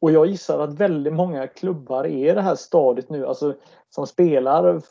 och 0.00 0.10
jag 0.10 0.26
gissar 0.26 0.58
att 0.58 0.72
väldigt 0.74 1.12
många 1.12 1.46
klubbar 1.46 2.04
är 2.04 2.30
i 2.30 2.34
det 2.34 2.42
här 2.42 2.54
stadiet 2.54 3.10
nu, 3.10 3.26
alltså 3.26 3.54
som 3.94 4.06
spelar 4.06 4.82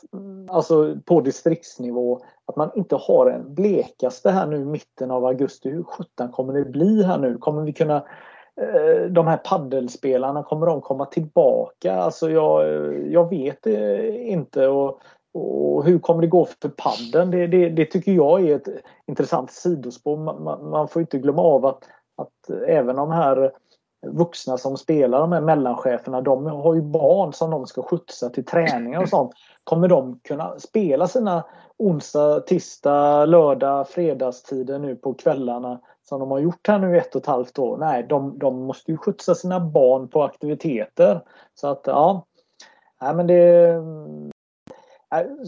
alltså 0.50 0.96
på 1.04 1.20
distriktsnivå, 1.20 2.20
att 2.50 2.56
man 2.56 2.70
inte 2.74 2.96
har 2.96 3.26
en 3.26 3.54
blekaste 3.54 4.30
här 4.30 4.46
nu 4.46 4.56
i 4.56 4.64
mitten 4.64 5.10
av 5.10 5.24
augusti. 5.24 5.70
Hur 5.70 5.82
sjutton 5.82 6.32
kommer 6.32 6.52
det 6.52 6.64
bli 6.64 7.02
här 7.02 7.18
nu? 7.18 7.38
Kommer 7.38 7.62
vi 7.62 7.72
kunna 7.72 7.96
eh, 8.60 9.10
de 9.10 9.26
här 9.26 9.36
paddelspelarna, 9.36 10.42
kommer 10.42 10.66
de 10.66 10.80
komma 10.80 11.06
tillbaka? 11.06 11.94
Alltså 11.94 12.30
jag, 12.30 12.68
eh, 12.68 13.12
jag 13.12 13.30
vet 13.30 13.66
eh, 13.66 14.30
inte. 14.32 14.68
Och, 14.68 15.00
och 15.34 15.84
hur 15.84 15.98
kommer 15.98 16.20
det 16.20 16.28
gå 16.28 16.44
för 16.62 16.68
padden? 16.68 17.30
Det, 17.30 17.46
det, 17.46 17.68
det, 17.68 17.84
tycker 17.84 18.12
jag 18.12 18.48
är 18.48 18.56
ett 18.56 18.68
intressant 19.06 19.50
sidospår. 19.50 20.16
Man, 20.16 20.42
man, 20.42 20.70
man 20.70 20.88
får 20.88 21.02
inte 21.02 21.18
glömma 21.18 21.42
av 21.42 21.66
att, 21.66 21.84
att 22.16 22.50
även 22.66 22.96
de 22.96 23.10
här 23.10 23.52
vuxna 24.06 24.58
som 24.58 24.76
spelar, 24.76 25.20
de 25.20 25.32
här 25.32 25.40
mellancheferna, 25.40 26.20
de 26.20 26.46
har 26.46 26.74
ju 26.74 26.82
barn 26.82 27.32
som 27.32 27.50
de 27.50 27.66
ska 27.66 27.82
skjutsa 27.82 28.28
till 28.28 28.44
träningar 28.44 29.02
och 29.02 29.08
sånt. 29.08 29.32
Kommer 29.64 29.88
de 29.88 30.20
kunna 30.24 30.58
spela 30.58 31.06
sina 31.06 31.44
onsdag, 31.80 32.40
tisdag, 32.40 33.26
lördag, 33.26 33.88
fredagstider 33.88 34.78
nu 34.78 34.96
på 34.96 35.14
kvällarna 35.14 35.80
som 36.02 36.20
de 36.20 36.30
har 36.30 36.38
gjort 36.38 36.68
här 36.68 36.78
nu 36.78 36.98
ett 36.98 37.14
och 37.14 37.20
ett 37.20 37.26
halvt 37.26 37.58
år? 37.58 37.76
Nej, 37.76 38.06
de, 38.08 38.38
de 38.38 38.62
måste 38.62 38.90
ju 38.90 38.96
skjutsa 38.96 39.34
sina 39.34 39.60
barn 39.60 40.08
på 40.08 40.22
aktiviteter. 40.22 41.20
Så 41.54 41.68
att 41.68 41.82
ja, 41.86 42.26
nej 43.02 43.14
men 43.14 43.26
det 43.26 43.74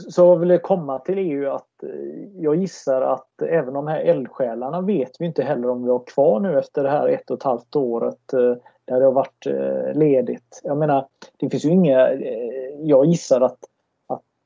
Så 0.09 0.37
vill 0.37 0.51
jag 0.51 0.63
komma 0.63 0.99
till 0.99 1.19
EU 1.19 1.51
att 1.51 1.83
eh, 1.83 2.43
jag 2.43 2.57
gissar 2.57 3.03
att 3.03 3.43
även 3.43 3.75
de 3.75 3.87
här 3.87 4.01
eldsjälarna 4.01 4.81
vet 4.81 5.11
vi 5.19 5.27
inte 5.27 5.43
heller 5.43 5.71
om 5.71 5.85
vi 5.85 5.91
har 5.91 6.07
kvar 6.07 6.41
nu 6.41 6.59
efter 6.59 6.83
det 6.83 6.91
här 6.91 7.09
ett 7.09 7.31
och 7.31 7.37
ett 7.37 7.43
halvt 7.43 7.77
året 7.77 8.33
eh, 8.33 8.55
där 8.85 9.01
det 9.01 9.05
har 9.05 9.13
varit 9.13 9.47
eh, 9.47 9.99
ledigt. 9.99 10.61
Jag 10.65 10.77
menar, 10.77 11.07
det 11.37 11.51
finns 11.51 11.65
ju 11.65 11.71
inga... 11.71 12.13
Jag 12.79 13.07
gissar 13.07 13.41
att 13.41 13.59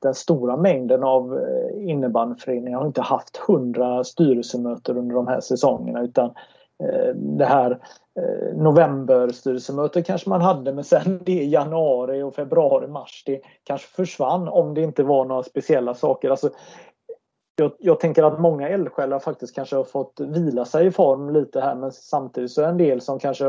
den 0.02 0.14
stora 0.14 0.56
mängden 0.56 1.04
av 1.04 1.38
eh, 1.38 1.90
innebandyföreningar 1.90 2.78
har 2.78 2.86
inte 2.86 3.02
haft 3.02 3.36
hundra 3.36 4.04
styrelsemöten 4.04 4.96
under 4.96 5.14
de 5.14 5.26
här 5.26 5.40
säsongerna 5.40 6.02
utan 6.02 6.26
eh, 6.84 7.14
det 7.14 7.44
här 7.44 7.70
eh, 8.20 8.56
Novemberstyrelsemötet 8.56 10.06
kanske 10.06 10.28
man 10.28 10.40
hade 10.40 10.72
men 10.72 10.84
sen 10.84 11.20
det 11.24 11.44
januari 11.44 12.22
och 12.22 12.34
februari, 12.34 12.86
mars 12.88 13.22
det 13.26 13.40
kanske 13.64 13.88
försvann 13.88 14.48
om 14.48 14.74
det 14.74 14.82
inte 14.82 15.02
var 15.02 15.24
några 15.24 15.42
speciella 15.42 15.94
saker. 15.94 16.30
Alltså, 16.30 16.50
jag, 17.56 17.72
jag 17.78 18.00
tänker 18.00 18.22
att 18.22 18.40
många 18.40 18.68
eldsjälar 18.68 19.18
faktiskt 19.18 19.54
kanske 19.54 19.76
har 19.76 19.84
fått 19.84 20.20
vila 20.20 20.64
sig 20.64 20.86
i 20.86 20.90
form 20.90 21.30
lite 21.30 21.60
här 21.60 21.74
men 21.74 21.92
samtidigt 21.92 22.52
så 22.52 22.60
är 22.60 22.64
det 22.64 22.70
en 22.70 22.78
del 22.78 23.00
som 23.00 23.18
kanske 23.18 23.44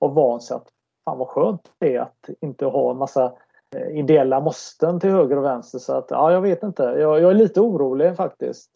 har 0.00 0.08
vant 0.08 0.42
sig 0.42 0.54
att 0.54 0.66
fan 1.04 1.18
vad 1.18 1.28
skönt 1.28 1.70
det 1.78 1.96
är 1.96 2.00
att 2.00 2.28
inte 2.40 2.66
ha 2.66 2.90
en 2.90 2.96
massa 2.96 3.32
Eh, 3.76 3.98
ideella 3.98 4.40
måsten 4.40 5.00
till 5.00 5.10
höger 5.10 5.36
och 5.36 5.44
vänster. 5.44 5.78
Så 5.78 5.92
att 5.92 6.06
ja, 6.10 6.32
jag 6.32 6.40
vet 6.40 6.62
inte. 6.62 6.82
Jag, 6.82 7.20
jag 7.20 7.30
är 7.30 7.34
lite 7.34 7.60
orolig 7.60 8.16
faktiskt. 8.16 8.70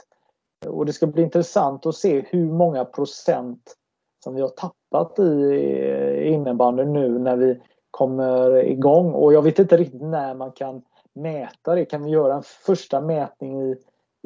Och 0.66 0.86
det 0.86 0.92
ska 0.92 1.06
bli 1.06 1.22
intressant 1.22 1.86
att 1.86 1.94
se 1.94 2.24
hur 2.30 2.52
många 2.52 2.84
procent 2.84 3.76
som 4.24 4.34
vi 4.34 4.40
har 4.40 4.48
tappat 4.48 5.18
i 5.18 6.24
innebandyn 6.24 6.92
nu 6.92 7.18
när 7.18 7.36
vi 7.36 7.60
kommer 7.90 8.64
igång. 8.64 9.12
Och 9.12 9.32
jag 9.32 9.42
vet 9.42 9.58
inte 9.58 9.76
riktigt 9.76 10.02
när 10.02 10.34
man 10.34 10.52
kan 10.52 10.82
mäta 11.14 11.74
det. 11.74 11.84
Kan 11.84 12.04
vi 12.04 12.10
göra 12.10 12.34
en 12.34 12.42
första 12.42 13.00
mätning 13.00 13.62
i, 13.62 13.76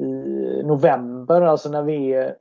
i 0.03 0.63
november, 0.63 1.41
alltså 1.41 1.69
när 1.69 1.83
vi 1.83 2.13
är 2.13 2.35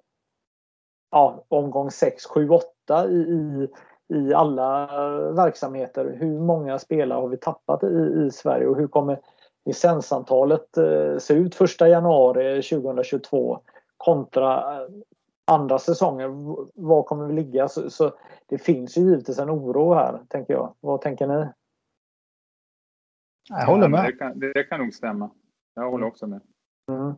ja, 1.10 1.44
omgång 1.48 1.90
6, 1.90 2.26
7, 2.26 2.48
8 2.50 3.08
i, 3.08 3.16
i, 3.16 3.68
i 4.10 4.34
alla 4.34 4.86
verksamheter. 5.32 6.16
Hur 6.20 6.40
många 6.40 6.78
spelare 6.78 7.20
har 7.20 7.28
vi 7.28 7.36
tappat 7.36 7.84
i, 7.84 8.24
i 8.26 8.30
Sverige 8.30 8.66
och 8.66 8.76
hur 8.76 8.86
kommer 8.86 9.20
licensantalet 9.64 10.76
eh, 10.76 11.18
se 11.18 11.34
ut 11.34 11.54
första 11.54 11.88
januari 11.88 12.62
2022 12.62 13.60
kontra 13.96 14.80
andra 15.50 15.78
säsonger, 15.78 16.28
var 16.74 17.02
kommer 17.02 17.26
vi 17.26 17.32
ligga? 17.32 17.68
Så, 17.68 17.90
så, 17.90 18.12
det 18.46 18.58
finns 18.58 18.98
ju 18.98 19.00
givetvis 19.00 19.38
en 19.38 19.50
oro 19.50 19.94
här, 19.94 20.20
tänker 20.28 20.54
jag. 20.54 20.74
Vad 20.80 21.00
tänker 21.00 21.26
ni? 21.26 21.46
Jag 23.48 23.66
håller 23.66 23.88
med. 23.88 24.04
Det 24.04 24.12
kan, 24.12 24.38
det 24.38 24.64
kan 24.64 24.80
nog 24.80 24.94
stämma. 24.94 25.30
Jag 25.74 25.90
håller 25.90 26.06
också 26.06 26.26
med. 26.26 26.40
Mm. 26.88 27.14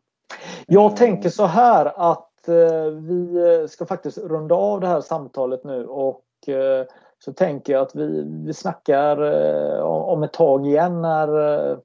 Jag 0.66 0.90
eh. 0.90 0.96
tänker 0.96 1.28
så 1.28 1.46
här 1.46 2.10
att 2.12 2.48
eh, 2.48 2.90
vi 2.90 3.66
ska 3.68 3.86
faktiskt 3.86 4.18
runda 4.18 4.54
av 4.54 4.80
det 4.80 4.86
här 4.86 5.00
samtalet 5.00 5.64
nu 5.64 5.86
och 5.86 6.22
Eh, 6.48 6.86
så 7.18 7.32
tänker 7.32 7.72
jag 7.72 7.82
att 7.82 7.94
vi, 7.94 8.24
vi 8.46 8.54
snackar 8.54 9.22
eh, 9.22 9.82
om 9.82 10.22
ett 10.22 10.32
tag 10.32 10.66
igen 10.66 11.02
när, 11.02 11.28
eh, 11.28 11.78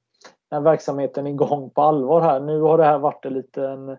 när 0.50 0.60
verksamheten 0.60 1.26
är 1.26 1.30
igång 1.30 1.70
på 1.70 1.82
allvar 1.82 2.20
här. 2.20 2.40
Nu 2.40 2.60
har 2.60 2.78
det 2.78 2.84
här 2.84 2.98
varit 2.98 3.24
en 3.24 3.34
liten 3.34 3.96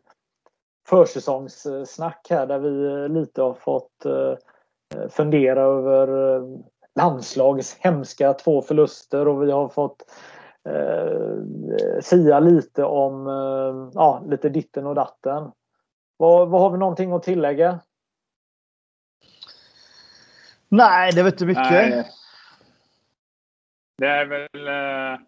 försäsongssnack 0.88 2.28
här 2.30 2.48
där 2.48 2.60
vi 2.60 3.08
lite 3.10 3.42
har 3.42 3.54
fått 3.54 4.06
fundera 5.10 5.62
över 5.62 6.42
landslagets 6.96 7.78
hemska 7.80 8.34
två 8.34 8.62
förluster 8.62 9.28
och 9.28 9.44
vi 9.44 9.52
har 9.52 9.68
fått 9.68 10.04
eh, 10.70 12.02
sia 12.02 12.40
lite 12.40 12.84
om 12.84 13.28
eh, 13.28 13.92
ja, 13.94 14.24
lite 14.28 14.50
ditten 14.50 14.86
och 14.86 14.96
datten. 14.96 15.52
Vad, 16.18 16.50
vad 16.50 16.62
har 16.62 16.72
vi 16.72 16.78
någonting 16.78 17.12
att 17.12 17.24
tillägga? 17.24 17.80
Nej, 20.70 21.12
det 21.16 21.24
vet 21.24 21.34
inte 21.34 21.46
mycket. 21.46 21.72
Nej. 21.72 22.06
Det 23.98 24.08
är 24.08 24.26
väl... 24.26 24.68
Eh, 24.68 25.20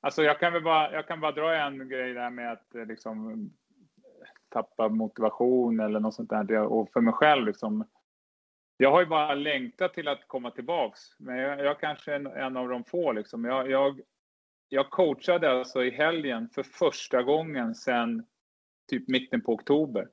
alltså 0.00 0.22
jag 0.22 0.40
kan 0.40 0.52
väl 0.52 0.62
bara, 0.62 0.92
jag 0.92 1.06
kan 1.06 1.20
bara 1.20 1.32
dra 1.32 1.56
en 1.56 1.88
grej 1.88 2.14
där 2.14 2.30
med 2.30 2.52
att 2.52 2.74
eh, 2.74 2.86
liksom 2.86 3.50
tappa 4.48 4.88
motivation 4.88 5.80
eller 5.80 6.00
något 6.00 6.14
sånt 6.14 6.30
där. 6.30 6.58
Och 6.58 6.92
för 6.92 7.00
mig 7.00 7.14
själv 7.14 7.46
liksom. 7.46 7.88
Jag 8.76 8.90
har 8.90 9.00
ju 9.00 9.06
bara 9.06 9.34
längtat 9.34 9.94
till 9.94 10.08
att 10.08 10.28
komma 10.28 10.50
tillbaks. 10.50 11.00
Men 11.18 11.36
jag, 11.36 11.60
jag 11.60 11.80
kanske 11.80 12.12
är 12.12 12.16
en, 12.16 12.26
en, 12.26 12.56
av 12.56 12.68
de 12.68 12.84
få 12.84 13.12
liksom. 13.12 13.44
Jag, 13.44 13.70
jag, 13.70 14.00
jag 14.68 14.90
coachade 14.90 15.50
alltså 15.50 15.84
i 15.84 15.90
helgen 15.90 16.48
för 16.54 16.62
första 16.62 17.22
gången 17.22 17.74
sedan 17.74 18.26
typ 18.90 19.08
mitten 19.08 19.40
på 19.40 19.52
oktober. 19.52 20.08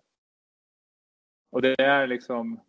Och 1.52 1.62
det 1.62 1.82
är 1.82 2.08
liksom... 2.08 2.60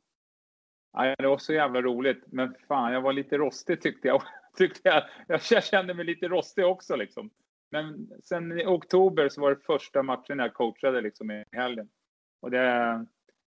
Nej, 0.96 1.14
det 1.18 1.26
var 1.26 1.38
så 1.38 1.52
jävla 1.52 1.82
roligt. 1.82 2.24
Men 2.26 2.54
fan, 2.68 2.92
jag 2.92 3.00
var 3.00 3.12
lite 3.12 3.38
rostig 3.38 3.80
tyckte 3.82 4.08
jag. 4.08 4.22
tyckte 4.56 4.88
jag. 4.88 5.02
Jag 5.48 5.64
kände 5.64 5.94
mig 5.94 6.04
lite 6.04 6.28
rostig 6.28 6.66
också 6.66 6.96
liksom. 6.96 7.30
Men 7.70 8.08
sen 8.24 8.60
i 8.60 8.66
oktober 8.66 9.28
så 9.28 9.40
var 9.40 9.50
det 9.50 9.60
första 9.66 10.02
matchen 10.02 10.38
jag 10.38 10.54
coachade 10.54 11.00
liksom 11.00 11.30
i 11.30 11.44
helgen. 11.52 11.88
Och 12.40 12.50
det, 12.50 13.06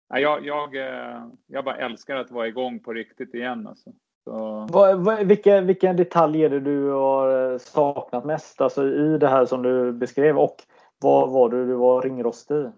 jag, 0.09 0.47
jag, 0.47 0.77
eh, 0.77 1.27
jag 1.47 1.65
bara 1.65 1.77
älskar 1.77 2.16
att 2.16 2.31
vara 2.31 2.48
igång 2.48 2.81
på 2.81 2.93
riktigt 2.93 3.35
igen. 3.35 3.66
Alltså. 3.66 3.93
Så... 4.24 4.66
Vad, 4.70 5.05
vad, 5.05 5.27
vilka, 5.27 5.60
vilka 5.60 5.93
detaljer 5.93 6.47
är 6.47 6.51
det 6.51 6.60
du 6.60 6.90
har 6.90 7.52
eh, 7.52 7.59
saknat 7.59 8.24
mest 8.24 8.60
alltså, 8.60 8.89
i 8.89 9.19
det 9.19 9.28
här 9.28 9.47
som 9.47 9.62
du 9.62 9.93
beskrev 9.93 10.39
och 10.39 10.56
vad 11.01 11.31
var 11.31 11.51
det 11.51 11.66
du 11.66 11.74
var 11.74 12.02
ringrostig 12.02 12.55
i? 12.55 12.70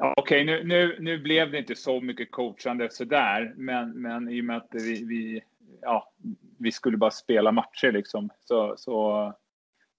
Ja, 0.00 0.14
Okej, 0.16 0.42
okay, 0.42 0.44
nu, 0.44 0.64
nu, 0.64 0.96
nu 1.00 1.18
blev 1.18 1.50
det 1.50 1.58
inte 1.58 1.76
så 1.76 2.00
mycket 2.00 2.30
coachande 2.30 2.90
sådär, 2.90 3.54
men, 3.56 4.02
men 4.02 4.28
i 4.28 4.40
och 4.40 4.44
med 4.44 4.56
att 4.56 4.68
vi, 4.72 5.04
vi 5.04 5.42
ja, 5.82 6.12
vi 6.58 6.72
skulle 6.72 6.96
bara 6.96 7.10
spela 7.10 7.52
matcher 7.52 7.92
liksom. 7.92 8.30
Så, 8.40 8.74
så, 8.76 9.26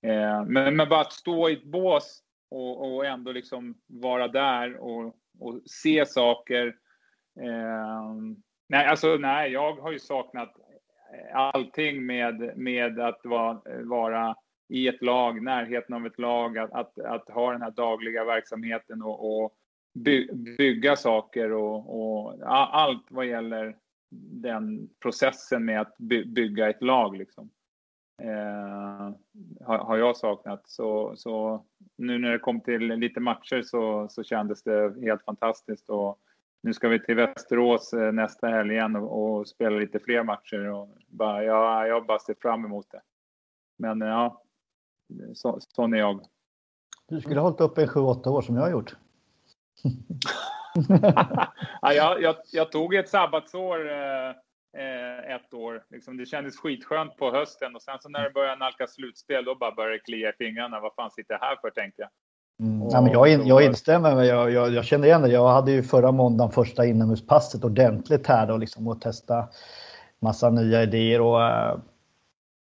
eh, 0.01 0.45
men, 0.45 0.76
men 0.76 0.89
bara 0.89 1.01
att 1.01 1.13
stå 1.13 1.49
i 1.49 1.53
ett 1.53 1.63
bås 1.63 2.21
och, 2.51 2.95
och 2.95 3.05
ändå 3.05 3.31
liksom 3.31 3.77
vara 3.88 4.27
där 4.27 4.77
och, 4.77 5.15
och 5.39 5.61
se 5.65 6.05
saker. 6.05 6.67
Eh, 7.39 8.11
nej, 8.69 8.85
alltså 8.85 9.15
nej, 9.15 9.51
jag 9.51 9.73
har 9.73 9.91
ju 9.91 9.99
saknat 9.99 10.55
allting 11.34 12.05
med, 12.05 12.57
med 12.57 12.99
att 12.99 13.21
vara, 13.23 13.61
vara 13.84 14.35
i 14.69 14.88
ett 14.88 15.01
lag, 15.01 15.43
närheten 15.43 15.95
av 15.95 16.05
ett 16.05 16.19
lag, 16.19 16.57
att, 16.57 16.71
att, 16.71 16.99
att 16.99 17.30
ha 17.30 17.51
den 17.51 17.61
här 17.61 17.71
dagliga 17.71 18.26
verksamheten 18.26 19.01
och, 19.01 19.43
och 19.43 19.55
by, 20.03 20.30
bygga 20.57 20.95
saker 20.95 21.51
och, 21.51 21.99
och 21.99 22.35
allt 22.45 23.05
vad 23.09 23.26
gäller 23.26 23.76
den 24.31 24.89
processen 24.99 25.65
med 25.65 25.81
att 25.81 25.97
by 25.97 26.26
bygga 26.26 26.69
ett 26.69 26.84
lag. 26.84 27.17
Liksom. 27.17 27.49
Eh, 28.21 29.13
har, 29.65 29.77
har, 29.77 29.97
jag 29.97 30.17
saknat. 30.17 30.69
Så, 30.69 31.13
så 31.15 31.65
nu 31.95 32.17
när 32.17 32.31
det 32.31 32.39
kom 32.39 32.61
till 32.61 32.81
lite 32.81 33.19
matcher 33.19 33.61
så, 33.61 34.07
så 34.09 34.23
kändes 34.23 34.63
det 34.63 34.95
helt 35.01 35.23
fantastiskt. 35.23 35.89
Och 35.89 36.19
nu 36.61 36.73
ska 36.73 36.89
vi 36.89 36.99
till 36.99 37.15
Västerås 37.15 37.93
eh, 37.93 38.11
nästa 38.11 38.47
helg 38.47 38.73
igen 38.73 38.95
och, 38.95 39.38
och 39.39 39.47
spela 39.47 39.77
lite 39.77 39.99
fler 39.99 40.23
matcher. 40.23 40.69
Och 40.69 40.89
bara, 41.07 41.43
ja, 41.43 41.88
jag 41.88 42.05
bara 42.05 42.19
ser 42.19 42.35
fram 42.41 42.65
emot 42.65 42.91
det. 42.91 43.01
Men 43.77 44.01
ja, 44.01 44.43
så, 45.34 45.59
sån 45.59 45.93
är 45.93 45.97
jag. 45.97 46.26
Du 47.07 47.21
skulle 47.21 47.39
ha 47.39 47.47
hållit 47.47 47.61
upp 47.61 47.77
i 47.77 47.85
7-8 47.85 48.27
år 48.27 48.41
som 48.41 48.55
jag 48.55 48.61
har 48.61 48.71
gjort 48.71 48.95
ja, 51.81 51.93
jag, 51.93 52.22
jag, 52.22 52.35
jag, 52.51 52.72
tog 52.72 52.95
ett 52.95 53.10
sabbatsår 53.10 53.91
eh, 53.91 54.30
eh, 54.77 55.35
ett 55.35 55.53
år. 55.53 55.84
Liksom, 55.89 56.18
det 56.18 56.26
kändes 56.26 56.57
skitskönt 56.57 57.18
på 57.18 57.31
hösten 57.31 57.76
och 57.76 57.81
sen 57.81 57.97
så 58.01 58.10
när 58.10 58.23
det 58.23 58.30
började 58.30 58.56
nalkas 58.56 58.93
slutspel 58.93 59.45
då 59.45 59.56
bara 59.56 59.72
började 59.72 59.95
det 59.95 59.99
klia 59.99 60.30
i 60.30 60.34
fingrarna. 60.38 60.80
Vad 60.80 60.93
fan 60.95 61.11
sitter 61.11 61.34
jag 61.34 61.39
här 61.39 61.56
för 61.61 61.69
tänkte 61.69 62.01
jag. 62.01 62.10
Mm. 62.68 62.88
Ja, 62.91 63.01
men 63.01 63.11
jag, 63.11 63.27
in, 63.27 63.47
jag 63.47 63.64
instämmer, 63.64 64.23
jag, 64.23 64.51
jag, 64.51 64.73
jag, 64.73 64.85
känner 64.85 65.07
igen 65.07 65.22
det. 65.22 65.30
Jag 65.30 65.47
hade 65.47 65.72
ju 65.72 65.84
förra 65.84 66.11
måndagen 66.11 66.51
första 66.51 66.85
inomhuspasset 66.85 67.64
ordentligt 67.64 68.27
här 68.27 68.47
då, 68.47 68.57
liksom, 68.57 68.88
och 68.88 69.01
testa 69.01 69.47
massa 70.22 70.49
nya 70.49 70.84
idéer. 70.84 71.22
Och, 71.22 71.39
uh, 71.39 71.80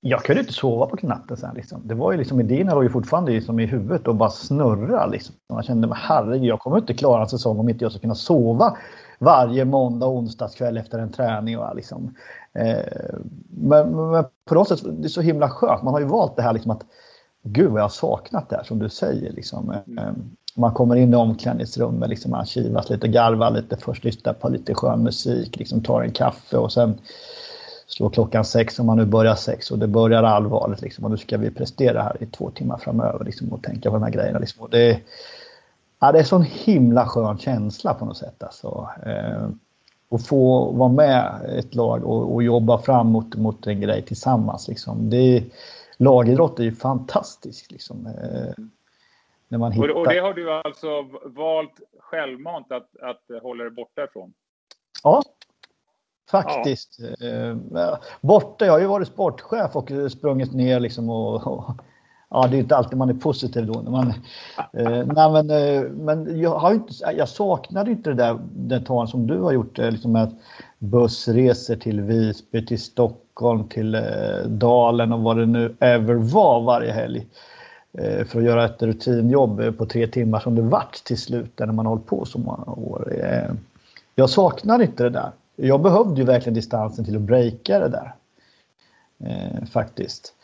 jag 0.00 0.24
kunde 0.24 0.40
inte 0.40 0.52
sova 0.52 0.86
på 0.86 1.06
natten 1.06 1.36
sen. 1.36 1.54
Liksom. 1.54 1.80
Det 1.84 1.94
var 1.94 2.12
ju 2.12 2.18
liksom, 2.18 2.40
idéerna 2.40 2.74
låg 2.74 2.84
ju 2.84 2.90
fortfarande 2.90 3.32
liksom 3.32 3.60
i 3.60 3.66
huvudet 3.66 4.08
och 4.08 4.16
bara 4.16 4.30
snurra. 4.30 5.06
Liksom. 5.06 5.34
Jag 5.48 5.64
kände, 5.64 5.88
men 5.88 5.96
herregud, 6.00 6.44
jag 6.44 6.60
kommer 6.60 6.78
inte 6.78 6.94
klara 6.94 7.22
en 7.22 7.28
säsong 7.28 7.58
om 7.58 7.68
inte 7.68 7.84
jag 7.84 7.92
ska 7.92 8.00
kunna 8.00 8.14
sova 8.14 8.76
varje 9.18 9.64
måndag 9.64 10.06
och 10.06 10.16
onsdagskväll 10.16 10.76
efter 10.76 10.98
en 10.98 11.12
träning. 11.12 11.58
Och, 11.58 11.76
liksom. 11.76 12.14
eh, 12.52 12.78
men, 13.50 14.10
men, 14.10 14.24
på 14.48 14.54
något 14.54 14.68
sätt, 14.68 14.80
det 14.84 15.06
är 15.06 15.08
så 15.08 15.20
himla 15.20 15.48
skönt. 15.50 15.82
Man 15.82 15.94
har 15.94 16.00
ju 16.00 16.06
valt 16.06 16.36
det 16.36 16.42
här 16.42 16.52
liksom 16.52 16.70
att 16.70 16.82
Gud 17.42 17.70
vad 17.70 17.78
jag 17.78 17.84
har 17.84 17.88
saknat 17.88 18.48
det 18.48 18.56
här 18.56 18.64
som 18.64 18.78
du 18.78 18.88
säger. 18.88 19.32
Liksom. 19.32 19.70
Eh, 19.70 20.12
man 20.56 20.72
kommer 20.72 20.96
in 20.96 21.12
i 21.12 21.16
omklädningsrummet, 21.16 22.08
liksom, 22.08 22.30
man 22.30 22.46
kivas 22.46 22.90
lite, 22.90 23.08
garvar 23.08 23.50
lite, 23.50 23.76
först 23.76 24.04
lyssnar 24.04 24.32
på 24.32 24.48
lite 24.48 24.74
skön 24.74 25.02
musik, 25.02 25.56
liksom, 25.56 25.82
tar 25.82 26.02
en 26.02 26.12
kaffe 26.12 26.56
och 26.56 26.72
sen 26.72 26.98
slå 27.90 28.08
klockan 28.08 28.44
sex 28.44 28.78
om 28.78 28.86
man 28.86 28.96
nu 28.96 29.04
börjar 29.04 29.34
sex 29.34 29.70
och 29.70 29.78
det 29.78 29.86
börjar 29.86 30.22
allvarligt 30.22 30.82
liksom 30.82 31.04
och 31.04 31.10
nu 31.10 31.16
ska 31.16 31.38
vi 31.38 31.50
prestera 31.50 32.02
här 32.02 32.22
i 32.22 32.26
två 32.26 32.50
timmar 32.50 32.78
framöver 32.78 33.24
liksom 33.24 33.52
och 33.52 33.62
tänka 33.62 33.90
på 33.90 33.96
de 33.96 34.02
här 34.02 34.10
grejerna 34.10 34.38
liksom. 34.38 34.62
Och 34.62 34.70
det, 34.70 35.00
ja, 36.00 36.12
det 36.12 36.18
är 36.18 36.22
sån 36.22 36.42
himla 36.42 37.06
skön 37.06 37.38
känsla 37.38 37.94
på 37.94 38.04
något 38.04 38.16
sätt 38.16 38.42
alltså. 38.42 38.88
Eh, 39.06 39.48
och 40.08 40.20
få 40.20 40.72
vara 40.72 40.88
med 40.88 41.40
ett 41.58 41.74
lag 41.74 42.04
och, 42.04 42.34
och, 42.34 42.42
jobba 42.42 42.78
fram 42.78 43.06
mot, 43.06 43.34
mot 43.36 43.66
en 43.66 43.80
grej 43.80 44.02
tillsammans 44.02 44.68
liksom. 44.68 45.10
Det, 45.10 45.44
lagidrott 45.96 46.58
är 46.58 46.64
ju 46.64 46.74
fantastiskt 46.74 47.72
liksom. 47.72 48.06
Eh, 48.06 48.64
när 49.48 49.58
man 49.58 49.72
hittar... 49.72 49.88
och, 49.88 50.00
och 50.00 50.08
det 50.08 50.18
har 50.18 50.34
du 50.34 50.52
alltså 50.52 50.88
valt 51.24 51.80
självmant 51.98 52.72
att, 52.72 52.96
att 53.02 53.42
hålla 53.42 53.64
dig 53.64 53.72
borta 53.72 54.04
ifrån? 54.04 54.32
Ja, 55.02 55.22
faktiskt. 56.30 56.98
Ja. 57.70 57.98
Borta, 58.20 58.66
jag 58.66 58.72
har 58.72 58.80
ju 58.80 58.86
varit 58.86 59.08
sportchef 59.08 59.76
och 59.76 59.90
eh, 59.90 60.08
sprungit 60.08 60.52
ner 60.52 60.80
liksom 60.80 61.10
och, 61.10 61.46
och 61.46 61.64
Ja, 62.32 62.46
det 62.50 62.56
är 62.56 62.58
inte 62.58 62.76
alltid 62.76 62.98
man 62.98 63.10
är 63.10 63.14
positiv 63.14 63.66
då. 63.66 63.80
När 63.80 63.90
man, 63.90 64.08
eh, 64.72 65.06
nej, 65.06 65.30
men, 65.32 65.50
eh, 65.50 65.82
men 65.90 66.40
jag, 66.40 66.58
har 66.58 66.74
inte, 66.74 66.92
jag 67.16 67.28
saknade 67.28 67.90
inte 67.90 68.10
det 68.10 68.16
där 68.16 68.38
den 68.52 68.84
talen 68.84 69.08
som 69.08 69.26
du 69.26 69.40
har 69.40 69.52
gjort, 69.52 69.78
eh, 69.78 69.90
liksom 69.90 70.12
med 70.12 70.36
bussresor 70.78 71.76
till 71.76 72.00
Visby, 72.00 72.66
till 72.66 72.80
Stockholm, 72.80 73.68
till 73.68 73.94
eh, 73.94 74.02
Dalen 74.46 75.12
och 75.12 75.20
vad 75.20 75.36
det 75.36 75.46
nu 75.46 75.74
ever 75.80 76.14
var 76.14 76.60
varje 76.60 76.92
helg. 76.92 77.26
Eh, 77.98 78.24
för 78.24 78.38
att 78.38 78.44
göra 78.44 78.64
ett 78.64 78.82
rutinjobb 78.82 79.78
på 79.78 79.86
tre 79.86 80.06
timmar 80.06 80.40
som 80.40 80.54
det 80.54 80.62
vart 80.62 81.04
till 81.04 81.18
slut 81.18 81.58
när 81.58 81.66
man 81.66 81.86
hållit 81.86 82.06
på 82.06 82.24
så 82.24 82.38
många 82.38 82.64
år. 82.64 83.12
Eh, 83.22 83.54
jag 84.14 84.30
saknar 84.30 84.82
inte 84.82 85.02
det 85.02 85.10
där. 85.10 85.30
Jag 85.60 85.80
behövde 85.80 86.20
ju 86.20 86.26
verkligen 86.26 86.54
distansen 86.54 87.04
till 87.04 87.16
att 87.16 87.22
breaka 87.22 87.78
det 87.78 87.88
där. 87.88 88.14
faktiskt. 89.66 90.34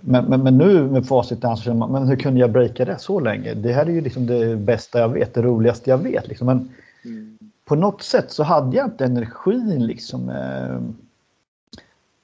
Men, 0.00 0.24
men, 0.24 0.42
men, 0.42 0.58
nu 0.58 0.84
med 0.90 1.06
facit 1.06 1.44
i 1.44 1.46
hand 1.46 1.58
så 1.58 1.64
känner 1.64 1.76
man, 1.76 1.92
men 1.92 2.08
hur 2.08 2.16
kunde 2.16 2.40
jag 2.40 2.52
breaka 2.52 2.84
det 2.84 2.98
så 2.98 3.20
länge? 3.20 3.54
Det 3.54 3.72
här 3.72 3.86
är 3.86 3.90
ju 3.90 4.00
liksom 4.00 4.26
det 4.26 4.56
bästa 4.56 4.98
jag 4.98 5.08
vet, 5.08 5.34
det 5.34 5.42
roligaste 5.42 5.90
jag 5.90 5.98
vet. 5.98 6.28
Liksom. 6.28 6.46
Men 6.46 6.74
mm. 7.04 7.38
på 7.64 7.74
något 7.74 8.02
sätt 8.02 8.30
så 8.30 8.42
hade 8.42 8.76
jag 8.76 8.86
inte 8.86 9.04
energin 9.04 9.86
liksom. 9.86 10.32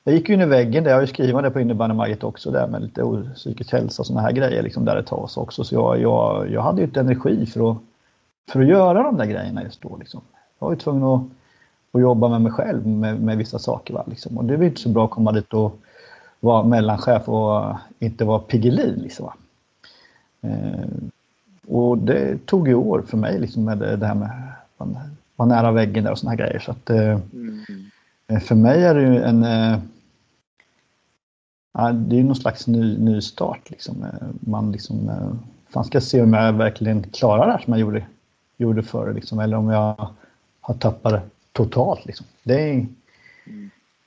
Jag 0.04 0.14
gick 0.14 0.28
ju 0.28 0.34
in 0.34 0.40
i 0.40 0.46
väggen 0.46 0.84
där, 0.84 0.90
jag 0.90 0.96
har 0.96 1.02
ju 1.02 1.06
skrivit 1.06 1.42
det 1.42 1.50
på 1.50 1.60
innebandymagget 1.60 2.24
också 2.24 2.50
där 2.50 2.68
med 2.68 2.82
lite 2.82 3.02
psykisk 3.34 3.72
hälsa 3.72 4.02
och 4.02 4.06
sådana 4.06 4.22
här 4.22 4.32
grejer 4.32 4.62
liksom 4.62 4.84
där 4.84 4.96
ett 4.96 5.06
tag 5.06 5.28
också. 5.36 5.64
Så 5.64 5.74
jag, 5.74 6.00
jag, 6.00 6.50
jag 6.50 6.62
hade 6.62 6.80
ju 6.80 6.86
inte 6.86 7.00
energi 7.00 7.46
för 7.46 7.70
att, 7.70 7.76
för 8.52 8.60
att 8.60 8.68
göra 8.68 9.02
de 9.02 9.16
där 9.16 9.24
grejerna 9.24 9.62
just 9.62 9.82
då 9.82 9.96
liksom. 9.96 10.20
Jag 10.58 10.66
var 10.66 10.74
ju 10.74 10.78
tvungen 10.80 11.04
att, 11.04 11.22
att 11.92 12.00
jobba 12.00 12.28
med 12.28 12.40
mig 12.40 12.52
själv 12.52 12.86
med, 12.86 13.20
med 13.20 13.38
vissa 13.38 13.58
saker 13.58 13.94
va, 13.94 14.04
liksom. 14.06 14.38
Och 14.38 14.44
det 14.44 14.56
var 14.56 14.64
inte 14.64 14.80
så 14.80 14.88
bra 14.88 15.04
att 15.04 15.10
komma 15.10 15.32
dit 15.32 15.54
och 15.54 15.78
vara 16.40 16.62
mellanchef 16.62 17.28
och 17.28 17.76
inte 17.98 18.24
vara 18.24 18.38
Piggelin 18.38 18.94
liksom 18.94 19.26
va. 19.26 19.34
Eh, 20.40 20.88
och 21.68 21.98
det 21.98 22.46
tog 22.46 22.68
ju 22.68 22.74
år 22.74 23.02
för 23.06 23.16
mig 23.16 23.38
liksom 23.38 23.64
med 23.64 23.78
det, 23.78 23.96
det 23.96 24.06
här 24.06 24.14
med 24.14 24.30
att 24.78 24.88
vara 25.36 25.48
nära 25.48 25.72
väggen 25.72 26.04
där 26.04 26.10
och 26.10 26.18
sådana 26.18 26.36
här 26.36 26.46
grejer. 26.46 26.58
Så 26.58 26.70
att, 26.70 26.90
eh, 26.90 27.20
mm. 27.32 28.40
För 28.40 28.54
mig 28.54 28.84
är 28.84 28.94
det 28.94 29.02
ju 29.02 29.22
en 29.22 29.44
eh, 29.44 29.78
Ja, 31.72 31.92
det 31.92 32.18
är 32.18 32.24
någon 32.24 32.36
slags 32.36 32.66
ny, 32.66 32.98
ny 32.98 33.20
start. 33.20 33.70
Liksom. 33.70 34.02
Eh, 34.02 34.28
man 34.40 34.72
liksom, 34.72 35.08
eh, 35.08 35.32
fan 35.68 35.84
ska 35.84 36.00
se 36.00 36.22
om 36.22 36.32
jag 36.32 36.52
verkligen 36.52 37.02
klarar 37.02 37.46
det 37.46 37.52
här 37.52 37.58
som 37.58 37.72
jag 37.72 37.80
gjorde, 37.80 38.06
gjorde 38.56 38.82
förr. 38.82 39.12
Liksom, 39.14 39.38
eller 39.38 39.56
om 39.56 39.68
jag 39.68 40.10
har 40.60 40.74
tappat 40.74 41.12
totalt. 41.52 42.06
Liksom. 42.06 42.26
Det, 42.42 42.70
är, 42.70 42.86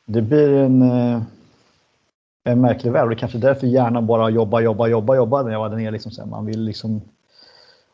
det 0.05 0.21
blir 0.21 0.53
en, 0.53 0.81
eh, 0.81 1.21
en 2.43 2.61
märklig 2.61 2.91
värld. 2.91 3.09
Det 3.09 3.13
är 3.13 3.17
kanske 3.17 3.37
därför 3.37 3.67
hjärnan 3.67 4.07
bara 4.07 4.29
jobbar, 4.29 4.59
jobbar, 4.59 4.87
jobbar, 4.87 5.15
jobbar. 5.15 5.43
när 5.43 5.51
jag 5.51 5.59
var 5.59 5.69
där 5.69 5.77
nere. 5.77 5.91
Liksom, 5.91 6.11
så 6.11 6.21
här, 6.21 6.29
man 6.29 6.45
vill 6.45 6.61
liksom, 6.61 7.01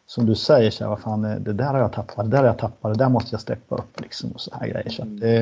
som 0.06 0.26
du 0.26 0.36
säger, 0.36 0.72
så 0.72 0.84
här, 0.84 0.90
vad 0.90 1.00
fan, 1.00 1.26
eh, 1.26 1.36
det 1.36 1.54
där 1.54 1.74
har 1.74 1.80
jag 1.80 1.94
tappat, 1.94 2.26
det 2.26 2.32
där 2.32 2.38
har 2.38 2.46
jag 2.46 2.58
tappat, 2.58 2.94
det 2.94 3.04
där 3.04 3.10
måste 3.10 3.34
jag 3.34 3.42
steppa 3.42 3.76
upp. 3.76 4.02
Liksom, 4.02 4.32
och 4.32 4.42
så 4.42 4.56
här 4.60 4.68
grejer. 4.68 4.90
Så 4.90 5.04
det, 5.06 5.40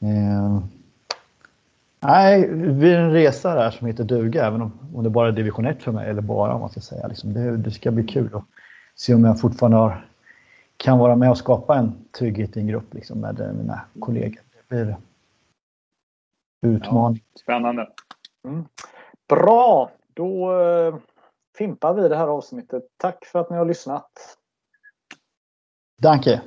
eh, 0.00 0.60
Nej, 2.02 2.48
vi 2.52 2.92
är 2.92 2.98
en 2.98 3.12
resa 3.12 3.54
där 3.54 3.70
som 3.70 3.86
heter 3.86 4.04
duga, 4.04 4.46
även 4.46 4.62
om, 4.62 4.72
om 4.94 5.04
det 5.04 5.10
bara 5.10 5.28
är 5.28 5.32
division 5.32 5.66
1 5.66 5.82
för 5.82 5.92
mig, 5.92 6.10
eller 6.10 6.22
bara 6.22 6.54
om 6.54 6.60
man 6.60 6.70
ska 6.70 6.80
säga. 6.80 7.06
Liksom, 7.06 7.32
det, 7.32 7.56
det, 7.56 7.70
ska 7.70 7.90
bli 7.90 8.04
kul 8.06 8.30
att 8.34 8.44
se 8.96 9.14
om 9.14 9.24
jag 9.24 9.40
fortfarande 9.40 9.76
har, 9.78 10.06
kan 10.80 10.98
vara 10.98 11.16
med 11.16 11.30
och 11.30 11.38
skapa 11.38 11.76
en 11.76 12.04
trygghet 12.18 12.56
i 12.56 12.60
en 12.60 12.66
grupp 12.66 12.94
liksom, 12.94 13.20
med 13.20 13.40
eh, 13.40 13.52
mina 13.52 13.80
kollegor. 14.00 14.42
Det 14.52 14.68
blir 14.68 14.96
utmaning. 16.66 17.24
Ja, 17.32 17.40
spännande. 17.40 17.88
Mm. 18.48 18.64
Bra, 19.28 19.90
då 20.14 20.52
uh, 20.52 20.96
fimpar 21.58 21.94
vi 21.94 22.08
det 22.08 22.16
här 22.16 22.26
avsnittet. 22.26 22.82
Tack 22.96 23.24
för 23.24 23.38
att 23.38 23.50
ni 23.50 23.56
har 23.56 23.64
lyssnat. 23.64 24.10
Danke. 26.02 26.40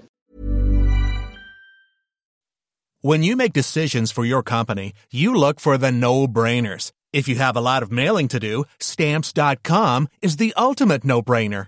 When 3.02 3.24
you 3.24 3.36
make 3.36 3.54
decisions 3.54 4.14
for 4.14 4.26
your 4.26 4.44
company, 4.44 4.94
you 5.12 5.36
look 5.36 5.60
for 5.60 5.78
the 5.78 5.92
no-brainers. 5.92 6.92
If 7.14 7.28
you 7.30 7.38
have 7.40 7.58
a 7.58 7.62
lot 7.62 7.84
of 7.84 7.92
mailing 7.92 8.28
to 8.30 8.40
do, 8.40 8.64
stamps.com 8.80 10.08
is 10.22 10.38
the 10.38 10.54
ultimate 10.56 11.04
no-brainer. 11.04 11.68